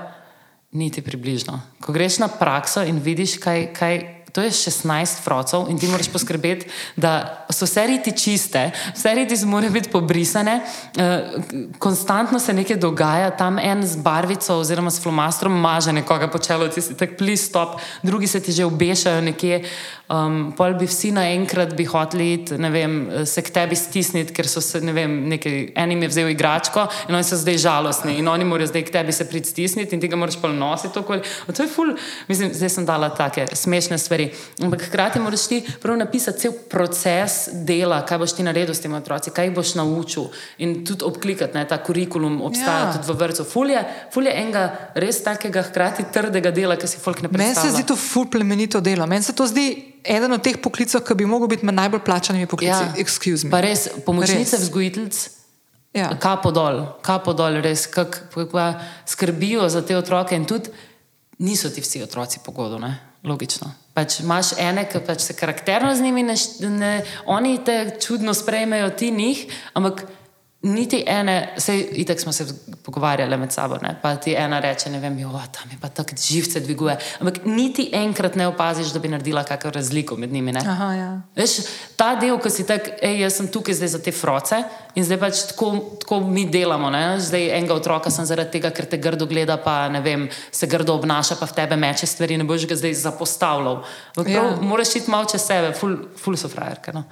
Niti 0.71 1.01
približno. 1.03 1.59
Ko 1.83 1.91
greš 1.91 2.21
na 2.23 2.29
prakso 2.31 2.85
in 2.87 3.01
vidiš, 3.03 3.35
kaj, 3.43 3.65
kaj 3.75 3.99
to 4.31 4.41
je 4.41 4.51
16 4.51 5.23
frocov 5.23 5.69
in 5.69 5.79
ti 5.79 5.87
moraš 5.87 6.07
poskrbeti, 6.07 6.69
da 6.95 7.45
so 7.49 7.65
vse 7.65 7.87
riti 7.87 8.11
čiste, 8.17 8.71
vse 8.95 9.13
riti 9.15 9.45
morajo 9.45 9.71
biti 9.71 9.89
pobrisane, 9.89 10.61
eh, 10.97 11.31
konstantno 11.79 12.39
se 12.39 12.53
nekaj 12.53 12.77
dogaja, 12.77 13.31
tam 13.31 13.59
en 13.59 13.87
z 13.87 13.95
barvico 13.95 14.55
oziroma 14.55 14.91
s 14.91 15.01
flomastrom 15.01 15.59
maže 15.59 15.93
nekoga 15.93 16.27
po 16.27 16.39
čelu, 16.39 16.67
ti 16.67 16.81
si 16.81 16.97
tak 16.97 17.17
please 17.17 17.45
stop, 17.45 17.79
drugi 18.03 18.27
se 18.27 18.39
ti 18.39 18.51
že 18.51 18.65
obešajo 18.65 19.21
nekje, 19.21 19.63
um, 20.11 20.51
pol 20.57 20.73
bi 20.75 20.85
vsi 20.85 21.11
naenkrat 21.15 21.71
bi 21.77 21.85
hoteli 21.87 22.25
iti, 22.33 22.57
ne 22.59 22.69
vem, 22.69 22.95
se 23.25 23.41
k 23.41 23.49
tebi 23.55 23.75
stisniti, 23.75 24.33
ker 24.35 24.47
so 24.47 24.61
se, 24.61 24.81
ne 24.83 24.91
vem, 24.93 25.13
nekaj, 25.31 25.55
enim 25.79 26.01
je 26.03 26.09
vzel 26.11 26.29
igračko 26.33 26.83
in 27.09 27.15
oni 27.15 27.23
so 27.23 27.37
zdaj 27.39 27.57
žalostni 27.57 28.17
in 28.19 28.27
oni 28.27 28.43
morajo 28.45 28.67
zdaj 28.67 28.83
k 28.83 28.91
tebi 28.91 29.15
se 29.15 29.27
pridstisniti 29.29 29.95
in 29.95 30.01
ti 30.01 30.07
ga 30.07 30.19
moraš 30.19 30.35
pol 30.41 30.53
nositi 30.53 30.99
okoli. 30.99 31.21
To 31.47 31.63
je 31.63 31.69
ful, 31.69 31.93
mislim, 32.27 32.51
zdaj 32.53 32.69
sem 32.69 32.85
dala 32.85 33.09
take 33.09 33.47
smešne 33.55 33.97
stvari. 33.97 34.29
Ampak 34.61 34.83
hkrati 34.89 35.19
moraš 35.19 35.47
ti 35.47 35.61
prav 35.81 35.97
napisati 35.97 36.39
cel 36.39 36.53
proces 36.69 37.31
dela, 37.65 38.01
kaj 38.05 38.17
boš 38.17 38.35
ti 38.35 38.43
naredil 38.43 38.75
s 38.75 38.81
temi 38.81 38.95
otroci, 38.97 39.31
kaj 39.31 39.45
jih 39.47 39.55
boš 39.55 39.75
naučil. 39.75 40.27
In 40.57 40.81
tudi 40.85 41.05
obklikati, 41.05 41.53
da 41.53 41.65
ta 41.65 41.77
kurikulum 41.83 42.41
obstaja 42.41 42.81
Ja. 42.81 42.91
tudi 42.93 43.07
v 43.07 43.15
vrtu. 43.15 43.43
Fulje, 43.43 43.81
fulje 44.13 44.31
enega 44.35 44.63
res 44.95 45.23
takega 45.23 45.61
hkrati 45.63 46.03
trdega 46.13 46.51
dela, 46.51 46.75
ki 46.75 46.87
si 46.87 46.97
folk 46.97 47.21
ne 47.21 47.29
Meni 47.31 47.37
predstavlja. 47.43 47.71
se 47.71 47.75
zdi 47.75 47.87
to 47.87 47.95
ful 47.95 48.25
plemenito 48.29 48.81
delo. 48.81 49.07
Meni 49.07 49.23
se 49.23 49.33
to 49.33 49.47
zdi 49.47 49.67
eden 50.03 50.33
od 50.33 50.41
teh 50.43 50.57
poklicov, 50.61 51.03
ki 51.07 51.15
bi 51.15 51.25
mogel 51.25 51.47
biti 51.47 51.65
med 51.65 51.75
najbolj 51.75 52.03
plačanimi 52.05 52.47
poklici. 52.47 52.71
Ja. 52.71 52.93
Excuse 52.97 53.45
me. 53.45 53.51
Pa 53.51 53.61
res, 53.61 53.87
pomočnice 54.05 54.57
Res. 54.57 54.65
vzgojiteljc, 54.67 55.29
Ja. 55.93 56.07
kapo 56.19 56.51
dol, 56.51 56.85
kapo 57.03 57.33
dol, 57.33 57.59
res, 57.61 57.83
kako 57.87 58.47
skrbijo 59.05 59.69
za 59.69 59.81
te 59.81 59.97
otroke 59.97 60.35
in 60.35 60.45
tudi 60.45 60.69
niso 61.39 61.69
ti 61.69 61.81
vsi 61.81 62.03
otroci 62.03 62.39
pogodu, 62.45 62.79
ne? 62.79 63.11
logično. 63.23 63.67
Pač 63.93 64.19
imaš 64.19 64.55
ene, 64.57 64.87
ki 64.89 64.99
pač 65.05 65.21
se 65.21 65.35
karakterno 65.37 65.91
z 65.95 66.01
njimi, 66.01 66.23
ne, 66.23 66.35
ne, 66.69 66.93
oni 67.25 67.59
te 67.65 67.97
čudno 68.01 68.33
sprejmejo, 68.33 68.89
ti 68.89 69.11
njih, 69.11 69.43
ampak 69.73 70.05
niti 70.61 71.03
ene, 71.07 71.53
sej 71.57 71.87
itek 71.91 72.19
smo 72.19 72.31
se 72.31 72.45
pogovarjali 72.83 73.37
med 73.37 73.51
sabo, 73.51 73.77
ne? 73.81 73.95
pa 74.01 74.15
ti 74.15 74.33
ena 74.37 74.59
reče, 74.59 74.89
ne 74.89 74.99
vem, 74.99 75.19
jo, 75.19 75.31
tam 75.51 75.71
je 75.71 75.77
pa 75.81 75.89
tako 75.89 76.15
živce 76.21 76.59
dviguje, 76.59 76.97
ampak 77.19 77.45
niti 77.45 77.89
enkrat 77.93 78.35
ne 78.35 78.47
opaziš, 78.47 78.93
da 78.93 78.99
bi 78.99 79.09
naredila 79.09 79.43
kakšno 79.43 79.71
razliko 79.71 80.15
med 80.15 80.31
njimi. 80.31 80.51
Ne? 80.51 80.61
Aha, 80.67 80.93
ja. 80.93 81.21
Veš, 81.35 81.57
ta 81.95 82.15
del, 82.15 82.37
ki 82.39 82.49
si 82.49 82.65
tak, 82.67 82.91
ej, 83.01 83.23
jaz 83.23 83.39
sem 83.39 83.49
tukaj 83.49 83.79
zdaj 83.79 83.93
za 83.95 84.03
te 84.05 84.11
froce 84.11 84.61
in 84.95 85.05
zdaj 85.05 85.17
pač 85.19 85.41
tako, 85.51 85.69
tako 86.01 86.19
mi 86.19 86.45
delamo. 86.45 86.89
Ne? 86.89 87.19
Zdaj 87.19 87.49
enega 87.57 87.73
otroka 87.73 88.11
sem 88.11 88.25
zaradi 88.25 88.51
tega, 88.51 88.71
ker 88.71 88.85
te 88.85 88.97
grdo 88.97 89.25
gleda, 89.25 89.57
pa 89.57 89.87
ne 89.89 90.01
vem, 90.01 90.27
se 90.51 90.67
grdo 90.67 90.95
obnaša, 90.95 91.35
pa 91.39 91.45
v 91.45 91.53
tebe 91.53 91.75
meče 91.75 92.07
stvari, 92.07 92.37
ne 92.37 92.43
boš 92.43 92.65
ga 92.67 92.75
zdaj 92.75 92.93
zapostavljal. 92.93 93.83
Ampak 94.15 94.27
Ja. 94.31 94.41
Prav, 94.41 94.61
moraš 94.63 94.95
iti 94.95 95.11
malo 95.11 95.25
čez 95.25 95.41
sebe, 95.41 95.73
ful, 95.73 95.95
ful 96.17 96.35
so 96.37 96.49
frajerke. 96.49 96.91
No. 96.93 97.03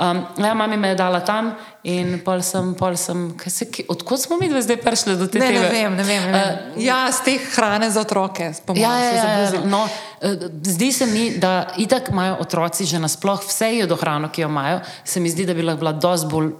Um, 0.00 0.24
ja, 0.38 0.54
mami 0.54 0.76
me 0.76 0.88
je 0.88 0.94
dala 0.94 1.20
tam 1.20 1.54
in 1.84 2.18
pol 2.24 2.42
sem, 2.42 2.74
pol 2.74 2.96
sem, 2.96 3.30
se, 3.46 3.66
odkot 3.88 4.20
smo 4.20 4.36
mi 4.40 4.48
zdaj 4.62 4.76
prišli 4.76 5.16
do 5.16 5.26
te 5.26 5.38
Ne, 5.38 5.46
ne 5.46 5.52
teme? 5.52 5.68
vem, 5.70 5.96
ne 5.96 6.02
vem. 6.04 6.22
Ne 6.22 6.32
vem. 6.32 6.72
Uh, 6.76 6.82
ja, 6.82 7.12
z 7.12 7.20
teh 7.24 7.40
hrane 7.54 7.90
za 7.90 8.00
otroke, 8.00 8.52
po 8.66 8.74
mojem, 8.74 8.82
Ja, 8.82 8.98
ja, 8.98 9.10
se 9.10 9.16
ja, 9.16 9.22
ja, 9.22 9.46
zabluzili. 9.46 9.70
no, 9.70 9.88
eh, 10.20 10.36
zdi 10.62 10.92
se 10.92 11.06
mi, 11.06 11.30
da 11.38 11.68
itak 11.76 12.08
imajo 12.10 12.36
otroci 12.40 12.84
že 12.84 12.98
nasploh 12.98 13.40
vse 13.44 13.72
jedo 13.76 13.96
hrano, 13.96 14.28
ki 14.28 14.42
jo 14.42 14.48
imajo. 14.48 14.80
Se 15.04 15.20
mi 15.20 15.30
zdi, 15.30 15.46
da 15.46 15.54
bi 15.54 15.62
lahko 15.62 15.78
bila 15.78 15.92
dosti 15.92 16.26
bolj 16.30 16.50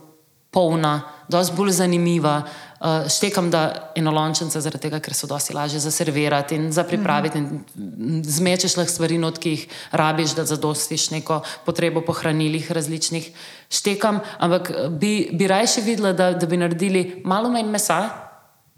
polna, 0.56 1.02
dosti 1.28 1.56
bolj 1.56 1.76
zanimiva. 1.82 2.40
Uh, 2.76 3.06
štekam, 3.08 3.48
da 3.50 3.92
enolončence, 3.96 4.60
zaradi 4.60 4.86
tega, 4.86 5.00
ker 5.04 5.14
so 5.16 5.28
dosti 5.28 5.54
lažje 5.56 5.80
za 5.80 5.90
servirati 5.90 6.56
in 6.56 6.68
za 6.72 6.84
pripraviti. 6.84 7.40
In 7.40 7.46
mm, 7.46 8.20
zmečeš 8.24 8.76
lahko 8.76 8.92
stvari, 8.92 9.16
not, 9.20 9.40
ki 9.40 9.54
jih 9.54 9.64
rabiš, 9.96 10.34
da 10.36 10.44
zadostiš 10.44 11.08
neko 11.14 11.40
potrebo 11.64 12.04
po 12.04 12.12
hranilih 12.16 12.68
različnih. 12.72 13.30
Štekam, 13.72 14.20
ampak 14.38 14.70
eh, 14.70 14.88
bi, 14.92 15.14
bi 15.32 15.48
rajše 15.48 15.84
videla, 15.88 16.12
da, 16.12 16.34
da 16.36 16.46
bi 16.46 16.60
naredili 16.60 17.22
malo 17.24 17.50
manj 17.52 17.72
mesa, 17.72 18.00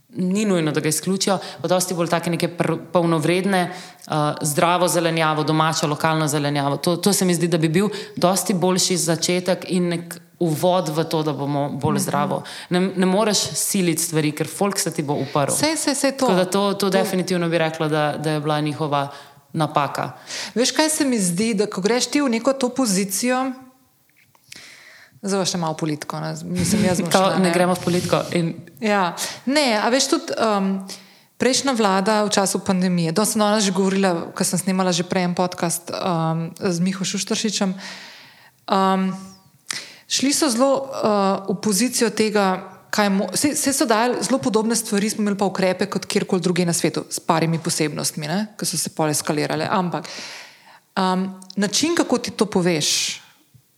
ni 0.08 0.46
nujno, 0.48 0.72
da 0.72 0.80
ga 0.80 0.88
izključijo, 0.88 1.38
pa 1.62 1.68
dosti 1.68 1.94
bolj 1.94 2.08
take 2.08 2.30
neke 2.30 2.48
pr- 2.58 2.78
polnovredne, 2.92 3.66
uh, 3.70 4.14
zdravo 4.42 4.88
zelenjavo, 4.88 5.44
domačo, 5.44 5.90
lokalno 5.90 6.28
zelenjavo. 6.28 6.76
To, 6.76 6.96
to 6.96 7.12
se 7.12 7.26
mi 7.28 7.34
zdi, 7.34 7.50
da 7.50 7.58
bi 7.58 7.68
bil 7.68 7.90
dosti 8.16 8.54
boljši 8.54 8.96
začetek 8.96 9.66
in 9.68 9.92
nek 9.94 10.16
uvod 10.39 10.89
v 10.89 11.05
to, 11.05 11.22
da 11.22 11.32
bomo 11.32 11.68
bolj 11.70 11.95
Mhm. 11.95 12.03
zdravo. 12.03 12.36
Ne, 12.70 12.80
ne 12.80 13.07
moreš 13.07 13.39
siliti 13.55 14.03
stvari, 14.03 14.32
ker 14.32 14.47
folk 14.49 14.78
se 14.78 14.91
ti 14.91 15.03
bo 15.03 15.14
uprl. 15.14 15.51
Vse, 15.51 15.74
vse, 15.74 15.93
vse 15.93 16.12
to. 16.12 16.26
Tako 16.26 16.34
da 16.34 16.45
to, 16.45 16.72
to 16.74 16.91
definitivno 16.91 17.49
bi 17.49 17.59
rekla, 17.59 17.89
da, 17.89 18.14
da 18.14 18.30
je 18.30 18.41
bila 18.41 18.61
njihova 18.61 19.09
napaka. 19.53 20.12
Veš, 20.55 20.70
kaj 20.72 20.89
se 20.91 21.05
mi 21.05 21.18
zdi, 21.18 21.55
da 21.55 21.66
ko 21.66 21.80
greš 21.80 22.07
ti 22.07 22.20
v 22.20 22.28
neko 22.28 22.53
to 22.53 22.68
pozicijo, 22.68 23.53
zdaj 25.18 25.45
še 25.47 25.59
malo 25.59 25.74
politiko, 25.74 26.20
ne? 26.20 26.34
mislim, 26.45 26.84
jaz 26.84 27.01
bom 27.01 27.11
To, 27.11 27.18
šla, 27.18 27.39
ne 27.39 27.51
gremo 27.51 27.74
v 27.74 27.80
politiko. 27.80 28.22
In, 28.32 28.55
Ja, 28.78 29.16
ne, 29.45 29.74
a 29.74 29.89
veš 29.89 30.07
tudi. 30.09 30.32
Um, 30.36 30.86
Prejšnja 31.36 31.70
vlada 31.72 32.26
v 32.26 32.30
času 32.30 32.59
pandemije, 32.59 33.14
to 33.14 33.22
sem 33.22 33.39
danes 33.39 33.62
že 33.62 33.70
govorila, 33.70 34.34
ko 34.34 34.43
sem 34.43 34.59
snimala 34.59 34.91
že 34.91 35.07
prej 35.07 35.22
en 35.22 35.34
podcast 35.34 35.86
um, 35.86 36.51
z 36.59 36.76
Miho 36.80 36.99
Šuštršičem. 36.99 37.78
Um, 38.66 39.14
šli 40.09 40.32
so 40.32 40.48
zelo 40.48 40.72
uh, 40.74 41.54
v 41.54 41.61
pozicijo 41.62 42.11
tega, 42.11 42.46
kaj 42.90 43.11
mo- 43.12 43.28
se, 43.36 43.52
se 43.56 43.72
so 43.72 43.84
dajali 43.86 44.22
zelo 44.24 44.38
podobne 44.38 44.76
stvari, 44.76 45.11
smo 45.11 45.22
imeli 45.22 45.36
pa 45.38 45.44
ukrepe 45.44 45.86
kot 45.86 46.06
kjerkoli 46.06 46.40
druge 46.40 46.64
na 46.66 46.72
svetu, 46.72 47.04
s 47.11 47.20
parimi 47.20 47.59
posebnostmi, 47.61 48.28
ne, 48.28 48.38
ki 48.59 48.66
so 48.66 48.78
se 48.80 48.90
pole 48.90 49.12
eskalirale. 49.12 49.68
Ampak 49.70 50.09
um, 50.96 51.28
način, 51.56 51.94
kako 51.96 52.18
ti 52.18 52.30
to 52.30 52.46
poveš 52.46 53.20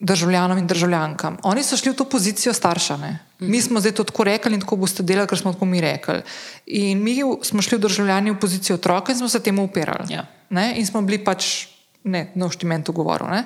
državljanom 0.01 0.59
in 0.59 0.67
državljankam, 0.67 1.37
oni 1.43 1.63
so 1.63 1.77
šli 1.77 1.91
v 1.93 1.97
to 1.99 2.05
pozicijo 2.09 2.55
starša. 2.55 2.97
Ne. 2.97 3.19
Mi 3.41 3.61
smo 3.61 3.81
zdaj 3.81 3.93
to 3.93 4.05
tako 4.05 4.25
rekli 4.25 4.55
in 4.55 4.61
tako 4.61 4.77
boste 4.77 5.03
delali, 5.03 5.29
ker 5.29 5.39
smo 5.39 5.53
tako 5.53 5.65
mi 5.65 5.81
rekli. 5.81 6.23
In 6.67 7.03
mi 7.03 7.19
smo 7.43 7.63
šli 7.63 7.77
v 7.77 7.81
državljani 7.81 8.31
v 8.31 8.39
pozicijo 8.41 8.79
otroka 8.79 9.13
in 9.13 9.19
smo 9.19 9.29
se 9.29 9.41
temu 9.43 9.65
upirali. 9.65 10.13
Ja. 10.15 10.25
Ne, 10.51 10.75
In 10.77 10.87
smo 10.87 11.03
bili 11.03 11.19
pač 11.25 11.67
ne, 12.05 12.31
na 12.35 12.47
uštimentu 12.47 12.93
govoru. 12.93 13.29
ne. 13.29 13.45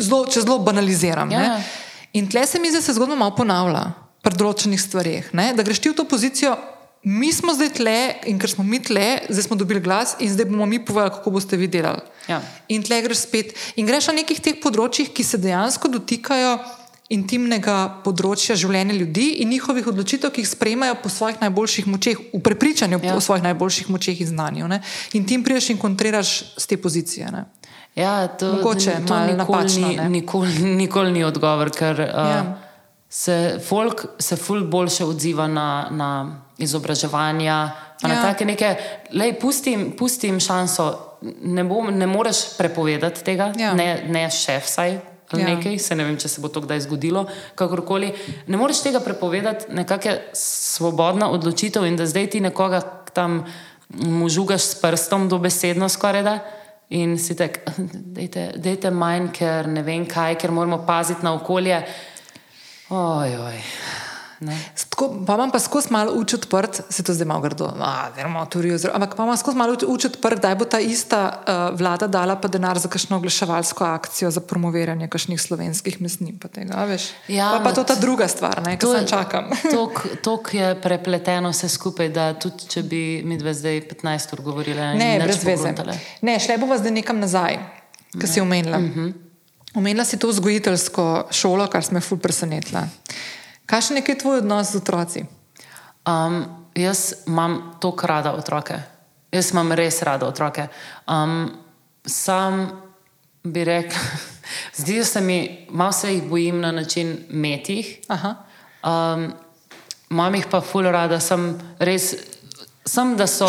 Zelo, 0.00 0.26
če 0.26 0.40
zelo 0.40 0.58
banaliziram. 0.58 1.30
Ja, 1.30 1.40
ne. 1.40 1.64
In 2.12 2.28
tle 2.28 2.46
se 2.46 2.58
mi 2.58 2.70
zdi, 2.70 2.78
da 2.78 2.82
se 2.82 2.94
zgodba 2.96 3.16
malo 3.16 3.34
ponavlja 3.36 3.84
pri 4.22 4.34
določenih 4.36 4.80
stvareh. 4.80 5.34
ne, 5.34 5.52
Da 5.54 5.62
greš 5.62 5.78
ti 5.80 5.90
v 5.90 5.94
to 5.94 6.04
pozicijo, 6.04 6.56
mi 7.06 7.32
smo 7.32 7.54
zdaj 7.54 7.70
tle 7.78 7.98
in 8.26 8.38
ker 8.38 8.50
smo 8.50 8.64
mi 8.64 8.80
tle, 8.82 9.26
zdaj 9.28 9.42
smo 9.42 9.56
dobili 9.56 9.80
glas 9.80 10.16
in 10.18 10.32
zdaj 10.32 10.48
bomo 10.50 10.66
mi 10.66 10.84
povedali, 10.84 11.14
kako 11.14 11.30
boste 11.30 11.56
vi 11.56 11.68
delali. 11.68 12.02
Ja. 12.28 12.42
In 12.68 12.82
tle 12.82 13.02
greš 13.02 13.26
spet. 13.28 13.54
In 13.76 13.86
greš 13.86 14.10
na 14.10 14.18
nekih 14.18 14.40
teh 14.42 14.58
področjih, 14.58 15.12
ki 15.14 15.22
se 15.22 15.38
dejansko 15.38 15.88
dotikajo 15.88 16.58
intimnega 17.14 18.02
področja 18.02 18.56
življenja 18.58 18.96
ljudi 18.98 19.28
in 19.42 19.52
njihovih 19.54 19.86
odločitev, 19.92 20.32
ki 20.34 20.42
jih 20.42 20.50
sprejemajo 20.50 20.96
po 21.02 21.12
svojih 21.12 21.38
najboljših 21.44 21.86
močeh, 21.86 22.18
v 22.34 22.40
prepričanju 22.42 22.98
Ja. 22.98 23.12
ja. 23.12 23.16
o 23.16 23.22
svojih 23.22 23.44
najboljših 23.46 23.90
močeh 23.94 24.20
in 24.20 24.26
znanju. 24.26 24.66
Ne? 24.68 24.80
In 25.14 25.24
ti 25.24 25.38
jim 25.38 25.44
priješ 25.46 25.70
in 25.70 25.78
kontriraš 25.78 26.56
z 26.58 26.66
te 26.66 26.76
pozicije. 26.76 27.30
Ne? 27.30 27.44
Ja, 27.96 28.26
to, 28.28 28.52
Mogoče 28.52 28.92
to 29.06 29.14
malo 29.14 29.26
nikoli, 29.26 29.36
napačno, 29.36 29.88
ni, 29.88 30.08
nikoli, 30.10 30.48
nikoli 30.58 31.12
ni 31.12 31.24
odgovor, 31.24 31.70
ker 31.70 32.00
uh, 32.00 32.06
Ja. 32.30 32.44
se 33.08 33.36
folk 33.68 34.06
se 34.18 34.36
ful 34.36 34.64
boljše 34.64 35.04
odziva 35.04 35.46
na, 35.46 35.86
na 35.90 36.10
izobraževanja, 36.58 37.54
ja. 38.02 38.08
na 38.08 38.22
take 38.22 38.44
neke, 38.44 38.74
lej, 39.12 39.38
pustim, 39.40 39.94
pustim 39.98 40.40
šanso, 40.40 40.90
ne, 41.42 41.64
bom, 41.64 41.88
ne 41.88 42.06
moreš 42.06 42.56
prepovedati 42.58 43.24
tega, 43.24 43.52
Ja. 43.56 43.74
ne, 43.74 44.04
ne 44.08 44.30
šef 44.30 44.66
saj. 44.66 44.98
Ali 45.32 45.42
Ja. 45.42 45.48
nekaj, 45.48 45.78
se 45.78 45.94
ne 45.96 46.04
vem, 46.04 46.16
če 46.16 46.28
se 46.28 46.40
bo 46.40 46.48
to 46.48 46.60
kdaj 46.60 46.80
zgodilo, 46.80 47.24
kakorkoli. 47.54 48.12
Ne 48.46 48.56
moreš 48.56 48.82
tega 48.82 49.00
prepovedati, 49.00 49.72
nekako 49.74 50.08
je 50.08 50.30
svobodna 50.32 51.30
odločitev, 51.30 51.82
in 51.84 51.96
da 51.96 52.06
zdaj 52.06 52.26
ti 52.26 52.40
nekoga 52.40 52.80
tam 53.12 53.42
mu 53.88 54.28
žugaš 54.28 54.62
s 54.62 54.74
prstom, 54.74 55.28
dobesedno 55.28 55.88
skoraj 55.88 56.22
da. 56.22 56.36
In 56.88 57.18
si 57.18 57.34
tak, 57.34 57.62
dejte, 58.18 58.52
dejte 58.62 58.90
manj, 58.94 59.32
ker 59.34 59.66
ne 59.66 59.82
vem 59.82 60.06
kaj, 60.06 60.36
ker 60.38 60.54
moramo 60.54 60.84
paziti 60.86 61.26
na 61.26 61.34
okolje. 61.34 61.80
Oj, 62.94 63.38
oj. 63.42 63.62
Tako, 64.90 65.24
pa 65.26 65.34
imam 65.34 65.50
pa 65.50 65.58
skozi 65.58 65.88
malo 65.90 66.12
uč 66.12 66.34
odprt, 66.34 66.80
se 66.88 67.02
to 67.02 67.14
zdaj 67.14 67.26
malo 67.26 67.40
grdo, 67.40 67.70
teorijo, 68.46 68.78
zelo- 68.78 68.94
ampak 68.94 69.16
pa 69.16 69.24
imam 69.24 69.36
skozi 69.36 69.56
malo 69.56 69.76
uč 69.88 70.04
odprt, 70.04 70.42
da 70.42 70.54
bo 70.54 70.64
ta 70.64 70.80
ista 70.80 71.20
uh, 71.28 71.78
vlada 71.78 72.06
dala 72.06 72.36
pa 72.36 72.48
denar 72.48 72.78
za 72.78 72.88
kakšno 72.88 73.16
oglaševalsko 73.16 73.84
akcijo 73.84 74.30
za 74.30 74.40
promoviranje 74.40 75.08
kakšnih 75.08 75.40
slovenskih 75.40 76.00
mesnin. 76.00 76.38
Pa, 76.38 76.48
tega, 76.48 76.84
veš. 76.84 77.08
Ja, 77.28 77.50
pa, 77.52 77.64
pa 77.64 77.72
to 77.72 77.84
ta 77.84 77.94
druga 77.94 78.28
stvar, 78.28 78.62
ne, 78.62 78.76
ki 78.76 78.86
sem 78.86 79.06
čakam. 79.06 79.50
Tako 80.24 80.50
je 80.52 80.74
prepleteno 80.80 81.50
vse 81.50 81.68
skupaj, 81.68 82.08
da 82.08 82.34
tudi 82.34 82.68
če 82.68 82.82
bi 82.82 83.22
mi 83.24 83.38
dve 83.38 83.54
zdaj 83.54 83.80
15 83.88 84.32
ur 84.32 84.40
govorili, 84.42 84.80
Ne, 84.96 85.20
brez 85.20 85.44
veze. 85.44 85.74
Ne, 86.22 86.38
šle 86.40 86.58
bova 86.58 86.78
zdaj 86.78 86.90
nekam 86.92 87.20
nazaj, 87.20 87.58
kar 88.20 88.28
si 88.28 88.40
omenila. 88.40 88.78
Mhm. 88.78 89.08
Omenila 89.76 90.04
si 90.04 90.16
to 90.18 90.28
vzgojiteljsko 90.28 91.28
šolo, 91.30 91.66
kar 91.68 91.84
me 91.90 92.00
ful 92.00 92.18
presenetila. 92.18 92.86
Kakšen 93.66 93.96
je 93.96 94.18
tvoj 94.18 94.38
odnos 94.38 94.72
z 94.72 94.76
otroci? 94.76 95.24
Um, 96.06 96.44
jaz 96.74 97.26
imam 97.26 97.78
tako 97.82 98.06
rada 98.06 98.32
otroke. 98.32 98.78
Jaz 99.32 99.50
imam 99.52 99.72
res 99.72 100.02
rada 100.02 100.26
otroke. 100.26 100.68
Um, 101.06 101.50
sam 102.06 102.70
bi 103.44 103.64
rekel, 103.64 103.98
zdijo 104.80 105.04
se 105.04 105.20
mi, 105.20 105.66
malo 105.70 105.92
se 105.92 106.14
jih 106.14 106.22
bojim 106.22 106.60
na 106.60 106.72
način 106.72 107.18
metih. 107.30 107.98
Um, 108.82 109.32
Mam 110.08 110.34
jih 110.34 110.46
pa 110.46 110.60
ful 110.62 110.86
rada, 110.86 111.18
sem 111.20 111.56
res. 111.78 112.14
Sem, 112.86 113.16
da 113.18 113.26
so, 113.26 113.48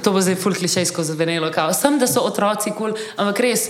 to 0.00 0.12
bo 0.14 0.22
zdaj 0.24 0.38
ful 0.40 0.54
klišejsko 0.56 1.02
zvenelo, 1.04 1.50
kao, 1.52 1.74
sem, 1.76 1.98
da 2.00 2.06
so 2.08 2.22
otroci 2.24 2.72
kul, 2.72 2.94
cool, 2.94 3.10
ampak 3.20 3.42
res, 3.44 3.66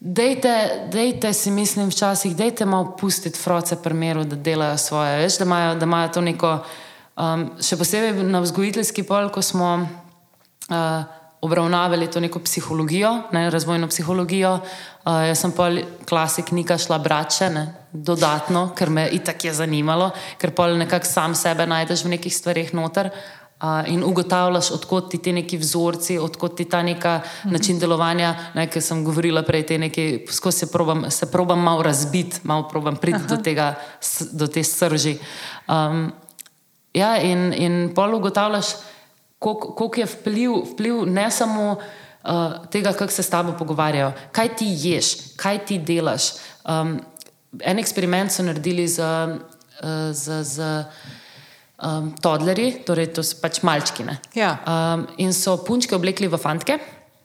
dejte, 0.00 0.86
dejte 0.92 1.32
si 1.32 1.50
mislim 1.50 1.88
včasih, 1.88 2.36
dejte 2.36 2.66
malo 2.66 2.96
pustiti 2.96 3.38
froce 3.38 3.76
primeru, 3.82 4.24
da 4.24 4.36
delajo 4.36 4.78
svoje, 4.78 5.18
veš, 5.18 5.38
da 5.38 5.44
imajo, 5.44 5.74
da 5.74 5.84
imajo 5.84 6.08
to 6.08 6.20
neko, 6.20 6.58
um, 7.16 7.46
še 7.60 7.76
posebej 7.76 8.24
na 8.24 8.40
vzgojiteljski 8.44 9.02
pol, 9.08 9.30
ko 9.32 9.42
smo 9.42 9.70
uh, 9.80 11.04
obravnavali 11.40 12.10
to 12.10 12.20
neko 12.20 12.40
psihologijo, 12.44 13.12
ne, 13.32 13.50
razvojno 13.50 13.88
psihologijo. 13.88 14.58
Uh, 15.06 15.22
jaz 15.28 15.40
sem 15.44 15.52
pa 15.52 15.70
klasik 16.08 16.50
Nika 16.52 16.78
šla 16.78 16.98
brače, 16.98 17.50
ne, 17.50 17.66
dodatno, 17.92 18.70
ker 18.76 18.90
me 18.90 19.08
itak 19.12 19.44
je 19.44 19.54
zanimalo, 19.54 20.10
ker 20.40 20.52
pa 20.56 20.68
nekako 20.74 21.06
sam 21.06 21.34
sebe 21.34 21.66
najdeš 21.66 22.04
v 22.04 22.16
nekih 22.16 22.36
stvarih 22.36 22.74
noter. 22.74 23.10
Uh, 23.56 23.88
in 23.88 24.02
ugotavljaš, 24.04 24.70
odkot 24.70 25.10
ti 25.10 25.18
ti 25.18 25.32
neki 25.32 25.56
vzorci, 25.56 26.18
odkot 26.18 26.56
ti 26.56 26.64
ta 26.68 26.82
neka 26.82 27.20
mhm. 27.44 27.52
način 27.52 27.78
delovanja, 27.78 28.34
ne, 28.54 28.66
ki 28.68 28.80
sem 28.80 29.00
govorila 29.04 29.42
prej, 29.42 29.62
te 29.66 29.78
neki, 29.78 30.26
skozi 30.30 30.58
se 30.58 30.68
probam, 30.72 31.06
se 31.10 31.30
probam 31.32 31.62
malo 31.64 31.82
razbiti, 31.82 32.40
malo 32.42 32.68
probam 32.68 32.96
priti 32.96 33.24
do, 33.28 33.36
tega, 33.36 33.74
do 34.32 34.46
te 34.46 34.64
srži. 34.64 35.16
Um, 35.68 36.12
ja, 36.92 37.16
in, 37.16 37.52
in 37.56 37.80
pol 37.94 38.18
ugotavljaš, 38.18 38.74
koliko 39.38 39.90
je 39.96 40.06
vpliv, 40.06 40.60
vpliv 40.74 41.02
ne 41.08 41.30
samo 41.30 41.72
uh, 41.72 42.68
tega, 42.70 42.92
kako 42.92 43.12
se 43.12 43.22
s 43.22 43.30
tabo 43.30 43.56
pogovarjajo, 43.58 44.12
kaj 44.32 44.56
ti 44.56 44.68
ješ, 44.68 45.14
kaj 45.36 45.64
ti 45.64 45.78
delaš. 45.78 46.32
Um, 46.64 46.98
en 47.60 47.78
eksperiment 47.78 48.32
so 48.32 48.44
naredili 48.44 48.88
z. 48.88 49.00
Uh, 49.00 50.12
z, 50.12 50.44
z 50.44 50.84
um, 51.82 52.12
toddlerji, 52.22 52.82
torej 52.86 53.12
to 53.16 53.24
so 53.26 53.40
pač 53.42 53.62
malčki. 53.62 54.06
Ja. 54.34 54.56
Um, 54.66 55.06
in 55.18 55.32
so 55.32 55.56
punčke 55.64 55.96
oblekli 55.96 56.28
v 56.28 56.38
fantke, 56.38 56.78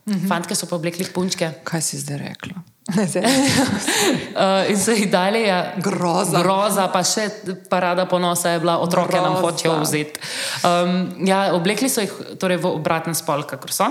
-hmm. 0.06 0.28
fantke 0.28 0.56
so 0.56 0.68
pa 0.68 0.76
oblekli 0.76 1.06
v 1.06 1.14
punčke. 1.14 1.52
Kaj 1.64 1.82
si 1.82 1.98
zdaj 2.02 2.18
rekla? 2.18 2.58
uh, 2.92 4.66
in 4.68 4.78
so 4.80 4.92
jih 4.92 5.08
dali, 5.12 5.46
ja, 5.48 5.78
groza. 5.78 6.42
groza, 6.42 6.88
pa 6.92 7.04
še 7.06 7.30
parada 7.70 8.08
ponosa 8.10 8.56
je 8.56 8.60
bila, 8.64 8.80
otroke 8.84 9.14
groza. 9.14 9.30
nam 9.30 9.38
hočejo 9.40 9.78
vzeti. 9.84 10.20
Um, 10.68 11.26
ja, 11.28 11.54
oblekli 11.56 11.90
so 11.90 12.04
jih 12.04 12.12
torej 12.42 12.60
v 12.64 12.74
obraten 12.74 13.16
spol, 13.16 13.46
kakor 13.48 13.72
so. 13.72 13.88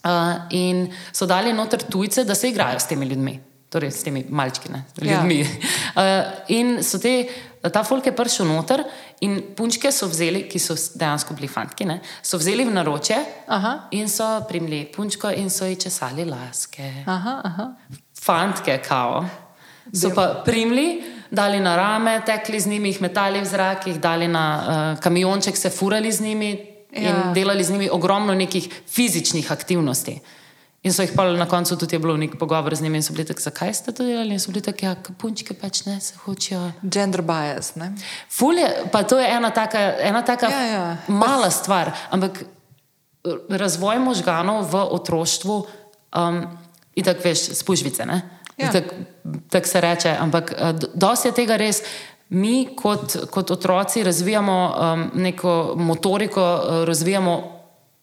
Uh, 0.00 0.46
in 0.56 0.86
so 1.12 1.28
dali 1.28 1.52
noter 1.52 1.82
tujce, 1.84 2.24
da 2.24 2.36
se 2.36 2.48
igrajo 2.52 2.80
s 2.80 2.88
temi 2.88 3.08
ljudmi, 3.08 3.34
torej 3.72 3.90
s 3.92 4.04
temi 4.06 4.24
malčki, 4.28 4.72
ne, 4.72 4.84
ljudmi. 5.00 5.40
Ja. 5.42 5.46
Uh, 5.90 6.22
in 6.54 6.84
so 6.86 7.00
te 7.02 7.26
ta 7.68 7.82
folk 7.84 8.06
je 8.06 8.12
prišel 8.16 8.46
noter 8.48 8.80
in 9.20 9.40
punčke 9.56 9.92
so 9.92 10.08
vzeli, 10.08 10.46
ki 10.48 10.58
so 10.58 10.74
dejansko 10.74 11.34
bili 11.36 11.48
fantki, 11.48 11.84
ne, 11.84 12.00
so 12.22 12.38
vzeli 12.40 12.64
v 12.64 12.72
naročje 12.72 13.18
aha. 13.48 13.74
in 13.96 14.08
so 14.08 14.26
primili 14.48 14.84
punčko 14.94 15.30
in 15.36 15.50
so 15.50 15.68
ji 15.68 15.76
česali 15.76 16.24
laske. 16.24 17.04
Aha, 17.06 17.40
aha. 17.44 17.68
Fantke, 18.22 18.78
kao. 18.88 19.24
So 19.92 20.10
pa 20.14 20.42
primili, 20.44 21.02
dali 21.30 21.60
na 21.60 21.76
rame, 21.76 22.20
tekli 22.26 22.60
z 22.60 22.66
njimi, 22.66 22.88
jih 22.88 23.00
metali 23.02 23.40
v 23.40 23.44
zrak, 23.44 23.86
jih 23.86 24.00
dali 24.00 24.28
na 24.28 24.44
uh, 24.56 25.00
kamionček, 25.02 25.56
se 25.56 25.70
furali 25.70 26.12
z 26.12 26.20
njimi 26.20 26.50
ja. 26.92 27.00
in 27.00 27.34
delali 27.34 27.64
z 27.64 27.70
njimi 27.70 27.88
ogromno 27.90 28.34
nekih 28.34 28.68
fizičnih 28.86 29.52
aktivnosti. 29.52 30.20
In 30.82 30.94
so 30.96 31.04
jih 31.04 31.10
pa 31.12 31.26
na 31.36 31.44
koncu 31.48 31.76
tudi 31.76 31.98
bilo 32.00 32.16
nek 32.16 32.38
pogovor 32.40 32.74
z 32.74 32.82
njimi 32.82 32.98
in 32.98 33.02
so 33.04 33.12
bili 33.12 33.26
tako, 33.28 33.40
zakaj 33.40 33.74
ste 33.74 33.92
to 33.92 34.04
delali? 34.04 34.32
In 34.32 34.40
so 34.40 34.48
bili 34.48 34.62
tako, 34.64 34.86
ja, 34.86 34.94
punčke 35.18 35.54
pač 35.54 35.84
ne 35.84 35.98
se 36.00 36.16
hočejo. 36.24 36.70
Gender 36.82 37.22
bias, 37.22 37.74
ne? 37.76 37.92
Fulje, 38.32 38.64
pa 38.92 39.02
to 39.02 39.18
je 39.20 39.28
ena 39.28 39.50
taka, 39.50 39.78
ena 40.00 40.22
taka 40.24 40.48
ja, 40.48 40.62
ja. 40.64 40.96
mala 41.08 41.50
stvar, 41.50 41.92
ampak 42.10 42.44
razvoj 43.48 44.00
možganov 44.00 44.72
v 44.72 44.80
otroštvu 44.96 45.56
um, 46.16 46.40
in 46.96 47.04
tako 47.04 47.28
veš, 47.28 47.50
spužvice, 47.60 48.06
ne? 48.08 48.22
Ja. 48.56 48.72
Tako 48.72 49.04
tak 49.52 49.66
se 49.66 49.80
reče, 49.80 50.16
ampak 50.20 50.54
uh, 50.56 50.72
dosti 50.94 51.28
je 51.28 51.36
tega 51.42 51.60
res. 51.60 51.82
Mi 52.30 52.68
kot, 52.76 53.16
kot 53.30 53.50
otroci 53.50 54.04
razvijamo 54.06 54.56
um, 54.70 55.10
neko 55.14 55.74
motoriko, 55.76 56.40
uh, 56.40 56.84
razvijamo 56.88 57.59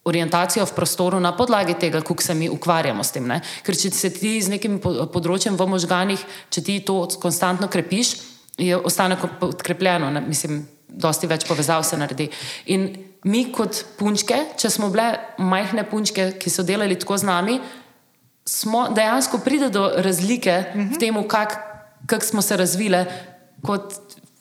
orientacijo 0.08 0.66
v 0.66 0.76
prostoru 0.76 1.20
na 1.20 1.34
podlagi 1.36 1.76
tega, 1.80 2.02
kako 2.02 2.24
se 2.24 2.34
mi 2.34 2.50
ukvarjamo 2.50 3.04
s 3.04 3.12
tem. 3.12 3.28
Ne? 3.28 3.42
Ker 3.64 3.76
če 3.76 3.92
se 3.92 4.12
ti 4.16 4.38
z 4.42 4.54
nekim 4.56 4.80
področjem 4.80 5.58
v 5.60 5.68
možganih, 5.68 6.24
če 6.50 6.64
ti 6.64 6.80
to 6.88 7.04
konstantno 7.22 7.68
krepiš, 7.68 8.16
je 8.58 8.78
ostane 8.78 9.20
podkrepljeno, 9.20 10.10
ne? 10.16 10.24
mislim, 10.26 10.64
dosti 10.88 11.28
več 11.30 11.46
povezav 11.46 11.84
se 11.86 12.00
naredi. 12.00 12.30
In 12.74 12.88
mi 13.28 13.48
kot 13.54 13.84
punčke, 14.00 14.40
če 14.58 14.72
smo 14.74 14.90
bile 14.94 15.12
majhne 15.38 15.84
punčke, 15.90 16.32
ki 16.40 16.54
so 16.54 16.66
delali 16.66 16.98
tako 16.98 17.20
z 17.20 17.28
nami, 17.28 17.60
smo 18.48 18.88
dejansko 18.96 19.42
pride 19.44 19.70
do 19.70 19.90
razlike 19.98 20.56
uh 20.58 20.66
-huh. 20.66 20.88
v 20.88 20.92
mhm. 20.92 21.00
tem, 21.00 21.28
kako 21.28 21.68
kak 22.08 22.24
smo 22.24 22.42
se 22.42 22.58
razvile, 22.58 23.06
kot 23.66 23.94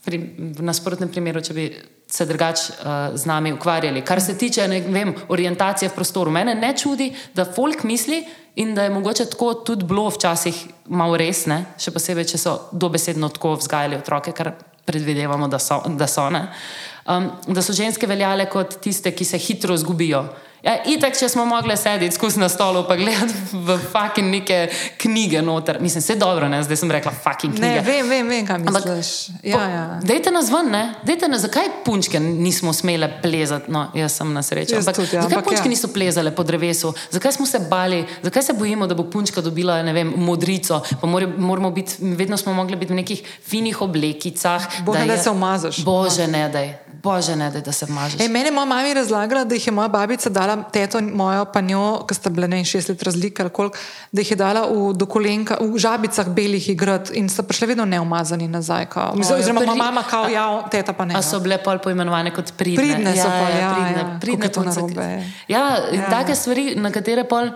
pri, 0.04 0.18
v 0.58 0.62
nasprotnem 0.62 1.08
primeru, 1.08 1.40
če 1.40 1.54
bi 1.54 1.66
se 2.08 2.26
drugače 2.26 2.72
uh, 2.72 3.16
z 3.18 3.26
nami 3.26 3.52
ukvarjali. 3.52 4.04
Kar 4.04 4.20
se 4.20 4.38
tiče 4.38 4.66
vem, 4.88 5.14
orientacije 5.28 5.88
v 5.88 5.94
prostoru, 5.94 6.30
mene 6.30 6.54
ne 6.54 6.76
čudi, 6.76 7.10
da 7.34 7.44
folk 7.44 7.82
misli 7.84 8.24
in 8.56 8.74
da 8.74 8.82
je 8.82 8.90
mogoče 8.90 9.26
tako 9.30 9.54
tudi 9.54 9.84
bilo 9.84 10.08
včasih 10.08 10.66
malo 10.86 11.16
resne, 11.16 11.64
še 11.78 11.90
posebej, 11.90 12.24
če 12.30 12.38
so 12.38 12.56
dobesedno 12.72 13.28
tako 13.28 13.56
vzgajali 13.58 13.98
otroke, 13.98 14.32
kar 14.32 14.52
predvidevamo, 14.86 15.48
da 15.48 15.58
so. 15.58 15.82
Da 15.98 16.06
so, 16.06 16.28
um, 16.30 17.30
da 17.48 17.62
so 17.62 17.74
ženske 17.74 18.06
veljale 18.06 18.46
kot 18.50 18.78
tiste, 18.80 19.12
ki 19.12 19.24
se 19.24 19.38
hitro 19.38 19.76
zgubijo. 19.76 20.24
Ja, 20.64 20.72
itak, 20.88 21.14
če 21.18 21.28
smo 21.28 21.44
mogli 21.46 21.76
sedeti 21.78 22.16
skozi 22.16 22.40
na 22.40 22.48
stolu 22.48 22.80
in 22.90 23.02
gledati 23.02 23.34
v 23.52 23.76
fucking 23.92 24.30
neke 24.32 24.68
knjige 24.98 25.42
noter, 25.42 25.78
mislim, 25.80 26.02
vse 26.02 26.16
dobro, 26.16 26.48
ne? 26.48 26.62
zdaj 26.64 26.80
sem 26.80 26.90
rekla 26.90 27.12
fucking 27.12 27.54
knjige. 27.54 27.82
Ne, 27.82 27.82
vem, 27.86 28.08
vem, 28.08 28.28
vem 28.28 28.46
kaj 28.46 28.58
misliš. 28.64 29.10
Ja, 29.44 29.60
ja. 29.70 29.84
Dajte 30.02 30.32
nas 30.34 30.50
ven, 30.50 30.70
ne? 30.72 30.82
Dejte 31.06 31.28
nas, 31.28 31.44
zakaj 31.44 31.68
punčke 31.84 32.20
nismo 32.20 32.72
smele 32.72 33.08
plezati? 33.22 33.70
No, 33.72 33.86
jaz 33.94 34.16
sem 34.18 34.32
na 34.32 34.42
srečo. 34.42 34.80
Ampak, 34.80 34.96
tudi, 34.96 35.12
ja, 35.12 35.26
zakaj 35.26 35.38
ampak, 35.38 35.50
punčke 35.50 35.68
ja. 35.68 35.74
niso 35.74 35.92
plezale 35.92 36.32
po 36.34 36.46
drevesu? 36.46 36.94
Zakaj 37.14 37.36
smo 37.36 37.46
se 37.46 37.60
bali? 37.70 38.02
Zakaj 38.22 38.48
se 38.48 38.56
bojimo, 38.58 38.88
da 38.88 38.96
bo 38.98 39.04
punčka 39.10 39.44
dobila, 39.44 39.82
ne 39.86 39.92
vem, 39.92 40.14
modrico? 40.16 40.80
Pa 41.00 41.06
moramo 41.06 41.70
biti, 41.70 42.00
vedno 42.16 42.36
smo 42.40 42.56
mogli 42.56 42.80
biti 42.80 42.92
v 42.92 43.02
nekih 43.04 43.22
finih 43.44 43.82
oblekicah. 43.82 44.82
Bože, 44.82 44.98
da, 44.98 45.04
je, 45.04 45.16
da 45.16 45.22
se 45.22 45.30
umazaš. 45.30 45.84
Bože, 45.84 46.26
ne, 46.26 46.48
daj. 46.48 46.85
Bože, 47.06 47.36
ne, 47.38 47.50
da 47.50 47.72
se 47.72 47.86
mažeš. 47.86 48.20
Ej, 48.20 48.28
meni 48.28 48.50
je 48.50 48.54
moja 48.54 48.66
mama 48.66 48.94
razlagala, 48.94 49.44
da 49.46 49.54
jih 49.54 49.66
je 49.66 49.72
moja 49.72 49.88
babica 49.88 50.30
dala, 50.30 50.56
teto 50.72 51.00
mojo, 51.00 51.44
pa 51.52 51.60
njo, 51.62 52.02
ki 52.08 52.14
sta 52.18 52.30
bile 52.34 52.48
ne 52.50 52.64
šest 52.66 52.90
let 52.90 53.02
razlike, 53.06 53.48
koliko, 53.48 53.78
da 54.12 54.24
jih 54.24 54.32
je 54.34 54.38
dala 54.40 54.64
v 54.66 54.90
dokolenka, 54.98 55.60
v 55.62 55.78
žabicah 55.78 56.28
belih 56.34 56.68
igrat 56.74 57.12
in 57.14 57.30
so 57.30 57.46
prišle 57.46 57.70
vedno 57.72 57.86
neumazani 57.86 58.48
nazaj. 58.50 58.90
Oziroma, 59.14 59.62
moja 59.62 59.78
mama, 59.78 60.02
kao, 60.10 60.26
ja, 60.32 60.46
teta 60.70 60.92
pa 60.92 61.06
ne. 61.06 61.14
A 61.14 61.22
so 61.22 61.40
bile 61.40 61.60
pol 61.62 61.78
poimenovane 61.78 62.34
kot 62.34 62.52
pridne. 62.58 62.82
Pridne 62.82 63.14
ja, 63.14 63.22
so 63.22 63.30
pa, 63.30 63.48
ja, 63.54 63.58
ja, 63.60 63.72
pridne, 63.74 64.02
ja, 64.02 64.18
pridne 64.20 64.52
to 64.52 64.66
narobe. 64.66 65.08
Ja, 65.48 65.64
ja, 65.94 66.10
take 66.10 66.34
stvari, 66.34 66.72
na 66.74 66.90
katere 66.90 67.24
pol 67.28 67.54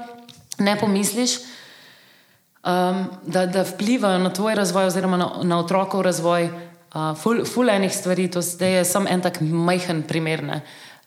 ne 0.59 0.78
pomisliš. 0.78 1.40
Um, 2.60 3.06
da, 3.24 3.47
da 3.48 3.62
vplivajo 3.64 4.18
na 4.20 4.31
tvoj 4.36 4.55
razvoj, 4.55 4.90
oziroma 4.93 5.16
na, 5.16 5.31
na 5.43 5.59
otrokov 5.59 6.02
razvoj, 6.05 6.51
uh, 6.95 7.12
ful, 7.17 7.45
ful 7.45 7.71
enih 7.71 7.93
stvari, 7.95 8.29
to 8.31 8.43
zdaj 8.43 8.79
je 8.79 8.85
samo 8.85 9.09
en 9.11 9.21
tak 9.21 9.41
majhen 9.41 10.03
primer. 10.03 10.45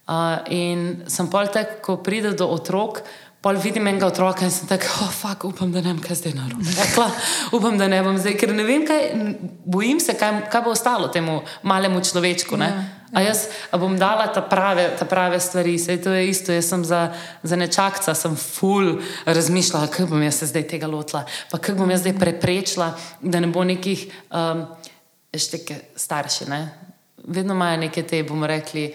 Uh, 0.03 0.43
in 0.51 1.03
sem 1.07 1.29
pol 1.31 1.47
tek, 1.47 1.79
ko 1.81 1.97
pride 2.03 2.33
do 2.35 2.49
otrok, 2.51 3.03
pol 3.43 3.59
vidim 3.59 3.87
enega 3.87 4.07
otroka 4.07 4.47
in 4.47 4.51
sem 4.55 4.67
tak, 4.67 4.85
oh, 5.03 5.11
fuck, 5.11 5.43
upam, 5.43 5.71
da 5.71 5.81
ne 5.83 5.91
vem, 5.91 5.99
kaj 6.03 6.21
zdaj 6.21 6.35
narobe. 6.37 6.63
Rekla, 6.77 7.07
upam, 7.51 7.77
da 7.79 7.89
ne 7.91 7.99
bom 8.03 8.15
zdaj, 8.15 8.37
ker 8.39 8.53
ne 8.55 8.63
vem, 8.67 8.85
kaj, 8.87 9.09
bojim 9.67 9.99
se, 9.99 10.15
kaj, 10.19 10.45
kaj 10.51 10.63
bo 10.63 10.71
ostalo 10.71 11.09
temu 11.11 11.41
malemu 11.67 11.99
človečku. 12.07 12.59
Ne? 12.59 12.69
Ja. 12.71 12.83
A 13.13 13.21
jaz 13.21 13.45
a 13.69 13.77
bom 13.77 13.93
dala 13.99 14.25
ta 14.33 14.41
prave, 14.41 14.87
ta 14.97 15.05
prave 15.05 15.37
stvari, 15.43 15.75
vse 15.77 15.99
to 16.01 16.15
je 16.15 16.23
isto. 16.31 16.55
Jaz 16.55 16.71
sem 16.71 16.85
za, 16.87 17.01
za 17.43 17.59
nečakca, 17.59 18.15
sem 18.17 18.33
full 18.39 19.03
razmišljala, 19.27 19.91
kako 19.91 20.15
bom 20.15 20.23
jaz 20.23 20.39
se 20.39 20.49
zdaj 20.49 20.65
tega 20.71 20.87
lotila, 20.87 21.25
pa 21.51 21.59
kako 21.59 21.83
bom 21.83 21.91
jaz 21.93 22.01
zdaj 22.07 22.15
preprečila, 22.17 22.93
da 23.21 23.43
ne 23.43 23.51
bo 23.53 23.67
nekih. 23.67 24.07
Um, 24.31 24.65
šteke 25.39 25.79
starši, 25.95 26.49
ne? 26.49 26.63
vedno 27.27 27.53
imajo 27.53 27.77
neke 27.77 28.03
te, 28.03 28.23
bomo 28.23 28.47
rekli, 28.47 28.93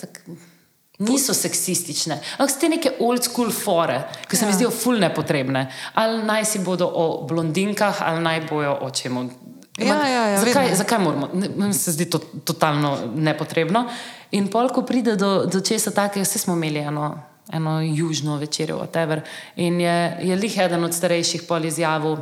tak, 0.00 0.20
niso 0.98 1.34
seksistične, 1.34 2.18
ampak 2.38 2.50
ste 2.50 2.68
neke 2.68 2.92
old 3.00 3.24
school 3.24 3.50
fore, 3.50 4.02
ki 4.28 4.36
se 4.36 4.44
ja. 4.44 4.48
mi 4.48 4.54
zdijo 4.54 4.70
ful 4.70 4.98
nepotrebne. 5.00 5.66
Ali 5.94 6.22
naj 6.24 6.44
si 6.44 6.58
bodo 6.64 6.90
o 6.94 7.22
blondinkah, 7.28 8.02
ali 8.02 8.22
naj 8.22 8.40
bojo 8.50 8.74
o 8.80 8.90
čemu. 8.90 9.30
Ja, 9.78 9.96
ja, 10.08 10.24
ja, 10.28 10.40
zakaj, 10.44 10.74
zakaj 10.76 10.98
moramo? 10.98 11.30
Meni 11.32 11.74
se 11.74 11.92
zdi 11.92 12.10
to 12.10 12.18
totalno 12.44 12.98
nepotrebno. 13.14 13.86
In 14.36 14.50
pol, 14.52 14.68
ko 14.68 14.82
pride 14.84 15.16
do, 15.16 15.46
do 15.46 15.60
česa 15.64 15.90
takega, 15.90 16.26
vse 16.26 16.38
smo 16.38 16.54
imeli 16.58 16.82
eno, 16.84 17.14
eno 17.52 17.80
južno 17.80 18.36
večerjo, 18.36 18.76
whatever. 18.82 19.22
In 19.56 19.80
je, 19.80 19.96
je 20.22 20.36
lih 20.36 20.58
eden 20.58 20.84
od 20.84 20.94
starejših 20.94 21.48
pol 21.48 21.64
izjavil 21.64 22.18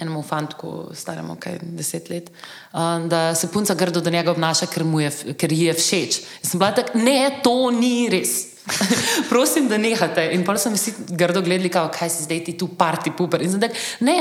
enemu 0.00 0.22
fantu, 0.22 0.90
staremu 0.94 1.36
kaj 1.40 1.58
deset 1.62 2.10
let, 2.10 2.30
um, 2.72 3.08
da 3.08 3.34
se 3.34 3.50
punca 3.52 3.74
grdo 3.74 4.00
do 4.00 4.10
njega 4.10 4.30
obnaša, 4.30 4.66
ker, 4.66 4.84
je, 5.00 5.34
ker 5.34 5.52
ji 5.52 5.64
je 5.68 5.74
všeč. 5.74 6.20
Jaz 6.42 6.50
sem 6.52 6.60
bila 6.60 6.72
tak, 6.74 6.94
ne, 6.94 7.40
to 7.44 7.70
ni 7.70 8.08
res. 8.12 8.50
Prosim, 9.30 9.68
da 9.68 9.78
nehate. 9.78 10.28
In 10.36 10.44
pa 10.44 10.54
sem 10.60 10.76
si 10.78 10.94
grdo 11.08 11.42
gledali, 11.42 11.70
kao, 11.72 11.88
kaj 11.92 12.10
si 12.10 12.26
zdaj 12.28 12.44
ti 12.44 12.56
tu 12.58 12.68
parti 12.78 13.10
puper. 13.10 13.42
Tak, 13.60 13.74
ne, 14.06 14.18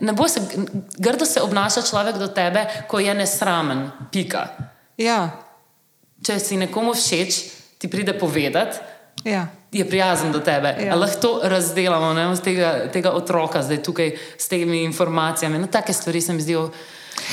ne 0.00 0.12
bo 0.12 0.28
se, 0.28 0.44
grdo 0.98 1.26
se 1.26 1.42
obnaša 1.42 1.82
človek 1.82 2.18
do 2.20 2.28
tebe, 2.28 2.66
ko 2.88 3.00
je 3.02 3.14
nesramen, 3.14 3.88
pika. 4.12 4.46
Ja. 5.00 5.18
Če 6.22 6.38
si 6.42 6.56
nekomu 6.60 6.94
všeč, 6.94 7.42
ti 7.78 7.90
pride 7.90 8.14
povedati, 8.18 8.96
Ja. 9.24 9.48
Je 9.72 9.84
prijazen 9.84 10.32
do 10.32 10.40
tebe. 10.40 10.76
Ja. 10.80 10.94
Lahko 10.94 11.16
to 11.18 11.40
razdelamo, 11.44 12.12
ne, 12.12 12.36
z 12.36 12.40
tega, 12.40 12.88
tega 12.88 13.10
otroka, 13.12 13.62
zdaj 13.62 13.82
tukaj 13.82 14.08
s 14.36 14.48
temi 14.48 14.82
informacijami. 14.82 15.58
No, 15.58 15.66
take 15.66 15.92
stvari 15.92 16.20
se 16.20 16.32
mi 16.32 16.40
zdijo. 16.40 16.70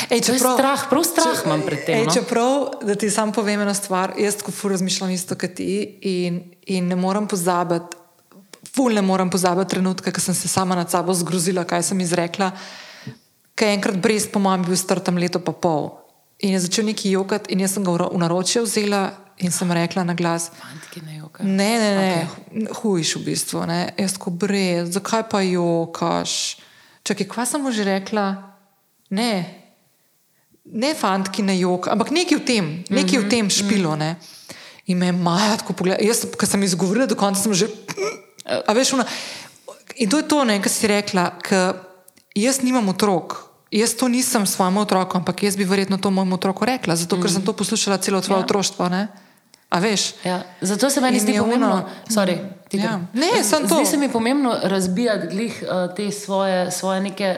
Ej, 0.10 0.22
To 0.22 0.34
je 0.34 0.40
strah, 0.40 0.82
prav 0.90 1.03
strah 1.03 1.45
imam 1.45 1.62
pred 1.62 1.86
tem, 1.86 1.95
Ej, 1.95 2.06
no. 2.06 2.12
čeprav, 2.12 2.53
da 2.82 2.95
ti 2.95 3.10
sam 3.10 3.32
povem 3.32 3.62
eno 3.62 3.74
stvar, 3.74 4.14
jaz 4.18 4.36
tako 4.36 4.52
ful 4.52 4.72
razmišljam 4.72 5.10
isto 5.12 5.36
kot 5.36 5.53
ti 5.53 5.70
in, 6.02 6.41
in 6.66 6.88
ne 6.88 6.95
morem 6.95 7.28
pozabiti, 7.28 7.95
ful 8.68 8.91
ne 8.91 9.02
morem 9.02 9.30
pozabiti 9.30 9.70
trenutka, 9.70 10.12
ko 10.12 10.20
sem 10.20 10.34
se 10.34 10.48
sama 10.48 10.76
nad 10.76 10.91
sabo 10.91 11.14
zgrozila, 11.14 11.64
kaj 11.64 11.84
sem 11.84 11.99
izrekla. 12.02 12.52
Je 13.56 13.70
enkrat 13.72 13.95
brez, 13.95 14.28
po 14.28 14.40
mojem, 14.40 14.64
bil 14.64 14.76
star 14.76 14.99
tam 14.99 15.16
leto 15.16 15.40
pa 15.40 15.53
pol. 15.53 15.94
In 16.40 16.52
je 16.52 16.60
začel 16.60 16.86
neki 16.86 17.12
jokati, 17.12 17.53
in 17.53 17.60
jaz 17.60 17.72
sem 17.72 17.84
ga 17.84 17.91
v 17.91 17.98
ro- 17.98 18.12
v 18.12 18.20
naročje 18.20 18.62
vzela 18.62 19.06
in 19.38 19.52
sem 19.52 19.72
rekla 19.72 20.03
na 20.03 20.14
glas. 20.14 20.49
Fantki 20.52 20.99
ne 21.02 21.22
jokajo. 21.26 21.50
Ne, 21.50 21.72
ne, 21.82 21.92
ne, 21.98 22.14
okay. 22.24 22.68
hujš 22.82 23.16
v 23.20 23.26
bistvu. 23.26 23.66
Ne. 23.70 23.82
Jaz 23.98 24.16
tako 24.18 24.32
brez, 24.32 24.94
zakaj 24.96 25.28
pa 25.32 25.42
jokaš? 25.42 26.58
Čakaj, 27.06 27.28
kva 27.30 27.46
sem 27.46 27.62
mu 27.62 27.74
že 27.74 27.86
rekla? 27.86 28.56
Ne, 29.14 29.66
ne 30.66 30.94
fantki 30.98 31.46
ne 31.46 31.58
jok, 31.60 31.90
ampak 31.94 32.10
nekaj 32.10 32.38
v 32.42 32.46
tem, 32.46 32.66
nekaj 32.90 33.22
v 33.22 33.30
tem 33.30 33.50
špilo. 33.50 33.94
Ne. 34.00 34.18
In 34.90 34.98
me 35.02 35.12
Maja 35.14 35.58
tako 35.62 35.74
pogledala. 35.78 36.06
Jaz, 36.06 36.26
ko 36.30 36.46
sem 36.46 36.62
izgovorila, 36.66 37.10
do 37.10 37.18
konca 37.18 37.42
sem 37.42 37.54
že. 37.54 37.70
A 38.46 38.74
veš, 38.78 38.94
ona, 38.98 39.06
in 39.98 40.10
to 40.10 40.22
je 40.22 40.30
to, 40.30 40.46
kar 40.46 40.70
si 40.70 40.86
rekla, 40.90 41.24
ker 41.42 41.82
jaz 42.38 42.62
nimam 42.62 42.90
otrok. 42.94 43.42
Jaz 43.74 43.98
to 43.98 44.08
nisem 44.08 44.46
svojemu 44.46 44.86
otroku, 44.86 45.18
ampak 45.18 45.44
jaz 45.44 45.58
bi 45.58 45.66
verjetno 45.66 45.98
to 45.98 46.14
mojemu 46.14 46.38
otroku 46.38 46.66
rekla, 46.66 46.96
zato 46.96 47.18
ker 47.18 47.32
sem 47.34 47.42
to 47.42 47.54
poslušala 47.54 47.98
celo 47.98 48.22
svoje 48.22 48.40
Ja. 48.40 48.46
otroštvo. 48.46 48.90
Ne. 48.90 49.10
A 49.76 49.80
veš? 49.84 50.14
Ja, 50.24 50.44
zato 50.62 50.90
se 50.90 51.02
meni 51.04 51.20
zdi 51.20 51.36
pomembno, 51.36 51.84
sorry, 52.08 52.40
Ja. 52.72 53.00
Ne. 53.14 53.44
Zdi 53.44 53.86
se 53.86 53.98
mi 53.98 54.10
pomembno 54.10 54.56
razbijati 54.64 55.28
glih, 55.28 55.64
uh, 55.64 55.96
te 55.96 56.12
svoje, 56.12 56.72
svoje 56.72 57.02
neke 57.02 57.36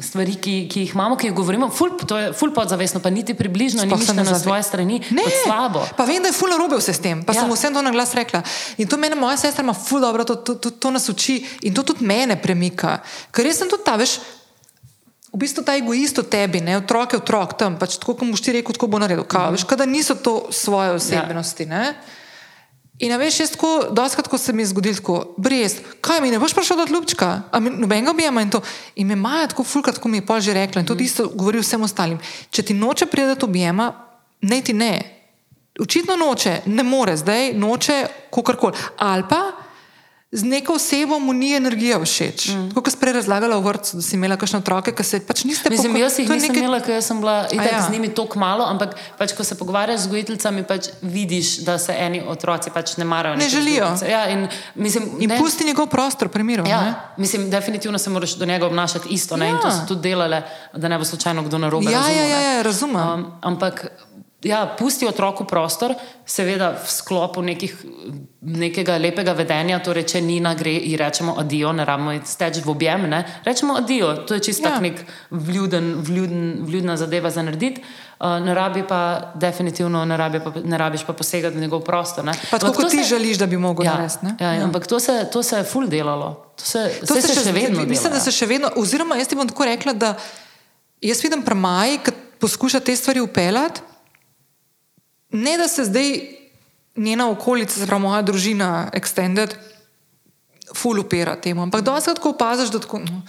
stvari, 0.00 0.34
ki, 0.34 0.68
ki 0.68 0.80
jih 0.80 0.94
imamo, 0.94 1.16
ki 1.16 1.26
jih 1.26 1.34
govorimo. 1.34 1.68
Ful, 1.70 1.90
to 2.06 2.18
je 2.18 2.32
ful 2.32 2.52
podzavestno, 2.54 3.00
pa 3.00 3.10
niti 3.10 3.34
približno 3.34 3.82
ni 3.82 3.88
Sploh 3.88 3.98
ne 3.98 4.06
mišljeno 4.06 4.30
na 4.30 4.38
svoje 4.38 4.62
strani 4.62 5.02
Ne, 5.10 5.22
slabo. 5.44 5.84
Pa 5.96 6.04
vem, 6.04 6.22
da 6.22 6.28
je 6.28 6.36
ful 6.36 6.52
narobe 6.52 6.76
vse 6.76 6.94
s 6.94 7.02
tem, 7.02 7.22
pa 7.24 7.32
ja. 7.32 7.42
Sem 7.42 7.52
vsem 7.52 7.74
to 7.74 7.82
na 7.82 7.90
glas 7.90 8.14
rekla. 8.14 8.42
In 8.78 8.88
to 8.88 8.96
mene, 8.96 9.16
moja 9.16 9.36
sestra, 9.36 9.64
ima 9.64 9.74
ful 9.74 10.00
dobro, 10.00 10.24
to, 10.24 10.36
to, 10.36 10.54
to, 10.54 10.70
to 10.70 10.90
nas 10.90 11.08
uči 11.08 11.40
in 11.62 11.74
to 11.74 11.82
tudi 11.82 12.04
mene 12.04 12.36
premika. 12.42 12.98
Ker 13.32 13.46
jaz 13.46 13.62
sem 13.62 13.68
tudi 13.68 13.84
ta, 13.84 13.96
veš, 14.00 14.18
v 15.32 15.38
bistvu 15.38 15.62
ta 15.62 15.76
egoist 15.76 16.18
v 16.18 16.24
tebi, 16.24 16.60
ne, 16.60 16.76
otrok 16.76 17.12
je 17.12 17.18
otrok 17.18 17.54
tam, 17.54 17.78
pač 17.78 17.96
tako, 17.96 18.14
kot 18.14 18.28
boš 18.28 18.40
ti 18.40 18.52
rekel, 18.52 18.74
tako 18.74 18.86
bo 18.86 18.98
naredil. 18.98 19.24
Kaj, 19.24 19.46
Mhm. 19.46 19.54
veš, 19.54 19.64
kada 19.64 19.86
niso 19.86 20.14
to 20.14 20.50
svoje 20.50 20.90
osebnosti. 20.90 21.64
Ja. 21.64 21.94
In 22.98 23.12
a 23.12 23.16
veš, 23.16 23.40
jaz 23.40 23.50
tako, 23.50 23.88
doskrat, 23.90 24.28
ko 24.28 24.38
se 24.38 24.52
mi 24.52 24.62
je 24.62 24.66
zgodilo, 24.66 24.94
tako, 24.94 25.34
brez, 25.36 25.78
kaj 26.00 26.20
mi 26.20 26.30
ne 26.30 26.38
boš 26.38 26.52
prišel 26.52 26.76
do 26.76 26.92
ljubčka, 26.92 27.42
nobenega 27.54 28.10
objema 28.10 28.42
in 28.42 28.50
to. 28.50 28.60
In 28.96 29.06
me 29.06 29.16
Maja 29.16 29.46
tako 29.46 29.64
fulkrat, 29.64 29.98
ko 29.98 30.08
mi 30.08 30.18
je 30.18 30.26
pol 30.26 30.40
že 30.40 30.52
rekla 30.52 30.80
in 30.80 30.86
to 30.86 30.92
isto 30.94 31.28
govori 31.28 31.58
vsem 31.58 31.80
ostalim. 31.80 32.18
Če 32.50 32.62
ti 32.62 32.74
noče 32.74 33.06
priti 33.06 33.44
objema, 33.44 33.92
ne 34.42 34.60
ti 34.60 34.72
ne. 34.72 35.16
Očitno 35.80 36.16
noče, 36.16 36.60
ne 36.66 36.82
more 36.82 37.16
zdaj, 37.16 37.54
noče 37.54 38.04
kakorkoli. 38.28 38.76
Ali 38.98 39.24
pa 39.24 39.52
z 40.32 40.42
neko 40.44 40.72
osebo 40.72 41.18
mu 41.18 41.32
ni 41.32 41.50
energija 41.52 41.98
všeč. 41.98 42.48
Mm. 42.48 42.70
Kot 42.70 42.86
si 42.86 42.96
prej 42.96 43.12
razlagala 43.14 43.56
v 43.56 43.64
vrtu, 43.64 43.98
da 43.98 44.00
si 44.00 44.14
imela 44.14 44.36
kakšne 44.36 44.58
otroke, 44.58 44.92
ki 44.92 45.02
se 45.02 45.18
pač 45.20 45.42
niste 45.42 45.66
Mislim, 45.66 45.90
poko- 45.90 45.98
jaz 46.00 46.14
jih 46.14 46.28
nisem 46.28 46.38
nekaj- 46.48 46.60
imela, 46.60 46.78
ker 46.78 47.00
sem 47.00 47.18
bila 47.18 47.48
itak 47.48 47.66
ja. 47.66 47.74
ja. 47.74 47.82
z 47.82 47.90
njimi 47.90 48.08
tako 48.10 48.38
malo, 48.38 48.62
ampak 48.64 48.94
pač, 49.18 49.32
ko 49.32 49.42
se 49.42 49.54
pogovarjaš 49.54 50.00
z 50.00 50.08
gojiteljicami, 50.08 50.62
pač 50.62 50.82
vidiš, 51.02 51.56
da 51.60 51.74
se 51.76 51.90
eni 51.92 52.22
otroci 52.24 52.70
pač 52.70 52.94
ne 52.96 53.04
marajo. 53.04 53.34
Ne 53.36 53.48
želijo. 53.48 53.84
vzgojiteljice. 53.84 54.06
Ja, 54.08 54.28
in 54.28 54.46
mislim, 54.76 55.10
In 55.18 55.28
ne, 55.28 55.36
pusti 55.36 55.64
njegov 55.64 55.86
prostor, 55.88 56.28
primerov. 56.28 56.62
ne? 56.62 56.70
Ja, 56.70 57.10
mislim, 57.16 57.50
definitivno 57.50 57.98
se 57.98 58.10
moraš 58.10 58.32
do 58.32 58.46
njega 58.46 58.66
obnašati 58.66 59.08
isto. 59.10 59.34
Ja. 59.36 59.44
In 59.44 59.58
to 59.58 59.66
Ja. 59.66 59.72
so 59.72 59.86
tudi 59.88 60.00
delale, 60.04 60.42
da 60.72 60.86
ne 60.86 60.94
bo 60.94 61.04
slučajno 61.04 61.42
kdo 61.42 61.58
narobe. 61.58 61.86
Ja, 61.86 61.98
razumel, 61.98 62.16
ja, 62.16 62.24
ja, 62.24 62.38
ne. 62.40 62.54
ja, 62.54 62.62
razumem. 62.62 63.02
Um, 63.10 63.26
ampak. 63.42 63.86
Ja, 64.42 64.64
pusti 64.68 65.04
otroku 65.04 65.44
prostor, 65.44 65.92
seveda 66.24 66.70
v 66.72 66.86
sklopu 66.86 67.42
nekih, 67.42 67.74
nekega 68.40 68.94
lepega 68.96 69.32
vedenja. 69.32 69.78
Torej, 69.78 70.06
če 70.06 70.20
Nina 70.20 70.54
gre 70.54 70.72
in 70.72 70.96
rečemo 70.96 71.34
adijo, 71.36 71.72
ne 71.72 71.84
rabimo 71.84 72.14
steči 72.24 72.62
v 72.62 72.70
objem, 72.70 73.04
ne? 73.04 73.18
rečemo 73.44 73.76
adijo. 73.76 74.14
To 74.24 74.34
je 74.34 74.40
čisto 74.40 74.64
Ja. 74.64 74.74
ja. 74.74 74.80
nek 74.80 75.02
vljuden, 75.30 75.94
vljuden, 75.98 76.40
vljudna 76.62 76.96
zadeva 76.96 77.28
za 77.28 77.42
narediti. 77.42 77.84
Uh, 78.18 78.38
ne 78.38 78.54
rabi 78.54 78.82
pa, 78.82 79.00
definitivno 79.34 80.04
ne, 80.04 80.16
rabi 80.16 80.40
pa, 80.40 80.52
ne 80.56 80.78
rabiš 80.78 81.04
pa 81.04 81.12
posegati 81.12 81.56
v 81.56 81.60
njegov 81.60 81.80
prostor. 81.80 82.24
Ne? 82.24 82.32
Pa 82.50 82.58
tako 82.58 82.72
kot 82.74 82.90
ti 82.90 82.96
se- 82.98 83.08
želiš, 83.10 83.36
da 83.36 83.46
bi 83.46 83.56
mogel 83.58 83.84
Ja, 83.84 83.94
narediti. 83.94 84.26
ja, 84.40 84.52
ja. 84.54 84.64
Ampak 84.64 84.86
to 84.86 85.00
se, 85.00 85.26
to 85.26 85.42
se 85.42 85.56
je 85.56 85.64
ful 85.64 85.86
delalo. 85.86 86.52
To 86.56 86.64
se, 86.64 86.92
To 87.00 87.14
se, 87.14 87.22
se 87.22 87.34
še 87.36 87.52
vedno 87.52 87.76
dela. 87.76 87.88
Mislim, 87.88 88.12
da 88.12 88.20
se 88.20 88.30
še 88.30 88.46
vedno, 88.46 88.72
oziroma 88.74 89.16
jaz 89.16 89.28
ti 89.28 89.36
bom 89.36 89.48
tako 89.48 89.64
rekla, 89.64 89.92
da 89.94 90.14
jaz 91.00 91.20
vidim 91.20 91.42
premaj, 91.42 91.98
ki 91.98 92.10
poskuša 92.38 92.80
te 92.80 92.96
stvari 92.96 93.20
upeljati. 93.20 93.80
Ne, 95.30 95.58
da 95.58 95.68
se 95.68 95.84
zdaj 95.84 96.20
njena 96.96 97.30
okolica, 97.30 97.80
zelo 97.80 97.98
moja 97.98 98.22
družina, 98.22 98.90
extended, 98.92 99.54
full 100.74 101.00
upira 101.00 101.36
temu, 101.36 101.62
ampak 101.62 101.84
dosti 101.86 102.18
ko 102.20 102.34
opaziš, 102.34 102.70
da 102.70 102.80
tako. 102.80 102.98
No, 102.98 103.22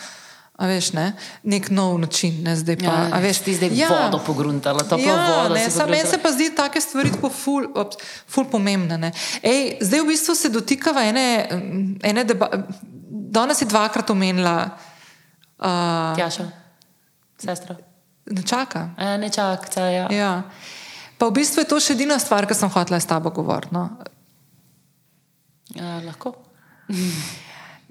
A 0.61 0.68
veš, 0.69 0.91
ne, 0.94 1.07
nek 1.44 1.72
nov 1.73 1.95
način, 1.98 2.36
ne 2.45 2.53
zdaj 2.56 2.76
pa. 2.78 2.86
Ja, 2.86 3.06
a 3.18 3.19
veš, 3.19 3.40
ti 3.41 3.56
zdaj 3.57 3.72
ja. 3.73 3.88
vodo 3.90 4.19
pogruntala, 4.22 4.84
toplo 4.86 5.07
ja, 5.07 5.15
vodo. 5.26 5.56
Ne, 5.56 5.64
meni 5.90 6.06
se 6.06 6.19
pa 6.22 6.30
zdi 6.32 6.52
take 6.56 6.82
stvari 6.82 7.10
tako 7.11 7.32
ful, 7.34 7.65
ops, 7.76 7.98
ful 8.30 8.45
pomembne. 8.45 8.98
ne. 8.98 9.10
Ej, 9.41 9.80
zdaj 9.82 10.03
v 10.03 10.07
bistvu 10.11 10.36
se 10.38 10.52
dotikava 10.53 11.02
ene, 11.10 11.26
ene 12.03 12.23
debate. 12.23 12.61
Danes 13.10 13.61
je 13.61 13.65
dvakrat 13.65 14.10
omenila, 14.10 14.53
uh, 15.57 16.14
Tjaša, 16.19 16.45
sestra. 17.41 17.76
ne 18.26 18.44
čaka. 18.44 18.90
E, 18.98 19.18
ne 19.18 19.30
čakaj, 19.34 19.95
ja. 19.95 20.07
Ja. 20.11 20.34
Pa 21.22 21.30
v 21.30 21.38
bistvu 21.38 21.61
je 21.61 21.69
to 21.69 21.77
še 21.77 21.93
edina 21.93 22.18
stvar, 22.18 22.49
ki 22.49 22.57
sem 22.57 22.72
hotela 22.73 22.98
s 22.98 23.06
tabo 23.06 23.30
govoriti. 23.30 23.69
No. 23.77 23.85
ja. 25.77 26.02
Lahko. 26.02 26.34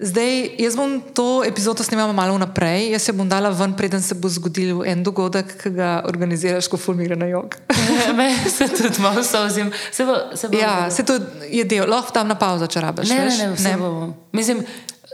Zdaj, 0.01 0.57
jaz 0.57 0.75
bom 0.75 0.95
to 1.13 1.43
epizodo 1.45 1.85
snimala 1.85 2.09
malo 2.13 2.33
naprej, 2.41 2.89
jaz 2.89 3.05
jo 3.05 3.13
bom 3.13 3.29
dala 3.29 3.51
ven, 3.53 3.75
preden 3.77 4.01
se 4.01 4.17
bo 4.17 4.29
zgodil 4.33 4.81
en 4.89 5.03
dogodek, 5.05 5.53
ki 5.61 5.69
ga 5.75 5.89
organiziraš, 6.09 6.65
ko 6.73 6.79
fulmira 6.81 7.15
na 7.15 7.27
jog. 7.29 7.53
Me 8.17 8.33
se 8.49 8.65
tudi 8.67 8.97
malo 9.01 9.21
sozim. 9.23 9.69
Se 9.93 10.05
bo, 10.05 10.15
se 10.35 10.49
bo 10.49 10.57
ja, 10.57 10.89
se 10.91 11.05
to 11.05 11.19
je 11.45 11.63
del, 11.69 11.85
lahko 11.85 12.17
tam 12.17 12.33
na 12.33 12.35
pauzo, 12.35 12.65
če 12.65 12.81
rabiš. 12.81 13.13
Ne, 13.13 13.29
ne, 13.29 13.51
ne, 13.61 13.75
bo. 13.77 13.91
Mislim, 14.33 14.65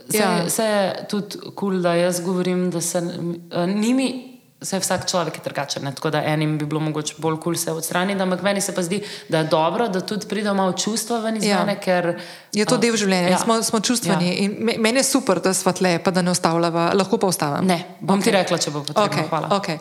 se, 0.07 0.18
Ja. 0.18 0.49
se 0.49 0.64
je 0.64 1.06
tudi 1.11 1.35
kul, 1.35 1.53
cool, 1.60 1.81
da 1.84 1.98
jaz 1.99 2.23
govorim, 2.23 2.69
da 2.72 2.81
se 2.81 3.03
uh, 3.03 3.68
njimi. 3.68 4.36
Se 4.62 4.80
vsak 4.80 5.06
človek 5.06 5.36
je 5.38 5.42
drugačen, 5.46 5.84
ne? 5.84 5.92
tako 5.96 6.10
da 6.10 6.24
enim 6.26 6.58
bi 6.58 6.66
bilo 6.66 6.80
mogoče 6.82 7.16
bolj 7.18 7.36
kul 7.36 7.44
cool 7.44 7.56
se 7.56 7.72
odstraniti, 7.72 8.22
ampak 8.22 8.42
meni 8.42 8.62
se 8.62 8.74
pa 8.76 8.82
zdi, 8.82 9.04
da 9.30 9.38
je 9.38 9.44
dobro, 9.44 9.88
da 9.88 10.02
tudi 10.02 10.28
pride 10.28 10.54
malo 10.54 10.74
čustva 10.74 11.20
ven 11.20 11.38
iz 11.38 11.46
Ja. 11.46 11.60
mene, 11.60 11.76
ker 11.82 12.18
Je 12.54 12.66
to 12.66 12.78
del 12.78 12.98
življenja, 12.98 13.28
ja. 13.28 13.36
ja. 13.36 13.38
smo, 13.38 13.64
smo 13.64 13.80
čustveni. 13.80 14.28
Ja. 14.28 14.34
In 14.34 14.56
me- 14.60 14.78
meni 14.78 15.00
je 15.00 15.04
super, 15.04 15.40
da 15.40 15.54
smo 15.54 15.74
tle, 15.78 16.00
pa 16.04 16.12
da 16.12 16.22
ne 16.22 16.32
ustavljava, 16.32 16.90
lahko 16.94 17.18
pa 17.18 17.28
ustavim. 17.28 17.68
Ne, 17.68 17.84
bom 18.00 18.20
okay. 18.20 18.24
ti 18.24 18.32
rekla, 18.32 18.58
če 18.58 18.72
bo 18.72 18.82
potrebno. 18.82 19.06
Okay, 19.06 19.30
Hvala. 19.30 19.48
okay. 19.60 19.78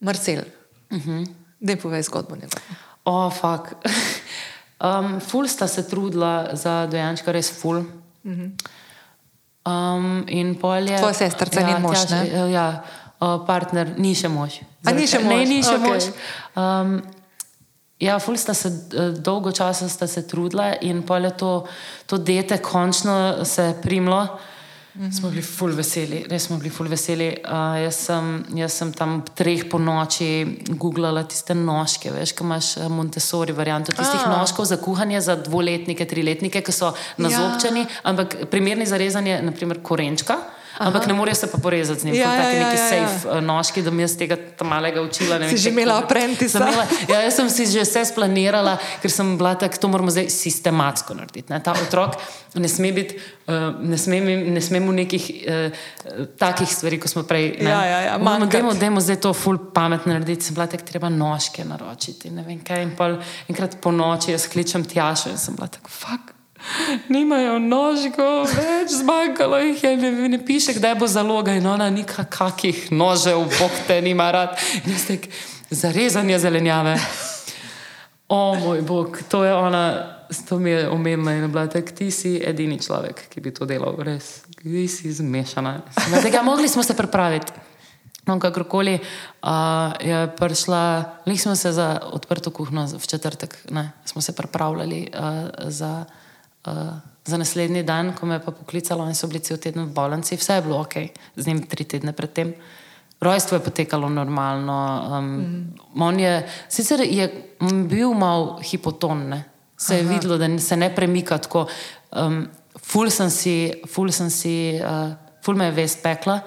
Marcel, 0.00 0.44
uh 0.90 0.98
-huh. 0.98 1.26
da 1.60 1.76
povej 1.76 2.02
zgodbo. 2.02 2.36
njegovo. 2.36 2.60
O, 3.04 3.30
fuk. 3.30 3.72
Um, 4.80 5.20
ful 5.20 5.48
sta 5.48 5.68
se 5.68 5.84
trudila 5.88 6.56
za 6.56 6.86
dojenčka, 6.86 7.32
res 7.32 7.52
ful. 7.52 7.84
Um, 8.24 10.24
in 10.28 10.54
polje. 10.56 10.96
Tvoja 10.96 11.12
sestrica, 11.12 11.60
njen 11.60 11.82
mož, 11.82 11.98
tjaž-? 12.08 12.48
Ja, 12.48 12.80
uh, 13.20 13.46
partner, 13.46 13.94
ni 13.98 14.14
še 14.14 14.28
mož. 14.28 14.60
A 14.84 14.92
ni 14.96 15.06
še 15.06 15.20
Ne, 15.22 15.36
mož? 15.36 15.48
ni 15.48 15.62
še 15.62 15.76
Okej. 15.76 15.88
mož. 15.88 16.04
Um, 16.56 17.00
ja, 18.00 18.18
ful 18.18 18.36
sta 18.40 18.54
se 18.54 18.68
eh, 18.68 19.10
dolgo 19.20 19.52
časa 19.52 19.88
sta 19.88 20.06
se 20.06 20.26
trudila 20.26 20.72
in 20.80 21.02
polje 21.02 21.30
to, 21.36 21.66
to 22.06 22.18
dete 22.18 22.58
končno 22.58 23.44
se 23.44 23.62
je 23.62 23.74
primlo. 23.82 24.24
Smo 24.90 25.30
bili 25.30 25.42
ful 25.42 25.70
veseli, 25.70 26.24
res 26.28 26.48
smo 26.48 26.56
bili 26.58 26.70
ful 26.70 26.88
veseli. 26.90 27.28
Uh, 27.46 27.76
jaz, 27.78 27.94
sem, 28.08 28.30
jaz 28.58 28.74
sem 28.74 28.90
tam 28.92 29.20
ob 29.20 29.28
treh 29.38 29.62
po 29.70 29.78
noči 29.78 30.58
googlala 30.74 31.22
tiste 31.30 31.54
nožke, 31.54 32.10
veš, 32.10 32.32
ki 32.34 32.42
imaš 32.44 32.70
eh, 32.76 32.88
Montessori 32.90 33.54
varianto 33.54 33.94
tistih 33.94 34.26
A. 34.26 34.32
nožkov 34.40 34.66
za 34.66 34.80
kuhanje 34.82 35.20
za 35.22 35.36
dvoletnike, 35.38 36.04
triletnike, 36.10 36.64
ki 36.66 36.74
so 36.74 36.90
nazobčeni, 37.22 37.86
ampak 38.02 38.50
primerni 38.50 38.86
za 38.86 38.98
rezanje, 38.98 39.38
naprimer 39.46 39.78
korenčka. 39.78 40.40
Ampak 40.80 41.06
ne 41.06 41.14
morejo 41.14 41.34
se 41.34 41.46
pa 41.46 41.58
porezati 41.58 42.00
z 42.00 42.04
njim, 42.04 42.14
Ja, 42.14 42.34
ja, 42.34 42.50
ja, 42.50 42.64
neki 42.64 42.80
ja, 42.80 42.86
ja. 42.96 43.08
safe 43.08 43.28
ja. 43.28 43.40
nožki, 43.40 43.82
da 43.82 43.90
mi 43.90 44.02
jaz 44.02 44.16
tega 44.16 44.36
malega 44.64 45.02
učila. 45.02 45.38
ne 45.38 45.48
Si 45.48 45.54
vem, 45.54 45.62
že 45.62 45.68
imela 45.70 46.00
imela- 46.00 46.86
Ja, 47.08 47.20
jaz 47.20 47.34
sem 47.36 47.50
si 47.50 47.66
že 47.66 47.80
vse 47.80 48.04
splanirala, 48.04 48.78
ker 49.02 49.10
sem 49.10 49.36
bila 49.36 49.54
tako, 49.54 49.76
to 49.76 49.88
moramo 49.88 50.10
zdaj 50.10 50.30
sistematsko 50.30 51.14
narediti. 51.14 51.52
Ne? 51.52 51.60
Ta 51.60 51.72
otrok 51.72 52.16
ne 52.54 52.68
sme 52.68 52.92
biti, 52.92 53.20
uh, 53.46 53.76
ne 53.80 53.98
sme, 53.98 54.20
ne 54.50 54.60
sme 54.60 54.80
mu 54.80 54.92
nekih 54.92 55.24
uh, 55.44 56.26
takih 56.38 56.68
stvari, 56.68 56.96
kot 56.98 57.10
smo 57.10 57.22
prej. 57.22 57.60
ne. 57.60 57.70
Ja, 57.70 57.84
ja, 57.84 58.00
ja, 58.00 58.18
Moramo, 58.18 58.46
dajmo, 58.46 58.72
dajmo 58.74 59.00
zdaj 59.00 59.20
to 59.20 59.32
ful 59.36 59.58
pametno 59.74 60.12
narediti. 60.12 60.44
Sem 60.44 60.54
bila 60.54 60.66
tako, 60.66 60.84
treba 60.84 61.08
nožke 61.08 61.64
naročiti. 61.64 62.30
Ne 62.30 62.42
vem 62.42 62.58
kaj. 62.64 62.82
In 62.82 62.96
pol, 62.96 63.20
enkrat 63.48 63.76
po 63.80 63.92
noči 63.92 64.32
jaz 64.32 64.48
kličem 64.48 64.84
Tjašo 64.84 65.28
in 65.28 65.38
sem 65.38 65.54
bila 65.54 65.68
tako, 65.68 65.92
fuck. 65.92 66.39
Nimajo 67.08 67.58
nožkov, 67.58 68.50
več 68.52 68.92
zmanjkalo 69.00 69.58
jih 69.58 69.84
je, 69.84 69.96
ne, 69.96 70.10
ne 70.28 70.38
piše, 70.44 70.74
kdaj 70.76 70.94
bo 71.00 71.08
zaloga 71.10 71.54
in 71.56 71.66
ona 71.66 71.88
nika 71.90 72.24
kakih 72.24 72.90
nožev, 72.92 73.42
bog 73.58 73.74
te 73.86 74.00
nima 74.04 74.30
rad. 74.30 74.58
In 74.84 74.92
jaz 74.94 75.06
tek, 75.08 75.28
zarezanje 75.70 76.38
zelenjave. 76.38 76.96
O 78.28 78.54
moj 78.54 78.82
bog, 78.86 79.18
to 79.28 79.42
je 79.44 79.54
ona, 79.54 79.84
to 80.48 80.58
mi 80.58 80.70
je 80.70 80.88
omenila 80.88 81.32
in 81.32 81.48
bila 81.50 81.66
tako, 81.66 81.90
ti 81.98 82.10
si 82.10 82.36
edini 82.38 82.78
človek, 82.78 83.26
ki 83.32 83.40
bi 83.42 83.50
to 83.54 83.66
delal, 83.66 83.96
res, 84.06 84.44
ti 84.62 84.86
si 84.88 85.10
zmešana. 85.12 85.80
Tega, 86.22 86.42
mogli 86.46 86.68
smo 86.68 86.82
se 86.82 86.94
pripraviti. 86.94 87.52
No, 88.26 88.36
kakorkoli 88.38 89.00
uh, 89.00 89.50
je 89.98 90.28
prišla, 90.36 91.04
nismo 91.26 91.56
se 91.56 91.72
za 91.72 91.98
odprto 92.12 92.50
kuhno 92.50 92.86
v 92.86 93.06
četrtek, 93.06 93.56
ne, 93.70 93.90
smo 94.04 94.22
se 94.22 94.36
pripravljali 94.36 95.10
uh, 95.10 95.50
za, 95.66 96.04
uh, 96.66 96.98
za 97.24 97.38
naslednji 97.38 97.82
dan, 97.82 98.14
ko 98.16 98.26
me 98.26 98.34
je 98.34 98.44
pa 98.44 98.50
poklicalo 98.50 99.06
in 99.08 99.14
so 99.14 99.26
bili 99.26 99.40
cel 99.40 99.56
teden 99.56 99.84
v 99.84 99.94
bolnici, 99.94 100.36
vse 100.36 100.54
je 100.54 100.62
bilo 100.62 100.80
ok, 100.80 100.94
z 101.36 101.46
njim 101.46 101.62
tri 101.66 101.84
tedne 101.84 102.12
predtem. 102.12 102.54
Rojstvo 103.20 103.56
je 103.56 103.64
potekalo 103.64 104.08
normalno. 104.08 105.06
Um, 105.18 105.24
mm. 105.24 105.74
On 106.00 106.20
je 106.20 106.48
sicer 106.68 107.00
je 107.04 107.28
bil 107.88 108.14
mal 108.14 108.58
hipoton, 108.64 109.28
ne. 109.28 109.44
se 109.76 109.96
je 109.96 110.04
Aha. 110.04 110.12
videlo, 110.12 110.38
da 110.38 110.58
se 110.58 110.76
ne 110.76 110.94
premika 110.94 111.38
tako. 111.38 111.66
Um, 112.12 112.48
ful 112.76 113.10
sem 113.10 113.30
si, 113.30 113.72
ful 113.88 114.12
sem 114.12 114.30
si, 114.30 114.80
uh, 114.80 115.12
ful 115.44 115.56
me 115.56 115.64
je 115.64 115.76
vest 115.76 116.02
pekla. 116.02 116.40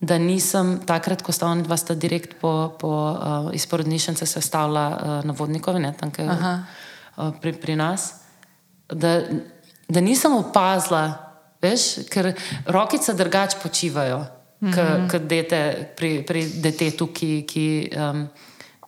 Da 0.00 0.18
nisem 0.18 0.78
takrat, 0.86 1.22
ko 1.22 1.32
sta 1.34 1.48
oni 1.50 1.62
dva 1.66 1.76
sta 1.76 1.94
direkt 1.94 2.36
po, 2.40 2.74
po 2.78 2.90
uh, 2.90 3.50
iz 3.54 3.66
porodnišnice 3.66 4.26
se 4.26 4.40
stavila 4.40 4.86
uh, 4.90 5.24
na 5.26 5.34
vodnikove, 5.34 5.80
ne 5.82 5.90
tam, 5.98 6.10
kjer, 6.14 6.30
uh, 6.30 7.32
pri, 7.40 7.52
pri 7.58 7.74
nas, 7.76 8.12
da, 8.92 9.22
da 9.88 10.00
nisem 10.00 10.34
opazila, 10.34 11.12
veš, 11.62 12.08
ker 12.10 12.32
rokice 12.66 13.14
drugače 13.14 13.56
počivajo, 13.62 14.26
mm 14.60 14.72
-hmm. 14.72 15.10
kot 15.10 15.22
dete 15.22 15.92
pri, 15.96 16.22
pri 16.26 16.46
detetu, 16.46 17.06
ki, 17.06 17.44
ki, 17.48 17.90
um, 17.96 18.28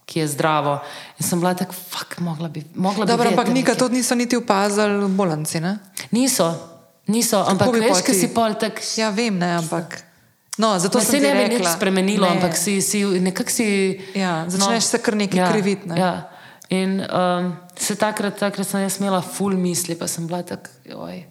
ki 0.04 0.20
je 0.20 0.28
zdravo. 0.28 0.80
In 1.18 1.26
sem 1.26 1.40
bila 1.40 1.54
tako, 1.54 1.72
fuck, 1.72 2.18
mogla 2.18 2.48
bi. 2.48 2.64
Mogla 2.74 3.04
bi 3.04 3.10
Dobro, 3.10 3.28
ampak 3.28 3.46
vedeti 3.46 3.60
nikaj 3.60 3.74
to 3.74 3.88
niso 3.88 4.14
niti 4.14 4.36
opazili 4.36 5.04
v 5.04 5.08
bolnici. 5.08 5.60
Ne? 5.60 5.78
Niso, 6.10 6.54
niso, 7.06 7.44
ampak 7.48 7.72
bi 7.72 7.80
veš, 7.80 8.02
ki 8.02 8.14
si 8.14 8.28
pol 8.28 8.54
tak. 8.54 8.80
Ja, 8.96 9.10
vem, 9.10 9.38
ne, 9.38 9.54
ampak. 9.56 10.10
No, 10.58 10.78
zato 10.78 10.98
To 10.98 11.04
sem 11.04 11.20
se 11.20 11.20
ne 11.20 11.34
bi 11.34 11.54
nič 11.54 11.68
spremenilo, 11.68 12.26
Ne. 12.26 12.32
ampak 12.36 12.56
si, 12.56 12.82
si 12.82 13.04
nekako 13.04 13.50
si. 13.50 14.00
Ja, 14.14 14.44
začneš 14.48 14.84
se 14.84 14.98
kar 14.98 15.16
nekaj 15.16 15.40
ja, 15.40 15.52
kriviti, 15.52 15.88
ne. 15.88 16.00
Ja. 16.00 16.29
In 16.70 17.00
um, 17.02 17.50
se 17.74 17.96
takrat, 17.98 18.36
takrat 18.38 18.68
sem 18.68 18.84
jaz 18.84 19.00
imela 19.00 19.18
full 19.26 19.56
misli, 19.58 19.96
pa 19.98 20.06
sem 20.06 20.26
bila 20.30 20.42
tako, 20.46 20.70
oj. 21.02 21.24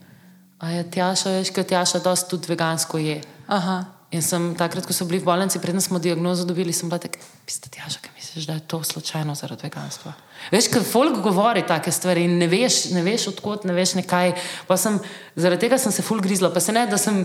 A 0.60 0.72
je 0.74 0.84
Tjaša, 0.92 1.38
veš, 1.38 1.54
ker 1.56 1.64
Tjaša 1.64 2.02
dosti 2.04 2.34
tudi 2.34 2.52
vegansko 2.52 3.00
je. 3.00 3.22
Aha. 3.48 3.78
In 4.12 4.26
sem 4.26 4.50
takrat, 4.60 4.84
ko 4.84 4.96
so 4.96 5.08
bili 5.08 5.22
v 5.22 5.30
bolnici, 5.30 5.62
predtem 5.64 5.80
smo 5.80 6.02
diagnozo 6.04 6.44
dobili, 6.50 6.74
sem 6.76 6.92
bila 6.92 7.00
tako, 7.00 7.24
piste 7.48 7.72
Tjaša, 7.72 8.02
kaj 8.04 8.16
misliš, 8.18 8.50
da 8.50 8.58
je 8.58 8.66
to 8.68 8.82
slučajno 8.84 9.36
zaradi 9.36 9.70
veganstva. 9.70 10.14
Veš, 10.52 10.70
ker 10.74 10.86
folk 10.88 11.20
govori 11.24 11.62
take 11.68 11.92
stvari 11.94 12.24
in 12.26 12.38
ne 12.42 12.48
veš, 12.50 12.90
ne 12.96 13.04
veš 13.06 13.28
odkot, 13.34 13.66
ne 13.70 13.74
veš 13.76 13.96
nekaj. 14.00 14.34
Pa 14.68 14.78
sem, 14.80 14.98
zaradi 15.38 15.68
tega 15.68 15.78
sem 15.82 15.94
se 15.94 16.06
full 16.06 16.24
grizla, 16.24 16.50
pa 16.54 16.62
se 16.64 16.74
ne, 16.74 16.86
da 16.90 16.98
sem 16.98 17.22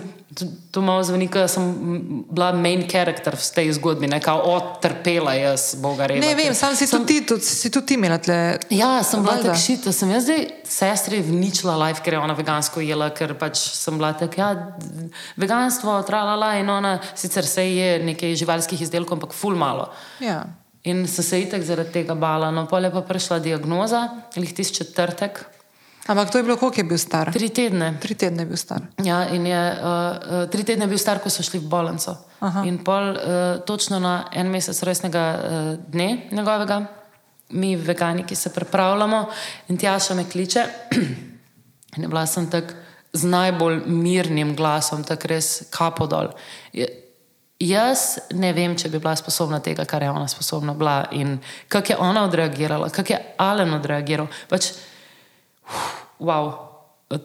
to, 0.70 0.82
malo 0.84 1.02
zvonika, 1.06 1.44
da 1.44 1.48
sem 1.48 1.70
bila 2.30 2.50
main 2.52 2.84
character 2.90 3.36
v 3.38 3.46
tej 3.56 3.72
zgodbi, 3.78 4.10
nekaj 4.10 4.42
odtrpela 4.50 5.36
jaz, 5.38 5.70
boga 5.80 6.08
reda. 6.10 6.24
Ne 6.26 6.34
vem, 6.38 6.54
sam 6.58 6.76
si 6.76 6.88
tudi 6.90 7.20
ti, 7.20 7.20
tudi, 7.32 7.46
si 7.46 7.70
tudi 7.70 7.92
ti 7.92 7.98
imela 8.00 8.18
tle. 8.22 8.40
Ja, 8.74 8.98
sem 9.06 9.22
bila 9.24 9.38
tako 9.40 9.56
šita, 9.62 9.94
sem 9.94 10.12
jaz 10.14 10.26
zdaj 10.28 10.44
sestri 10.74 11.22
vničila 11.24 11.76
life, 11.86 12.02
ker 12.04 12.18
je 12.18 12.24
ona 12.24 12.36
vegansko 12.36 12.82
jela, 12.84 13.08
ker 13.14 13.36
pač 13.40 13.62
sem 13.78 13.96
bila 14.00 14.12
tako, 14.18 14.42
ja, 14.42 14.50
veganstvo, 15.40 15.96
tralala 16.08 16.54
in 16.60 16.70
ona 16.70 16.98
sicer 17.14 17.46
se 17.46 17.64
je 17.70 17.96
nekaj 18.04 18.36
živalskih 18.42 18.84
izdelkov, 18.84 19.18
ampak 19.18 19.36
ful 19.36 19.56
malo. 19.58 19.88
Ja. 20.20 20.42
In 20.84 21.06
sem 21.08 21.24
se 21.24 21.40
itek 21.40 21.62
zaradi 21.64 21.92
tega 21.92 22.14
bala. 22.14 22.50
No, 22.52 22.66
pol 22.68 22.84
je 22.84 22.92
pa 22.92 23.00
prišla 23.00 23.38
diagnoza, 23.40 24.08
lih 24.36 24.54
tisti 24.54 24.82
četrtek, 24.82 25.44
Ampak 26.06 26.30
to 26.30 26.38
je 26.38 26.44
bilo, 26.44 26.56
koliko 26.56 26.80
je 26.80 26.84
bil 26.84 26.98
star? 26.98 27.32
tri 27.32 27.48
tedne. 27.48 27.96
Tri 28.00 28.14
tedne 28.14 28.42
je 28.42 28.46
bil 28.46 28.56
star. 28.56 28.82
Ja, 29.04 29.28
in 29.28 29.46
je 29.46 29.60
uh, 29.72 30.50
tri 30.52 30.64
tedne 30.64 30.86
bil 30.86 30.98
star, 30.98 31.18
ko 31.18 31.30
so 31.32 31.42
šli 31.42 31.62
v 31.62 31.68
bolnico. 31.68 32.12
In 32.68 32.78
pol, 32.84 33.16
uh, 33.16 33.64
točno 33.64 33.98
na 33.98 34.28
en 34.32 34.50
mesec 34.52 34.82
rojstnega 34.84 35.22
uh, 35.32 35.70
dne 35.88 36.28
njegovega, 36.30 36.82
mi, 37.56 37.76
vegani, 37.76 38.26
ki 38.28 38.36
se 38.36 38.52
pripravljamo, 38.52 39.22
in 39.68 39.78
Tjaša 39.80 40.14
me 40.14 40.28
kliče. 40.28 40.66
In 41.96 42.02
je 42.02 42.08
bila 42.08 42.26
sem 42.26 42.50
tako 42.50 42.74
z 43.12 43.24
najbolj 43.30 43.84
mirnim 43.86 44.56
glasom, 44.56 45.04
tako 45.04 45.28
res 45.30 45.62
kapo 45.70 46.06
dol. 46.10 46.32
Je, 46.72 46.88
jaz 47.60 48.18
ne 48.34 48.52
vem, 48.52 48.76
če 48.76 48.88
bi 48.88 48.98
bila 48.98 49.14
sposobna 49.16 49.60
tega, 49.60 49.84
kar 49.84 50.02
je 50.02 50.10
ona 50.10 50.28
sposobna 50.28 50.74
bila 50.74 51.04
in 51.12 51.38
kako 51.68 51.92
je 51.92 51.98
ona 51.98 52.24
odreagirala, 52.24 52.90
kako 52.90 53.12
je 53.12 53.22
Alen 53.38 53.74
odreagiral. 53.74 54.26
Pač, 54.48 54.72
Wow. 56.18 56.52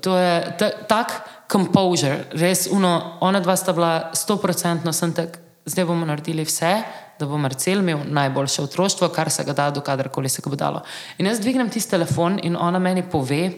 To 0.01 0.18
je 0.18 0.56
ta, 0.60 0.69
tak 0.85 1.07
composure, 1.51 2.30
res 2.38 2.68
uno, 2.72 3.18
ona 3.26 3.39
dva 3.39 3.56
sta 3.57 3.73
bila 3.73 4.11
stoprocentno, 4.14 4.93
sem 4.93 5.14
tak, 5.15 5.39
zdaj 5.65 5.88
bomo 5.88 6.06
naredili 6.06 6.45
vse, 6.45 6.73
da 7.19 7.27
bo 7.27 7.39
Marcel 7.41 7.81
imel 7.81 8.03
najboljše 8.06 8.64
otroštvo, 8.64 9.10
kar 9.10 9.31
se 9.31 9.43
ga 9.43 9.53
da, 9.53 9.69
do 9.72 9.81
kadarkoli 9.81 10.30
se 10.30 10.43
ga 10.45 10.51
bo 10.51 10.60
dalo. 10.60 10.84
In 11.18 11.26
jaz 11.26 11.41
dvignem 11.41 11.69
tisti 11.69 11.91
telefon 11.95 12.39
in 12.43 12.56
ona 12.56 12.80
meni 12.80 13.03
pove, 13.03 13.49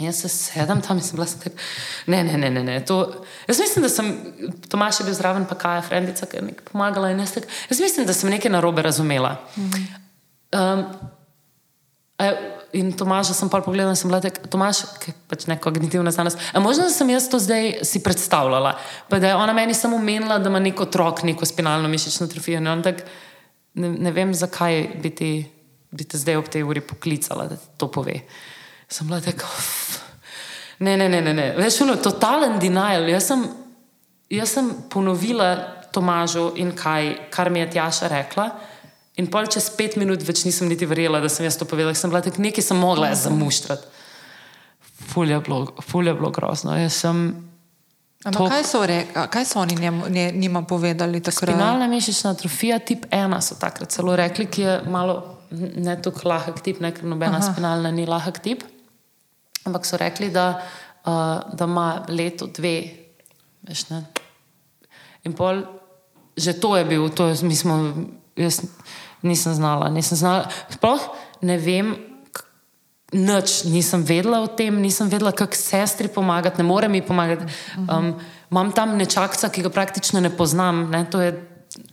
jaz 0.00 0.20
se 0.24 0.28
sedem 0.28 0.82
tam 0.84 1.00
in 1.00 1.04
sem 1.04 1.16
bila 1.16 1.26
sem 1.26 1.40
tak, 1.40 1.64
ne, 2.06 2.22
ne, 2.24 2.38
ne, 2.38 2.50
ne, 2.50 2.62
ne. 2.64 2.78
To, 2.84 3.00
jaz 3.48 3.60
mislim, 3.60 3.86
da 3.86 3.90
sem, 3.92 4.12
Tomaš 4.68 5.00
je 5.00 5.08
bil 5.08 5.16
zraven, 5.16 5.48
pa 5.48 5.58
Kaja, 5.58 5.82
frendica, 5.82 6.28
ki 6.28 6.40
je 6.40 6.46
nekaj 6.50 6.70
pomagala 6.72 7.10
in 7.14 7.20
jaz 7.24 7.36
tak, 7.38 7.50
jaz 7.70 7.80
mislim, 7.80 8.06
da 8.06 8.16
sem 8.16 8.30
nekaj 8.30 8.52
narobe 8.52 8.84
razumela. 8.84 9.36
Um, 10.52 10.88
E, 12.18 12.52
In 12.72 12.92
Tomaža 12.92 13.32
sem 13.32 13.48
pa 13.48 13.62
pogledala 13.64 13.94
in 13.94 13.96
sem 13.96 14.10
bila 14.10 14.18
tako, 14.20 14.48
Tomaž, 14.52 14.82
ki 15.00 15.12
je 15.12 15.16
pač 15.30 15.46
ne 15.48 15.56
kognitivna 15.56 16.10
znanost. 16.12 16.36
A 16.52 16.60
možno, 16.60 16.88
da 16.88 16.92
sem 16.92 17.08
jaz 17.08 17.28
to 17.32 17.38
zdaj 17.40 17.86
si 17.88 18.02
predstavljala, 18.04 18.74
pa 19.08 19.20
da 19.22 19.30
je 19.30 19.38
ona 19.38 19.54
meni 19.56 19.72
samo 19.74 19.96
menila, 20.02 20.36
da 20.42 20.50
ima 20.50 20.60
nek 20.60 20.80
otrok 20.84 21.22
neko 21.24 21.46
spinalno 21.46 21.88
mišično 21.88 22.26
atrofijo. 22.26 22.60
On 22.72 22.82
tak, 22.84 23.00
ne, 23.80 23.88
ne 23.88 24.12
vem, 24.12 24.34
zakaj 24.34 24.82
bi 25.00 25.14
ti, 25.14 25.30
bi 25.90 26.04
te 26.04 26.20
zdaj 26.20 26.36
ob 26.42 26.50
tej 26.52 26.66
uri 26.68 26.82
poklicala, 26.84 27.46
da 27.48 27.56
to 27.56 27.88
pove. 27.88 28.18
Sem 28.88 29.06
bila 29.06 29.20
tako, 29.20 29.44
"Uf, 29.44 30.00
ne, 30.78 30.96
ne, 30.96 31.08
ne, 31.08 31.20
ne, 31.20 31.34
ne. 31.34 31.54
Veš, 31.56 31.80
ono, 31.80 31.96
totalen 31.96 32.58
denial. 32.60 33.08
Jaz 33.08 33.26
sem, 33.26 33.48
jaz 34.30 34.48
sem 34.48 34.70
ponovila 34.90 35.72
Tomažu 35.92 36.52
in 36.56 36.72
kaj, 36.76 37.30
kar 37.30 37.50
mi 37.50 37.60
je 37.60 37.70
Tjaša 37.70 38.08
rekla. 38.08 38.50
In 39.16 39.26
pol 39.26 39.46
čez 39.46 39.70
pet 39.76 39.96
minut 39.96 40.20
več 40.22 40.44
nisem 40.44 40.68
niti 40.68 40.86
verjela, 40.86 41.20
da 41.20 41.28
sem 41.28 41.46
jaz 41.46 41.56
to 41.56 41.64
povedala, 41.64 41.94
sem 41.94 42.10
bila 42.10 42.20
tako 42.20 42.42
nekaj, 42.42 42.62
sem 42.62 42.76
mogla 42.76 43.08
jaz 43.08 43.22
zamuštrati. 43.24 43.86
Ful 45.08 45.30
je 45.30 45.40
bilo, 45.40 45.74
ful 45.80 46.06
je 46.06 46.14
bilo 46.14 46.30
grozno. 46.30 46.76
Jaz 46.76 46.92
sem 46.92 47.46
Ampak 48.26 48.50
kaj 48.50 48.64
so, 48.66 48.82
re, 48.86 49.06
kaj 49.30 49.44
so 49.46 49.60
oni 49.60 49.76
njemu, 49.78 50.08
nje, 50.08 50.32
njima 50.34 50.62
povedali 50.62 51.20
takrat? 51.22 51.50
spinalna 51.50 51.86
mišična 51.86 52.30
atrofija 52.30 52.78
tip 52.78 53.06
1 53.10 53.40
so 53.40 53.54
takrat 53.54 53.90
celo 53.90 54.16
rekli, 54.16 54.46
ki 54.50 54.62
je 54.62 54.80
malo 54.90 55.38
ne 55.76 55.94
tako 56.02 56.28
lahek 56.28 56.60
tip, 56.60 56.80
ne, 56.80 56.90
ker 56.94 57.04
nobena 57.04 57.38
Aha. 57.38 57.52
spinalna 57.52 57.90
ni 57.90 58.06
lahek 58.06 58.38
tip. 58.42 58.64
Ampak 59.66 59.86
so 59.86 59.98
rekli, 60.00 60.30
da, 60.30 60.62
uh, 61.04 61.54
da 61.54 61.66
ima 61.66 62.04
leto, 62.08 62.46
dve, 62.46 62.76
veš 63.66 63.88
ne. 63.90 64.04
In 65.26 65.34
pol, 65.34 65.64
že 66.36 66.54
to 66.60 66.76
je 66.76 66.84
bil, 66.86 67.08
to 67.10 67.32
je, 67.32 67.42
mi 67.42 67.56
smo, 67.56 67.78
jaz 68.38 68.62
nisem 69.26 69.56
znala, 69.58 69.88
nisem 69.90 70.18
znala, 70.18 70.46
sploh 70.70 71.02
ne 71.42 71.58
vem, 71.58 71.96
nič 73.14 73.64
nisem 73.70 74.02
vedela 74.02 74.42
o 74.42 74.50
tem, 74.50 74.74
nisem 74.82 75.08
vedela, 75.08 75.32
kako 75.32 75.54
sestri 75.54 76.08
pomagati, 76.08 76.58
ne 76.58 76.66
more 76.66 76.88
mi 76.88 77.02
pomagati. 77.02 77.46
Um, 77.78 78.14
imam 78.50 78.72
tam 78.74 78.96
nečakca, 78.98 79.48
ki 79.48 79.62
ga 79.66 79.70
praktično 79.70 80.20
ne 80.20 80.30
poznam. 80.30 80.90
Ne, 80.90 81.04
to 81.10 81.22
je, 81.22 81.32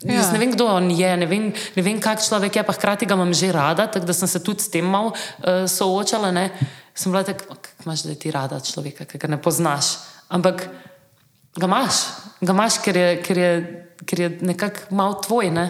Ja. 0.03 0.19
Jaz 0.19 0.31
ne 0.31 0.39
vem, 0.39 0.51
kdo 0.51 0.68
on 0.68 0.89
je, 0.91 1.11
ne 1.18 1.27
vem, 1.27 1.49
ne 1.76 1.84
vem 1.84 1.99
kak 2.03 2.23
človek 2.23 2.60
je, 2.60 2.64
pa 2.68 2.76
hkrati 2.76 3.07
ga 3.07 3.15
imam 3.15 3.34
že 3.35 3.51
rada, 3.55 3.88
tako 3.88 4.07
da 4.10 4.15
sem 4.15 4.27
se 4.27 4.43
tudi 4.43 4.64
s 4.64 4.72
tem 4.72 4.85
mal 4.85 5.11
uh, 5.11 5.64
soočala. 5.68 6.31
Ne. 6.35 6.49
Sem 6.95 7.11
bila 7.11 7.23
tako, 7.23 7.55
kako 7.55 7.88
imaš, 7.88 8.03
da 8.07 8.15
ti 8.15 8.31
rada 8.31 8.60
človeka, 8.60 9.07
ki 9.07 9.18
ga 9.18 9.31
ne 9.31 9.39
poznaš. 9.41 9.97
Ampak 10.30 10.68
ga 11.55 11.68
imaš, 11.68 12.03
ga 12.41 12.51
imaš, 12.53 12.80
ker 12.84 12.97
je, 12.97 13.10
ker 13.23 13.38
je, 13.38 13.53
ker 14.05 14.19
je 14.19 14.30
nekako 14.41 14.95
malo 14.95 15.19
tvoj. 15.23 15.51
Ne? 15.51 15.65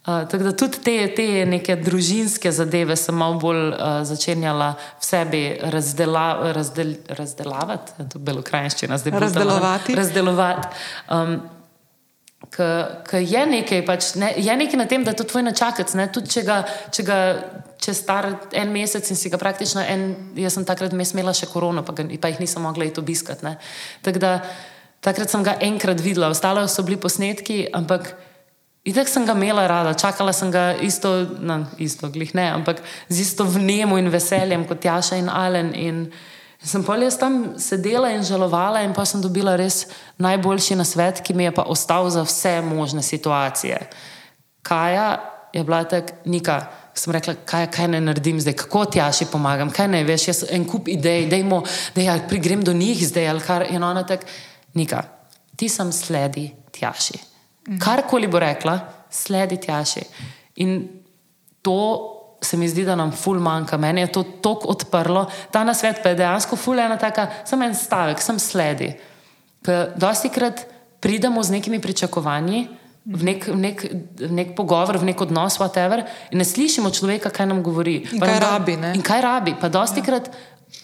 Uh, 0.00 0.24
tako 0.30 0.44
da 0.48 0.52
tudi 0.56 0.82
te, 0.82 0.96
te 1.14 1.28
neke 1.46 1.76
družinske 1.76 2.52
zadeve 2.52 2.96
sem 2.96 3.14
malo 3.14 3.38
bolj 3.38 3.62
uh, 3.70 4.00
začenjala 4.08 4.72
v 4.80 5.04
sebi 5.04 5.44
razdela, 5.60 6.52
razdel, 6.56 6.94
razdelavati, 7.06 7.98
to 8.00 8.18
je 8.18 8.24
bilo 8.24 8.42
krajščina, 8.42 8.98
zdaj 8.98 9.18
Razdelovati. 9.20 9.96
Razdelovati. 10.00 10.68
Um, 11.12 11.40
Ker 12.50 13.22
je 13.22 13.42
nekaj, 13.46 13.84
pač, 13.86 14.14
ne, 14.18 14.32
je 14.36 14.54
nekaj 14.58 14.78
na 14.78 14.86
tem, 14.90 15.04
da 15.06 15.12
je 15.14 15.20
to 15.22 15.28
tvoj 15.30 15.44
načakac. 15.46 15.92
Ne, 15.94 16.08
tudi 16.10 16.32
če 16.34 16.42
ga, 16.46 16.62
če 16.90 17.04
ga 17.06 17.18
če 17.80 17.94
star 17.96 18.28
en 18.56 18.72
mesec 18.74 19.06
in 19.10 19.18
si 19.18 19.30
ga 19.32 19.38
praktično 19.40 19.82
en, 19.82 20.10
jaz 20.38 20.58
sem 20.58 20.66
takrat 20.68 20.94
mes 20.96 21.14
imela 21.14 21.32
še 21.36 21.48
korono, 21.50 21.84
pa, 21.86 21.94
ga, 21.96 22.04
pa 22.20 22.30
jih 22.32 22.42
nisem 22.42 22.64
mogla 22.64 22.88
iti 22.88 23.00
obiskati. 23.00 23.54
Tako 24.04 24.22
da 24.22 24.32
takrat 25.04 25.32
sem 25.32 25.44
ga 25.46 25.56
enkrat 25.64 26.02
videla, 26.04 26.28
ostalo 26.32 26.66
so 26.68 26.84
bili 26.86 27.00
posnetki, 27.00 27.64
ampak. 27.76 28.12
Itek 28.88 29.10
sem 29.12 29.26
ga 29.28 29.34
imela 29.36 29.66
rada, 29.68 29.90
čakala 29.92 30.32
sem 30.32 30.48
ga 30.48 30.70
isto, 30.80 31.10
no, 31.44 31.58
isto, 31.84 32.08
glih 32.08 32.30
ne, 32.32 32.46
ampak 32.48 32.78
z 33.12 33.26
isto 33.26 33.44
vnemo 33.44 33.98
in 34.00 34.08
veseljem 34.08 34.64
kot 34.64 34.86
Jaša 34.88 35.18
in 35.20 35.28
Alen. 35.28 35.74
In 35.76 35.98
sem 36.64 36.84
pa 36.84 36.96
jaz 37.00 37.16
tam 37.18 37.54
sedela 37.58 38.10
in 38.12 38.22
žalovala, 38.22 38.82
in 38.84 38.92
pa 38.92 39.04
sem 39.08 39.20
dobila 39.20 39.56
res 39.56 39.86
najboljši 40.20 40.76
na 40.76 40.84
svet, 40.84 41.22
ki 41.24 41.34
mi 41.34 41.48
je 41.48 41.54
pa 41.56 41.62
ostal 41.62 42.10
za 42.10 42.22
vse 42.22 42.60
možne 42.60 43.02
situacije. 43.02 43.78
Kaja 44.62 45.08
je 45.52 45.64
bila 45.64 45.84
tak, 45.84 46.12
nika. 46.24 46.66
Sem 46.94 47.14
rekla, 47.14 47.34
kaj, 47.46 47.70
kaj 47.72 47.88
ne 47.88 48.00
naredim 48.02 48.40
zdaj, 48.42 48.56
kako 48.60 48.84
ti 48.84 48.98
jaši 48.98 49.30
pomagam, 49.32 49.70
kaj 49.72 49.88
ne 49.88 50.02
veš, 50.04 50.26
jaz 50.28 50.40
en 50.50 50.66
kup 50.68 50.88
idej, 50.90 51.28
dajmo, 51.30 51.62
da 51.94 52.02
ja, 52.02 52.18
prigrem 52.28 52.64
do 52.66 52.74
njih 52.76 52.98
zdaj, 53.08 53.28
ali 53.30 53.40
kar 53.40 53.64
je 53.70 53.78
ona 53.78 54.02
tak, 54.06 54.26
nika, 54.74 55.04
ti 55.56 55.68
sem 55.68 55.92
sledi 55.92 56.50
tjaši. 56.76 57.18
Karkoli 57.80 58.28
bo 58.28 58.40
rekla, 58.42 58.78
sledi 59.10 59.56
tjaši. 59.60 60.02
In 60.56 60.88
to 61.62 62.19
se 62.42 62.56
mi 62.56 62.68
zdi, 62.68 62.84
da 62.84 62.96
nam 62.96 63.12
ful 63.12 63.40
manjka. 63.40 63.76
Meni 63.76 64.00
je 64.00 64.12
to 64.12 64.22
tako 64.22 64.72
odprlo. 64.74 65.26
Ta 65.50 65.64
na 65.64 65.74
svet 65.74 66.02
pa 66.02 66.12
je 66.12 66.20
dejansko 66.22 66.56
ful 66.56 66.78
ena 66.78 66.98
taka, 66.98 67.28
samo 67.44 67.64
en 67.64 67.74
stavek, 67.74 68.22
sem 68.22 68.38
sledi. 68.38 68.92
Ker 69.64 69.92
dosti 70.00 70.30
krat 70.32 70.64
pridemo 71.00 71.42
z 71.42 71.58
nekimi 71.58 71.80
pričakovanji. 71.80 72.68
V 73.10 73.24
nek, 73.24 73.46
v, 73.48 73.56
nek, 73.56 73.78
v 74.20 74.32
nek 74.36 74.50
pogovor, 74.54 74.98
v 75.00 75.08
nek 75.08 75.20
odnos, 75.24 75.56
whatever, 75.58 76.02
in 76.30 76.38
ne 76.38 76.44
slišimo 76.44 76.90
človeka, 76.92 77.32
kaj 77.32 77.48
nam 77.48 77.62
govori. 77.64 77.96
In 78.12 78.20
Pa 78.20 78.28
kaj 78.28 78.36
nam 78.36 78.44
rabi, 78.44 78.76
ne? 78.76 78.92
In 78.94 79.02
kaj 79.02 79.22
rabi. 79.24 79.54
Pa 79.56 79.72
dosti 79.72 80.04
krat, 80.04 80.28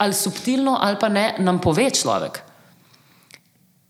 ali 0.00 0.16
subtilno, 0.16 0.78
ali 0.80 0.96
pa 1.00 1.12
ne, 1.12 1.34
nam 1.44 1.60
pove 1.60 1.90
človek 1.92 2.40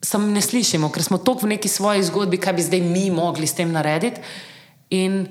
samo 0.06 0.30
ne 0.30 0.40
slišimo, 0.40 0.90
ker 0.94 1.02
smo 1.02 1.18
toliko 1.18 1.46
v 1.46 1.56
neki 1.56 1.68
svoji 1.68 2.04
zgodbi, 2.06 2.38
kaj 2.38 2.54
bi 2.54 2.62
zdaj 2.62 2.82
mi 2.84 3.10
mogli 3.10 3.46
s 3.46 3.56
tem 3.58 3.72
narediti. 3.72 4.22
In 4.94 5.26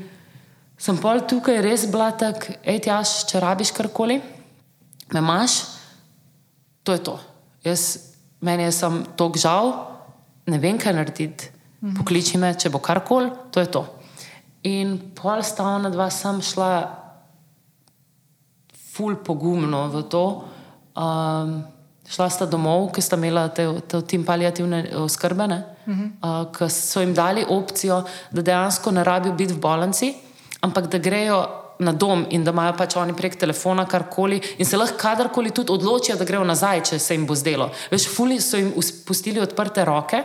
sem 0.86 0.98
pol 1.02 1.24
tukaj 1.26 1.64
res 1.66 1.88
bila 1.90 2.12
tak, 2.14 2.46
hej, 2.62 2.84
tjaš, 2.86 3.24
če 3.32 3.42
rabiš 3.42 3.74
karkoli, 3.74 4.20
me 5.14 5.22
imaš, 5.24 5.58
to 6.86 6.94
je 6.94 7.02
to. 7.02 7.16
Jaz, 7.66 7.86
meni 8.46 8.68
je 8.68 8.76
sem 8.78 9.00
tok 9.18 9.40
žal, 9.42 9.72
ne 10.46 10.62
vem, 10.62 10.78
kaj 10.78 10.94
narediti. 10.94 11.52
Pokliči 11.96 12.40
me, 12.42 12.54
če 12.58 12.72
bo 12.74 12.80
karkoli, 12.82 13.30
to 13.54 13.62
je 13.62 13.70
to. 13.70 13.84
In 14.66 14.98
pol 15.18 15.42
sta 15.46 15.66
ona 15.76 15.92
dva 15.94 16.08
sam 16.14 16.42
šla 16.42 16.70
ful 18.96 19.18
pogumno 19.26 19.84
v 19.94 20.02
to. 20.10 20.26
Um, 20.98 21.60
šla 22.10 22.30
sta 22.34 22.48
domov, 22.50 22.92
ki 22.94 23.04
sta 23.06 23.18
imela 23.20 23.48
te, 23.54 23.68
te 23.90 24.02
tim 24.06 24.26
palijativne 24.26 24.86
oskrbe, 25.02 25.46
uh 25.46 25.54
-huh. 25.86 26.10
uh, 26.22 26.54
ki 26.54 26.70
so 26.70 27.02
jim 27.02 27.14
dali 27.14 27.46
opcijo, 27.50 28.04
da 28.32 28.42
dejansko 28.42 28.92
ne 28.92 29.04
rabijo 29.04 29.34
biti 29.34 29.54
v 29.54 29.60
bolnici, 29.60 30.14
ampak 30.66 30.90
da 30.92 30.98
grejo 30.98 31.40
na 31.80 31.92
dom 31.92 32.26
in 32.32 32.44
da 32.44 32.54
imajo 32.56 32.74
pač 32.78 32.96
oni 32.96 33.14
prek 33.14 33.36
telefona 33.40 33.84
karkoli 33.86 34.40
in 34.58 34.66
se 34.66 34.78
lahko 34.80 34.98
kadarkoli 34.98 35.52
tudi 35.52 35.74
odločijo, 35.76 36.16
da 36.18 36.26
grejo 36.26 36.44
nazaj, 36.48 36.84
če 36.90 37.00
se 37.00 37.18
jim 37.18 37.26
bo 37.28 37.36
zdelo. 37.36 37.70
Veš, 37.92 38.08
fuli 38.16 38.40
so 38.42 38.58
jim 38.58 38.72
us- 38.80 38.94
pustili 39.06 39.44
odprte 39.44 39.86
roke. 39.86 40.24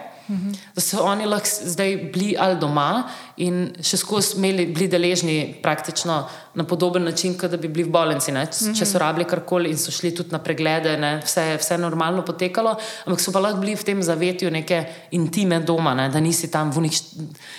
Da 0.74 0.80
so 0.80 1.02
oni 1.02 1.26
lahko 1.26 1.48
zdaj 1.66 1.96
bili 2.12 2.36
ali 2.38 2.54
doma 2.56 3.02
in 3.36 3.56
še 3.82 3.96
skozi 3.96 4.36
imeli, 4.36 4.66
bili 4.66 4.86
deležni 4.88 5.34
praktično 5.62 6.20
na 6.54 6.64
podoben 6.64 7.02
način, 7.04 7.34
kot 7.34 7.50
da 7.50 7.56
bi 7.56 7.68
bili 7.68 7.84
v 7.84 7.90
bolnici. 7.90 8.30
Ne? 8.32 8.44
Če 8.46 8.86
so 8.86 8.98
rabili 8.98 9.24
karkoli 9.26 9.70
in 9.70 9.78
so 9.78 9.90
šli 9.90 10.12
tudi 10.14 10.30
na 10.30 10.38
preglede, 10.38 10.94
ne? 10.96 11.16
vse, 11.24 11.56
vse 11.58 11.78
normalno 11.78 12.22
potekalo, 12.22 12.76
ampak 13.06 13.20
so 13.20 13.32
pa 13.32 13.40
lahko 13.40 13.58
bili 13.58 13.74
v 13.74 13.84
tem 13.84 14.02
zavetju 14.02 14.50
neke 14.50 14.84
intime 15.12 15.58
doma, 15.60 15.94
ne? 15.94 16.08
da 16.08 16.20
nisi 16.20 16.50
tam 16.50 16.70
v 16.70 16.78
unih, 16.78 17.00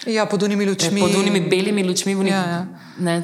Ja, 0.07 0.26
pod 0.26 0.43
unimi 0.43 0.65
lučmi. 0.65 1.02
pod 1.02 1.15
unimi 1.15 1.43
belimi 1.49 1.84
lučmi, 1.84 2.15
v 2.15 2.19
unih, 2.19 2.34
Ja, 2.34 2.43
ja. 2.48 2.65
ne, 2.99 3.18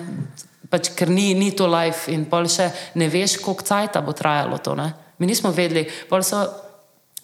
pač, 0.69 0.91
ker 0.91 1.07
ni, 1.09 1.31
ni 1.33 1.51
to 1.51 1.67
life 1.67 2.11
in 2.11 2.25
pol 2.27 2.47
še 2.51 2.67
ne 2.95 3.07
veš, 3.07 3.37
koliko 3.39 3.63
cajta 3.63 4.01
bo 4.03 4.11
trajalo 4.11 4.57
to. 4.59 4.75
Ne? 4.75 4.91
Mi 5.19 5.25
nismo 5.25 5.51
vedeli. 5.55 5.87
Pol 6.09 6.19
so 6.23 6.43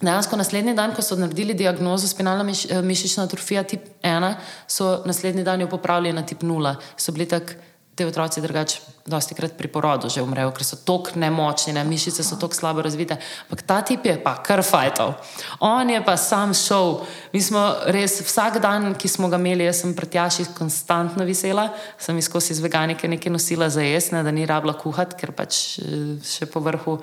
Dejansko 0.02 0.36
naslednji 0.36 0.74
dan, 0.74 0.96
ko 0.96 1.02
so 1.02 1.16
naredili 1.16 1.54
diagnozo 1.54 2.08
spinalna 2.08 2.44
miš, 2.44 2.66
eh, 2.66 2.82
mišična 2.82 3.24
atrofija 3.24 3.64
tip 3.64 3.82
1, 4.04 4.34
so 4.68 5.02
naslednji 5.06 5.44
dan 5.44 5.62
jo 5.62 5.70
popravili 5.70 6.14
na 6.14 6.26
tip 6.26 6.42
0. 6.42 6.76
So 6.98 7.12
bili 7.12 7.26
tak, 7.26 7.56
te 7.96 8.06
otroci 8.08 8.42
drugače, 8.42 8.80
dosti 9.06 9.36
krat 9.36 9.54
pri 9.58 9.68
porodu 9.68 10.10
že 10.10 10.22
umrejo, 10.26 10.50
ker 10.56 10.66
so 10.66 10.78
tako 10.82 11.14
nemočni, 11.20 11.76
ne? 11.78 11.84
mišice 11.86 12.24
so 12.26 12.40
tako 12.42 12.58
slabo 12.58 12.82
razvite. 12.82 13.18
Ampak 13.46 13.62
ta 13.62 13.82
tip 13.86 14.06
je 14.06 14.16
pa 14.24 14.34
kar 14.44 14.64
fajtov. 14.66 15.14
On 15.60 15.90
je 15.90 16.02
pa 16.06 16.18
sam 16.18 16.54
šel. 16.58 17.04
Mi 17.34 17.42
smo 17.42 17.62
res 17.86 18.18
vsak 18.26 18.58
dan, 18.64 18.96
ki 18.98 19.08
smo 19.08 19.30
ga 19.30 19.38
imeli, 19.38 19.68
jaz 19.70 19.84
sem 19.84 19.94
pretjaši 19.94 20.48
konstantno 20.58 21.26
visela, 21.26 21.70
sem 21.98 22.18
izkosi 22.18 22.54
iz 22.54 22.64
veganike 22.64 23.08
nekaj 23.08 23.32
nosila 23.32 23.70
za 23.70 23.86
jesne, 23.86 24.24
da 24.24 24.32
ni 24.32 24.50
rabila 24.50 24.74
kuhati, 24.74 25.20
ker 25.20 25.36
pač 25.38 25.78
eh, 25.78 26.18
še 26.26 26.50
po 26.50 26.66
vrhu. 26.66 26.98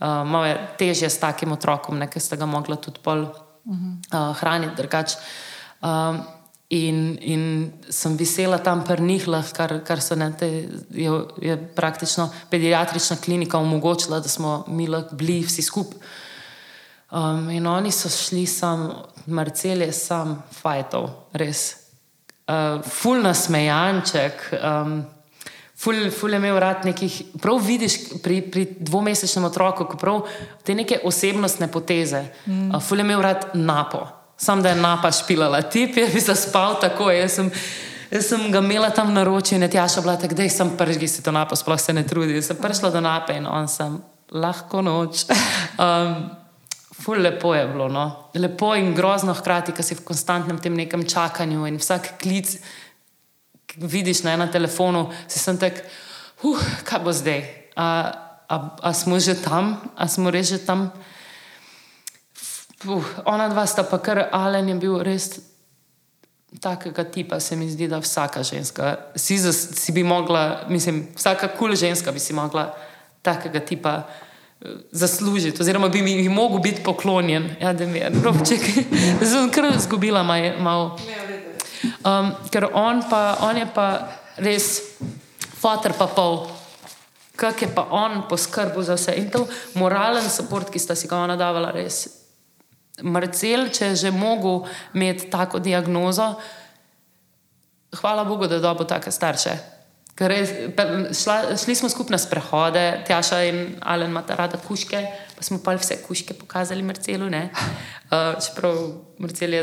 Uh, 0.00 0.24
malo 0.24 0.46
je 0.48 0.56
težje 0.78 1.10
s 1.10 1.20
takim 1.20 1.52
otrokom, 1.52 1.98
ne, 2.00 2.08
ker 2.08 2.22
ste 2.22 2.36
ga 2.40 2.46
mogla 2.48 2.76
tudi 2.80 3.02
pol 3.04 3.26
uh, 3.28 4.36
hraniti 4.40 4.78
drugače. 4.78 5.18
Um, 5.84 6.22
in, 6.70 7.18
in 7.20 7.42
sem 7.92 8.16
visela 8.16 8.58
tam 8.58 8.84
pri 8.84 9.02
njih, 9.02 9.26
kar, 9.52 9.74
kar 9.84 10.00
so 10.00 10.16
ne, 10.16 10.30
te, 10.32 10.48
je, 10.90 11.12
je 11.42 11.56
praktično 11.76 12.30
pediatrična 12.50 13.16
klinika 13.16 13.58
omogočila, 13.58 14.20
da 14.20 14.28
smo 14.28 14.64
mi 14.68 14.88
lahko 14.88 15.16
bili 15.16 15.42
vsi 15.44 15.62
skupaj. 15.62 16.00
Um, 17.10 17.50
in 17.50 17.66
oni 17.66 17.90
so 17.90 18.08
šli 18.08 18.46
sam, 18.46 18.88
Marcel 19.26 19.82
je 19.82 19.92
sam 19.92 20.38
fajtov, 20.62 21.10
res. 21.32 21.74
Uh, 22.48 22.80
ful 22.86 23.20
nasmejanček. 23.22 24.46
Um, 24.62 25.02
Ful, 25.80 26.10
ful 26.10 26.30
je 26.30 26.36
imel 26.36 26.58
rad 26.60 26.84
nekih, 26.84 27.22
prav 27.40 27.56
vidiš 27.64 27.94
pri, 28.22 28.42
pri 28.42 28.66
dvomesečnem 28.80 29.46
otroku, 29.48 29.86
ko 29.88 29.96
prav 29.96 30.26
te 30.64 30.74
neke 30.76 30.98
osebnostne 31.08 31.70
poteze. 31.72 32.20
Mm. 32.46 32.80
Ful 32.84 33.00
je 33.00 33.06
imel 33.06 33.22
rad 33.24 33.46
napo, 33.54 34.02
sam 34.36 34.62
da 34.62 34.74
je 34.74 34.76
napa 34.76 35.12
špilala, 35.12 35.62
tip 35.62 35.96
je 35.96 36.04
bi 36.12 36.20
zaspal 36.20 36.76
tako. 36.80 37.08
Jaz 37.10 37.38
sem, 37.38 37.48
jaz 38.10 38.28
sem 38.28 38.44
ga 38.52 38.60
imela 38.60 38.90
tam 38.90 39.14
na 39.14 39.24
roči 39.24 39.54
in 39.56 39.64
je 39.64 39.70
tjaša 39.70 40.04
bila 40.04 40.18
tako, 40.20 40.36
da 40.36 40.48
sem 40.48 40.74
prvi, 40.76 41.08
si 41.08 41.24
to 41.24 41.32
napo, 41.32 41.56
sploh 41.56 41.80
se 41.80 41.96
ne 41.96 42.04
trudi. 42.06 42.36
Jaz 42.36 42.52
sem 42.52 42.60
prišla 42.60 42.90
do 42.90 43.00
nape 43.00 43.38
in 43.40 43.48
on 43.48 43.68
sem 43.68 43.96
lahko 44.32 44.84
noč. 44.84 45.24
Um, 45.80 46.36
Ful 47.00 47.22
lepo 47.24 47.54
je 47.54 47.62
bilo, 47.66 47.86
no? 47.88 48.28
lepo 48.34 48.74
in 48.76 48.90
grozno 48.94 49.32
hkrati, 49.32 49.72
ker 49.72 49.84
si 49.84 49.94
v 49.96 50.02
konstantnem 50.04 50.58
tem 50.60 50.74
nekem 50.76 51.06
čakanju 51.08 51.64
in 51.64 51.78
vsak 51.80 52.18
klic 52.20 52.58
vidiš 53.80 54.22
na 54.22 54.36
enem 54.36 54.52
telefonu, 54.52 55.08
si 55.28 55.38
sem 55.38 55.58
tak, 55.58 55.80
uh, 56.44 56.60
kaj 56.84 57.00
bo 57.00 57.12
zdaj? 57.12 57.44
A, 57.76 57.86
a, 58.48 58.56
a 58.82 58.90
smo 58.92 59.16
že 59.18 59.34
tam, 59.34 59.80
a 59.96 60.08
smo 60.08 60.30
res 60.30 60.52
že 60.52 60.60
tam? 60.60 60.92
Uh, 62.84 63.04
ona 63.24 63.48
dva 63.48 63.66
sta 63.66 63.84
pa 63.84 63.98
kar, 63.98 64.28
Alen 64.32 64.68
je 64.68 64.76
bil 64.80 65.00
res 65.04 65.40
takega 66.60 67.04
tipa, 67.04 67.40
se 67.40 67.56
mi 67.56 67.68
zdi, 67.70 67.86
da 67.88 68.00
vsaka 68.00 68.42
ženska 68.42 69.12
si, 69.14 69.38
zas, 69.38 69.68
si 69.78 69.92
bi 69.92 70.02
mogla, 70.02 70.64
mislim, 70.68 71.06
vsaka 71.16 71.48
kul 71.48 71.70
cool 71.70 71.76
ženska 71.76 72.12
bi 72.12 72.18
si 72.18 72.32
mogla 72.32 72.74
takega 73.22 73.60
tipa. 73.60 74.02
eh, 74.60 74.68
Zaslužiti, 74.92 75.62
oziroma 75.62 75.88
bi 75.88 76.02
mi 76.02 76.28
lahko 76.28 76.58
biti 76.58 76.82
poklonjen. 76.82 77.56
Ja, 77.60 77.72
da 77.72 77.86
mi 77.86 77.98
je 77.98 78.10
robček, 78.24 78.60
zdaj 79.16 79.28
sem 79.28 79.50
kar 79.50 79.70
izgubila 79.76 80.22
malo. 80.22 80.98
Um, 82.04 82.34
ker 82.52 82.68
on, 82.72 83.02
pa, 83.08 83.38
on 83.46 83.56
je 83.56 83.66
pa 83.74 83.86
res 84.40 84.66
fotor, 85.60 85.94
pa 85.96 86.08
pol. 86.12 86.44
Kak 87.40 87.62
je 87.62 87.68
pa 87.72 87.86
on 87.88 88.26
poskrbel 88.28 88.84
za 88.84 88.98
vse 88.98 89.16
in 89.16 89.30
to 89.32 89.46
moralen 89.80 90.24
podpor, 90.24 90.68
ki 90.68 90.78
sta 90.78 90.94
si 90.94 91.08
ga 91.08 91.22
ona 91.24 91.38
davala, 91.40 91.72
res. 91.72 92.04
Marcel, 93.00 93.70
če 93.72 93.92
je 93.92 94.00
že 94.04 94.10
mogel 94.12 94.66
imeti 94.92 95.30
tako 95.32 95.58
diagnozo, 95.58 96.34
hvala 98.00 98.24
Bogu, 98.28 98.46
da 98.46 98.58
je 98.58 98.64
dobil 98.64 98.86
take 98.86 99.10
starše. 99.10 99.56
Ker 100.20 100.28
Res, 100.28 100.50
šla, 101.16 101.56
šli 101.56 101.74
smo 101.78 101.88
skupaj 101.88 102.12
na 102.12 102.18
sprehode, 102.20 102.82
Tjaša 103.08 103.38
in 103.48 103.60
Alen 103.80 104.10
imata 104.12 104.36
rada 104.36 104.58
kuške, 104.60 105.00
pa 105.36 105.42
smo 105.46 105.62
pa 105.64 105.72
vse 105.78 105.96
kuške 106.04 106.36
pokazali 106.36 106.84
Marcelu. 106.84 107.30
Uh, 107.30 108.36
čeprav 108.36 108.76
Marcel 109.18 109.56
je 109.56 109.62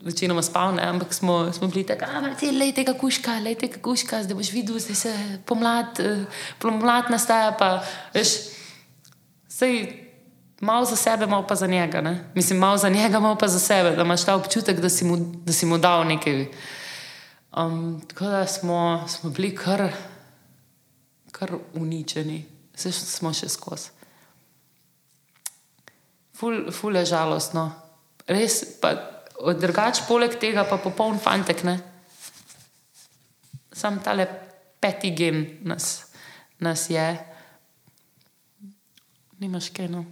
večinoma 0.00 0.42
spal, 0.42 0.74
ne? 0.74 0.82
ampak 0.82 1.14
smo, 1.14 1.52
smo 1.52 1.68
bili 1.68 1.86
tako, 1.86 2.04
da 2.58 2.64
je 2.64 2.74
tega 2.74 2.94
kuška, 2.94 3.38
le 3.38 3.54
tega 3.54 3.80
kuška, 3.82 4.22
zdaj 4.22 4.36
boš 4.36 4.52
videl, 4.52 4.78
zdaj 4.78 4.96
se 4.96 5.14
pomlad, 5.46 6.00
eh, 6.00 6.24
pomlad 6.58 7.10
nastaja. 7.10 7.52
Pa, 7.58 7.82
veš, 8.14 8.28
sej, 9.48 9.88
malo 10.60 10.84
za 10.84 10.96
sebe, 10.96 11.26
malo 11.26 11.46
pa 11.46 11.54
za 11.54 11.66
njega. 11.66 12.00
Ne? 12.00 12.30
Mislim, 12.34 12.58
malo 12.58 12.76
za 12.76 12.88
njega, 12.88 13.20
malo 13.20 13.36
pa 13.36 13.48
za 13.48 13.58
sebe, 13.58 13.96
da 13.96 14.02
imaš 14.02 14.24
ta 14.24 14.34
občutek, 14.34 14.80
da 14.80 14.88
si 14.88 15.04
mu, 15.04 15.16
da 15.44 15.52
si 15.52 15.66
mu 15.66 15.78
dal 15.78 16.06
nekaj. 16.06 16.46
Um, 17.56 18.02
tako 18.08 18.24
da 18.24 18.46
smo, 18.46 19.04
smo 19.08 19.30
bili 19.30 19.54
kar, 19.56 19.92
kar 21.32 21.52
uničeni, 21.74 22.44
vse 22.74 22.92
smo 22.92 23.32
še 23.32 23.48
skozi. 23.48 23.90
Ful, 26.38 26.70
ful 26.70 26.96
je 26.96 27.04
žalostno. 27.04 27.72
Res, 28.28 28.62
pa 28.80 29.17
drugač, 29.38 30.02
poleg 30.08 30.34
tega 30.40 30.64
pa 30.66 30.78
popoln 30.82 31.18
fantek. 31.22 31.62
Ne? 31.64 31.78
Sam 33.72 34.00
tale 34.02 34.26
peti 34.82 35.12
gen 35.14 35.44
nas, 35.66 36.08
nas 36.62 36.88
je, 36.90 37.06
nimaš 39.38 39.70
kaj. 39.74 39.90
No. 39.92 40.04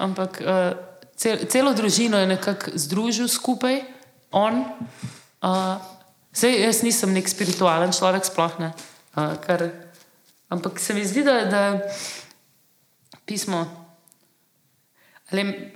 Ampak 0.00 0.40
uh, 0.40 0.72
cel, 1.16 1.44
celo 1.50 1.74
družino 1.76 2.20
je 2.20 2.30
nekako 2.32 2.76
združil 2.78 3.28
skupaj, 3.28 3.82
on. 4.32 4.64
Uh, 5.42 5.76
sej, 6.32 6.62
jaz 6.64 6.80
nisem 6.86 7.12
nek 7.12 7.28
spiritualen 7.28 7.92
človek, 7.92 8.24
sploh 8.24 8.56
ne. 8.62 8.72
Uh, 9.12 9.36
kar, 9.44 9.68
ampak 10.48 10.80
se 10.80 10.96
mi 10.96 11.04
zdi, 11.04 11.26
da, 11.26 11.44
da 11.44 11.62
pismo. 13.28 13.81
Le, 15.32 15.72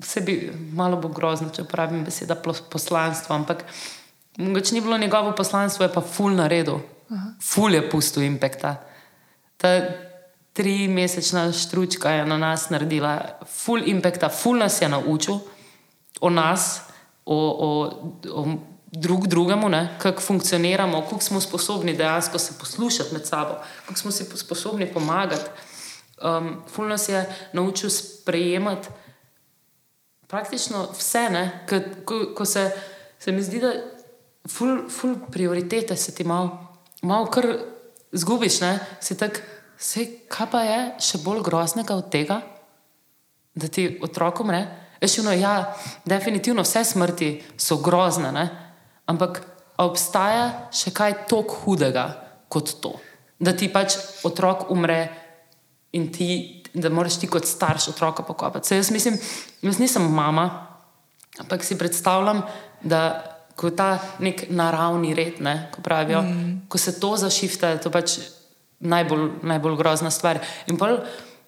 vse 0.00 0.20
bi 0.20 0.36
malo 0.72 0.96
bo 0.96 1.08
grozno, 1.08 1.50
če 1.52 1.62
uporabim 1.62 2.04
besedo 2.04 2.36
poslanstvo, 2.70 3.34
ampak 3.34 3.64
mogoče 4.36 4.74
ni 4.74 4.80
bilo 4.80 4.98
njegovo 4.98 5.32
poslanstvo, 5.36 5.84
je 5.84 5.92
pa 5.92 6.00
ful 6.00 6.34
na 6.34 6.46
redu. 6.48 6.80
Ful 7.42 7.74
je 7.74 7.90
pusto 7.90 8.20
impekta. 8.20 8.76
Ta 9.56 9.80
tri 10.52 10.88
mesečna 10.88 11.52
štručka 11.52 12.10
je 12.10 12.26
na 12.26 12.38
nas 12.38 12.70
naredila 12.70 13.18
ful 13.46 13.82
impekta, 13.86 14.28
ful 14.28 14.58
nas 14.58 14.80
je 14.82 14.88
naučil 14.88 15.38
o 16.20 16.30
nas, 16.30 16.80
o, 17.24 17.36
o, 17.36 17.70
o 18.32 18.46
drug 18.92 19.26
drugemu, 19.26 19.70
kako 19.98 20.20
funkcioniramo, 20.20 21.02
kako 21.10 21.22
smo 21.22 21.40
sposobni 21.40 21.96
dejansko 21.96 22.38
se 22.38 22.58
poslušati 22.58 23.14
med 23.14 23.26
sabo, 23.26 23.54
kako 23.86 23.98
smo 23.98 24.10
si 24.10 24.24
sposobni 24.24 24.92
pomagati. 24.92 25.50
Um, 26.20 26.62
ful 26.68 26.88
nas 26.88 27.08
je 27.08 27.24
naučil 27.52 27.90
sprejemati 27.90 28.88
praktično 30.30 30.88
vse, 30.92 31.28
ko, 31.68 31.76
ko, 32.04 32.18
ko 32.34 32.44
se, 32.44 32.70
se 33.18 33.32
mi 33.32 33.42
zdi, 33.42 33.60
da 33.60 33.72
ful, 34.48 34.84
ful 34.88 35.16
prioritete 35.32 35.96
se 35.96 36.14
ti 36.14 36.24
malo 36.24 36.70
mal 37.02 37.26
kar 37.26 37.46
zgubiš, 38.12 38.60
ne? 38.60 38.78
si 39.00 39.16
tak, 39.18 39.42
vse, 39.78 40.06
kaj 40.28 40.50
pa 40.52 40.62
je 40.66 40.80
še 41.02 41.22
bolj 41.24 41.42
groznega 41.46 41.96
od 41.96 42.10
tega, 42.12 42.40
da 43.54 43.68
ti 43.68 43.88
otrok 44.02 44.44
umre. 44.44 44.62
Ešino, 45.00 45.32
ja, 45.32 45.72
definitivno 46.04 46.62
vse 46.62 46.84
smrti 46.84 47.30
so 47.56 47.80
grozne, 47.82 48.32
ne? 48.32 48.46
ampak 49.08 49.40
obstaja 49.80 50.68
še 50.76 50.92
kaj 50.94 51.24
tako 51.30 51.64
hudega 51.64 52.06
kot 52.52 52.76
to, 52.84 52.92
da 53.40 53.56
ti 53.56 53.70
pač 53.72 53.96
otrok 54.28 54.68
umre 54.70 55.00
in 55.92 56.12
ti, 56.12 56.62
da 56.74 56.88
moraš 56.88 57.18
ti 57.20 57.26
kot 57.26 57.46
starš 57.46 57.88
otroka 57.88 58.22
pokopati. 58.22 58.74
Jaz 58.74 58.90
mislim, 58.90 59.18
jaz 59.62 59.78
nisem 59.78 60.02
mama, 60.02 60.66
ampak 61.38 61.64
si 61.64 61.78
predstavljam, 61.78 62.42
da 62.82 63.26
ko 63.56 63.66
je 63.66 63.76
ta 63.76 63.98
nek 64.18 64.46
naravni 64.48 65.14
red, 65.14 65.40
ne, 65.40 65.68
ko 65.74 65.82
pravijo, 65.82 66.22
mm. 66.22 66.60
ko 66.68 66.78
se 66.78 67.00
to 67.00 67.16
zašifta, 67.16 67.74
je 67.74 67.80
to 67.80 67.90
pač 67.90 68.18
najbolj, 68.80 69.28
najbolj 69.42 69.76
grozna 69.76 70.10
stvar. 70.10 70.40
In 70.66 70.78
pol, 70.80 70.96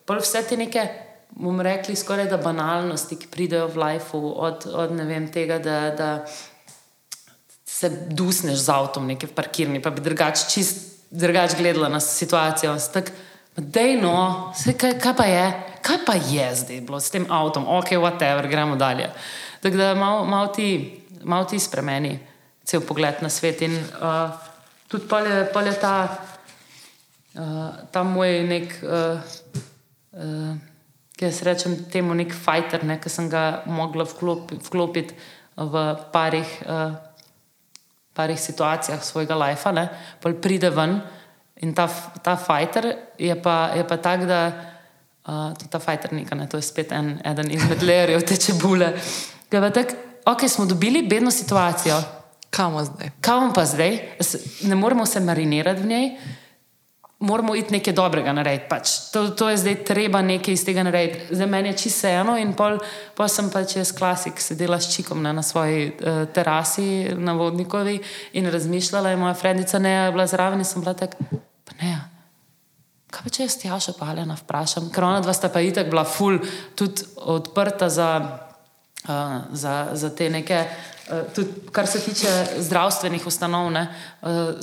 pol 0.04 0.20
vse 0.20 0.44
te 0.48 0.58
neke. 0.60 0.88
Bomo 1.32 1.64
rekli, 1.64 1.96
skoraj 1.96 2.26
da 2.28 2.36
banalnosti, 2.36 3.16
ki 3.16 3.30
pridejo 3.32 3.70
v 3.72 3.80
lifeu, 3.80 4.34
od, 4.36 4.66
od 4.68 4.90
vem, 5.08 5.30
tega, 5.32 5.56
da, 5.64 5.76
da 5.96 6.08
se 7.64 7.88
dusneš 8.12 8.66
z 8.66 8.68
avtom, 8.74 9.06
nekaj 9.08 9.30
v 9.30 9.36
parkirni, 9.38 9.80
pa 9.80 9.90
bi 9.90 10.04
drugače 10.04 10.50
čist 10.52 10.92
drugače 11.12 11.56
gledala 11.56 11.88
na 11.88 12.00
situacijo. 12.00 12.76
Tako, 12.92 13.10
Dej 13.52 14.00
no, 14.00 14.48
Sej, 14.56 14.80
kaj, 14.80 14.96
kaj 14.96 15.12
pa 15.12 15.24
je, 15.28 15.44
kaj 15.84 15.98
pa 16.08 16.16
je 16.16 16.46
zdaj 16.56 16.78
bilo 16.88 16.96
s 16.96 17.12
tem 17.12 17.28
avtom, 17.28 17.68
ok, 17.68 18.00
whatever, 18.00 18.48
gremo 18.48 18.80
dalje. 18.80 19.10
Tako 19.60 19.76
da 19.76 19.94
malo 19.94 20.24
mal 20.24 20.48
ti, 20.56 20.88
mal 21.20 21.44
ti 21.44 21.60
spremeni 21.60 22.16
cel 22.64 22.80
pogled 22.80 23.20
na 23.20 23.28
svet. 23.28 23.60
In 23.62 23.76
uh, 23.76 24.32
tudi 24.88 25.04
pa 25.04 25.20
je 25.60 25.74
ta, 25.76 26.16
uh, 27.36 27.76
ta 27.92 28.02
moj 28.02 28.40
nek, 28.48 28.72
uh, 28.88 29.20
uh, 30.16 30.56
ki 31.12 31.28
jaz 31.28 31.44
rečem 31.44 31.76
temu, 31.92 32.16
nek 32.16 32.32
fighter, 32.32 32.88
ne, 32.88 32.96
ki 32.96 33.12
sem 33.12 33.28
ga 33.28 33.62
mogla 33.68 34.08
vklopiti 34.08 34.64
vklopit 34.64 35.12
v 35.60 35.88
parih, 36.08 36.48
uh, 36.64 36.96
parih 38.16 38.40
situacijah 38.40 39.04
svojega 39.04 39.36
lajfa, 39.36 39.76
pa 40.24 40.32
pride 40.32 40.72
ven. 40.72 41.02
In 41.62 41.74
ta, 41.74 41.88
ta 42.22 42.36
fighter 42.36 42.96
je 43.18 43.34
pa, 43.42 43.70
je 43.76 43.84
pa 43.86 43.96
tak, 43.96 44.26
da 44.26 44.40
uh, 45.28 45.52
ta 45.70 45.78
fighter 45.78 46.12
nekaj, 46.12 46.38
ne, 46.38 46.48
to 46.50 46.58
je 46.58 46.66
spet 46.66 46.92
en, 46.92 47.14
eden 47.24 47.50
izmed 47.54 47.82
lejerjev 47.88 48.24
te 48.26 48.36
čebule. 48.36 48.92
Tak, 49.48 49.94
ok, 50.26 50.48
smo 50.48 50.66
dobili 50.66 51.06
bedno 51.06 51.30
situacijo. 51.30 52.00
Kam 52.50 52.84
zdaj? 52.84 53.10
Kam 53.20 53.52
pa 53.52 53.64
zdaj? 53.64 53.98
Ne 54.62 54.74
moremo 54.74 55.06
se 55.06 55.20
marinirati 55.20 55.82
v 55.82 55.86
njej, 55.86 56.08
moramo 57.22 57.54
iti 57.56 57.72
nekaj 57.72 57.94
dobrega 57.94 58.32
narediti. 58.32 58.68
Pač. 58.68 58.90
To, 59.12 59.28
to 59.30 59.48
je 59.50 59.56
zdaj 59.56 59.76
treba 59.86 60.22
nekaj 60.22 60.54
iz 60.54 60.64
tega 60.66 60.82
narediti. 60.82 61.36
Za 61.36 61.46
mene 61.46 61.70
je 61.70 61.78
čisto 61.86 62.10
eno 62.10 62.34
in 62.38 62.52
pol, 62.58 62.80
pol 63.14 63.30
sem 63.30 63.50
pač 63.50 63.76
jaz 63.78 63.94
klasik, 63.94 64.42
sedela 64.42 64.80
s 64.80 64.90
čikom 64.96 65.22
ne, 65.22 65.32
na 65.32 65.46
svoji 65.46 65.92
uh, 65.94 66.26
terasi 66.34 67.14
na 67.16 67.32
vodnikovi 67.38 68.00
in 68.32 68.50
razmišljala 68.50 69.14
in 69.14 69.22
moja 69.22 69.34
frendica 69.38 69.78
ne 69.78 69.94
je 69.94 70.10
bila 70.12 70.26
zraven 70.26 70.58
in 70.58 70.66
sem 70.66 70.82
bila 70.82 70.94
tako. 70.98 71.30
Ne. 71.80 71.98
Kaj 73.12 73.26
pa 73.26 73.30
če 73.30 73.42
jaz 73.44 73.58
tjaša 73.60 73.92
paljena 73.98 74.36
vprašam? 74.40 74.88
Ker 74.92 75.04
ona 75.04 75.20
dva 75.20 75.34
sta 75.36 75.50
pa 75.52 75.60
itek 75.60 75.90
bila 75.92 76.04
ful, 76.08 76.38
tudi 76.78 77.04
odprta 77.16 77.88
za, 77.92 78.08
uh, 79.08 79.36
za, 79.52 79.76
za 79.92 80.10
te 80.16 80.30
neke. 80.32 80.64
Tudi, 81.34 81.66
kar 81.74 81.84
se 81.90 81.98
tiče 82.00 82.30
zdravstvenih 82.62 83.24
ustanov, 83.26 83.66
ne, 83.74 83.82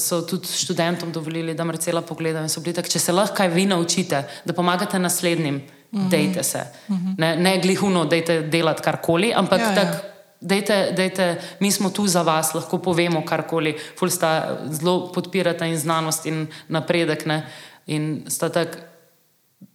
so 0.02 0.22
tudi 0.26 0.48
študentom 0.48 1.12
dovolili, 1.14 1.54
da 1.54 1.66
Marcela 1.68 2.02
pogleda 2.02 2.42
in 2.42 2.50
so 2.50 2.64
bili 2.64 2.74
tako, 2.74 2.90
če 2.90 3.02
se 3.04 3.14
lahko 3.14 3.36
kaj 3.38 3.52
vi 3.54 3.66
naučite, 3.70 4.24
da 4.48 4.56
pomagate 4.56 5.00
naslednjim, 5.00 5.56
mm 5.56 6.00
-hmm. 6.00 6.10
dejte 6.10 6.44
se. 6.44 6.64
Mm 6.88 6.96
-hmm. 6.96 7.16
Ne, 7.18 7.36
ne 7.36 7.60
glihuno, 7.62 8.06
dejte 8.06 8.42
delati 8.42 8.82
karkoli, 8.82 9.34
ampak 9.36 9.60
ja, 9.60 9.76
tako. 9.76 9.98
Ja. 9.98 10.19
Dejte, 10.42 10.94
dejte, 10.96 11.42
mi 11.60 11.72
smo 11.72 11.90
tu 11.90 12.08
za 12.08 12.22
vas, 12.24 12.54
lahko 12.56 12.78
povemo 12.80 13.26
karkoli. 13.28 13.76
Ful 14.00 14.10
sta 14.10 14.60
zelo 14.72 15.12
podpirata 15.12 15.68
in 15.68 15.76
znanost 15.78 16.26
in 16.26 16.48
napredek. 16.68 17.26
Ne? 17.26 17.44
In 17.88 18.24
tak, 18.40 18.78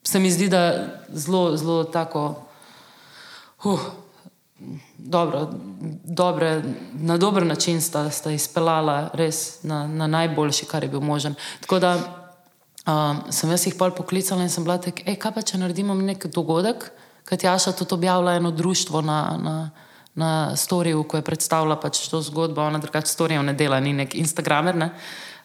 se 0.03 0.19
mi 0.19 0.31
zdi, 0.33 0.49
da 0.49 0.89
zelo, 1.13 1.57
zelo 1.57 1.85
tako. 1.85 2.49
Uh, 3.65 3.81
dobro, 4.99 5.51
dobre, 6.05 6.63
na 6.93 7.17
dober 7.17 7.47
način 7.47 7.81
sta, 7.81 8.11
sta 8.11 8.31
izpeljala, 8.31 9.11
res 9.13 9.63
na, 9.63 9.87
na 9.87 10.07
najboljši, 10.07 10.67
kar 10.67 10.83
je 10.83 10.89
bil 10.89 11.01
možen. 11.01 11.35
Tako 11.61 11.79
da 11.79 11.93
um, 12.87 13.21
sem 13.33 13.51
jaz 13.51 13.67
jih 13.67 13.77
pol 13.79 13.93
poklicala 13.93 14.43
in 14.43 14.51
sem 14.51 14.65
bila 14.65 14.81
tako, 14.81 15.05
kaj 15.05 15.35
pa 15.35 15.43
če 15.43 15.61
naredimo 15.61 15.95
nek 15.95 16.27
dogodek, 16.27 16.89
kaj 17.25 17.45
Jaša 17.45 17.77
tudi 17.77 18.01
objavlja 18.01 18.41
eno 18.41 18.51
društvo 18.51 19.05
na. 19.05 19.25
na 19.43 19.57
na 20.15 20.57
storju, 20.57 21.03
ko 21.03 21.19
je 21.19 21.27
predstavila 21.27 21.77
pač 21.81 22.07
to 22.09 22.23
zgodbo, 22.23 22.63
ona 22.63 22.79
drugače 22.79 23.11
storijo 23.11 23.43
ne 23.43 23.55
dela, 23.55 23.81
ni 23.81 23.93
nek 23.93 24.15
Instagramer. 24.15 24.77
Ne? 24.79 24.91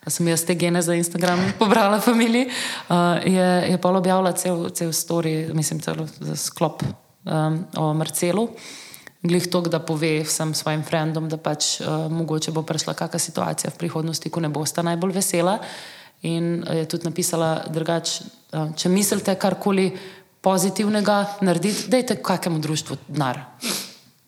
Sem 0.07 0.27
jaz 0.29 0.45
te 0.45 0.55
gene 0.55 0.81
za 0.81 0.95
Instagram 0.95 1.41
pobrala, 1.61 1.99
familiji. 1.99 2.49
Uh, 2.89 3.17
je 3.25 3.49
je 3.71 3.77
pa 3.81 3.89
objavila 3.89 4.31
cel, 4.31 4.69
cel 4.69 4.93
story, 4.93 5.53
mislim, 5.53 5.81
celo 5.81 6.07
sklop 6.35 6.83
um, 6.83 7.65
o 7.77 7.93
Marcelu. 7.93 8.49
Glih 9.21 9.49
to, 9.51 9.61
da 9.61 9.81
pove 9.83 10.21
vsem 10.23 10.53
svojim 10.55 10.83
frendom, 10.83 11.27
da 11.29 11.37
pač 11.37 11.81
uh, 11.81 12.07
mogoče 12.11 12.51
bo 12.55 12.63
prišla 12.63 12.93
kakšna 12.93 13.19
situacija 13.19 13.73
v 13.73 13.79
prihodnosti, 13.81 14.29
ko 14.29 14.39
ne 14.39 14.49
boste 14.49 14.83
najbolj 14.83 15.17
vesela. 15.17 15.57
In 16.21 16.63
je 16.63 16.85
tudi 16.85 17.07
napisala, 17.07 17.65
da 17.67 17.99
uh, 17.99 18.71
če 18.75 18.89
mislite 18.89 19.35
karkoli 19.35 19.91
pozitivnega 20.41 21.41
narediti, 21.41 21.89
dajte 21.91 22.21
kakemu 22.23 22.59
društvu 22.59 22.97
denar. 23.07 23.43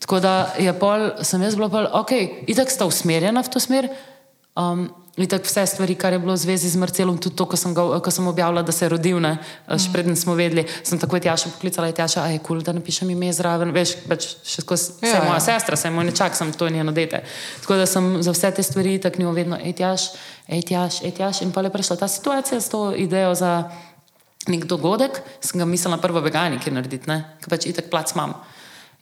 Tako 0.01 0.19
da 0.19 0.53
je 0.57 0.73
pol, 0.73 1.11
sem 1.21 1.41
jaz 1.45 1.55
bila 1.55 1.69
pol, 1.69 1.85
ok, 1.93 2.11
itak 2.49 2.71
sta 2.73 2.87
usmerjena 2.89 3.43
v 3.45 3.53
to 3.53 3.59
smer. 3.61 3.89
Um, 4.57 4.89
In 5.19 5.27
tako 5.27 5.43
vse 5.43 5.65
stvari, 5.67 5.95
kar 5.99 6.13
je 6.15 6.19
bilo 6.23 6.31
v 6.33 6.39
zvezi 6.39 6.69
z 6.71 6.79
Marcelom, 6.79 7.17
tudi 7.19 7.35
to, 7.35 7.43
ko 7.45 7.57
sem, 7.59 7.73
ga, 7.75 7.83
ko 7.99 8.11
sem 8.11 8.23
objavila, 8.27 8.61
da 8.63 8.71
se 8.71 8.85
je 8.85 8.89
rodil, 8.89 9.19
ne, 9.19 9.33
še 9.67 9.75
Mhm. 9.75 9.91
preden 9.91 10.15
smo 10.15 10.35
vedeli, 10.39 10.63
sem 10.83 10.99
takoj 10.99 11.19
Tjaša 11.19 11.51
poklicala, 11.51 11.87
je 11.91 11.93
Tjaša, 11.99 12.23
a 12.23 12.27
je 12.31 12.39
kul, 12.39 12.47
cool, 12.47 12.61
da 12.63 12.71
napišem 12.71 13.09
ime 13.11 13.27
zraven, 13.33 13.73
veš, 13.75 14.07
pač 14.07 14.39
še 14.47 14.63
skozi, 14.63 15.03
Ja, 15.03 15.11
vse 15.11 15.17
ja. 15.19 15.23
moja 15.27 15.39
sestra, 15.43 15.75
vse 15.75 15.91
moj 15.91 16.07
nečak, 16.07 16.31
sem 16.33 16.53
to 16.53 16.65
je 16.65 16.71
njeno 16.71 16.91
dete. 16.95 17.23
Tako 17.61 17.75
da 17.75 17.85
sem 17.85 18.23
za 18.23 18.31
vse 18.31 18.51
te 18.55 18.63
stvari 18.63 19.01
tako 19.03 19.21
njo 19.21 19.31
vedno, 19.35 19.59
ej 19.59 19.73
Tjaš, 19.73 20.01
ej 20.47 20.61
Tjaš, 20.63 21.03
ej 21.03 21.11
Tjaš. 21.11 21.41
In 21.43 21.51
pa 21.51 21.61
je 21.61 21.69
prišla 21.69 21.95
ta 21.99 22.07
situacija 22.07 22.61
s 22.61 22.69
to 22.69 22.95
idejo 22.95 23.35
za 23.35 23.67
nek 24.47 24.63
dogodek, 24.65 25.21
sem 25.41 25.59
ga 25.59 25.65
mislila 25.67 25.97
prvo 25.99 26.23
veganike 26.23 26.71
narediti, 26.71 27.11
ne, 27.11 27.35
ker 27.43 27.49
pač 27.49 27.67
itek 27.67 27.91
plac 27.91 28.15
imam. 28.15 28.33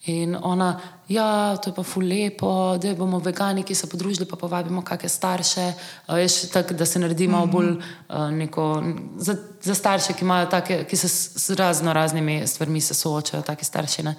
In 0.07 0.37
ona, 0.41 0.79
ja, 1.07 1.57
to 1.59 1.69
je 1.69 1.75
pa 1.75 1.83
ful 1.83 2.05
lepo, 2.07 2.77
da 2.79 2.93
bomo 2.95 3.19
vegani, 3.19 3.65
ki 3.67 3.75
se 3.75 3.87
podružili, 3.91 4.25
pa 4.25 4.37
povabimo 4.39 4.79
kakšne 4.81 5.09
starše, 5.09 5.65
veš, 6.07 6.37
tak, 6.53 6.71
da 6.73 6.85
se 6.85 6.99
naredi 7.03 7.27
malo 7.27 7.49
bolj 7.51 7.73
uh, 7.75 8.29
neko, 8.31 8.83
za, 9.17 9.35
za 9.61 9.75
starše, 9.75 10.15
ki, 10.15 10.25
take, 10.49 10.83
ki 10.87 10.97
se 10.97 11.09
s, 11.09 11.35
s 11.35 11.49
razno 11.49 11.93
raznimi 11.93 12.47
stvarmi 12.47 12.81
soočajo, 12.81 13.43
take 13.43 13.65
starši. 13.65 14.03
Ne. 14.03 14.15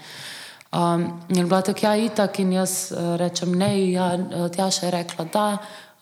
Um, 0.72 1.22
in 1.28 1.48
bila 1.48 1.62
tako, 1.62 1.86
ja, 1.86 1.96
itak, 1.96 2.38
in 2.38 2.52
jaz 2.52 2.92
uh, 2.92 3.16
rečem 3.16 3.56
ne, 3.56 3.90
ja, 3.90 4.18
Tjaša 4.52 4.86
je 4.86 4.90
rekla 4.90 5.24
da. 5.32 5.46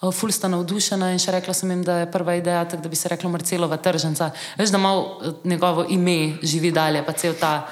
Uh, 0.02 0.10
ful 0.10 0.34
sta 0.34 0.50
navdušena 0.50 1.12
in 1.14 1.22
še 1.22 1.36
rekla 1.38 1.54
sem 1.54 1.70
jim, 1.70 1.86
da 1.86 2.00
je 2.02 2.10
prva 2.10 2.34
ideja, 2.34 2.64
tak, 2.66 2.82
da 2.82 2.90
bi 2.90 2.98
se 2.98 3.08
rekla 3.08 3.30
Marcelova 3.30 3.78
tržnica. 3.78 4.32
Veš, 4.58 4.74
da 4.74 4.82
malo 4.82 5.32
njegovo 5.44 5.86
ime 5.88 6.34
živi 6.42 6.74
dalje, 6.74 7.06
pa 7.06 7.14
cel 7.14 7.38
ta, 7.38 7.68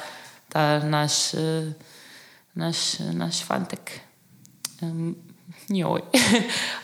ta 0.54 0.78
naš. 0.86 1.34
Uh, 1.34 1.85
naš, 2.56 2.78
naš 3.12 3.44
fantek. 3.44 3.92
Um, 4.80 5.14
joj. 5.68 6.00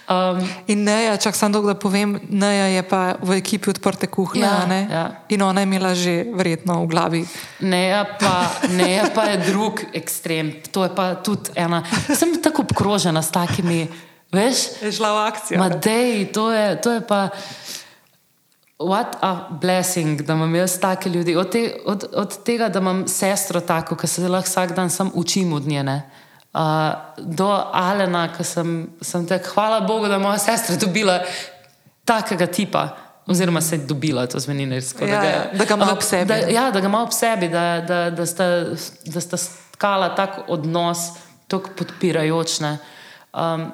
um, 0.08 0.38
In 0.72 0.84
Neja, 0.84 1.16
čak 1.16 1.34
sem 1.34 1.52
dolgo, 1.52 1.68
da 1.68 1.78
povem, 1.78 2.16
Neja 2.28 2.66
je 2.68 2.82
pa 2.82 3.16
v 3.18 3.36
ekipi 3.36 3.70
odprte 3.70 4.06
kuhne, 4.06 4.40
Ja, 4.40 4.62
a 4.62 4.66
ne? 4.66 4.80
ja. 4.86 5.04
In 5.28 5.42
ona 5.42 5.60
je 5.60 5.66
imela 5.66 5.92
že 5.94 6.14
verjetno 6.30 6.82
v 6.82 6.88
glavi. 6.88 7.22
ne, 7.60 7.84
pa, 8.20 8.52
ne, 8.78 9.10
pa 9.10 9.24
je 9.32 9.36
drug 9.48 9.82
ekstrem. 9.92 10.60
To 10.70 10.84
je 10.84 10.90
pa 10.90 11.14
tudi 11.16 11.50
ena. 11.56 11.82
Sem 12.08 12.36
tako 12.36 12.62
obkrožena 12.62 13.22
s 13.22 13.30
takimi, 13.30 13.88
veš, 14.32 14.80
Je 14.82 14.92
šla 14.92 15.10
v 15.10 15.18
akcijo. 15.26 15.56
Madej, 15.58 16.32
to 16.32 16.50
je, 16.50 16.66
to 16.76 16.90
je 16.92 17.00
pa. 17.00 17.28
What 18.82 19.16
a 19.20 19.48
blessing, 19.50 20.22
da 20.22 20.32
imam 20.32 20.54
jaz 20.54 20.80
take 20.80 21.10
ljudi. 21.10 21.36
Od, 21.36 21.52
te, 21.52 21.76
od, 21.86 22.04
od 22.12 22.44
tega, 22.44 22.68
da 22.68 22.78
imam 22.78 23.08
sestro 23.08 23.60
tako, 23.60 23.96
ki 23.96 24.06
se 24.06 24.28
lahko 24.28 24.46
vsak 24.46 24.72
dan 24.76 24.90
sam 24.90 25.10
učim 25.14 25.52
od 25.52 25.66
njene. 25.66 26.10
Uh, 26.54 26.60
do 27.18 27.48
Alena, 27.72 28.28
ki 28.36 28.44
sem, 28.44 28.90
sem 29.00 29.26
tako, 29.26 29.48
hvala 29.54 29.80
Bogu, 29.80 30.08
da 30.08 30.14
je 30.14 30.20
moja 30.20 30.38
sestra 30.38 30.76
dobila 30.76 31.20
takega 32.04 32.46
tipa. 32.46 32.88
Oziroma, 33.26 33.60
se 33.60 33.76
je 33.76 33.86
dobila, 33.86 34.26
to 34.26 34.40
zveni 34.40 34.66
nersko. 34.66 35.04
Ja, 35.04 35.24
ja, 35.24 35.44
da 35.54 35.64
ga 35.64 35.74
ima 35.74 35.92
ob 35.92 36.02
sebi. 36.02 36.28
Da, 36.28 36.34
ja, 36.34 36.70
da 36.70 36.80
ga 36.80 36.86
ima 36.86 37.02
ob 37.02 37.12
sebi, 37.12 37.48
da, 37.48 37.80
da, 37.88 38.10
da, 38.10 38.26
sta, 38.26 38.44
da 39.04 39.20
sta 39.20 39.36
skala 39.36 40.14
tak 40.14 40.40
odnos, 40.48 40.98
tako 41.48 41.70
podpirajoč. 41.78 42.60
ne. 42.60 42.78
Um, 43.32 43.70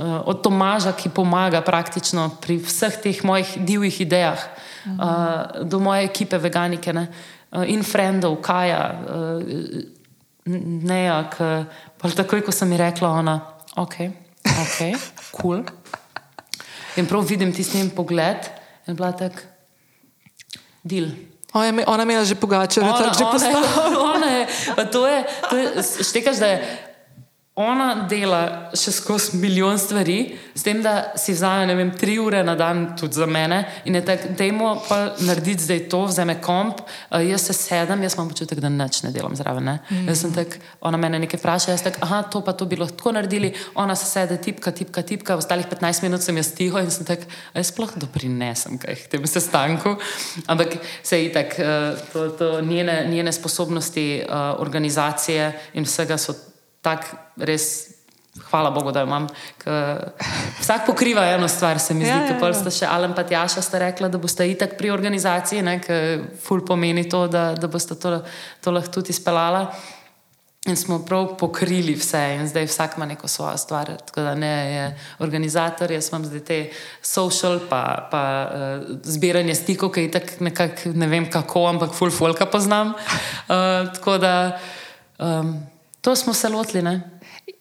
od 0.00 0.42
Tomaža, 0.42 0.92
ki 0.96 1.12
pomaga 1.12 1.60
praktično 1.60 2.30
pri 2.40 2.58
vseh 2.62 2.96
teh 3.02 3.24
mojih 3.24 3.56
divjih 3.66 4.00
idejah, 4.00 4.46
uh, 4.86 5.64
do 5.64 5.80
moje 5.80 6.04
ekipe 6.08 6.38
veganike 6.38 6.92
ne, 6.92 7.06
uh, 7.52 7.64
in 7.68 7.84
frendov, 7.84 8.40
Kaja, 8.42 8.82
Neja, 10.50 11.18
ki 11.30 12.14
takoj, 12.16 12.40
ko 12.42 12.52
sem 12.52 12.72
ji 12.72 12.78
rekla, 12.80 13.10
ona, 13.20 13.36
ok, 13.76 13.96
ok, 14.44 14.78
kul. 15.30 15.60
Cool. 15.70 15.80
In 16.96 17.06
prav 17.06 17.22
vidim 17.28 17.52
tisti 17.54 17.78
njen 17.78 17.90
pogled 17.94 18.48
in 18.88 18.96
bila 18.96 19.12
tak, 19.12 19.44
del. 20.82 21.12
Ona 21.52 21.66
je, 21.66 21.84
ona 21.86 22.02
je 22.02 22.06
imela 22.06 22.24
že 22.24 22.34
pogače, 22.34 22.80
da 22.80 22.86
je 22.86 23.14
že 23.18 23.24
ona, 23.24 23.32
postala. 23.32 23.62
ona 24.14 24.26
je, 24.26 24.46
to 24.92 25.06
je, 25.06 25.24
to 25.50 25.56
je 25.56 25.82
štekaš, 26.02 26.38
da 26.38 26.46
je 26.46 26.89
ona 27.60 28.06
dela 28.08 28.40
še 28.76 28.92
skozi 28.94 29.38
milijon 29.40 29.78
stvari, 29.78 30.18
s 30.54 30.64
tem, 30.66 30.80
da 30.82 31.12
si 31.18 31.34
vzame, 31.34 31.66
ne 31.70 31.76
vem, 31.78 31.90
tri 31.96 32.16
ure 32.20 32.42
na 32.46 32.54
dan 32.58 32.82
tudi 32.98 33.18
za 33.18 33.26
mene 33.26 33.60
in 33.88 33.96
je 33.98 34.02
tako, 34.06 34.32
dajmo 34.38 34.72
pa 34.88 34.98
narediti 35.26 35.66
zdaj 35.66 35.80
to, 35.92 36.02
vzame 36.10 36.36
komp, 36.42 36.82
uh, 36.82 37.20
jaz 37.24 37.46
se 37.48 37.56
sedem, 37.56 38.02
jaz 38.04 38.16
imam 38.16 38.30
občutek, 38.30 38.60
da 38.62 38.70
nič 38.72 39.02
ne 39.06 39.12
delam 39.14 39.36
zraven. 39.38 39.66
Ne? 39.66 39.76
Mm. 39.90 40.10
Jaz 40.12 40.24
sem 40.24 40.34
tak, 40.34 40.58
ona 40.84 41.00
mene 41.00 41.22
nekaj 41.24 41.40
vpraša, 41.40 41.74
jaz 41.74 41.86
tak, 41.86 42.00
aha, 42.04 42.22
to 42.32 42.42
pa 42.46 42.54
to 42.56 42.68
bi 42.70 42.78
lahko 42.80 43.14
naredili, 43.16 43.52
ona 43.78 43.96
se 43.98 44.08
sede, 44.10 44.40
tipka, 44.42 44.74
tipka, 44.76 45.04
tipka, 45.06 45.38
ostalih 45.40 45.68
15 45.70 46.06
minut 46.06 46.24
sem 46.24 46.36
jaz 46.40 46.52
tiho 46.56 46.82
in 46.82 46.92
sem 46.92 47.08
tak, 47.08 47.24
jaz 47.54 47.72
sploh 47.72 47.96
doprinesem 48.00 48.78
kaj 48.82 49.04
k 49.04 49.14
temu 49.16 49.30
sestanku. 49.30 49.96
Ampak 50.50 50.78
se 51.02 51.22
je 51.22 51.32
tak, 51.34 51.56
uh, 51.58 51.98
to, 52.12 52.28
to 52.38 52.52
njene, 52.66 53.02
njene 53.10 53.32
sposobnosti 53.32 54.06
uh, 54.22 54.60
organizacije 54.60 55.52
in 55.74 55.88
vsega 55.88 56.18
so 56.18 56.49
tako 56.82 57.16
res. 57.36 57.96
Hvala 58.50 58.70
Bogu, 58.70 58.92
da 58.94 59.02
jo 59.02 59.08
imam. 59.08 59.26
K, 59.58 59.72
vsak 60.60 60.84
pokriva 60.86 61.24
eno 61.34 61.48
stvar, 61.50 61.80
se 61.82 61.94
mi 61.94 62.04
zdi, 62.04 62.12
Ja, 62.12 62.20
ja, 62.30 62.36
ja, 62.38 62.52
sta 62.54 62.70
še 62.70 62.86
Alan 62.86 63.10
in 63.10 63.26
Tjaša 63.28 63.62
sta 63.62 63.80
rekla, 63.82 64.08
da 64.08 64.20
boste 64.22 64.46
itak 64.46 64.76
pri 64.78 64.92
organizaciji, 64.94 65.64
ker 65.82 66.22
ful 66.40 66.62
pomeni 66.64 67.08
to, 67.10 67.26
da, 67.26 67.50
da 67.58 67.68
boste 67.68 67.98
to, 67.98 68.20
to 68.62 68.70
lahko 68.70 69.00
tudi 69.00 69.10
izpeljala. 69.10 69.66
In 70.68 70.76
smo 70.76 70.98
prav 71.04 71.38
pokrili 71.40 71.94
vse, 71.96 72.20
in 72.36 72.48
zdaj 72.48 72.66
vsak 72.68 72.96
ima 72.96 73.06
neko 73.06 73.28
svojo 73.28 73.56
stvar. 73.56 73.96
Tako 74.06 74.20
da 74.20 74.34
ne 74.34 74.72
je 74.72 74.98
organizator, 75.18 75.90
jaz 75.90 76.08
imam 76.12 76.24
zdaj 76.24 76.40
te 76.44 76.58
social, 77.02 77.58
pa, 77.68 78.08
pa 78.10 78.22
uh, 78.44 78.98
zbiranje 79.02 79.54
stikov, 79.54 79.90
ki 79.90 80.10
tako 80.12 80.44
nekako 80.44 80.92
ne 80.94 81.06
vem 81.08 81.30
kako, 81.30 81.64
ampak 81.66 81.96
full 81.96 82.12
folka 82.12 82.46
poznam. 82.46 82.92
Uh, 82.92 83.88
tako 83.94 84.18
da 84.18 84.60
um, 85.18 85.56
to 86.00 86.16
smo 86.16 86.34
se 86.34 86.48
lotili, 86.48 86.82
ne? 86.82 87.10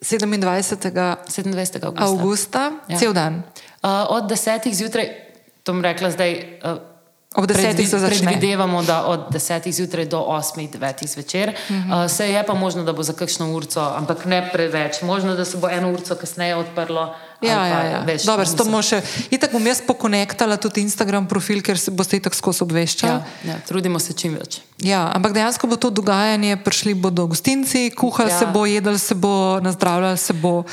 27. 0.01 1.15
27. 1.27 1.85
augusta. 1.85 2.05
avgusta, 2.05 2.71
Ja. 2.87 2.97
cel 2.97 3.13
dan. 3.13 3.43
Uh, 3.83 3.89
od 4.09 4.27
desetih 4.29 4.75
zjutraj, 4.75 5.09
to 5.63 5.73
bom 5.73 5.83
rekla 5.83 6.11
zdaj. 6.11 6.59
Uh, 6.63 6.77
Ob 7.35 7.45
desetih 7.45 7.89
se 7.89 7.99
začne. 7.99 8.25
Predvidevamo, 8.25 8.83
da 8.83 9.05
od 9.05 9.27
desetih 9.29 9.73
zjutraj 9.75 10.05
do 10.05 10.19
osmih, 10.19 10.71
devetih 10.71 11.09
zvečer. 11.09 11.49
Uh 11.49 11.75
-huh. 11.75 12.05
uh, 12.05 12.11
se 12.11 12.31
je 12.31 12.43
pa 12.45 12.53
možno, 12.53 12.83
da 12.83 12.93
bo 12.93 13.03
za 13.03 13.13
kakšno 13.13 13.53
urco, 13.53 13.81
ampak 13.95 14.25
ne 14.25 14.49
preveč. 14.53 15.01
Možno, 15.01 15.35
da 15.35 15.45
se 15.45 15.57
bo 15.57 15.69
eno 15.69 15.91
urco 15.91 16.15
kasneje 16.15 16.55
odprlo. 16.55 17.15
Ja, 17.41 17.55
pa, 17.55 17.67
ja, 17.67 17.83
ja. 17.83 17.99
Veš, 18.03 18.25
Dobar, 18.27 18.47
to 18.47 18.65
bomo 18.67 18.81
še. 18.83 18.99
Itak 19.31 19.53
bom 19.55 19.63
jaz 19.63 19.79
pokonektala 19.87 20.57
tudi 20.59 20.81
Instagram 20.83 21.27
profil, 21.27 21.61
ker 21.63 21.79
se 21.79 21.91
boste 21.91 22.19
itak 22.19 22.35
skozi 22.35 22.63
obveščali. 22.65 23.21
ja, 23.47 23.53
ja, 23.53 23.59
trudimo 23.67 23.99
se 23.99 24.13
čim 24.13 24.35
več. 24.35 24.59
Ja, 24.83 25.07
ampak 25.15 25.31
dejansko 25.33 25.67
bo 25.67 25.79
to 25.79 25.89
dogajanje, 25.89 26.57
prišli 26.63 26.93
bodo 26.99 27.27
gostinci, 27.27 27.91
kuhali 27.95 28.31
Ja. 28.31 28.39
se 28.39 28.45
bo, 28.45 28.65
jedli 28.65 28.99
se 28.99 29.15
bo, 29.15 29.59
nazdravljali 29.63 30.17
se 30.17 30.33
bo. 30.33 30.63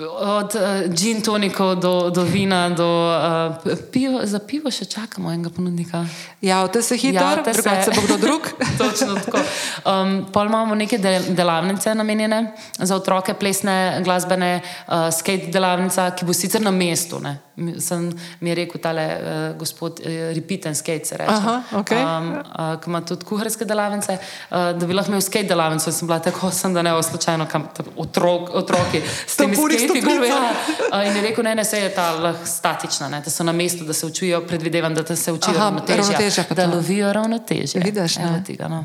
Od 0.00 0.54
uh, 0.54 0.62
gin 0.88 1.22
tonikov 1.22 1.74
do, 1.76 2.10
do 2.10 2.22
vina, 2.22 2.68
do 2.68 2.84
uh, 2.84 3.56
piva, 3.92 4.26
za 4.26 4.38
pivo 4.38 4.70
še 4.70 4.84
čakamo 4.84 5.32
enega 5.32 5.50
ponudnika. 5.50 6.04
Javite 6.40 6.82
se 6.82 6.96
hitro, 6.96 7.24
Javite 7.24 7.54
se. 7.54 7.62
drugače 7.62 7.82
se 7.84 7.90
bo 7.90 8.06
kdo 8.06 8.16
drug. 8.16 8.48
Točno 8.78 9.14
tako. 9.14 9.38
Um, 9.84 10.26
pol 10.32 10.46
imamo 10.46 10.74
neke 10.74 10.98
de- 10.98 11.22
delavnice 11.28 11.94
namenjene 11.94 12.52
za 12.78 12.96
otroke, 12.96 13.34
plesne, 13.34 14.00
glasbene, 14.04 14.60
uh, 14.86 14.94
skate 15.12 15.46
delavnica, 15.46 16.10
ki 16.10 16.24
bo 16.24 16.32
sicer 16.32 16.62
na 16.62 16.70
mestu. 16.70 17.20
Ne. 17.20 17.47
Sem, 17.80 18.12
mi 18.40 18.50
je 18.50 18.54
rekel 18.54 18.80
tale 18.80 19.04
uh, 19.04 19.58
gospod 19.58 20.00
uh, 20.00 20.06
Repeat 20.34 20.66
and 20.66 20.76
Skate, 20.76 21.04
se 21.04 21.16
reče. 21.16 21.32
Aha, 21.32 21.62
okej. 21.72 22.02
um, 22.02 22.30
uh, 22.32 22.80
ki 22.80 22.90
ima 22.90 23.00
tudi 23.00 23.24
kuharske 23.24 23.64
delavnice, 23.64 24.18
uh, 24.50 24.56
da 24.78 24.86
bi 24.86 24.94
lahko 24.94 25.10
imel 25.10 25.20
skate 25.20 25.48
delavnico. 25.48 25.92
Sem 25.92 26.08
bila 26.08 26.18
tako, 26.18 26.50
sem, 26.60 26.74
da 26.74 26.82
ne 26.82 26.92
bo 26.92 27.02
slučajno 27.02 27.46
kam 27.50 27.68
otrok, 27.96 28.50
otroki 28.54 29.02
s 29.26 29.36
temi 29.36 29.56
skati. 29.56 29.78
stopnice. 29.78 30.28
Ja, 30.28 30.52
uh, 30.92 31.06
in 31.06 31.16
je 31.16 31.22
rekel, 31.22 31.44
ne, 31.44 31.54
ne, 31.54 31.64
se 31.64 31.80
je 31.80 31.94
ta 31.94 32.10
lahko 32.12 32.46
statična, 32.46 33.08
ne, 33.08 33.20
da 33.24 33.30
so 33.30 33.44
na 33.44 33.52
mestu, 33.52 33.84
da 33.84 33.92
se 33.92 34.06
učijo, 34.06 34.40
predvidevam, 34.46 34.94
da 34.94 35.16
se 35.16 35.32
učijo 35.32 35.54
Aha, 35.56 35.64
ravnotežja, 35.64 36.44
da 36.50 36.66
lovijo 36.66 37.12
ravnotežje. 37.12 37.82
Vidiš, 37.84 38.16
ne? 38.16 38.28
Evo 38.28 38.40
tega, 38.46 38.68
no. 38.68 38.84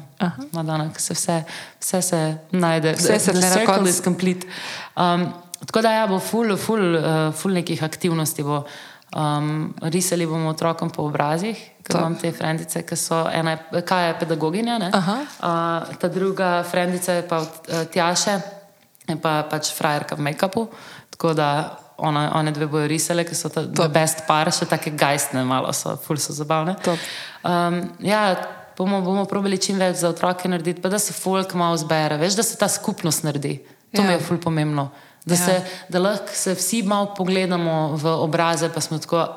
Madonna, 0.51 0.89
se 0.97 1.13
vse, 1.13 1.43
vse 1.79 2.01
se 2.01 2.37
najde, 2.51 2.93
Vse 2.93 3.19
se 3.19 3.31
the 3.31 3.39
tle 3.39 3.49
na 3.49 3.55
circle 3.55 3.89
is 3.89 4.01
complete. 4.01 4.47
Um, 4.95 5.42
tako 5.65 5.81
da 5.81 5.91
ja, 5.93 6.07
bo 6.07 6.19
ful, 6.19 6.57
ful, 6.57 6.95
uh, 6.95 7.05
ful 7.33 7.51
nekih 7.51 7.83
aktivnosti. 7.83 8.43
Bo. 8.43 8.63
Um, 9.13 9.75
risali 9.83 10.25
bomo 10.25 10.49
otrokom 10.49 10.89
po 10.89 11.03
obrazih, 11.03 11.53
ker 11.83 11.93
Top. 11.93 12.01
imam 12.01 12.15
te 12.15 12.31
frendice, 12.31 12.81
ki 12.81 12.95
so 12.97 13.27
ena, 13.29 13.51
je- 13.51 13.81
kaj 13.83 14.07
je 14.07 14.15
pedagoginja, 14.19 14.79
uh, 14.89 15.21
ta 15.93 16.07
druga 16.09 16.63
frendica 16.63 17.13
je 17.13 17.21
pa 17.21 17.37
od 17.37 17.49
uh, 17.67 17.83
Tjaše, 17.85 18.39
je 19.07 19.15
pa 19.15 19.43
pač 19.43 19.69
frajerka 19.69 20.15
v 20.15 20.21
make-upu. 20.21 20.65
Tako 21.09 21.33
da 21.33 21.49
ona, 21.97 22.31
one 22.33 22.51
dve 22.51 22.65
bojo 22.65 22.87
risale, 22.87 23.21
ki 23.23 23.35
so 23.35 23.49
ta 23.49 23.61
the 23.63 23.85
best 23.87 24.25
par, 24.27 24.49
še 24.49 24.65
take 24.65 24.89
gajstne, 24.91 25.45
malo 25.45 25.69
so, 25.71 25.93
ful 25.97 26.17
so 26.17 26.33
zabavne. 26.33 26.73
Top. 26.81 26.97
Um, 27.43 27.83
ja, 27.99 28.33
bomo, 28.73 29.01
bomo 29.01 29.25
probali 29.25 29.57
čim 29.57 29.77
več 29.77 29.97
za 29.97 30.09
otroke 30.09 30.49
narediti, 30.49 30.81
pa 30.81 30.89
da 30.89 30.97
se 30.97 31.13
folk 31.13 31.53
malo 31.53 31.77
zbere, 31.77 32.17
veš, 32.17 32.33
da 32.33 32.43
se 32.43 32.57
ta 32.57 32.65
skupnost 32.67 33.23
naredi. 33.23 33.59
To 33.93 34.01
Ja. 34.01 34.07
mi 34.07 34.13
je 34.13 34.19
ful 34.21 34.37
pomembno. 34.39 34.89
Da, 35.25 35.35
Ja. 35.35 35.45
se, 35.45 35.61
da 35.89 35.99
lahko 35.99 36.33
se 36.33 36.53
vsi 36.53 36.81
malo 36.83 37.13
pogledamo 37.17 37.95
v 37.95 38.07
obraze, 38.07 38.69
pa 38.69 38.81
smo 38.81 38.99
tako. 38.99 39.27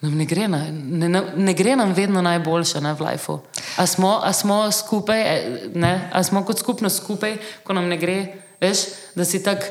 Nam 0.00 0.12
ne, 0.14 0.26
gre 0.28 0.44
na, 0.48 0.58
ne, 0.70 1.08
ne, 1.08 1.22
ne 1.36 1.52
gre 1.54 1.76
nam 1.76 1.94
vedno 1.96 2.22
najboljše 2.22 2.80
ne, 2.80 2.92
v 2.94 3.00
lifeu. 3.00 3.38
A 3.76 3.86
smo, 3.86 4.20
a 4.22 4.32
smo 4.32 4.72
skupaj, 4.72 5.20
eh, 5.22 5.60
ne, 5.74 6.10
a 6.12 6.22
smo 6.22 6.44
kot 6.44 6.58
skupnost 6.58 7.00
skupaj, 7.02 7.38
ko 7.64 7.72
nam 7.72 7.88
ne 7.88 7.96
gre, 7.96 8.18
veš, 8.60 8.78
da 9.14 9.24
si 9.24 9.42
tak, 9.42 9.64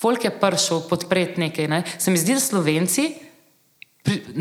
folk 0.00 0.24
je 0.24 0.30
prišel 0.30 0.80
podpreti 0.88 1.40
nekaj. 1.40 1.68
Ne. 1.68 1.82
Se 1.98 2.10
mi 2.10 2.18
zdi, 2.18 2.34
da 2.34 2.40
Slovenci. 2.40 3.29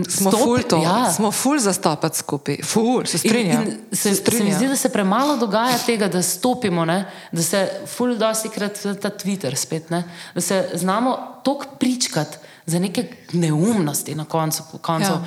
Smo 0.10 0.32
stopi- 0.32 0.44
ful 0.44 0.62
to, 0.64 0.78
Ja, 0.78 1.12
smo 1.12 1.32
ful 1.32 1.60
zastopati 1.60 2.18
skupaj, 2.18 2.58
ful, 2.64 3.06
se 3.06 3.18
strinjam. 3.18 3.64
In, 3.64 3.68
in 3.70 3.78
se, 3.92 3.98
se 3.98 4.10
mi 4.10 4.16
strinjam. 4.16 4.58
zdi, 4.58 4.68
da 4.68 4.76
se 4.76 4.90
premalo 4.90 5.38
dogaja 5.38 5.78
tega, 5.78 6.08
da 6.08 6.22
stopimo, 6.22 6.86
ne? 6.86 7.06
da 7.32 7.42
se 7.44 7.70
ful 7.88 8.16
dosti 8.16 8.50
krat 8.50 8.80
ta 9.02 9.10
Twitter 9.10 9.56
spet, 9.56 9.90
ne? 9.90 10.04
da 10.36 10.42
se 10.42 10.70
znamo 10.74 11.18
tok 11.44 11.66
pričkati 11.80 12.38
za 12.66 12.80
neke 12.80 13.04
neumnosti 13.34 14.16
na 14.16 14.26
koncu. 14.26 14.64
koncu. 14.82 15.12
Ja. 15.12 15.26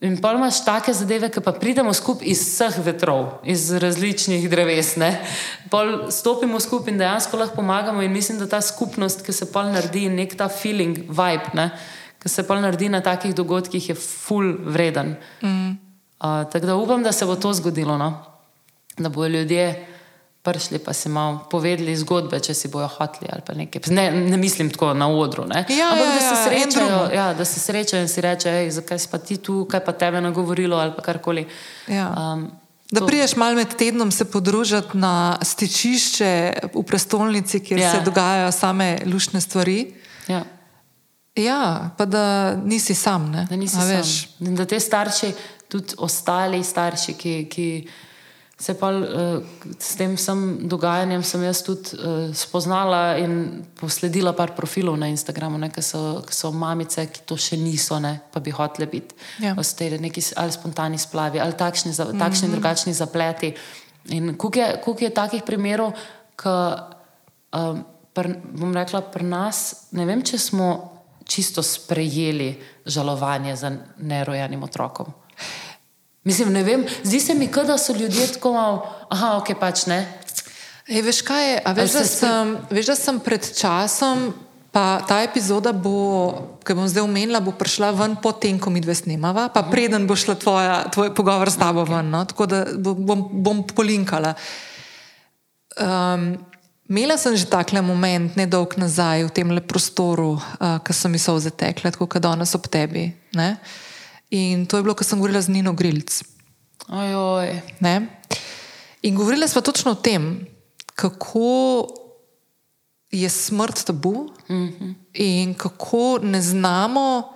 In 0.00 0.20
pa 0.20 0.32
imaš 0.32 0.64
take 0.64 0.92
zadeve, 0.92 1.28
ki 1.28 1.40
pa 1.40 1.52
pridemo 1.52 1.94
skupaj 1.94 2.28
iz 2.28 2.40
vseh 2.40 2.76
vetrov, 2.84 3.32
iz 3.44 3.70
različnih 3.72 4.50
dreves. 4.50 4.96
ne. 4.96 5.24
Pol 5.70 6.10
stopimo 6.10 6.60
skupaj 6.60 6.92
in 6.92 6.98
dejansko 6.98 7.36
lahko 7.36 7.56
pomagamo. 7.56 8.02
In 8.02 8.12
mislim, 8.12 8.38
da 8.38 8.46
ta 8.46 8.60
skupnost, 8.60 9.24
ki 9.26 9.32
se 9.32 9.52
pol 9.52 9.72
naredi, 9.72 10.08
nek 10.08 10.36
ta 10.36 10.48
feeling, 10.48 10.98
vibe, 11.08 11.50
ne, 11.54 11.70
ki 12.22 12.28
se 12.28 12.42
pol 12.42 12.60
naredi 12.60 12.88
na 12.88 13.00
takih 13.00 13.34
dogodkih, 13.34 13.88
je 13.88 13.94
full 13.94 14.56
vreden. 14.64 15.16
Mm. 15.42 15.68
Uh, 15.70 16.44
tako 16.52 16.66
da 16.66 16.76
upam, 16.76 17.02
da 17.02 17.12
se 17.12 17.26
bo 17.26 17.36
to 17.36 17.52
zgodilo, 17.52 17.98
no? 17.98 18.24
da 18.98 19.08
bodo 19.08 19.28
ljudje 19.28 19.86
prišli 20.42 20.78
pa 20.78 20.92
si 20.92 21.08
malo 21.08 21.46
povedali 21.50 21.96
zgodbe, 21.96 22.40
če 22.40 22.54
si 22.54 22.68
bojo 22.68 22.88
hoteli 22.88 23.28
ali 23.32 23.42
pa 23.46 23.54
nekaj. 23.54 23.82
Ne, 23.86 24.10
ne 24.10 24.36
mislim 24.36 24.70
tako 24.70 24.94
na 24.94 25.08
odru, 25.08 25.44
ne? 25.46 25.64
Ja, 25.68 25.90
ampak 25.92 26.06
ja, 26.06 26.14
da 26.14 26.20
se 26.20 26.34
ja, 26.34 26.44
srečajo, 26.44 27.10
ja, 27.14 27.34
da 27.34 27.44
se 27.44 27.60
srečajo 27.60 28.02
in 28.02 28.08
si 28.08 28.20
reče, 28.20 28.50
"Ej, 28.50 28.70
zakaj 28.70 28.98
si 28.98 29.08
pa 29.10 29.18
ti 29.18 29.36
tu, 29.36 29.64
kaj 29.70 29.84
pa 29.84 29.92
tebe 29.92 30.20
nagovorilo 30.20 30.76
ali 30.76 30.92
pa 30.96 31.02
karkoli. 31.02 31.46
Ja. 31.88 32.14
Um, 32.34 32.50
Da 32.90 33.06
priješ 33.06 33.36
malo 33.36 33.54
med 33.54 33.68
tednom 33.76 34.10
se 34.10 34.24
podružiti 34.24 34.96
na 34.96 35.36
stičišče 35.42 36.52
v 36.74 36.82
prestolnici, 36.82 37.60
kjer 37.60 37.80
Ja. 37.80 37.90
se 37.92 38.00
dogajajo 38.00 38.52
same 38.52 38.98
lušne 39.06 39.40
stvari. 39.40 39.94
ja. 40.28 40.44
Ja, 41.38 41.90
pa 41.96 42.04
da 42.04 42.56
nisi 42.56 42.94
sam. 42.94 43.30
Ne? 43.30 43.46
Da 43.50 43.56
nisi 43.56 43.76
A 43.76 43.80
sam. 43.80 43.88
veš. 43.88 44.28
In 44.40 44.54
da 44.54 44.66
te 44.66 44.80
starši, 44.80 45.32
tudi 45.68 45.94
ostali 45.98 46.64
starši, 46.64 47.14
ki, 47.14 47.34
ki 47.50 47.68
se 48.58 48.74
pa 48.74 48.90
uh, 48.90 49.44
s 49.78 49.94
tem 49.96 50.16
dogajanjem, 50.66 51.22
sem 51.22 51.42
jaz 51.46 51.62
tudi 51.62 51.94
uh, 51.94 52.34
spoznala 52.34 53.18
in 53.22 53.62
posledila 53.78 54.32
par 54.34 54.56
profilov 54.56 54.98
na 54.98 55.06
Instagramu, 55.06 55.60
ki, 55.70 55.82
so, 55.82 56.22
ki 56.26 56.34
so 56.34 56.50
mamice, 56.50 57.06
ki 57.06 57.22
to 57.22 57.38
še 57.38 57.56
niso, 57.60 58.00
ne, 58.02 58.16
pa 58.32 58.42
bi 58.42 58.50
hotele 58.50 58.90
biti. 58.90 59.14
Ja. 59.44 59.54
Ostali 59.58 60.00
neki 60.02 60.24
ali 60.36 60.52
spontani 60.52 60.98
splavi, 60.98 61.38
ali 61.38 61.54
takšni, 61.54 61.92
za, 61.92 62.10
takšni 62.10 62.48
mm 62.48 62.50
-hmm. 62.50 62.58
drugačni 62.58 62.94
zapleti. 62.94 63.54
In 64.10 64.34
koliko 64.34 64.58
je, 64.58 64.80
koliko 64.84 65.04
je 65.04 65.14
takih 65.14 65.42
primerov, 65.46 65.92
ki, 66.36 66.58
um, 67.54 67.84
pr, 68.12 68.34
bom 68.58 68.74
rekla, 68.74 69.00
pri 69.00 69.24
nas, 69.24 69.86
ne 69.92 70.04
vem, 70.04 70.22
če 70.22 70.38
smo 70.38 70.97
čisto 71.28 71.62
sprejeli 71.62 72.56
žalovanje 72.88 73.56
za 73.56 73.70
nerojenim 74.00 74.62
otrokom. 74.64 75.12
Mislim, 76.24 76.52
ne 76.52 76.62
vem, 76.64 76.86
zdi 77.04 77.20
se 77.20 77.34
mi, 77.34 77.48
da 77.48 77.78
so 77.78 77.92
ljudje 77.92 78.26
tako 78.32 78.52
malo, 78.52 78.88
aha, 79.08 79.36
ok, 79.36 79.52
pač 79.60 79.86
ne. 79.86 80.00
Ej, 80.88 81.02
veš 81.04 81.20
kaj 81.22 81.52
je? 81.52 81.56
A 81.64 81.72
Veš, 81.76 81.92
da 81.92 82.04
sem, 82.04 82.56
veš, 82.72 82.86
da 82.86 82.96
sem 82.96 83.20
pred 83.20 83.44
časom, 83.44 84.32
pa 84.72 85.00
ta 85.04 85.20
epizoda 85.24 85.72
bo, 85.72 86.32
ki 86.64 86.76
bom 86.76 86.88
zdaj 86.88 87.04
omenila, 87.04 87.44
bo 87.44 87.52
prišla 87.52 87.92
ven 87.92 88.16
potem, 88.24 88.56
ko 88.60 88.72
mi 88.72 88.80
dve 88.80 88.96
snemava, 88.96 89.48
pa 89.52 89.62
preden 89.68 90.08
bo 90.08 90.16
šla 90.16 90.36
tvoja, 90.40 90.76
tvoj 90.92 91.12
pogovor 91.12 91.52
s 91.52 91.60
tabo 91.60 91.84
okay. 91.84 91.92
ven. 91.96 92.08
No? 92.12 92.24
Tako 92.24 92.48
da 92.48 92.64
bo- 92.72 92.96
bom, 92.96 93.28
bom 93.32 93.62
polinkala. 93.68 94.32
Um, 95.76 96.32
Imela 96.88 97.18
sem 97.20 97.36
že 97.36 97.44
takle 97.44 97.84
moment, 97.84 98.32
ne 98.32 98.46
dolg 98.48 98.72
nazaj, 98.80 99.28
v 99.28 99.32
tem 99.36 99.48
prostoru, 99.60 100.40
uh, 100.40 100.80
ki 100.80 100.92
so 100.96 101.08
mi 101.12 101.20
solze 101.20 101.52
tekle, 101.52 101.92
tako 101.92 102.08
kot 102.08 102.24
danes 102.24 102.56
ob 102.56 102.64
tebi. 102.64 103.12
Ne? 103.36 103.60
In 104.32 104.64
to 104.64 104.80
je 104.80 104.84
bilo, 104.84 104.96
ko 104.96 105.04
sem 105.04 105.20
govorila 105.20 105.44
z 105.44 105.52
Nino 105.52 105.76
Grilc. 105.76 106.24
Ojoj. 106.88 107.60
Ne? 107.84 108.08
In 109.04 109.14
govorili 109.14 109.48
smo 109.48 109.60
točno 109.60 109.92
o 109.92 110.00
tem, 110.00 110.48
kako 110.96 111.92
je 113.12 113.28
smrt 113.28 113.84
tabu 113.84 114.32
mm 114.48 114.68
-hmm. 114.68 114.94
in 115.12 115.54
kako 115.54 116.18
ne 116.22 116.42
znamo. 116.42 117.32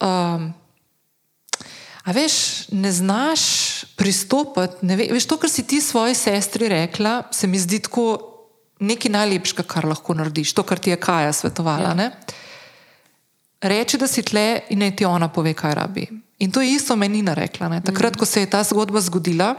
Um, 0.00 0.54
a 2.04 2.12
veš, 2.12 2.68
ne 2.70 2.92
znaš 2.92 3.40
pristopiti. 4.00 4.80
Ne 4.88 4.96
ve, 4.96 5.10
veš, 5.12 5.28
to, 5.28 5.36
kar 5.36 5.52
si 5.52 5.66
ti 5.68 5.80
svoji 5.84 6.16
sestri 6.16 6.68
rekla, 6.72 7.28
se 7.36 7.46
mi 7.46 7.60
zdi 7.60 7.82
tako 7.84 8.06
nekaj 8.80 9.12
najlepšega, 9.12 9.66
kar 9.68 9.84
lahko 9.84 10.16
narediš, 10.16 10.54
to, 10.56 10.64
kar 10.64 10.80
ti 10.80 10.94
je 10.94 10.96
Kaja 10.96 11.32
svetovala. 11.36 11.92
Ja. 12.00 12.10
Reči, 13.60 14.00
da 14.00 14.08
si 14.08 14.24
tle 14.24 14.62
in 14.72 14.80
naj 14.80 14.94
ti 14.96 15.04
ona 15.04 15.28
pove, 15.28 15.52
kaj 15.54 15.76
rabi. 15.76 16.06
In 16.40 16.52
to 16.52 16.64
je 16.64 16.72
isto 16.72 16.96
meni 16.96 17.20
rekla. 17.20 17.68
Ne? 17.68 17.82
Takrat, 17.84 18.16
ko 18.16 18.24
se 18.24 18.40
je 18.40 18.48
ta 18.50 18.62
zgodba 18.64 19.04
zgodila. 19.04 19.52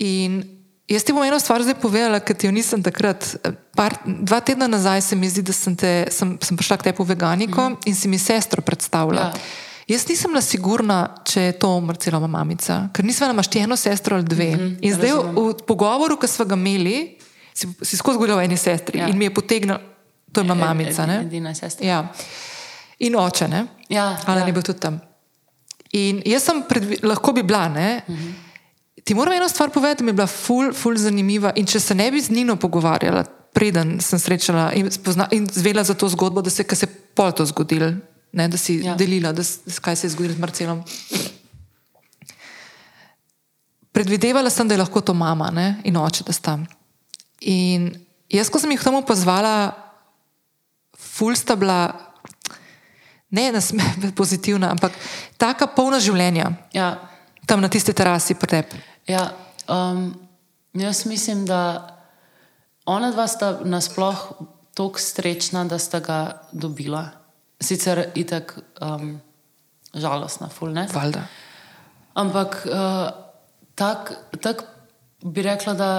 In 0.00 0.40
jaz 0.88 1.04
ti 1.04 1.12
bom 1.12 1.26
eno 1.28 1.36
stvar 1.36 1.60
zdaj 1.62 1.76
povedala, 1.82 2.24
ker 2.24 2.36
ti 2.36 2.48
jo 2.48 2.52
nisem 2.56 2.80
takrat. 2.82 3.34
Par, 3.76 3.98
dva 4.06 4.40
tedna 4.40 4.66
nazaj 4.66 5.04
se 5.10 5.16
mi 5.20 5.28
zdi, 5.28 5.44
da 5.44 5.52
sem, 5.52 5.76
te, 5.76 6.06
sem, 6.08 6.38
sem 6.40 6.56
prišla 6.56 6.80
k 6.80 6.88
tebi 6.88 7.04
v 7.04 7.12
veganiko 7.12 7.68
mm. 7.68 7.80
in 7.84 7.98
si 7.98 8.08
mi 8.08 8.16
sestro 8.16 8.64
predstavlja. 8.64 9.28
Ja. 9.28 9.66
Jaz 9.88 10.04
nisem 10.08 10.30
bila 10.30 10.40
sigurna, 10.44 10.96
če 11.24 11.42
je 11.42 11.52
to 11.62 11.70
Marcelova 11.80 12.28
mamica, 12.28 12.82
ker 12.92 13.06
nisem 13.08 13.30
imaš 13.32 13.48
ti 13.48 13.62
eno 13.64 13.76
sestro 13.76 14.16
ali 14.16 14.24
dve. 14.24 14.50
Mm 14.56 14.60
-hmm, 14.60 14.78
in 14.82 14.94
zdaj 14.94 15.12
v, 15.12 15.22
v 15.36 15.54
pogovoru, 15.66 16.16
ki 16.16 16.28
smo 16.28 16.44
ga 16.44 16.54
imeli, 16.54 17.16
si, 17.54 17.68
si 17.82 17.96
skozi 17.96 18.16
govorila 18.16 18.36
o 18.38 18.40
eni 18.40 18.56
sestri 18.56 18.98
Ja. 18.98 19.08
in 19.08 19.18
mi 19.18 19.24
je 19.24 19.34
potegnila, 19.34 19.80
to 20.32 20.40
je 20.40 20.44
bila 20.44 20.54
mamica. 20.54 21.06
Ne? 21.06 21.20
Edina 21.20 21.54
sestra. 21.54 21.86
Ja. 21.86 22.12
In 22.98 23.16
oče, 23.16 23.48
ne? 23.48 23.66
Ja, 23.88 24.16
Alan 24.26 24.42
ja. 24.42 24.46
je 24.46 24.52
bil 24.52 24.62
tudi 24.62 24.80
tam. 24.80 25.00
In 25.92 26.22
jaz 26.26 26.42
sem, 26.42 26.62
predvi, 26.68 26.98
lahko 27.02 27.32
bi 27.32 27.42
bila, 27.42 27.68
ne? 27.68 28.02
Uh 28.08 28.14
-huh. 28.14 28.32
Ti 29.04 29.14
moram 29.14 29.32
eno 29.32 29.48
stvar 29.48 29.70
povedati, 29.70 30.04
mi 30.04 30.08
je 30.08 30.12
bila 30.12 30.26
ful, 30.26 30.72
ful 30.72 30.96
zanimiva. 30.96 31.52
In 31.56 31.66
če 31.66 31.80
se 31.80 31.94
ne 31.94 32.10
bi 32.10 32.20
z 32.20 32.30
Nino 32.30 32.56
pogovarjala, 32.56 33.24
preden 33.52 34.00
sem 34.00 34.18
srečala 34.18 34.72
in, 34.72 34.90
spozna, 34.90 35.28
in 35.30 35.46
zvela 35.52 35.84
za 35.84 35.94
to 35.94 36.08
zgodbo, 36.08 36.42
da 36.42 36.50
se, 36.50 36.64
se 36.74 36.86
je 36.86 36.90
pol 37.14 37.32
to 37.32 37.46
zgodilo, 37.46 37.92
ne? 38.32 38.48
da 38.48 38.56
si 38.56 38.80
Ja. 38.80 38.94
delila, 38.94 39.32
da, 39.32 39.42
kaj 39.80 39.96
se 39.96 40.06
je 40.06 40.10
zgodilo 40.10 40.34
z 40.34 40.38
Marcelom. 40.38 40.84
Predvidevala 43.92 44.50
sem, 44.50 44.68
da 44.68 44.74
je 44.74 44.78
lahko 44.78 45.00
to 45.00 45.14
mama 45.14 45.50
ne? 45.50 45.80
in 45.84 45.96
oče, 45.96 46.24
da 46.24 46.32
sta. 46.32 46.58
In 47.40 47.90
jaz, 48.28 48.50
ko 48.50 48.58
sem 48.58 48.70
jih 48.70 48.80
k 48.80 48.84
temu 48.84 49.02
pozvala, 49.02 49.72
ful 50.94 51.34
sta 51.34 51.56
bila, 51.56 51.92
ne 53.30 53.48
nasme, 53.52 53.82
pozitivna, 54.18 54.70
ampak 54.70 54.92
taka 55.36 55.66
polna 55.66 55.98
življenja, 55.98 56.52
Ja, 56.72 56.94
tam 57.46 57.60
na 57.60 57.68
tisti 57.68 57.92
terasi 57.92 58.34
pred 58.34 58.50
tebi. 58.50 58.82
ja, 59.08 59.32
um, 59.66 60.12
jaz 60.74 61.06
mislim, 61.06 61.46
da 61.46 61.96
ona 62.86 63.10
dva 63.10 63.26
sta 63.26 63.58
nasploh 63.64 64.20
tako 64.76 65.00
srečna, 65.00 65.64
da 65.64 65.78
sta 65.78 65.98
ga 66.00 66.18
dobila. 66.52 67.08
Sicer 67.60 68.10
itak 68.14 68.58
um, 68.80 69.20
žalostna, 69.94 70.48
ful 70.48 70.70
ne. 70.72 70.86
Valjda. 70.94 71.26
Ampak 72.14 72.66
uh, 72.66 73.10
tako 73.74 74.14
tak 74.42 74.64
bi 75.22 75.42
rekla, 75.42 75.74
da 75.74 75.90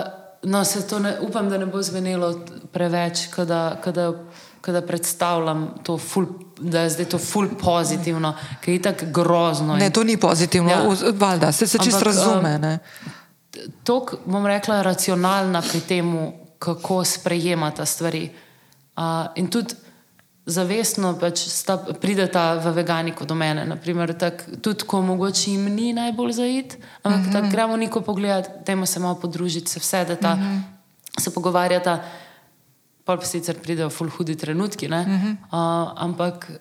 no, 0.44 0.64
se 0.66 0.88
to 0.88 1.00
ne, 1.00 1.18
upam, 1.22 1.50
da 1.50 1.58
ne 1.58 1.66
bo 1.66 1.82
zvenelo 1.82 2.46
preveč, 2.72 3.28
kada, 3.32 3.76
kada, 3.84 4.14
kada 4.62 4.82
predstavljam 4.82 5.74
to, 5.84 5.98
ful, 5.98 6.26
da 6.60 6.82
je 6.82 6.90
zdaj 6.90 7.06
to 7.06 7.18
ful 7.18 7.48
pozitivno, 7.62 8.34
ker 8.62 8.74
je 8.74 8.82
tako 8.82 9.06
grozno. 9.14 9.74
in 9.74 9.80
Ne, 9.80 9.90
to 9.90 10.04
ni 10.04 10.18
pozitivno, 10.18 10.70
Ja. 10.70 11.12
valjda, 11.14 11.52
se, 11.52 11.68
se 11.68 11.78
čisto 11.84 12.04
razume. 12.06 12.56
um? 12.56 12.80
Tok, 13.84 14.16
bom 14.26 14.46
rekla, 14.48 14.82
racionalna 14.82 15.62
pri 15.62 15.82
tem, 15.82 16.32
kako 16.60 17.04
sprejemata 17.06 17.86
stvari. 17.86 18.30
Uh, 18.98 19.04
in 19.36 19.48
tudi 19.48 19.76
zavestno 20.50 21.14
pač 21.20 21.46
sta, 21.48 21.78
prideta 21.78 22.56
v 22.60 22.74
veganiko 22.76 23.26
do 23.26 23.36
mene. 23.38 23.66
Naprimer, 23.70 24.14
tak, 24.18 24.44
tudi 24.62 24.88
ko 24.90 25.02
mogoče 25.06 25.52
jim 25.52 25.70
ni 25.76 25.94
najbolj 25.94 26.34
zaid, 26.34 26.76
ampak 27.04 27.20
uh 27.20 27.28
-huh. 27.28 27.34
tako 27.34 27.52
gremo 27.52 27.78
neko 27.78 28.02
pogledati, 28.02 28.50
dajmo 28.66 28.86
se 28.86 29.00
malo 29.00 29.16
podružiti, 29.16 29.72
se 29.72 29.80
vse, 29.80 30.06
da 30.06 30.16
ta, 30.16 30.34
uh 30.34 30.40
-huh. 30.40 30.62
se 31.20 31.34
pogovarjata. 31.34 32.04
Pol 33.04 33.18
pa 33.18 33.26
sicer 33.26 33.60
pridejo 33.60 33.90
ful 33.90 34.10
hudi 34.10 34.36
trenutki, 34.36 34.88
uh 34.88 34.94
-huh. 34.94 35.32
uh, 35.32 35.92
ampak 35.96 36.52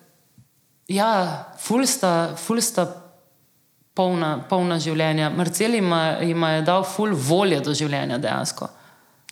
ja, 0.88 1.44
ful 1.58 1.86
sta, 1.86 2.36
ful 2.36 2.60
sta 2.60 2.86
polna, 3.94 4.38
polna 4.48 4.78
življenja. 4.78 5.30
Marcel 5.30 5.74
ima, 5.74 6.18
ima 6.22 6.50
je 6.50 6.62
dal 6.62 6.84
ful 6.84 7.14
volje 7.14 7.60
do 7.60 7.74
življenja 7.74 8.18
dejansko. 8.18 8.68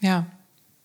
Ja. 0.04 0.24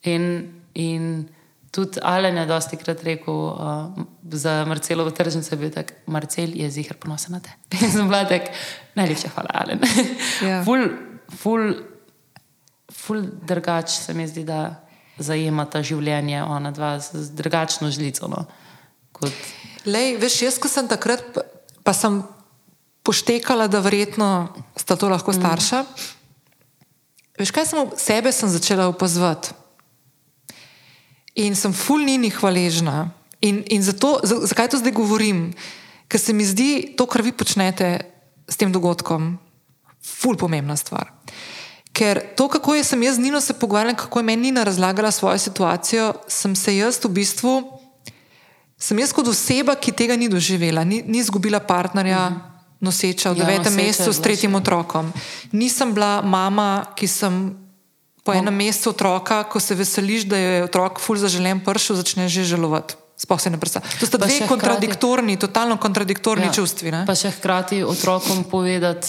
In, 0.03 0.53
in 0.73 1.29
tudi 1.71 1.99
Alen 2.03 2.37
je 2.37 2.45
dosti 2.45 2.77
krat 2.77 3.03
rekel 3.03 3.33
uh, 3.33 4.03
za 4.31 4.65
Marcelovo 4.65 5.11
tržnico, 5.11 5.55
da 5.55 5.65
je 5.65 5.71
tak, 5.71 5.93
Marcel 6.05 6.51
je 6.53 6.69
zihar 6.71 6.97
ponosen 6.97 7.31
na 7.31 7.39
te. 7.39 7.49
In 7.81 7.91
sem 7.91 8.07
bila 8.07 8.25
tak, 8.27 8.51
najlepša 8.95 9.31
hvala, 9.35 9.49
Alen. 9.53 9.79
Ja. 10.47 10.63
ful, 10.65 10.89
ful, 11.37 11.73
ful 12.91 13.23
drugač 13.47 13.95
se 14.03 14.13
mi 14.13 14.27
zdi, 14.27 14.43
da 14.43 14.83
zajemata 15.21 15.83
življenje 15.85 16.43
ona 16.43 16.71
dva 16.75 16.95
z, 16.99 17.29
drugačno 17.37 17.91
žlico. 17.93 18.27
No, 18.27 18.45
kot, 19.15 19.33
Lej, 19.85 20.17
veš, 20.21 20.41
jaz, 20.45 20.59
ko 20.61 20.69
sem 20.69 20.89
takrat, 20.89 21.23
pa, 21.85 21.93
sem 21.93 22.21
poštekala, 23.07 23.65
da 23.71 23.79
verjetno 23.81 24.51
sta 24.77 24.97
to 24.99 25.09
lahko 25.09 25.33
starša. 25.33 25.85
Veš, 27.39 27.53
kaj 27.55 27.65
sem 27.65 27.95
sebe 27.97 28.33
sem 28.35 28.51
začela 28.51 28.89
opazovati? 28.91 29.60
In 31.35 31.55
sem 31.55 31.73
ful 31.73 32.03
njini 32.05 32.29
hvaležna. 32.29 33.09
In, 33.41 33.63
in 33.67 33.83
zato, 33.83 34.19
za- 34.23 34.45
zakaj 34.45 34.67
to 34.67 34.77
zdaj 34.77 34.91
govorim? 34.91 35.53
Ker 36.07 36.19
se 36.19 36.33
mi 36.33 36.45
zdi 36.45 36.93
to, 36.97 37.05
kar 37.05 37.21
vi 37.21 37.31
počnete 37.31 37.99
s 38.47 38.57
tem 38.59 38.71
dogodkom, 38.71 39.39
ful 40.03 40.35
pomembna 40.37 40.75
stvar. 40.75 41.07
Ker 41.91 42.21
to, 42.35 42.47
kako 42.47 42.75
je, 42.75 42.83
sem 42.83 43.03
jaz 43.03 43.15
z 43.15 43.19
Nino 43.19 43.41
se 43.41 43.53
pogovarjala, 43.53 43.97
kako 43.97 44.19
je 44.19 44.23
meni 44.23 44.41
Nina 44.41 44.63
razlagala 44.63 45.11
svojo 45.11 45.37
situacijo, 45.37 46.13
sem 46.27 46.55
se 46.55 46.77
jaz 46.77 46.99
v 47.03 47.09
bistvu, 47.09 47.79
sem 48.79 48.99
jaz 48.99 49.11
kot 49.13 49.27
oseba, 49.27 49.75
ki 49.75 49.91
tega 49.91 50.15
ni 50.15 50.29
doživela, 50.29 50.83
ni, 50.83 51.03
ni 51.07 51.19
izgubila 51.19 51.59
partnerja, 51.59 52.29
-hmm. 52.29 52.39
noseča 52.79 53.31
v 53.31 53.37
Ja, 53.37 53.45
devetem 53.45 53.79
je 53.79 53.85
mesecu 53.85 54.13
s 54.13 54.21
tretjim 54.21 54.55
otrokom. 54.55 55.13
Nisem 55.51 55.93
bila 55.93 56.21
mama, 56.21 56.85
ki 56.95 57.07
sem 57.07 57.60
po 58.23 58.33
enem 58.33 58.53
mesecu 58.55 58.89
otroka, 58.89 59.43
ko 59.43 59.59
se 59.59 59.73
veseliš, 59.73 60.23
da 60.23 60.37
je 60.37 60.63
otrok 60.63 60.99
ful 60.99 61.17
zaželen 61.17 61.59
pršel, 61.59 61.95
začne 61.97 62.27
že 62.27 62.43
žalovati. 62.45 62.93
Sploh 63.17 63.37
se 63.37 63.49
ne 63.49 63.57
predstavlja. 63.57 63.89
To 63.95 64.05
sta 64.05 64.15
Pa 64.15 64.25
dve 64.25 64.29
še 64.31 64.37
hkrati- 64.39 64.49
kontradiktorni, 64.49 65.37
totalno 65.37 65.77
kontradiktorni 65.77 66.45
ja. 66.45 66.53
čustvi. 66.53 66.89
Ne? 66.91 67.01
Pa 67.05 67.13
še 67.13 67.29
hkrati 67.31 67.83
otrokom 67.83 68.43
povedati, 68.43 69.07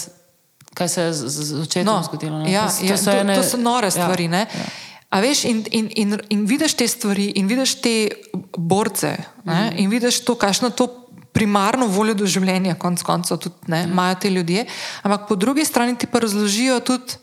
kaj 0.71 0.87
se 0.87 1.01
je 1.01 1.13
z, 1.13 1.21
z 1.27 1.51
očetom 1.59 1.85
no, 1.87 2.01
zgodilo. 2.03 2.37
ne. 2.39 2.45
Ja, 2.47 2.67
to, 2.67 2.81
ja, 2.83 2.93
so 2.95 3.05
to, 3.07 3.17
ene- 3.19 3.35
to 3.35 3.43
so 3.43 3.57
nore 3.57 3.89
stvari. 3.89 4.25
Ja, 4.27 4.45
Ja, 4.45 4.65
A 5.09 5.19
veš, 5.19 5.45
in, 5.45 5.61
in, 5.71 5.85
in, 5.93 6.09
in 6.27 6.41
vidiš 6.43 6.73
te 6.73 6.87
stvari, 6.87 7.31
in 7.31 7.45
vidiš 7.45 7.75
te 7.77 8.09
borce, 8.51 9.13
ne, 9.43 9.53
Mhm. 9.67 9.77
in 9.77 9.87
vidiš 9.87 10.19
to, 10.21 10.33
kakšno 10.35 10.69
to 10.71 10.89
primarno 11.31 11.85
voljo 11.87 12.13
do 12.15 12.25
življenja, 12.25 12.73
konc 12.75 12.97
koncev, 12.99 13.37
tudi 13.39 13.55
ne, 13.67 13.77
Ja. 13.79 13.83
imajo 13.83 14.15
te 14.15 14.29
ljudje. 14.29 14.65
Ampak 15.01 15.27
po 15.27 15.35
drugi 15.35 15.61
strani 15.63 15.93
ti 15.95 16.07
pa 16.07 16.17
razložijo 16.19 16.79
tudi, 16.79 17.13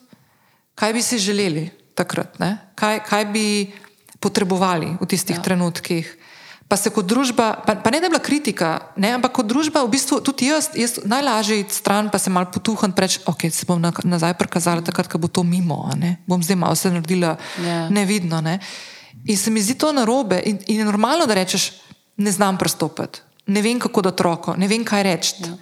kaj 0.73 0.93
bi 0.93 1.01
si 1.01 1.19
želeli 1.19 1.71
takrat, 2.01 2.41
ne, 2.41 2.57
kaj, 2.81 3.03
kaj 3.05 3.29
bi 3.33 3.47
potrebovali 4.21 4.97
v 5.01 5.09
tistih 5.09 5.37
ja. 5.37 5.45
trenutkih. 5.45 6.17
Pa 6.71 6.79
se 6.79 6.93
kot 6.95 7.03
družba, 7.03 7.67
pa, 7.67 7.75
pa 7.83 7.91
ne 7.91 7.99
da 7.99 8.07
je 8.07 8.13
bila 8.13 8.23
kritika, 8.23 8.69
ne, 8.95 9.17
ampak 9.19 9.33
kot 9.41 9.49
družba, 9.51 9.83
v 9.83 9.91
bistvu 9.91 10.21
tudi 10.23 10.47
jaz, 10.53 10.69
jaz 10.79 11.01
najlažje 11.03 11.65
iti 11.65 11.75
stran, 11.75 12.13
pa 12.13 12.21
se 12.23 12.31
mal 12.31 12.47
potuham, 12.47 12.95
reči, 12.95 13.19
ok, 13.27 13.49
se 13.51 13.67
bom 13.67 13.81
na, 13.83 13.91
nazaj 13.91 14.37
prikazala, 14.39 14.85
takrat, 14.87 15.11
ko 15.11 15.19
bo 15.19 15.27
to 15.27 15.43
mimo, 15.43 15.83
ne, 15.99 16.21
bom 16.31 16.39
zdaj 16.39 16.61
malo 16.61 16.79
se 16.79 16.93
naredila 16.95 17.35
Ja. 17.59 17.89
nevidno. 17.91 18.39
Ne. 18.39 18.61
In 19.27 19.37
se 19.37 19.51
mi 19.51 19.59
zdi 19.59 19.75
to 19.75 19.91
narobe 19.91 20.39
in, 20.47 20.63
in 20.71 20.79
je 20.79 20.87
normalno, 20.87 21.27
da 21.27 21.35
rečeš, 21.35 21.73
ne 22.23 22.31
znam 22.31 22.55
prestopiti, 22.55 23.19
ne 23.51 23.67
vem, 23.67 23.83
kako 23.83 24.07
da 24.07 24.15
otroko, 24.15 24.55
ne 24.55 24.71
vem, 24.71 24.87
kaj 24.87 25.03
reči. 25.03 25.43
Ja. 25.43 25.57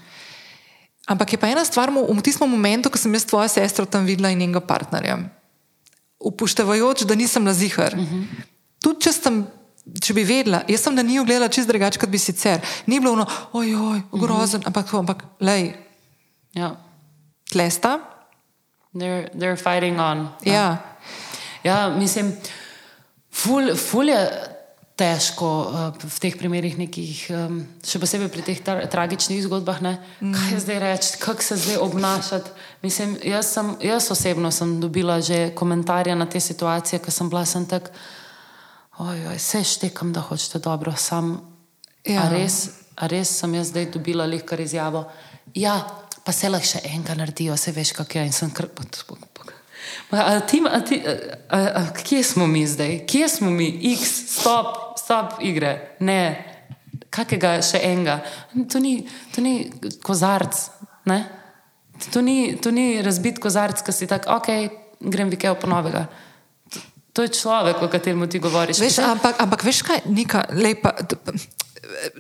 Ampak 1.09 1.33
je 1.33 1.41
pa 1.41 1.49
ena 1.49 1.65
stvar 1.65 1.89
v 1.89 2.21
tistem 2.21 2.51
momentu, 2.53 2.93
ko 2.93 3.01
sem 3.01 3.17
jaz 3.17 3.25
tvojo 3.25 3.49
sestro 3.49 3.89
tam 3.89 4.05
videla 4.05 4.29
in 4.29 4.45
njenega 4.45 4.61
partnerja. 4.61 5.17
Upoštevajoč, 6.21 7.03
da 7.07 7.15
nisem 7.15 7.45
na 7.45 7.55
zihar. 7.55 7.95
Uh 7.95 8.01
-huh. 8.01 8.25
Tudi 8.83 9.01
če, 9.01 9.13
sem, 9.13 9.47
če 10.03 10.15
bi 10.15 10.25
vedela, 10.25 10.63
jaz 10.69 10.81
sem 10.81 10.95
na 10.95 11.03
njiju 11.03 11.25
gledala 11.25 11.49
čist 11.49 11.69
drugače, 11.69 11.99
kot 11.99 12.09
bi 12.09 12.19
sicer. 12.19 12.61
Ni 12.87 13.01
bilo 13.01 13.13
ono, 13.13 13.27
ojoj, 13.53 14.03
grozen, 14.13 14.61
uh 14.61 14.65
-huh. 14.65 14.67
ampak, 14.67 14.95
ampak 14.95 15.25
lej, 15.41 15.75
Ja. 16.53 16.77
tlesta. 17.51 17.99
They're, 18.95 19.31
they're 19.35 19.57
fighting 19.57 20.01
on. 20.01 20.29
Ja. 20.45 20.77
Ja, 21.63 21.89
mislim, 21.89 22.37
ful, 23.31 23.75
ful 23.77 24.09
je 24.09 24.31
težko 24.99 25.49
uh, 25.49 25.77
v 25.95 26.17
teh 26.19 26.35
primerih, 26.35 26.75
nekih, 26.75 27.21
še 27.87 28.01
posebej 28.03 28.31
pri 28.35 28.43
teh 28.43 28.59
tra 28.65 28.83
tragičnih 28.91 29.45
zgodbah. 29.47 29.79
Ne? 29.85 29.95
Kaj 30.19 30.59
zdaj 30.65 30.81
reči, 30.83 31.13
kako 31.23 31.45
se 31.45 31.59
zdaj 31.63 31.79
obnašati. 31.87 32.51
Mislim, 32.83 33.15
jaz, 33.23 33.53
sem, 33.55 33.71
jaz 33.87 34.11
osebno 34.11 34.51
sem 34.55 34.79
dobila 34.83 35.21
že 35.23 35.55
komentarje 35.55 36.19
na 36.19 36.27
te 36.27 36.43
situacije, 36.43 36.99
ko 36.99 37.15
sem 37.15 37.31
bila 37.31 37.45
sem 37.47 37.67
tak, 37.71 37.93
ojoj, 38.99 39.39
vse 39.39 39.63
štekam, 39.65 40.13
da 40.13 40.21
hočete 40.21 40.59
dobro, 40.59 40.95
sam. 40.99 41.39
Ja. 42.03 42.27
A, 42.27 42.29
res, 42.35 42.83
a 42.99 43.07
res 43.07 43.31
sem 43.39 43.55
jaz 43.55 43.71
zdaj 43.71 43.93
dobila 43.95 44.27
lehkar 44.27 44.61
izjavo. 44.61 45.07
Ja, 45.55 45.79
pa 46.25 46.35
se 46.35 46.51
lahko 46.51 46.67
še 46.67 46.83
enega 46.91 47.15
naredijo, 47.15 47.57
se 47.57 47.73
veš, 47.73 47.95
kako 47.97 48.19
je. 48.19 48.27
In 48.27 48.35
sem 48.35 48.51
kar. 48.51 48.67
Ma, 50.11 50.25
A, 50.25 50.41
ti, 50.41 50.63
a, 50.65 50.81
ti, 50.81 51.01
a, 51.05 51.59
a, 51.59 51.83
kje 51.93 52.23
smo 52.23 52.47
mi 52.47 52.67
zdaj? 52.67 53.03
Kje 53.07 53.29
smo 53.29 53.51
mi? 53.51 53.69
X, 53.93 54.13
stop, 54.41 54.99
stop 54.99 55.39
igre. 55.41 55.97
Ne, 56.01 56.23
kakega 57.11 57.59
še 57.65 57.81
enega. 57.89 58.21
To 58.73 58.81
ni, 58.83 59.01
to 59.35 59.45
ni 59.45 59.69
kozarc. 60.05 60.59
Ne? 61.09 61.23
To 62.13 62.23
ni, 62.23 62.57
to 62.63 62.71
ni 62.75 63.03
razbit 63.03 63.41
kozarc, 63.43 63.83
ki 63.83 63.95
si 63.95 64.07
tak, 64.11 64.29
ok, 64.31 64.49
grem 65.01 65.31
vikev 65.33 65.59
ponovega. 65.59 66.07
To, 66.71 66.83
to 67.13 67.27
je 67.27 67.35
človek, 67.41 67.83
o 67.83 67.91
katerem 67.91 68.27
ti 68.31 68.43
govoriš. 68.43 68.83
Veš, 68.83 69.01
ampak, 69.07 69.41
ampak 69.43 69.65
veš 69.67 69.83
kaj, 69.87 70.05
Nika, 70.15 70.45
lepa, 70.55 70.95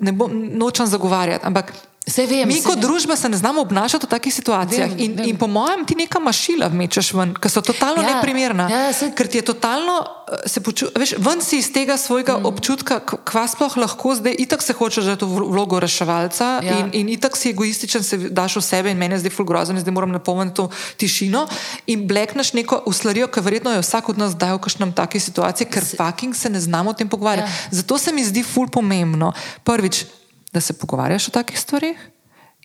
ne 0.02 0.14
bom 0.16 0.32
nočem 0.58 0.88
zagovarjati, 0.90 1.46
ampak 1.46 1.72
Saj 2.08 2.26
vem, 2.26 2.48
mi 2.48 2.54
saj 2.54 2.62
kot 2.64 2.74
vem. 2.74 2.82
družba 2.82 3.16
se 3.16 3.28
ne 3.28 3.36
znamo 3.36 3.60
obnašati 3.60 4.06
v 4.06 4.08
takih 4.08 4.34
situacijah. 4.34 4.88
Vem, 4.88 4.98
in, 4.98 5.12
vem. 5.12 5.28
in 5.28 5.36
po 5.36 5.46
mojem 5.46 5.84
ti 5.84 5.94
neka 5.94 6.18
mašila 6.18 6.66
vmečeš 6.66 7.12
ven, 7.12 7.34
ki 7.34 7.48
so 7.48 7.60
totalno 7.60 8.00
Ja, 8.00 8.14
neprimerna. 8.14 8.64
ja, 8.66 8.92
saj- 8.92 9.12
Ker 9.12 9.26
ti 9.26 9.38
je 9.38 9.42
totalno, 9.44 9.96
eh, 10.26 10.48
se 10.48 10.60
poču, 10.60 10.86
veš, 10.94 11.14
ven 11.18 11.40
si 11.40 11.58
iz 11.58 11.68
tega 11.68 11.96
svojega 11.96 12.38
mm. 12.38 12.46
občutka, 12.46 12.96
kva 13.00 13.44
sploh 13.44 13.76
lahko 13.76 14.14
zdaj, 14.14 14.34
itak 14.38 14.62
se 14.62 14.72
hočeš 14.72 15.04
že 15.04 15.16
to 15.16 15.26
vlogo 15.26 15.76
reševalca 15.76 16.60
Ja. 16.60 16.78
in, 16.78 16.90
in 16.92 17.08
itak 17.10 17.36
si 17.36 17.50
egoističen, 17.50 18.02
se 18.02 18.16
daš 18.18 18.56
v 18.56 18.62
sebe 18.62 18.90
in 18.90 18.96
meni 18.96 19.14
je 19.14 19.18
zdaj 19.20 19.30
ful 19.30 19.44
grozen, 19.44 19.76
zdaj 19.76 19.92
moram 19.92 20.10
napolniti 20.10 20.56
to 20.56 20.68
tišino 20.96 21.44
in 21.86 22.06
blekneš 22.06 22.52
neko 22.52 22.82
uslarijo, 22.86 23.26
ki 23.26 23.40
verjetno 23.40 23.70
je 23.70 23.80
vsak 23.80 24.08
od 24.08 24.18
nas 24.18 24.32
dal 24.34 24.56
v 24.56 24.60
kakšnem 24.60 24.92
taki 24.92 25.20
situaciji, 25.20 25.66
ker 25.66 25.84
fucking 25.86 26.32
se 26.32 26.48
ne 26.48 26.60
znamo 26.60 26.90
o 26.90 26.94
tem 26.94 27.08
pogovarjati. 27.08 27.46
Ja. 27.46 27.68
Zato 27.72 27.98
se 27.98 28.12
mi 28.12 28.24
zdi 28.24 28.42
ful 28.42 28.68
pomembno. 28.68 29.32
Prvič, 29.64 30.04
da 30.52 30.60
se 30.60 30.72
pogovarjaš 30.72 31.28
o 31.28 31.30
takih 31.30 31.60
stvarih. 31.60 32.10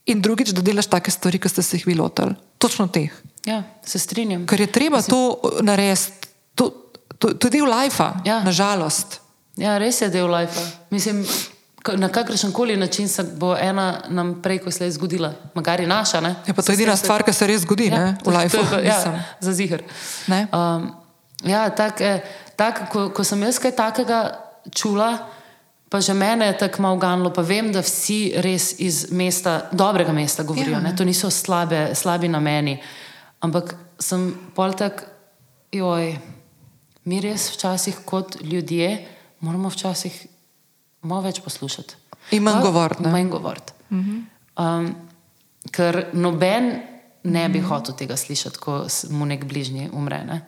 In 0.06 0.22
drugič, 0.22 0.50
da 0.50 0.62
delaš 0.62 0.86
take 0.88 1.12
stvari, 1.12 1.40
ki 1.40 1.50
ste 1.50 1.62
se 1.62 1.78
jih 1.78 1.88
vi 1.88 1.96
lotili. 1.96 2.36
Točno 2.58 2.88
teh. 2.88 3.12
Ja, 3.46 3.64
se 3.82 4.00
strinjam. 4.00 4.46
Ker 4.46 4.60
je 4.60 4.68
treba 4.68 5.02
to 5.02 5.20
narediti, 5.62 6.12
to, 6.56 6.70
to, 7.18 7.34
to 7.34 7.48
je 7.48 7.52
del 7.52 7.66
lajfa, 7.66 8.14
Ja. 8.26 8.42
nažalost. 8.44 9.20
Ja, 9.56 9.78
res 9.78 10.02
je 10.02 10.10
del 10.10 10.28
life. 10.28 10.60
Mislim, 10.90 11.26
na 11.90 12.10
kakršen 12.10 12.52
koli 12.52 12.78
način 12.78 13.08
se 13.08 13.24
bo 13.26 13.56
ena 13.56 13.86
nam 14.10 14.42
prej, 14.42 14.60
ko 14.60 14.72
se 14.72 14.86
je 14.86 14.92
zgodila, 14.92 15.34
magari 15.54 15.88
naša. 15.88 16.20
Ne? 16.20 16.36
Je 16.48 16.54
pa 16.54 16.62
to 16.62 16.66
s 16.66 16.76
edina 16.76 16.96
se- 16.96 17.04
stvar, 17.04 17.24
ki 17.24 17.34
se 17.34 17.48
res 17.48 17.62
zgodi 17.62 17.86
Ja, 17.86 17.98
ne, 17.98 18.18
v 18.26 18.30
lajfu. 18.30 18.58
je- 18.58 18.86
Ja, 18.86 18.98
mislim. 18.98 19.16
za 19.40 19.54
zihar. 19.54 19.82
Ne? 20.28 20.48
Um, 20.50 20.92
ja, 21.44 21.70
tak, 21.70 22.02
eh, 22.02 22.20
tak, 22.56 22.90
ko, 22.90 23.10
ko 23.10 23.24
sem 23.24 23.42
jaz 23.42 23.60
kaj 23.60 23.72
takega 23.74 24.40
čula, 24.70 25.18
pa 25.94 26.02
že 26.02 26.16
mene 26.18 26.48
je 26.50 26.58
tako 26.58 26.82
malo 26.82 26.98
ganilo, 26.98 27.30
pa 27.30 27.46
vem, 27.46 27.70
da 27.70 27.84
vsi 27.86 28.34
res 28.42 28.72
iz 28.82 29.12
mesta, 29.14 29.70
dobrega 29.72 30.10
mesta 30.10 30.42
govorijo. 30.44 30.80
Ja. 30.82 30.96
To 30.98 31.06
niso 31.06 31.30
slabe, 31.30 31.92
slabi 31.94 32.32
nameni. 32.34 32.80
Ampak 33.46 33.76
sem 34.02 34.32
pol 34.58 34.74
tak, 34.74 35.04
joj, 35.70 36.16
mi 37.06 37.20
res 37.22 37.52
včasih 37.54 38.02
kot 38.10 38.40
ljudje 38.42 39.06
moramo 39.44 39.70
včasih 39.70 40.16
malo 41.06 41.28
več 41.28 41.44
poslušati. 41.46 42.00
In 42.32 42.42
manj 42.42 42.64
govoriti? 42.64 43.06
Manj 43.14 43.30
govoriti. 43.30 43.78
Um, 43.94 44.90
ker 45.70 46.00
noben 46.18 46.72
ne 47.30 47.46
bi 47.54 47.62
hotel 47.62 47.94
tega 48.00 48.18
slišati, 48.18 48.58
ko 48.58 48.82
mu 49.14 49.30
nek 49.30 49.46
bližnji 49.46 49.92
umre. 49.94 50.24
Ne? 50.26 50.42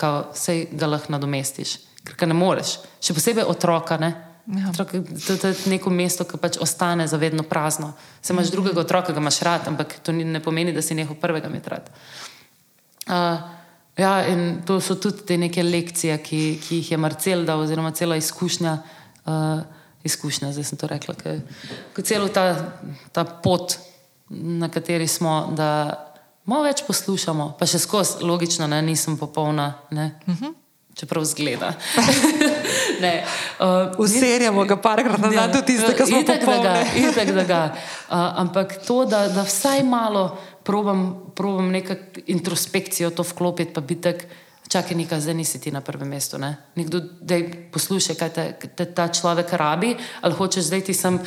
Kao, 0.00 0.30
sej 0.32 0.70
ga 0.72 0.88
lahko 0.88 1.12
nadomestiš, 1.12 1.76
ker 2.00 2.16
ga 2.16 2.32
ne 2.32 2.38
moreš. 2.38 2.78
Še 3.02 3.18
posebej 3.18 3.50
otroka. 3.50 4.00
Ne? 4.00 4.14
Ja. 4.50 4.70
Otrok, 4.70 4.90
to, 5.26 5.36
to 5.36 5.48
je 5.48 5.54
neko 5.70 5.90
mesto, 5.94 6.24
ki 6.26 6.38
pač 6.42 6.58
ostane 6.58 7.06
zavedno 7.06 7.44
prazno. 7.46 7.92
Se 8.22 8.32
imaš 8.32 8.50
drugega 8.50 8.80
otroka, 8.82 9.12
ga 9.14 9.22
imaš 9.22 9.40
rad, 9.46 9.68
ampak 9.70 10.00
to 10.02 10.12
ni, 10.12 10.24
ne 10.24 10.42
pomeni, 10.42 10.74
da 10.74 10.82
si 10.82 10.96
nehal 10.98 11.14
prvega 11.20 11.46
imeti 11.46 11.70
rad. 11.70 11.90
Uh, 13.06 13.38
ja, 13.96 14.14
in 14.26 14.62
to 14.66 14.80
so 14.82 14.98
tudi 14.98 15.22
te 15.26 15.38
neke 15.38 15.62
lekcije, 15.62 16.18
ki, 16.18 16.40
ki 16.64 16.80
jih 16.80 16.90
je 16.92 16.98
Marcel 16.98 17.44
dal, 17.46 17.62
oziroma 17.62 17.92
cela 17.94 18.18
izkušnja. 18.18 18.78
Uh, 19.26 19.62
izkušnja, 20.04 20.52
zdaj 20.52 20.64
sem 20.64 20.78
to 20.80 20.88
rekla, 20.88 21.14
kot 21.94 22.06
celo 22.08 22.28
ta, 22.32 22.72
ta 23.12 23.24
pot, 23.24 23.76
na 24.30 24.70
kateri 24.72 25.06
smo, 25.06 25.50
da 25.56 25.68
malo 26.48 26.64
več 26.64 26.82
poslušamo, 26.86 27.52
pa 27.58 27.68
še 27.68 27.82
skozi, 27.82 28.24
logično, 28.24 28.66
ne, 28.70 28.80
nisem 28.82 29.18
popolna. 29.20 29.74
Ne. 29.90 30.14
Uh 30.26 30.34
-huh. 30.34 30.54
čeprav 30.94 31.24
zgleda. 31.24 31.74
ne, 33.00 33.24
uh, 33.58 33.98
Userjamo 33.98 34.64
ga 34.64 34.76
parkrat 34.76 35.20
na 35.20 35.30
dan, 35.32 35.52
tudi 35.52 35.74
tiste, 35.74 35.94
ki 35.96 36.06
smo 36.06 36.20
itak, 36.24 36.44
da 36.44 36.58
ga, 36.62 36.74
itak, 37.08 37.32
da 37.36 37.44
ga. 37.44 37.62
Uh, 37.72 38.26
ampak 38.44 38.76
to, 38.86 39.04
da, 39.08 39.26
da 39.32 39.44
vsaj 39.46 39.82
malo 39.86 40.38
probam, 40.66 41.32
probam 41.36 41.72
nekako 41.72 42.24
introspekcijo 42.26 43.10
to 43.10 43.26
vklopiti, 43.26 43.72
pa 43.74 43.80
biti 43.80 44.02
tak, 44.08 44.26
čakaj, 44.70 44.96
nekaj, 44.96 45.20
zdaj 45.24 45.34
nisi 45.34 45.60
ti 45.60 45.72
na 45.74 45.80
prvem 45.82 46.08
mestu. 46.08 46.38
Ne? 46.38 46.54
Nekdo, 46.78 47.00
da 47.20 47.40
posluša, 47.72 48.14
kaj 48.20 48.30
te, 48.36 48.46
te 48.76 48.86
ta 48.94 49.08
človek 49.08 49.52
rabi, 49.58 49.96
ali 50.20 50.38
hočeš 50.38 50.68
zdaj 50.70 50.86
ti 50.86 50.94
sem 50.94 51.18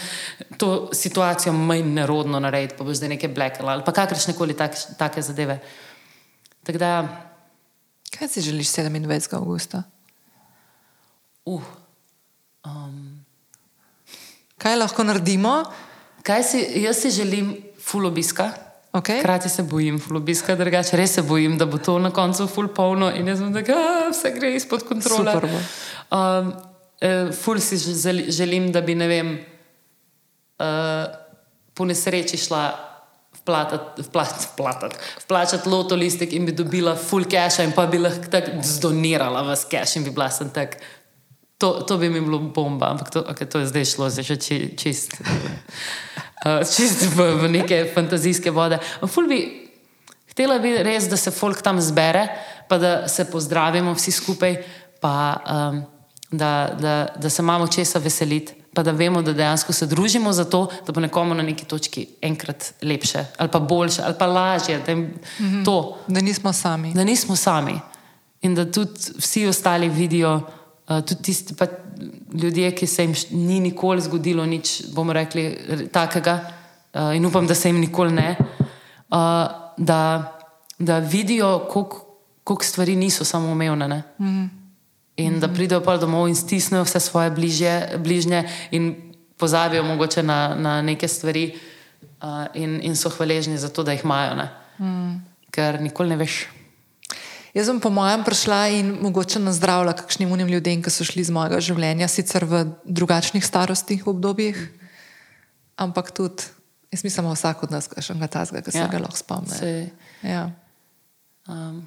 to 0.58 0.94
situacijo 0.96 1.54
manj 1.54 1.84
nerodno 1.98 2.40
narediti, 2.40 2.78
pa 2.80 2.88
boš 2.88 3.04
zdaj 3.04 3.18
nekaj 3.18 3.36
blekala 3.36 3.76
ali 3.76 3.86
pa 3.86 3.92
kakršne 3.92 4.38
koli 4.38 4.56
tak, 4.56 4.80
take 4.98 5.22
zadeve. 5.22 5.60
Tako 6.64 6.80
da, 6.80 6.94
Kaj 8.18 8.28
si 8.28 8.42
želiš 8.42 8.68
27. 8.68 9.36
augusta? 9.36 9.84
Uh, 11.46 11.62
um, 12.66 13.26
Kaj 14.58 14.76
lahko 14.76 15.04
naredimo? 15.04 15.64
kaj 16.24 16.44
si, 16.44 16.60
jaz 16.84 17.02
si 17.02 17.12
želim 17.12 17.58
full 17.84 18.06
obiska. 18.08 18.52
Okay. 18.94 19.20
Hkrati 19.20 19.50
se 19.50 19.64
bojim 19.64 20.00
fulobiska, 20.00 20.56
drugače 20.56 20.98
res 20.98 21.16
se 21.18 21.22
bojim, 21.22 21.58
da 21.58 21.66
bo 21.66 21.78
to 21.78 21.98
na 22.00 22.12
koncu 22.14 22.46
ful 22.48 22.68
polno 22.68 23.10
in 23.12 23.28
jaz 23.28 23.40
sem 23.40 23.54
tako, 23.54 23.72
"A, 23.72 24.10
vse 24.12 24.32
gre 24.32 24.56
izpod 24.56 24.84
kontrole. 24.88 25.34
Um, 26.12 26.54
eh, 27.02 27.32
ful 27.32 27.60
si 27.60 27.78
žel- 27.78 28.30
želim, 28.32 28.72
da 28.72 28.82
bi, 28.82 28.96
ne 28.96 29.08
vem, 29.08 29.46
uh, 30.60 31.06
po 31.74 31.86
nesreči 31.86 32.38
šla 32.38 32.80
vplatat, 33.42 34.00
vplat, 34.00 34.48
vplatat, 34.54 34.94
vplačati 35.26 35.70
loto 35.70 35.96
listek 35.96 36.34
in 36.34 36.46
bi 36.46 36.52
dobila 36.52 36.96
full 36.96 37.26
cash 37.26 37.60
in 37.60 37.72
pa 37.72 37.86
bi 37.86 37.98
lahko 37.98 38.30
tako 38.32 38.52
zdonirala 38.62 39.42
vas 39.42 39.66
cash 39.66 39.98
in 39.98 40.04
bi 40.04 40.10
bila 40.10 40.30
sem 40.30 40.50
tak. 40.50 40.78
To, 41.64 41.80
to 41.88 41.96
bi 41.98 42.10
mi 42.10 42.20
bilo 42.22 42.40
bomba, 42.40 42.90
ampak 42.92 43.10
to, 43.10 43.22
okay, 43.24 43.48
to 43.48 43.64
je 43.64 43.70
zdaj 43.72 43.86
šlo, 43.88 44.10
zdaj 44.12 44.26
še 44.28 44.36
či, 44.36 44.56
čist. 44.76 45.14
Uh, 46.44 46.60
čist 46.76 47.06
v, 47.16 47.28
v 47.40 47.52
neke 47.54 47.78
fantazijske 47.88 48.52
vode. 48.52 48.82
Ful 49.08 49.30
bi, 49.32 49.40
htela 50.34 50.58
bi 50.60 50.74
res, 50.84 51.08
da 51.08 51.16
se 51.16 51.32
folk 51.32 51.62
tam 51.64 51.80
zbere, 51.80 52.26
pa 52.68 52.76
da 52.76 52.92
se 53.08 53.24
pozdravimo 53.32 53.94
vsi 53.96 54.12
skupaj, 54.12 54.58
pa 55.00 55.14
um, 55.40 55.78
da, 56.36 56.52
da, 56.76 56.96
da 57.16 57.32
se 57.32 57.40
imamo 57.40 57.70
česa 57.72 58.02
veseliti, 58.04 58.60
pa 58.76 58.84
da 58.84 58.92
vemo, 58.92 59.22
da 59.24 59.32
dejansko 59.32 59.72
se 59.74 59.88
družimo 59.88 60.34
za 60.36 60.44
to, 60.44 60.66
da 60.84 60.92
bo 60.92 61.00
nekomu 61.00 61.38
na 61.40 61.46
neki 61.48 61.64
točki 61.64 62.04
enkrat 62.28 62.74
lepše, 62.84 63.24
ali 63.38 63.54
pa 63.56 63.62
boljše, 63.64 64.02
ali 64.04 64.20
pa 64.20 64.28
lažje. 64.28 64.82
Da, 64.84 64.96
mm 64.96 65.14
-hmm. 65.40 65.64
to, 65.66 65.98
Da 66.08 66.20
nismo 66.20 66.54
sami. 66.54 66.92
da 66.94 67.04
nismo 67.04 67.36
sami 67.36 67.80
in 68.42 68.56
da 68.56 68.68
tudi 68.72 69.16
vsi 69.16 69.48
ostali 69.48 69.90
vidijo, 69.90 70.42
tudi 71.02 71.22
tisti 71.22 71.56
pa 71.56 71.66
ljudje, 72.34 72.72
ki 72.76 72.88
se 72.88 73.04
jim 73.04 73.14
ni 73.32 73.60
nikoli 73.60 74.02
zgodilo 74.02 74.46
nič, 74.46 74.94
bomo 74.94 75.14
rekli, 75.14 75.58
takega, 75.92 76.40
uh, 76.94 77.16
in 77.16 77.26
upam, 77.26 77.48
da 77.48 77.56
se 77.56 77.70
jim 77.70 77.80
nikoli 77.80 78.14
ne, 78.14 78.36
uh, 78.40 79.18
da, 79.78 80.00
da 80.80 81.00
vidijo, 81.00 81.68
koliko 81.70 82.04
koliko 82.44 82.64
stvari 82.64 82.96
niso 82.96 83.26
samoumevne. 83.26 83.88
ne. 83.88 84.04
In 85.18 85.40
da 85.40 85.48
pridejo 85.48 85.82
pa 85.84 85.98
domov 85.98 86.28
in 86.28 86.36
stisnejo 86.36 86.84
vse 86.84 87.00
svoje 87.00 87.32
bližje, 87.32 87.98
bližnje 87.98 88.44
in 88.72 88.96
pozabijo 89.38 89.84
mogoče 89.84 90.24
na, 90.24 90.56
na 90.56 90.82
neke 90.82 91.08
stvari, 91.08 91.54
uh, 92.22 92.46
in, 92.54 92.80
in 92.84 92.96
so 92.96 93.10
hvaležni 93.10 93.58
za 93.58 93.70
to, 93.70 93.84
da 93.84 93.92
jih 93.92 94.04
imajo. 94.04 94.36
ne. 94.36 94.50
Ker 95.52 95.82
nikoli 95.82 96.10
ne 96.10 96.16
veš. 96.16 96.48
Jaz 97.54 97.68
sem 97.68 97.78
po 97.78 97.90
mojem 97.90 98.24
prišla 98.24 98.68
in 98.70 98.88
mogoče 98.98 99.38
nazdravila 99.40 99.94
kakšnim 99.94 100.32
unim 100.32 100.48
ljudem, 100.48 100.82
ki 100.82 100.90
so 100.90 101.06
šli 101.06 101.22
iz 101.22 101.30
mojega 101.30 101.60
življenja, 101.62 102.08
sicer 102.08 102.46
v 102.46 102.64
drugačnih 102.84 103.46
starostnih 103.46 104.08
obdobjih, 104.08 104.58
ampak 105.78 106.10
tudi, 106.12 106.48
jaz 106.90 107.04
mislim, 107.04 107.30
vsak 107.30 107.62
od 107.64 107.72
nas 107.72 107.90
še 107.94 108.14
nekaj 108.14 108.28
tazga, 108.30 108.62
ki 108.62 108.72
se 108.72 108.78
Ja. 108.78 108.88
ga 108.88 108.98
lahko 109.00 109.18
spomni. 109.18 109.50
Se- 109.52 109.90
Ja. 110.24 110.50
Um, 111.46 111.84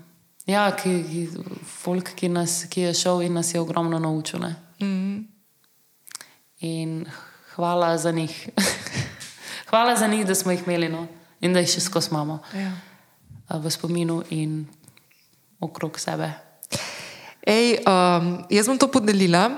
ja, 0.47 0.71
ki, 0.73 1.03
ki, 1.03 1.21
folk, 1.65 2.15
ki, 2.15 2.29
nas, 2.29 2.67
ki 2.67 2.81
je 2.83 2.95
šel 2.95 3.23
in 3.23 3.33
nas 3.33 3.51
je 3.51 3.61
ogromno 3.61 3.99
naučil. 3.99 4.41
Mm 4.41 4.55
-hmm. 4.79 5.25
In 6.61 7.07
hvala 7.55 7.99
za 7.99 8.11
njih. 8.13 8.49
hvala 9.71 9.97
za 9.97 10.07
njih, 10.07 10.27
da 10.27 10.35
smo 10.35 10.53
jih 10.53 10.63
imeli 10.63 10.89
no? 10.89 11.07
in 11.41 11.53
da 11.53 11.61
jih 11.61 11.69
še 11.69 11.81
skozi 11.81 12.09
imamo 12.11 12.39
Ja. 12.55 12.73
uh, 13.51 13.59
v 13.59 13.71
spominu 13.71 14.23
in 14.31 14.67
okrog 15.61 15.99
sebe. 16.01 16.33
Ej, 17.47 17.78
um, 17.87 18.43
jaz 18.51 18.66
bom 18.66 18.78
to 18.78 18.91
podelila, 18.91 19.55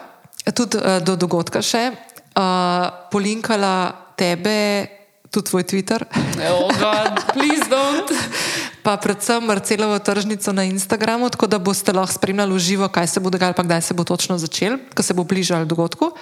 tudi 0.52 0.76
uh, 0.76 1.00
do 1.00 1.16
dogodka 1.16 1.64
še, 1.64 1.88
uh, 2.36 3.08
polinkala 3.08 3.96
tebe, 4.12 4.84
tudi 5.32 5.48
tvoj 5.48 5.64
Twitter. 5.64 6.04
Oh, 6.52 6.68
God, 6.76 7.32
please 7.32 7.64
don't. 7.68 8.12
Pa 8.84 8.96
predvsem 8.96 9.44
Marcelovo 9.44 9.98
tržnico 9.98 10.52
na 10.52 10.64
Instagramu, 10.64 11.28
tako 11.28 11.46
da 11.46 11.58
boste 11.58 11.92
lahko 11.92 12.14
spremljali 12.14 12.54
v 12.54 12.58
živo, 12.58 12.88
kaj 12.88 13.06
se 13.06 13.20
bo 13.20 13.28
dogajalo, 13.28 13.56
pa 13.56 13.64
kdaj 13.66 13.82
se 13.82 13.94
bo 13.94 14.04
točno 14.04 14.38
začel, 14.38 14.78
ko 14.96 15.02
se 15.02 15.12
bo 15.12 15.24
bližal 15.28 15.68
dogodku. 15.68 16.12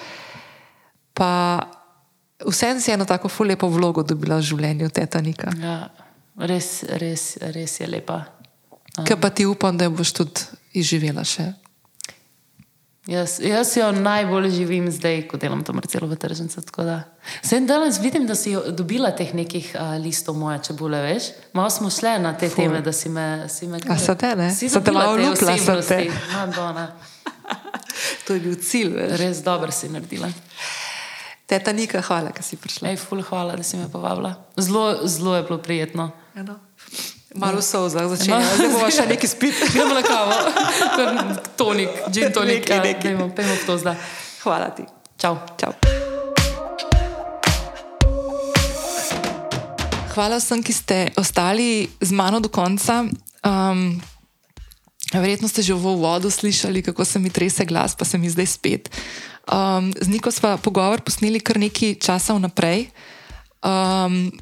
Pa 1.13 1.63
vsem 2.43 2.81
si 2.81 2.91
eno 2.91 3.05
tako 3.05 3.31
ful 3.31 3.47
lepo 3.47 3.69
vlogo 3.71 4.03
dobila 4.03 4.41
v 4.41 4.47
življenju 4.51 4.89
teta 4.91 5.21
Nika. 5.23 5.53
Ja, 5.61 5.77
res, 6.43 6.83
res, 6.99 7.37
res 7.55 7.79
je 7.79 7.87
lepa. 7.87 8.36
Ker 9.05 9.17
pa 9.21 9.29
ti 9.29 9.45
upam, 9.45 9.77
da 9.77 9.85
jo 9.85 9.93
boš 9.99 10.11
tudi 10.11 10.41
izživela 10.73 11.23
še. 11.27 11.51
Jaz, 13.07 13.39
jaz 13.39 13.77
jo 13.77 13.91
najbolj 13.91 14.49
živim 14.51 14.91
zdaj, 14.91 15.21
ko 15.31 15.37
delam 15.39 15.63
to 15.63 15.73
Marcelovo 15.73 16.15
tržnico. 16.15 16.61
Saj 17.41 17.61
danes 17.63 18.01
vidim, 18.03 18.25
da 18.27 18.35
si 18.35 18.51
dobila 18.75 19.13
teh 19.15 19.31
nekih 19.33 19.69
uh, 19.75 19.95
listov 20.03 20.35
moje 20.35 20.59
čebule, 20.67 20.99
veš? 21.01 21.29
Malo 21.53 21.69
smo 21.69 21.89
šle 21.89 22.17
na 22.19 22.33
te 22.37 22.49
teme, 22.49 22.81
da 22.81 22.91
si 22.91 23.09
me. 23.09 23.47
Si 23.49 23.67
me 23.67 23.79
A 23.87 23.97
so 23.99 24.15
te, 24.15 24.35
ne? 24.35 24.51
Si 24.55 24.69
So 24.69 24.81
te 24.83 24.91
malo 24.91 25.15
lupla, 25.15 25.55
so 25.57 25.79
te. 25.79 25.79
osebnosti. 25.79 26.11
Ma, 26.33 26.45
bona. 26.55 26.87
To 28.27 28.33
je 28.33 28.39
bil 28.39 28.55
cilj. 28.59 28.91
Veš. 28.91 29.19
Res 29.19 29.39
dobro 29.43 29.71
si 29.71 29.87
naredila. 29.89 30.27
Teta 31.47 31.71
Nika, 31.71 32.01
hvala, 32.03 32.33
da 32.35 32.43
si 32.43 32.59
prišla. 32.59 32.91
Ej, 32.91 32.99
ful, 32.99 33.23
hvala, 33.23 33.55
da 33.55 33.63
si 33.63 33.79
me 33.79 33.87
povabila. 33.91 34.35
Zelo, 34.59 35.07
zelo 35.07 35.35
je 35.35 35.43
bilo 35.47 35.57
prijetno. 35.63 36.11
Eno. 36.35 36.59
Malo 37.37 37.61
so 37.61 37.85
vzah 37.85 38.09
začela, 38.09 38.41
zdaj 38.41 38.69
bomo 38.73 38.89
še 38.89 39.05
nekaj 39.05 39.29
spiti. 39.29 39.61
Gremo 39.77 39.93
na 39.93 40.01
kavo, 40.01 40.33
tonik, 41.53 41.93
gin 42.09 42.33
tonik. 42.33 42.65
Nekaj, 42.65 42.77
ja, 42.77 42.81
nekaj. 42.81 43.13
Pejmo, 43.13 43.29
pejmo 43.29 43.53
v 43.53 43.63
to 43.69 43.73
zdaj. 43.77 43.93
Hvala 44.41 44.73
ti. 44.73 44.83
Čau. 45.21 45.37
Čau. 45.53 45.77
Hvala 50.17 50.41
vsem, 50.41 50.65
ki 50.65 50.73
ste 50.73 50.97
ostali 51.13 51.85
z 52.01 52.09
mano 52.09 52.41
do 52.41 52.49
konca. 52.49 53.05
Um, 53.45 54.01
verjetno 55.13 55.45
ste 55.45 55.61
že 55.61 55.77
v 55.77 55.93
uvodu 55.93 56.25
slišali, 56.33 56.81
kako 56.81 57.05
se 57.05 57.21
mi 57.21 57.29
trese 57.29 57.69
glas, 57.69 57.93
pa 57.93 58.01
se 58.01 58.17
mi 58.17 58.25
zdaj 58.25 58.49
spet. 58.49 58.89
Um, 59.45 59.93
z 59.93 60.09
Niko 60.09 60.33
smo 60.33 60.57
pogovor 60.57 61.05
posneli 61.05 61.37
kar 61.37 61.61
nekaj 61.61 62.01
časa 62.01 62.33
vnaprej. 62.33 62.89
Um, 63.61 64.33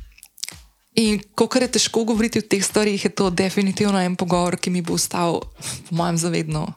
in 0.95 1.19
ko 1.35 1.49
je 1.61 1.67
težko 1.67 2.03
govoriti 2.03 2.39
o 2.39 2.41
teh 2.41 2.63
stvarih, 2.63 3.03
je 3.03 3.09
to 3.09 3.29
definitivno 3.29 3.99
en 3.99 4.15
pogovor, 4.15 4.57
ki 4.57 4.69
mi 4.69 4.81
bo 4.81 4.95
ostal, 4.95 5.41
po 5.89 5.95
mojem, 5.95 6.17
zavedno 6.17 6.73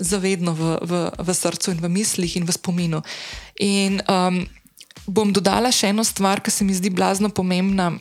zavedno 0.00 0.56
v, 0.56 0.62
v, 0.80 0.92
v 1.12 1.28
srcu 1.28 1.76
in 1.76 1.80
v 1.84 1.88
mislih 1.92 2.32
in 2.40 2.48
v 2.48 2.52
spominu. 2.56 3.04
In 3.60 4.00
um, 4.08 4.48
bom 5.04 5.28
dodala 5.28 5.68
še 5.68 5.92
eno 5.92 6.02
stvar, 6.02 6.40
ki 6.40 6.50
se 6.50 6.64
mi 6.64 6.72
zdi 6.72 6.88
blazno 6.90 7.28
pomembna. 7.28 7.92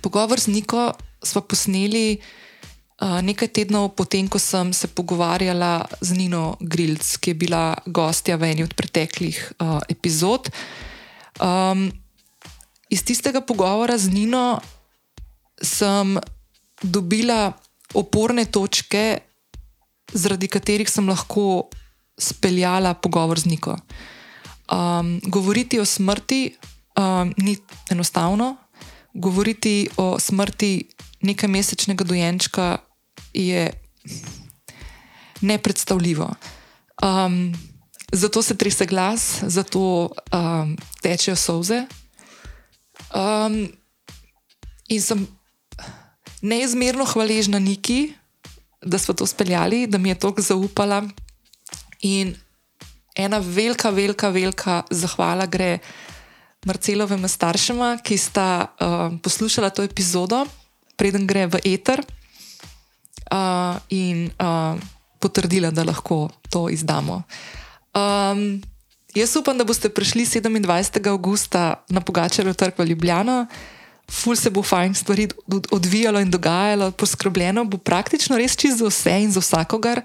Pogovor 0.00 0.40
z 0.40 0.48
Niko 0.56 0.96
smo 1.20 1.44
posneli 1.44 2.16
uh, 2.16 3.20
nekaj 3.20 3.52
tednov 3.52 3.92
potem, 3.92 4.26
ko 4.26 4.40
sem 4.40 4.72
se 4.72 4.88
pogovarjala 4.88 5.84
z 6.00 6.16
Nino 6.16 6.56
Grilc, 6.64 7.04
ki 7.20 7.36
je 7.36 7.40
bila 7.44 7.76
gostja 7.84 8.40
v 8.40 8.56
eni 8.56 8.64
od 8.64 8.72
preteklih 8.72 9.36
uh, 9.60 9.84
epizod. 9.92 10.48
Um, 11.36 11.92
iz 12.92 13.00
tistega 13.04 13.40
pogovora 13.40 13.96
z 13.98 14.12
Nino 14.12 14.60
sem 15.62 16.18
dobila 16.82 17.52
oporne 17.94 18.44
točke, 18.44 19.18
zaradi 20.12 20.48
katerih 20.48 20.90
sem 20.90 21.08
lahko 21.08 21.70
speljala 22.20 22.94
pogovor 22.94 23.40
z 23.40 23.48
Niko. 23.48 23.76
Um, 24.72 25.20
govoriti 25.24 25.80
o 25.80 25.84
smrti 25.84 26.52
um, 26.98 27.32
ni 27.36 27.56
enostavno, 27.90 28.56
govoriti 29.14 29.88
o 29.96 30.18
smrti 30.20 30.84
nekaj 31.22 31.48
mesečnega 31.48 32.04
dojenčka 32.04 32.78
je 33.32 33.70
nepredstavljivo. 35.40 36.28
Um, 37.02 37.54
zato 38.12 38.42
se 38.42 38.56
trese 38.56 38.86
glas, 38.86 39.40
zato 39.42 40.10
um, 40.32 40.76
tečejo 41.02 41.36
solze. 41.36 41.86
Um, 43.12 43.68
in 44.88 45.02
sem 45.02 45.26
neizmerno 46.42 47.04
hvaležna 47.04 47.58
Niki 47.58 48.14
da 48.84 48.98
smo 48.98 49.14
to 49.14 49.26
speljali, 49.26 49.86
da 49.86 49.98
mi 49.98 50.08
je 50.08 50.14
toliko 50.14 50.42
zaupala. 50.42 51.02
In 52.00 52.34
ena 53.14 53.38
velika, 53.38 53.90
velika, 53.90 54.28
velika 54.28 54.82
zahvala 54.90 55.46
gre 55.46 55.78
Marcelovemu 56.64 57.28
staršema, 57.28 57.98
ki 58.02 58.18
sta 58.18 58.66
uh, 58.80 59.18
poslušala 59.22 59.70
to 59.70 59.82
epizodo, 59.82 60.46
preden 60.96 61.26
gre 61.26 61.46
v 61.46 61.58
eter 61.64 62.04
uh, 63.32 63.78
in 63.88 64.30
uh, 64.38 64.78
potrdila, 65.18 65.70
da 65.70 65.82
lahko 65.84 66.30
to 66.50 66.68
izdamo. 66.70 67.22
Um, 67.94 68.62
jaz 69.14 69.36
upam, 69.36 69.58
da 69.58 69.64
boste 69.64 69.88
prišli 69.88 70.24
27. 70.24 71.08
augusta 71.08 71.84
na 71.88 72.00
Pogačarju 72.00 72.54
trg 72.54 72.78
v 72.78 72.86
Ljubljano. 72.86 73.46
Ful 74.10 74.36
se 74.36 74.50
bo 74.50 74.62
fajn 74.62 74.94
stvari 74.94 75.28
odvijalo 75.70 76.20
in 76.20 76.30
dogajalo, 76.30 76.90
poskrbljeno 76.90 77.64
bo 77.64 77.78
praktično 77.78 78.36
res 78.36 78.56
čisto 78.56 78.84
za 78.84 78.88
vse 78.88 79.20
in 79.22 79.32
za 79.32 79.40
vsakogar. 79.40 80.02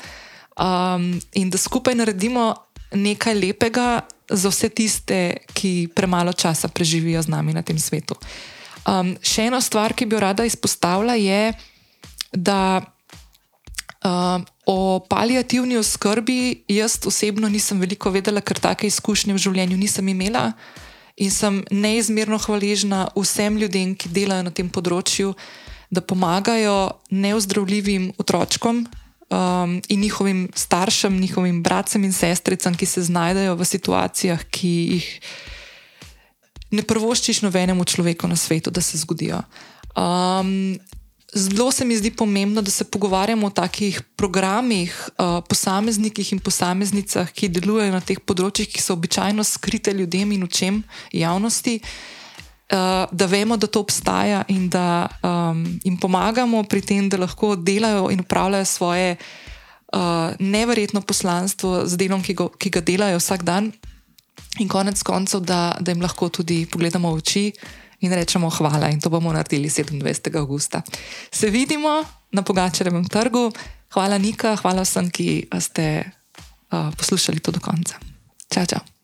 Um, 0.57 1.19
in 1.34 1.49
da 1.49 1.57
skupaj 1.57 1.95
naredimo 1.95 2.55
nekaj 2.91 3.35
lepega 3.35 4.01
za 4.29 4.49
vse 4.49 4.69
tiste, 4.69 5.38
ki 5.53 5.89
premalo 5.95 6.34
časa 6.34 6.67
preživijo 6.67 7.21
z 7.21 7.27
nami 7.27 7.53
na 7.53 7.61
tem 7.61 7.79
svetu. 7.79 8.15
Um, 8.88 9.15
še 9.21 9.47
ena 9.51 9.61
stvar, 9.61 9.93
ki 9.93 10.05
bi 10.05 10.15
jo 10.15 10.23
rada 10.23 10.45
izpostavila, 10.45 11.15
je, 11.15 11.53
da 12.31 12.81
uh, 14.03 14.44
o 14.65 14.99
palijativni 14.99 15.78
oskrbi 15.78 16.64
jaz 16.68 16.99
osebno 17.06 17.49
nisem 17.49 17.80
veliko 17.80 18.11
vedela, 18.11 18.41
ker 18.41 18.60
take 18.60 18.88
izkušnje 18.88 19.34
v 19.34 19.44
življenju 19.45 19.78
nisem 19.78 20.07
imela. 20.07 20.52
In 21.18 21.32
sem 21.34 21.64
neizmerno 21.72 22.38
hvaležna 22.38 23.07
vsem 23.15 23.57
ljudem, 23.57 23.95
ki 23.98 24.11
delajo 24.14 24.45
na 24.45 24.53
tem 24.53 24.69
področju, 24.69 25.34
da 25.90 26.03
pomagajo 26.03 26.99
neozdravljivim 27.10 28.11
otročkom, 28.22 28.86
um, 29.30 29.82
in 29.88 29.99
njihovim 29.99 30.49
staršem, 30.56 31.19
njihovim 31.19 31.64
bratom 31.64 32.03
in 32.03 32.14
sestricam, 32.14 32.76
ki 32.76 32.86
se 32.86 33.02
znajdejo 33.02 33.56
v 33.56 33.65
situacijah, 33.65 34.44
ki 34.52 34.74
jih 34.91 35.07
ne 36.72 36.84
prvoščiš 36.84 37.41
nobenemu 37.41 37.86
človeku 37.86 38.28
na 38.28 38.36
svetu, 38.36 38.72
da 38.72 38.82
se 38.82 38.98
zgodijo. 38.98 39.41
Um, 39.95 40.78
zelo 41.38 41.72
se 41.72 41.85
mi 41.85 41.97
zdi 41.97 42.11
pomembno, 42.11 42.61
da 42.61 42.72
se 42.72 42.84
pogovarjamo 42.84 43.47
o 43.47 43.49
takih 43.49 44.01
programih, 44.15 45.09
uh, 45.18 45.43
posameznikih 45.47 46.34
in 46.34 46.39
posameznicah, 46.39 47.31
ki 47.31 47.49
delujejo 47.49 47.93
na 47.93 48.01
teh 48.01 48.19
področjih, 48.19 48.68
ki 48.68 48.81
so 48.81 48.97
običajno 48.97 49.45
skrite 49.45 49.93
ljudem 49.93 50.31
in 50.35 50.43
učem 50.43 50.81
javnosti. 51.14 51.80
Uh, 52.68 53.07
da 53.11 53.26
vemo, 53.31 53.55
da 53.55 53.68
to 53.68 53.80
obstaja 53.80 54.41
in 54.51 54.68
da 54.69 55.07
um, 55.23 55.64
jim 55.85 55.95
pomagamo 55.95 56.65
pri 56.68 56.81
tem, 56.81 57.07
da 57.07 57.22
lahko 57.22 57.55
delajo 57.55 58.09
in 58.11 58.26
upravljajo 58.26 58.65
svoje 58.65 59.15
uh, 59.15 60.35
neverjetno 60.39 61.01
poslanstvo 61.01 61.85
z 61.88 61.95
delom, 61.95 62.19
ki, 62.19 62.35
go, 62.35 62.49
ki 62.49 62.73
ga 62.76 62.84
delajo 62.84 63.22
vsak 63.23 63.47
dan, 63.47 63.72
in 64.59 64.68
konec 64.68 64.99
koncev, 65.03 65.45
da, 65.47 65.77
da 65.80 65.93
jim 65.93 66.03
lahko 66.03 66.27
tudi 66.30 66.65
pogledamo 66.65 67.14
v 67.14 67.23
oči 67.23 67.45
in 67.99 68.14
rečemo 68.14 68.49
hvala. 68.49 68.90
In 68.90 69.02
to 69.02 69.10
bomo 69.10 69.34
naredili 69.34 69.69
27. 69.69 70.38
augusta. 70.38 70.82
Se 71.32 71.49
vidimo 71.49 72.03
na 72.32 72.41
Pogačarevem 72.41 73.06
trgu. 73.06 73.52
Hvala, 73.94 74.18
Nika, 74.18 74.56
hvala 74.56 74.84
vsem, 74.84 75.10
ki 75.10 75.48
ste 75.60 76.03
uh, 76.03 76.91
poslušali 76.98 77.40
to 77.40 77.52
do 77.52 77.60
konca. 77.60 77.95
Čau, 78.52 78.65
čau. 78.65 78.97